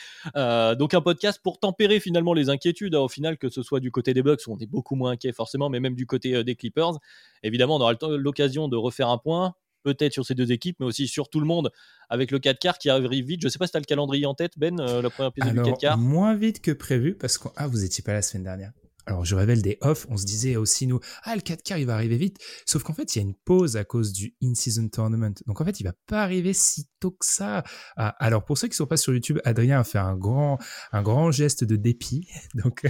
donc, 0.77 0.95
un 0.95 1.01
podcast 1.01 1.41
pour 1.43 1.59
tempérer 1.59 1.99
finalement 1.99 2.35
les 2.35 2.51
inquiétudes. 2.51 2.95
Hein, 2.95 3.01
au 3.01 3.09
final, 3.09 3.37
que 3.37 3.49
ce 3.49 3.63
soit 3.63 3.81
du 3.81 3.91
côté 3.91 4.15
des 4.15 4.23
Bucks, 4.23 4.43
où 4.47 4.53
on 4.53 4.59
est 4.59 4.67
beaucoup 4.67 4.95
moins 4.95 5.13
inquiet 5.13 5.33
forcément, 5.33 5.69
mais 5.69 5.81
même 5.81 5.97
du 5.97 6.07
côté 6.07 6.45
des 6.45 6.55
Clippers. 6.55 6.93
Évidemment, 7.43 7.77
on 7.77 7.81
aura 7.81 7.95
l'occasion 8.17 8.69
de 8.69 8.77
refaire 8.77 9.09
un 9.09 9.19
point 9.19 9.55
peut-être 9.95 10.13
sur 10.13 10.25
ces 10.25 10.35
deux 10.35 10.53
équipes, 10.53 10.77
mais 10.81 10.87
aussi 10.87 11.09
sur 11.09 11.29
tout 11.29 11.41
le 11.41 11.47
monde 11.47 11.71
avec 12.09 12.31
le 12.31 12.39
4 12.39 12.59
quarts 12.59 12.79
qui 12.79 12.91
arrive 12.91 13.25
vite. 13.25 13.41
Je 13.43 13.47
ne 13.47 13.51
sais 13.51 13.59
pas 13.59 13.67
si 13.67 13.73
tu 13.73 13.77
as 13.77 13.81
le 13.81 13.87
calendrier 13.87 14.27
en 14.27 14.35
tête, 14.35 14.53
Ben, 14.57 14.79
euh, 14.81 15.03
la 15.03 15.11
première 15.11 15.31
épisode 15.31 15.55
du 15.55 15.63
4 15.63 15.79
quarts. 15.79 15.99
Moins 15.99 16.35
vite 16.35 16.61
que 16.61 16.71
prévu 16.71 17.15
parce 17.15 17.39
que 17.39 17.49
ah, 17.57 17.67
vous 17.67 17.79
n'étiez 17.79 18.03
pas 18.03 18.13
la 18.13 18.23
semaine 18.23 18.45
dernière. 18.45 18.73
Alors, 19.07 19.25
je 19.25 19.35
révèle 19.35 19.63
des 19.63 19.79
off. 19.81 20.07
On 20.11 20.19
se 20.19 20.27
disait 20.27 20.57
aussi, 20.57 20.87
nous, 20.87 21.01
ah, 21.23 21.35
le 21.35 21.41
4 21.41 21.63
quarts, 21.63 21.79
il 21.79 21.87
va 21.87 21.95
arriver 21.95 22.19
vite. 22.19 22.37
Sauf 22.67 22.83
qu'en 22.83 22.93
fait, 22.93 23.17
il 23.17 23.19
y 23.19 23.23
a 23.23 23.25
une 23.25 23.35
pause 23.35 23.79
à 23.79 23.85
cause 23.85 24.13
du 24.13 24.35
in-season 24.43 24.91
tournament. 24.91 25.33
Donc, 25.47 25.63
en 25.63 25.65
fait, 25.65 25.81
il 25.81 25.85
va 25.85 25.95
pas 26.07 26.23
arriver 26.23 26.53
si 26.53 26.87
tôt 27.01 27.13
que 27.13 27.25
ça. 27.25 27.65
Ah, 27.97 28.15
alors, 28.19 28.45
pour 28.45 28.59
ceux 28.59 28.69
qui 28.69 28.77
sont 28.77 28.87
pas 28.87 28.99
sur 28.99 29.15
YouTube, 29.15 29.39
Adrien 29.45 29.81
a 29.81 29.85
fait 29.85 29.99
un 29.99 30.15
grand, 30.15 30.59
un 30.93 31.03
grand 31.03 31.31
geste 31.31 31.65
de 31.65 31.77
dépit. 31.77 32.29
Donc, 32.55 32.83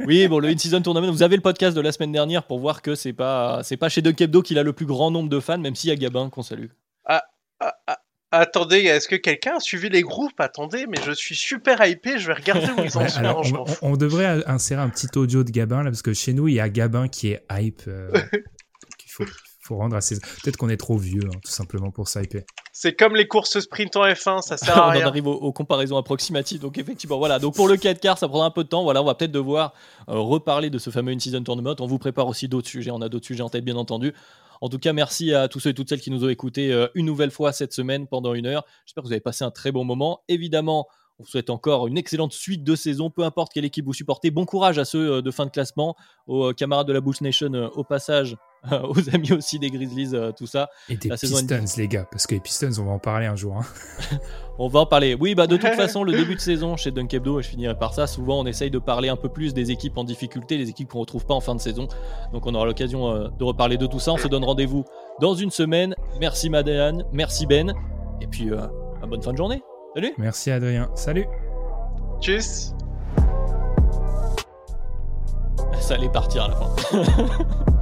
oui, 0.00 0.28
bon, 0.28 0.38
le 0.38 0.48
In-Season 0.48 0.80
Tournament, 0.80 1.10
vous 1.10 1.22
avez 1.22 1.36
le 1.36 1.42
podcast 1.42 1.76
de 1.76 1.80
la 1.80 1.92
semaine 1.92 2.12
dernière 2.12 2.44
pour 2.44 2.58
voir 2.58 2.82
que 2.82 2.94
c'est 2.94 3.12
pas, 3.12 3.60
c'est 3.62 3.76
pas 3.76 3.88
chez 3.88 4.02
Duck 4.02 4.20
Hebdo 4.20 4.42
qu'il 4.42 4.58
a 4.58 4.62
le 4.62 4.72
plus 4.72 4.86
grand 4.86 5.10
nombre 5.10 5.28
de 5.28 5.40
fans, 5.40 5.58
même 5.58 5.74
s'il 5.74 5.90
y 5.90 5.92
a 5.92 5.96
Gabin 5.96 6.30
qu'on 6.30 6.42
salue. 6.42 6.68
Ah, 7.04 7.24
ah, 7.60 7.74
ah, 7.86 7.98
attendez, 8.30 8.78
est-ce 8.80 9.08
que 9.08 9.16
quelqu'un 9.16 9.56
a 9.56 9.60
suivi 9.60 9.88
les 9.88 10.02
groupes? 10.02 10.38
Attendez, 10.38 10.86
mais 10.86 10.98
je 11.04 11.12
suis 11.12 11.36
super 11.36 11.84
hypé, 11.86 12.18
je 12.18 12.26
vais 12.26 12.34
regarder 12.34 12.68
où 12.76 12.84
ils 12.84 12.96
en 12.96 13.08
sont. 13.08 13.64
on, 13.82 13.96
devrait 13.96 14.42
insérer 14.46 14.82
un 14.82 14.88
petit 14.88 15.08
audio 15.16 15.44
de 15.44 15.50
Gabin 15.50 15.82
là, 15.82 15.90
parce 15.90 16.02
que 16.02 16.12
chez 16.12 16.32
nous, 16.32 16.48
il 16.48 16.54
y 16.54 16.60
a 16.60 16.68
Gabin 16.68 17.08
qui 17.08 17.28
est 17.28 17.44
hype. 17.50 17.82
Euh, 17.86 18.10
il 18.32 19.10
faut, 19.10 19.24
faut 19.64 19.76
rendre 19.76 19.96
à 19.96 20.00
ses... 20.00 20.20
Peut-être 20.20 20.56
qu'on 20.56 20.68
est 20.68 20.76
trop 20.76 20.98
vieux, 20.98 21.22
hein, 21.24 21.38
tout 21.42 21.50
simplement, 21.50 21.90
pour 21.90 22.08
s'hyper. 22.08 22.44
C'est 22.72 22.94
comme 22.94 23.14
les 23.14 23.26
courses 23.26 23.60
sprint 23.60 23.96
en 23.96 24.04
F1, 24.04 24.42
ça 24.42 24.56
sert 24.56 24.76
à 24.82 24.90
rien. 24.90 25.04
on 25.04 25.08
arrive 25.08 25.26
aux, 25.26 25.52
comparaisons 25.52 25.96
approximatives. 25.96 26.60
Donc 26.60 26.76
effectivement, 26.76 27.18
voilà. 27.18 27.38
Donc 27.38 27.54
pour 27.54 27.68
le 27.68 27.76
4 27.76 28.00
quarts, 28.00 28.18
ça 28.18 28.28
prendra 28.28 28.46
un 28.46 28.50
peu 28.50 28.64
de 28.64 28.68
temps. 28.68 28.82
Voilà, 28.82 29.00
on 29.00 29.06
va 29.06 29.14
peut-être 29.14 29.32
devoir 29.32 29.72
euh, 30.08 30.18
reparler 30.18 30.70
de 30.70 30.78
ce 30.78 30.90
fameux 30.90 31.12
in-season 31.12 31.42
tournament. 31.42 31.76
On 31.80 31.86
vous 31.86 31.98
prépare 31.98 32.26
aussi 32.26 32.46
d'autres 32.46 32.68
sujets. 32.68 32.90
On 32.90 33.00
a 33.00 33.08
d'autres 33.08 33.26
sujets 33.26 33.42
en 33.42 33.48
tête, 33.48 33.64
bien 33.64 33.76
entendu. 33.76 34.12
En 34.60 34.68
tout 34.68 34.78
cas, 34.78 34.92
merci 34.92 35.32
à 35.32 35.48
tous 35.48 35.60
ceux 35.60 35.70
et 35.70 35.74
toutes 35.74 35.88
celles 35.88 36.00
qui 36.00 36.10
nous 36.10 36.24
ont 36.24 36.28
écoutés 36.28 36.72
euh, 36.72 36.88
une 36.94 37.06
nouvelle 37.06 37.30
fois 37.30 37.52
cette 37.52 37.72
semaine 37.72 38.06
pendant 38.06 38.34
une 38.34 38.46
heure. 38.46 38.64
J'espère 38.84 39.02
que 39.02 39.08
vous 39.08 39.12
avez 39.12 39.20
passé 39.20 39.44
un 39.44 39.50
très 39.50 39.72
bon 39.72 39.84
moment. 39.84 40.22
Évidemment, 40.28 40.88
on 41.18 41.22
vous 41.22 41.28
souhaite 41.28 41.48
encore 41.48 41.86
une 41.86 41.96
excellente 41.96 42.32
suite 42.32 42.64
de 42.64 42.74
saison, 42.74 43.08
peu 43.08 43.22
importe 43.22 43.52
quelle 43.52 43.64
équipe 43.64 43.86
vous 43.86 43.94
supportez. 43.94 44.30
Bon 44.30 44.46
courage 44.46 44.78
à 44.78 44.84
ceux 44.84 45.12
euh, 45.12 45.22
de 45.22 45.30
fin 45.30 45.46
de 45.46 45.50
classement, 45.50 45.96
aux 46.26 46.52
camarades 46.52 46.88
de 46.88 46.92
la 46.92 47.00
Bulls 47.00 47.14
Nation 47.20 47.52
au 47.74 47.84
passage. 47.84 48.36
aux 48.82 49.14
amis 49.14 49.32
aussi 49.32 49.58
des 49.58 49.70
Grizzlies, 49.70 50.14
euh, 50.14 50.32
tout 50.32 50.46
ça. 50.46 50.70
Et 50.88 50.96
des 50.96 51.08
Pistons, 51.08 51.64
les 51.76 51.88
gars, 51.88 52.06
parce 52.10 52.26
que 52.26 52.34
les 52.34 52.40
Pistons, 52.40 52.70
on 52.78 52.84
va 52.84 52.92
en 52.92 52.98
parler 52.98 53.26
un 53.26 53.36
jour. 53.36 53.56
Hein. 53.56 54.16
on 54.58 54.68
va 54.68 54.80
en 54.80 54.86
parler. 54.86 55.16
Oui, 55.18 55.34
bah 55.34 55.46
de 55.46 55.56
toute 55.56 55.74
façon, 55.76 56.04
le 56.04 56.12
début 56.12 56.34
de 56.34 56.40
saison 56.40 56.76
chez 56.76 56.90
Dunk 56.90 57.12
Hebdo, 57.12 57.40
et 57.40 57.42
je 57.42 57.48
finirai 57.48 57.78
par 57.78 57.94
ça, 57.94 58.06
souvent 58.06 58.40
on 58.40 58.46
essaye 58.46 58.70
de 58.70 58.78
parler 58.78 59.08
un 59.08 59.16
peu 59.16 59.28
plus 59.28 59.54
des 59.54 59.70
équipes 59.70 59.98
en 59.98 60.04
difficulté, 60.04 60.56
les 60.56 60.68
équipes 60.68 60.88
qu'on 60.88 60.98
ne 60.98 61.02
retrouve 61.02 61.26
pas 61.26 61.34
en 61.34 61.40
fin 61.40 61.54
de 61.54 61.60
saison. 61.60 61.88
Donc 62.32 62.46
on 62.46 62.54
aura 62.54 62.66
l'occasion 62.66 63.10
euh, 63.10 63.28
de 63.38 63.44
reparler 63.44 63.76
de 63.76 63.86
tout 63.86 64.00
ça. 64.00 64.12
On 64.12 64.18
se 64.18 64.28
donne 64.28 64.44
rendez-vous 64.44 64.84
dans 65.20 65.34
une 65.34 65.50
semaine. 65.50 65.94
Merci 66.20 66.50
Madeleine, 66.50 67.04
merci 67.12 67.46
Ben, 67.46 67.74
et 68.20 68.26
puis 68.26 68.50
euh, 68.50 68.66
bonne 69.06 69.22
fin 69.22 69.32
de 69.32 69.36
journée. 69.36 69.62
Salut 69.94 70.12
Merci 70.18 70.50
Adrien, 70.50 70.90
salut 70.94 71.26
Tchuss 72.20 72.74
Ça 75.80 75.94
allait 75.94 76.08
partir 76.08 76.44
à 76.44 76.48
la 76.48 76.56
fin. 76.56 77.74